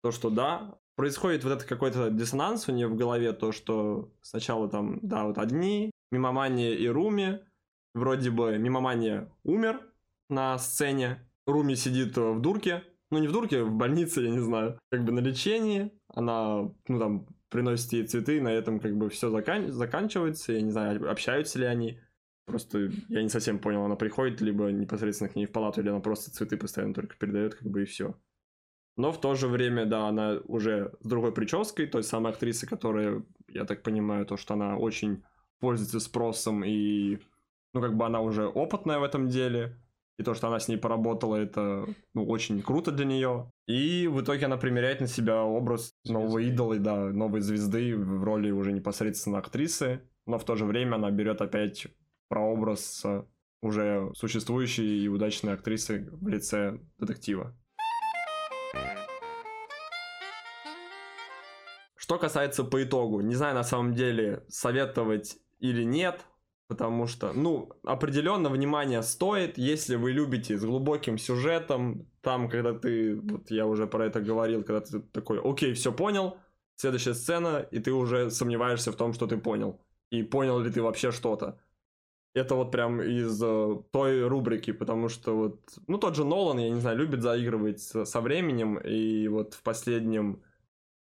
то, 0.00 0.10
что 0.10 0.30
да, 0.30 0.78
происходит 0.96 1.44
вот 1.44 1.52
этот 1.52 1.68
какой-то 1.68 2.10
диссонанс 2.10 2.68
у 2.68 2.72
нее 2.72 2.88
в 2.88 2.96
голове, 2.96 3.32
то, 3.32 3.52
что 3.52 4.12
сначала 4.22 4.68
там, 4.68 4.98
да, 5.02 5.24
вот 5.24 5.38
одни, 5.38 5.90
Мимомания 6.10 6.74
и 6.74 6.86
Руми, 6.86 7.40
вроде 7.94 8.30
бы 8.30 8.58
Мимомания 8.58 9.30
умер 9.42 9.80
на 10.28 10.58
сцене, 10.58 11.18
Руми 11.46 11.74
сидит 11.74 12.16
в 12.16 12.40
дурке, 12.40 12.84
ну 13.10 13.18
не 13.18 13.28
в 13.28 13.32
дурке, 13.32 13.62
в 13.62 13.72
больнице, 13.72 14.22
я 14.22 14.30
не 14.30 14.38
знаю, 14.38 14.78
как 14.90 15.04
бы 15.04 15.12
на 15.12 15.20
лечении, 15.20 15.92
она, 16.08 16.70
ну 16.88 16.98
там, 16.98 17.26
приносит 17.48 17.92
ей 17.92 18.06
цветы, 18.06 18.40
на 18.40 18.48
этом 18.48 18.80
как 18.80 18.96
бы 18.96 19.08
все 19.10 19.30
закан... 19.30 19.70
заканчивается, 19.70 20.52
я 20.52 20.60
не 20.60 20.70
знаю, 20.70 21.10
общаются 21.10 21.58
ли 21.58 21.66
они, 21.66 22.00
просто 22.46 22.90
я 23.08 23.22
не 23.22 23.28
совсем 23.28 23.58
понял, 23.58 23.84
она 23.84 23.96
приходит 23.96 24.40
либо 24.40 24.70
непосредственно 24.70 25.30
к 25.30 25.36
ней 25.36 25.46
в 25.46 25.52
палату, 25.52 25.80
или 25.80 25.88
она 25.88 26.00
просто 26.00 26.30
цветы 26.30 26.56
постоянно 26.56 26.94
только 26.94 27.16
передает, 27.16 27.54
как 27.54 27.68
бы 27.68 27.82
и 27.82 27.86
все. 27.86 28.16
Но 28.96 29.12
в 29.12 29.20
то 29.20 29.34
же 29.34 29.48
время, 29.48 29.86
да, 29.86 30.08
она 30.08 30.40
уже 30.44 30.92
с 31.00 31.06
другой 31.06 31.32
прической, 31.32 31.86
той 31.86 32.04
самой 32.04 32.32
актрисы, 32.32 32.66
которая, 32.66 33.24
я 33.48 33.64
так 33.64 33.82
понимаю, 33.82 34.24
то, 34.24 34.36
что 34.36 34.54
она 34.54 34.76
очень 34.76 35.24
пользуется 35.58 35.98
спросом 35.98 36.64
и, 36.64 37.18
ну, 37.72 37.80
как 37.80 37.96
бы 37.96 38.06
она 38.06 38.20
уже 38.20 38.46
опытная 38.46 38.98
в 38.98 39.02
этом 39.02 39.28
деле. 39.28 39.80
И 40.16 40.22
то, 40.22 40.32
что 40.34 40.46
она 40.46 40.60
с 40.60 40.68
ней 40.68 40.76
поработала, 40.76 41.34
это 41.34 41.86
ну, 42.14 42.24
очень 42.24 42.62
круто 42.62 42.92
для 42.92 43.04
нее. 43.04 43.50
И 43.66 44.06
в 44.06 44.20
итоге 44.20 44.46
она 44.46 44.56
примеряет 44.56 45.00
на 45.00 45.08
себя 45.08 45.42
образ 45.42 45.92
звезды. 46.04 46.20
нового 46.20 46.38
идола, 46.38 46.78
да, 46.78 47.06
новой 47.06 47.40
звезды 47.40 47.96
в 47.96 48.22
роли 48.22 48.52
уже 48.52 48.72
непосредственно 48.72 49.38
актрисы. 49.38 50.02
Но 50.26 50.38
в 50.38 50.44
то 50.44 50.54
же 50.54 50.66
время 50.66 50.94
она 50.96 51.10
берет 51.10 51.40
опять 51.40 51.88
прообраз 52.28 53.04
уже 53.60 54.12
существующей 54.14 55.04
и 55.04 55.08
удачной 55.08 55.54
актрисы 55.54 56.08
в 56.12 56.28
лице 56.28 56.78
детектива. 56.98 57.56
Что 62.04 62.18
касается 62.18 62.64
по 62.64 62.82
итогу, 62.82 63.22
не 63.22 63.34
знаю 63.34 63.54
на 63.54 63.64
самом 63.64 63.94
деле 63.94 64.44
советовать 64.48 65.38
или 65.58 65.84
нет, 65.84 66.20
потому 66.68 67.06
что, 67.06 67.32
ну, 67.32 67.70
определенно 67.82 68.50
внимание 68.50 69.02
стоит, 69.02 69.56
если 69.56 69.96
вы 69.96 70.12
любите 70.12 70.58
с 70.58 70.64
глубоким 70.66 71.16
сюжетом, 71.16 72.06
там, 72.20 72.50
когда 72.50 72.74
ты, 72.74 73.16
вот 73.16 73.50
я 73.50 73.66
уже 73.66 73.86
про 73.86 74.04
это 74.04 74.20
говорил, 74.20 74.62
когда 74.64 74.82
ты 74.82 75.00
такой, 75.00 75.40
окей, 75.42 75.72
все 75.72 75.92
понял, 75.92 76.36
следующая 76.76 77.14
сцена, 77.14 77.66
и 77.70 77.78
ты 77.78 77.90
уже 77.90 78.30
сомневаешься 78.30 78.92
в 78.92 78.96
том, 78.96 79.14
что 79.14 79.26
ты 79.26 79.38
понял, 79.38 79.80
и 80.10 80.22
понял 80.22 80.58
ли 80.60 80.70
ты 80.70 80.82
вообще 80.82 81.10
что-то. 81.10 81.58
Это 82.34 82.54
вот 82.54 82.70
прям 82.70 83.00
из 83.00 83.42
э, 83.42 83.76
той 83.92 84.28
рубрики, 84.28 84.72
потому 84.72 85.08
что 85.08 85.34
вот, 85.34 85.78
ну, 85.86 85.96
тот 85.96 86.16
же 86.16 86.26
Нолан, 86.26 86.58
я 86.58 86.68
не 86.68 86.82
знаю, 86.82 86.98
любит 86.98 87.22
заигрывать 87.22 87.80
со, 87.80 88.20
временем, 88.20 88.76
и 88.76 89.26
вот 89.26 89.54
в 89.54 89.62
последнем 89.62 90.42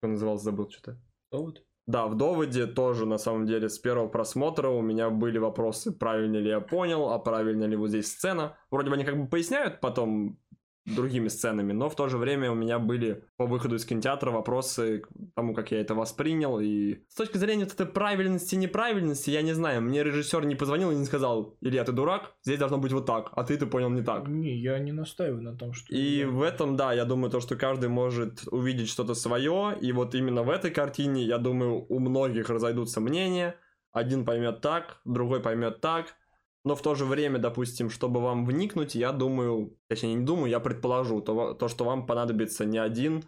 как 0.01 0.11
назывался, 0.11 0.45
забыл 0.45 0.69
что-то. 0.69 0.99
Довод? 1.31 1.63
Да, 1.87 2.07
в 2.07 2.15
доводе 2.15 2.67
тоже, 2.67 3.05
на 3.05 3.17
самом 3.17 3.45
деле, 3.45 3.69
с 3.69 3.79
первого 3.79 4.07
просмотра 4.07 4.69
у 4.69 4.81
меня 4.81 5.09
были 5.09 5.37
вопросы, 5.37 5.91
правильно 5.91 6.37
ли 6.37 6.49
я 6.49 6.61
понял, 6.61 7.09
а 7.09 7.19
правильно 7.19 7.65
ли 7.65 7.75
вот 7.75 7.89
здесь 7.89 8.11
сцена. 8.11 8.57
Вроде 8.69 8.89
бы 8.89 8.95
они 8.95 9.03
как 9.03 9.19
бы 9.19 9.27
поясняют 9.27 9.79
потом 9.79 10.39
другими 10.85 11.27
сценами, 11.27 11.73
но 11.73 11.89
в 11.89 11.95
то 11.95 12.09
же 12.09 12.17
время 12.17 12.51
у 12.51 12.55
меня 12.55 12.79
были 12.79 13.23
по 13.37 13.45
выходу 13.45 13.75
из 13.75 13.85
кинотеатра 13.85 14.31
вопросы 14.31 14.99
к 14.99 15.09
тому, 15.35 15.53
как 15.53 15.71
я 15.71 15.79
это 15.79 15.93
воспринял, 15.93 16.59
и 16.59 17.03
с 17.07 17.15
точки 17.15 17.37
зрения 17.37 17.65
вот 17.65 17.73
этой 17.73 17.85
правильности 17.85 18.55
и 18.55 18.57
неправильности, 18.57 19.29
я 19.29 19.41
не 19.41 19.53
знаю, 19.53 19.81
мне 19.81 20.03
режиссер 20.03 20.45
не 20.45 20.55
позвонил 20.55 20.91
и 20.91 20.95
не 20.95 21.05
сказал, 21.05 21.55
Илья, 21.61 21.83
ты 21.83 21.91
дурак, 21.91 22.35
здесь 22.43 22.59
должно 22.59 22.77
быть 22.77 22.91
вот 22.91 23.05
так, 23.05 23.31
а 23.33 23.43
ты 23.43 23.57
ты 23.57 23.65
понял 23.65 23.89
не 23.89 24.01
так. 24.01 24.27
Не, 24.27 24.57
я 24.57 24.79
не 24.79 24.91
настаиваю 24.91 25.43
на 25.43 25.55
том, 25.55 25.73
что... 25.73 25.93
И 25.93 26.23
в 26.23 26.41
этом, 26.41 26.75
да, 26.75 26.93
я 26.93 27.05
думаю, 27.05 27.29
то, 27.29 27.39
что 27.39 27.55
каждый 27.55 27.89
может 27.89 28.47
увидеть 28.51 28.89
что-то 28.89 29.13
свое, 29.13 29.77
и 29.79 29.91
вот 29.91 30.15
именно 30.15 30.43
в 30.43 30.49
этой 30.49 30.71
картине, 30.71 31.23
я 31.23 31.37
думаю, 31.37 31.85
у 31.89 31.99
многих 31.99 32.49
разойдутся 32.49 33.01
мнения, 33.01 33.55
один 33.91 34.25
поймет 34.25 34.61
так, 34.61 35.01
другой 35.05 35.41
поймет 35.41 35.81
так, 35.81 36.15
но 36.63 36.75
в 36.75 36.81
то 36.81 36.95
же 36.95 37.05
время, 37.05 37.39
допустим, 37.39 37.89
чтобы 37.89 38.21
вам 38.21 38.45
вникнуть, 38.45 38.95
я 38.95 39.11
думаю, 39.11 39.77
точнее 39.87 40.15
не 40.15 40.25
думаю, 40.25 40.49
я 40.49 40.59
предположу, 40.59 41.21
то, 41.21 41.53
то 41.53 41.67
что 41.67 41.85
вам 41.85 42.05
понадобится 42.05 42.65
не 42.65 42.77
один, 42.77 43.23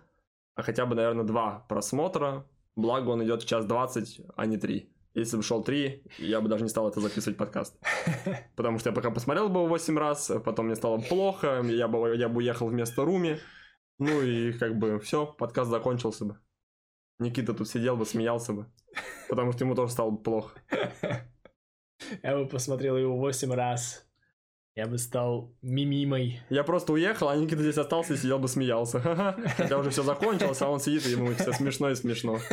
а 0.55 0.61
хотя 0.61 0.85
бы, 0.85 0.95
наверное, 0.95 1.25
два 1.25 1.65
просмотра, 1.67 2.47
благо 2.75 3.09
он 3.09 3.23
идет 3.23 3.43
в 3.43 3.47
час 3.47 3.65
двадцать, 3.65 4.21
а 4.35 4.45
не 4.45 4.57
три. 4.57 4.93
Если 5.15 5.37
бы 5.37 5.43
шел 5.43 5.63
три, 5.63 6.03
я 6.17 6.41
бы 6.41 6.49
даже 6.49 6.63
не 6.63 6.69
стал 6.69 6.89
это 6.89 6.99
записывать 6.99 7.37
подкаст. 7.37 7.77
Потому 8.55 8.79
что 8.79 8.89
я 8.89 8.95
пока 8.95 9.11
посмотрел 9.11 9.47
бы 9.47 9.59
его 9.59 9.67
8 9.67 9.97
раз, 9.97 10.31
потом 10.43 10.65
мне 10.65 10.75
стало 10.75 10.97
плохо, 10.97 11.61
я 11.63 11.87
бы, 11.87 12.15
я 12.15 12.29
бы 12.29 12.37
уехал 12.37 12.67
вместо 12.67 13.05
Руми. 13.05 13.37
Ну 13.99 14.23
и 14.23 14.53
как 14.53 14.77
бы 14.79 14.99
все, 14.99 15.27
подкаст 15.27 15.69
закончился 15.69 16.25
бы. 16.25 16.39
Никита 17.19 17.53
тут 17.53 17.69
сидел 17.69 17.95
бы, 17.95 18.07
смеялся 18.07 18.53
бы. 18.53 18.65
Потому 19.29 19.51
что 19.51 19.65
ему 19.65 19.75
тоже 19.75 19.91
стало 19.91 20.15
плохо. 20.15 20.59
Я 22.21 22.37
бы 22.37 22.47
посмотрел 22.47 22.97
его 22.97 23.17
8 23.17 23.53
раз. 23.53 24.05
Я 24.75 24.87
бы 24.87 24.97
стал 24.97 25.55
мимимой. 25.61 26.41
Я 26.49 26.63
просто 26.63 26.93
уехал, 26.93 27.29
а 27.29 27.35
Никита 27.35 27.61
здесь 27.61 27.77
остался 27.77 28.13
и 28.13 28.17
сидел 28.17 28.39
бы 28.39 28.47
смеялся. 28.47 28.99
Хотя 29.57 29.77
уже 29.77 29.91
все 29.91 30.01
закончилось, 30.01 30.61
а 30.61 30.69
он 30.69 30.79
сидит, 30.79 31.05
и 31.05 31.11
ему 31.11 31.31
все 31.35 31.53
смешно 31.53 31.89
и 31.89 31.95
смешно. 31.95 32.39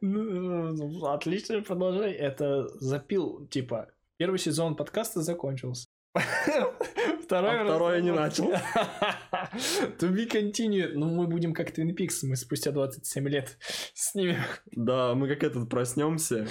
Ну, 0.00 1.04
отличное 1.06 1.62
продолжение. 1.62 2.16
Это 2.16 2.66
запил, 2.78 3.46
типа, 3.48 3.90
первый 4.16 4.38
сезон 4.38 4.74
подкаста 4.74 5.22
закончился. 5.22 5.88
Второй, 7.22 7.60
а 7.60 7.64
второй 7.64 7.96
я 7.96 8.02
не 8.02 8.10
начал. 8.10 8.50
To 8.50 10.10
be 10.10 10.28
continued. 10.28 10.92
Ну, 10.94 11.06
мы 11.06 11.28
будем 11.28 11.54
как 11.54 11.70
Twin 11.70 11.94
Peaks, 11.94 12.24
мы 12.24 12.34
спустя 12.34 12.72
27 12.72 13.28
лет 13.28 13.58
снимем. 13.94 14.40
Да, 14.72 15.14
мы 15.14 15.28
как 15.28 15.44
этот 15.44 15.68
проснемся. 15.68 16.48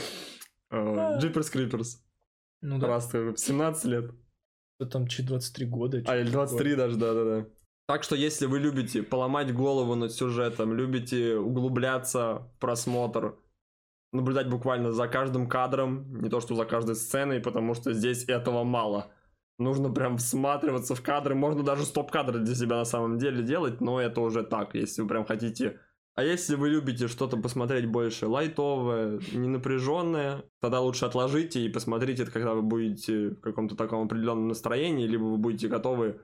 Jeepers 0.72 1.52
Creepers. 1.54 1.98
Ну 2.62 2.80
да. 2.80 2.88
Раз 2.88 3.12
17 3.12 3.86
лет. 3.86 4.12
Там 4.92 5.08
чуть 5.08 5.28
23 5.28 5.66
года. 5.66 6.04
А, 6.08 6.18
или 6.18 6.30
23 6.30 6.76
даже, 6.76 6.98
да-да-да. 6.98 7.48
Так 7.88 8.04
что 8.04 8.16
если 8.16 8.46
вы 8.46 8.60
любите 8.60 9.02
поломать 9.02 9.54
голову 9.54 9.96
над 9.96 10.12
сюжетом, 10.12 10.74
любите 10.74 11.38
углубляться 11.38 12.48
в 12.56 12.60
просмотр, 12.60 13.36
наблюдать 14.14 14.48
буквально 14.48 14.92
за 14.92 15.08
каждым 15.08 15.50
кадром, 15.50 16.22
не 16.22 16.30
то 16.30 16.40
что 16.40 16.56
за 16.56 16.66
каждой 16.66 16.96
сценой, 16.96 17.40
потому 17.40 17.74
что 17.74 17.94
здесь 17.94 18.26
этого 18.26 18.64
мало. 18.64 19.12
Нужно 19.58 19.92
прям 19.92 20.18
всматриваться 20.18 20.96
в 20.96 21.02
кадры, 21.02 21.36
можно 21.36 21.64
даже 21.64 21.84
стоп-кадры 21.84 22.40
для 22.40 22.56
себя 22.56 22.78
на 22.78 22.86
самом 22.86 23.18
деле 23.18 23.44
делать, 23.44 23.82
но 23.82 24.00
это 24.00 24.22
уже 24.22 24.44
так, 24.44 24.76
если 24.76 25.02
вы 25.02 25.08
прям 25.08 25.26
хотите 25.26 25.80
а 26.20 26.22
если 26.22 26.56
вы 26.56 26.68
любите 26.68 27.08
что-то 27.08 27.38
посмотреть 27.38 27.86
больше 27.86 28.28
лайтовое, 28.28 29.22
не 29.32 29.48
напряженное, 29.48 30.44
тогда 30.60 30.82
лучше 30.82 31.06
отложите 31.06 31.62
и 31.62 31.70
посмотрите 31.70 32.24
это, 32.24 32.32
когда 32.34 32.54
вы 32.54 32.62
будете 32.62 33.30
в 33.30 33.40
каком-то 33.40 33.78
таком 33.78 34.04
определенном 34.04 34.50
настроении, 34.50 35.08
либо 35.08 35.24
вы 35.24 35.38
будете 35.38 35.70
готовы 35.70 36.20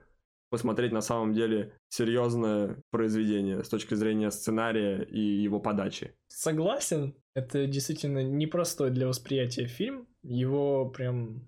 посмотреть 0.49 0.91
на 0.91 0.99
самом 0.99 1.33
деле 1.33 1.77
серьезное 1.87 2.83
произведение 2.91 3.63
с 3.63 3.69
точки 3.69 3.93
зрения 3.93 4.31
сценария 4.31 5.01
и 5.01 5.17
его 5.17 5.61
подачи. 5.61 6.13
Согласен. 6.27 7.15
Это 7.33 7.65
действительно 7.65 8.21
непростой 8.21 8.91
для 8.91 9.07
восприятия 9.07 9.65
фильм. 9.65 10.09
Его 10.23 10.89
прям 10.89 11.47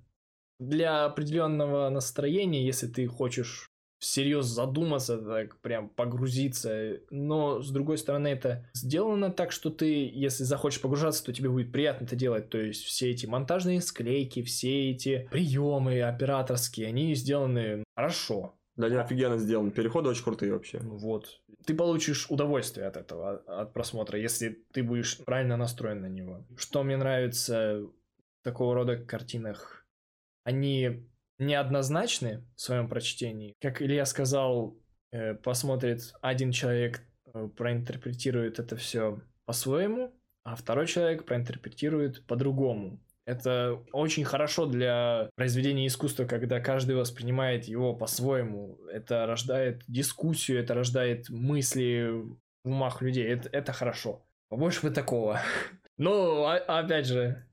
для 0.57 1.03
определенного 1.03 1.89
настроения, 1.89 2.65
если 2.65 2.87
ты 2.87 3.07
хочешь 3.07 3.69
всерьез 3.99 4.45
задуматься, 4.45 5.17
так 5.17 5.59
прям 5.61 5.89
погрузиться. 5.89 6.99
Но, 7.09 7.61
с 7.61 7.71
другой 7.71 7.97
стороны, 7.97 8.27
это 8.27 8.69
сделано 8.73 9.31
так, 9.31 9.51
что 9.51 9.69
ты, 9.69 10.09
если 10.13 10.43
захочешь 10.43 10.81
погружаться, 10.81 11.23
то 11.23 11.33
тебе 11.33 11.49
будет 11.49 11.71
приятно 11.71 12.05
это 12.05 12.15
делать. 12.15 12.49
То 12.49 12.57
есть 12.57 12.83
все 12.83 13.11
эти 13.11 13.25
монтажные 13.25 13.81
склейки, 13.81 14.43
все 14.43 14.91
эти 14.91 15.27
приемы 15.31 16.01
операторские, 16.01 16.87
они 16.87 17.15
сделаны 17.15 17.83
хорошо. 17.95 18.53
Да, 18.75 18.89
не 18.89 18.95
офигенно 18.95 19.39
сделан. 19.39 19.71
Переходы 19.71 20.09
очень 20.09 20.23
крутые 20.23 20.53
вообще. 20.53 20.79
Ну 20.79 20.97
вот. 20.97 21.41
Ты 21.65 21.73
получишь 21.73 22.27
удовольствие 22.29 22.85
от 22.85 22.95
этого, 22.95 23.37
от 23.47 23.73
просмотра, 23.73 24.19
если 24.19 24.63
ты 24.71 24.83
будешь 24.83 25.17
правильно 25.25 25.57
настроен 25.57 26.01
на 26.01 26.05
него. 26.05 26.45
Что 26.55 26.83
мне 26.83 26.95
нравится 26.95 27.81
в 27.81 28.43
такого 28.43 28.75
рода 28.75 28.95
картинах, 28.95 29.85
они 30.43 31.07
неоднозначны 31.39 32.43
в 32.55 32.61
своем 32.61 32.87
прочтении. 32.87 33.53
Как 33.61 33.81
Илья 33.81 34.05
сказал, 34.05 34.77
э, 35.11 35.35
посмотрит 35.35 36.13
один 36.21 36.51
человек, 36.51 37.01
э, 37.33 37.49
проинтерпретирует 37.55 38.59
это 38.59 38.75
все 38.75 39.21
по-своему, 39.45 40.13
а 40.43 40.55
второй 40.55 40.87
человек 40.87 41.25
проинтерпретирует 41.25 42.25
по-другому. 42.25 42.99
Это 43.25 43.83
очень 43.91 44.23
хорошо 44.23 44.65
для 44.65 45.29
произведения 45.35 45.87
искусства, 45.87 46.23
когда 46.23 46.61
каждый 46.61 46.95
воспринимает 46.95 47.65
его 47.65 47.93
по-своему. 47.93 48.79
Это 48.89 49.25
рождает 49.25 49.83
дискуссию, 49.89 50.61
это 50.61 50.73
рождает 50.73 51.29
мысли 51.29 52.09
в 52.63 52.69
умах 52.69 53.01
людей. 53.01 53.27
Это, 53.27 53.49
это 53.49 53.73
хорошо. 53.73 54.25
Побольше 54.47 54.87
бы 54.87 54.93
такого. 54.93 55.41
Но, 55.97 56.45
а, 56.45 56.79
опять 56.79 57.07
же, 57.07 57.45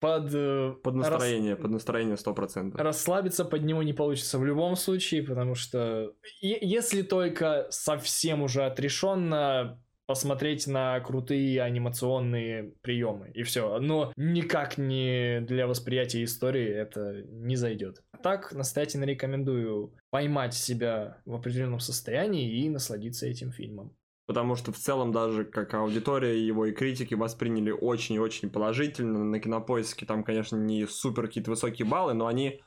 под... 0.00 0.30
Э, 0.34 0.74
под 0.82 0.94
настроение, 0.94 1.54
рас... 1.54 1.62
под 1.62 1.70
настроение 1.70 2.16
100%. 2.16 2.76
Расслабиться 2.76 3.44
под 3.44 3.62
него 3.62 3.82
не 3.82 3.92
получится 3.92 4.38
в 4.38 4.44
любом 4.44 4.76
случае, 4.76 5.22
потому 5.22 5.54
что 5.54 6.12
если 6.40 7.02
только 7.02 7.66
совсем 7.70 8.42
уже 8.42 8.64
отрешенно 8.64 9.78
посмотреть 10.10 10.66
на 10.66 10.98
крутые 10.98 11.62
анимационные 11.62 12.72
приемы 12.82 13.30
и 13.32 13.44
все. 13.44 13.78
Но 13.78 14.12
никак 14.16 14.76
не 14.76 15.40
для 15.42 15.68
восприятия 15.68 16.24
истории 16.24 16.68
это 16.68 17.22
не 17.28 17.54
зайдет. 17.54 18.02
Так, 18.20 18.52
настоятельно 18.52 19.04
рекомендую 19.04 19.94
поймать 20.10 20.54
себя 20.54 21.22
в 21.24 21.34
определенном 21.36 21.78
состоянии 21.78 22.60
и 22.60 22.68
насладиться 22.68 23.28
этим 23.28 23.52
фильмом 23.52 23.94
потому 24.30 24.54
что 24.54 24.70
в 24.70 24.76
целом 24.76 25.10
даже 25.10 25.44
как 25.44 25.74
аудитория 25.74 26.38
его 26.46 26.66
и 26.66 26.72
критики 26.72 27.14
восприняли 27.14 27.72
очень 27.72 28.14
и 28.14 28.20
очень 28.20 28.48
положительно. 28.48 29.24
На 29.24 29.40
кинопоиске 29.40 30.06
там, 30.06 30.22
конечно, 30.22 30.54
не 30.54 30.86
супер 30.86 31.26
какие-то 31.26 31.50
высокие 31.50 31.84
баллы, 31.84 32.14
но 32.14 32.28
они 32.28 32.62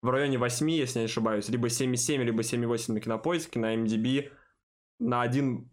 в 0.00 0.10
районе 0.10 0.38
8, 0.38 0.70
если 0.70 1.00
не 1.00 1.06
ошибаюсь, 1.06 1.48
либо 1.48 1.66
7,7, 1.66 2.22
либо 2.22 2.42
7,8 2.42 2.92
на 2.92 3.00
кинопоиске, 3.00 3.58
на 3.58 3.74
MDB 3.74 4.30
на, 5.00 5.22
один, 5.22 5.68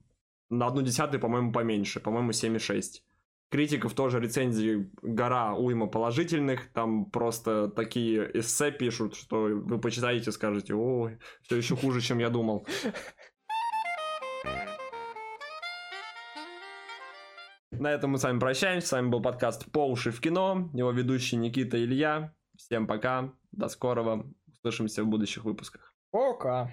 на 0.50 0.66
одну 0.66 0.82
десятую, 0.82 1.22
по-моему, 1.22 1.52
поменьше, 1.52 2.00
по-моему, 2.00 2.32
7,6. 2.32 3.04
Критиков 3.52 3.94
тоже 3.94 4.20
рецензии 4.20 4.90
гора 5.04 5.54
уйма 5.54 5.86
положительных, 5.86 6.74
там 6.74 7.06
просто 7.06 7.68
такие 7.68 8.32
эссе 8.34 8.72
пишут, 8.72 9.14
что 9.14 9.44
вы 9.44 9.80
почитаете 9.80 10.32
скажете, 10.32 10.74
о, 10.74 11.12
все 11.44 11.56
еще 11.56 11.76
хуже, 11.76 12.02
чем 12.02 12.18
я 12.18 12.32
думал. 12.32 12.66
На 17.84 17.92
этом 17.92 18.12
мы 18.12 18.18
с 18.18 18.24
вами 18.24 18.40
прощаемся. 18.40 18.88
С 18.88 18.92
вами 18.94 19.10
был 19.10 19.22
подкаст 19.22 19.70
«По 19.70 19.86
уши 19.86 20.12
в 20.12 20.22
кино». 20.22 20.70
Его 20.74 20.92
ведущий 20.92 21.36
Никита 21.36 21.76
Илья. 21.84 22.34
Всем 22.56 22.88
пока. 22.88 23.34
До 23.52 23.68
скорого. 23.68 24.26
Услышимся 24.48 25.04
в 25.04 25.08
будущих 25.08 25.44
выпусках. 25.44 25.94
Пока. 26.10 26.72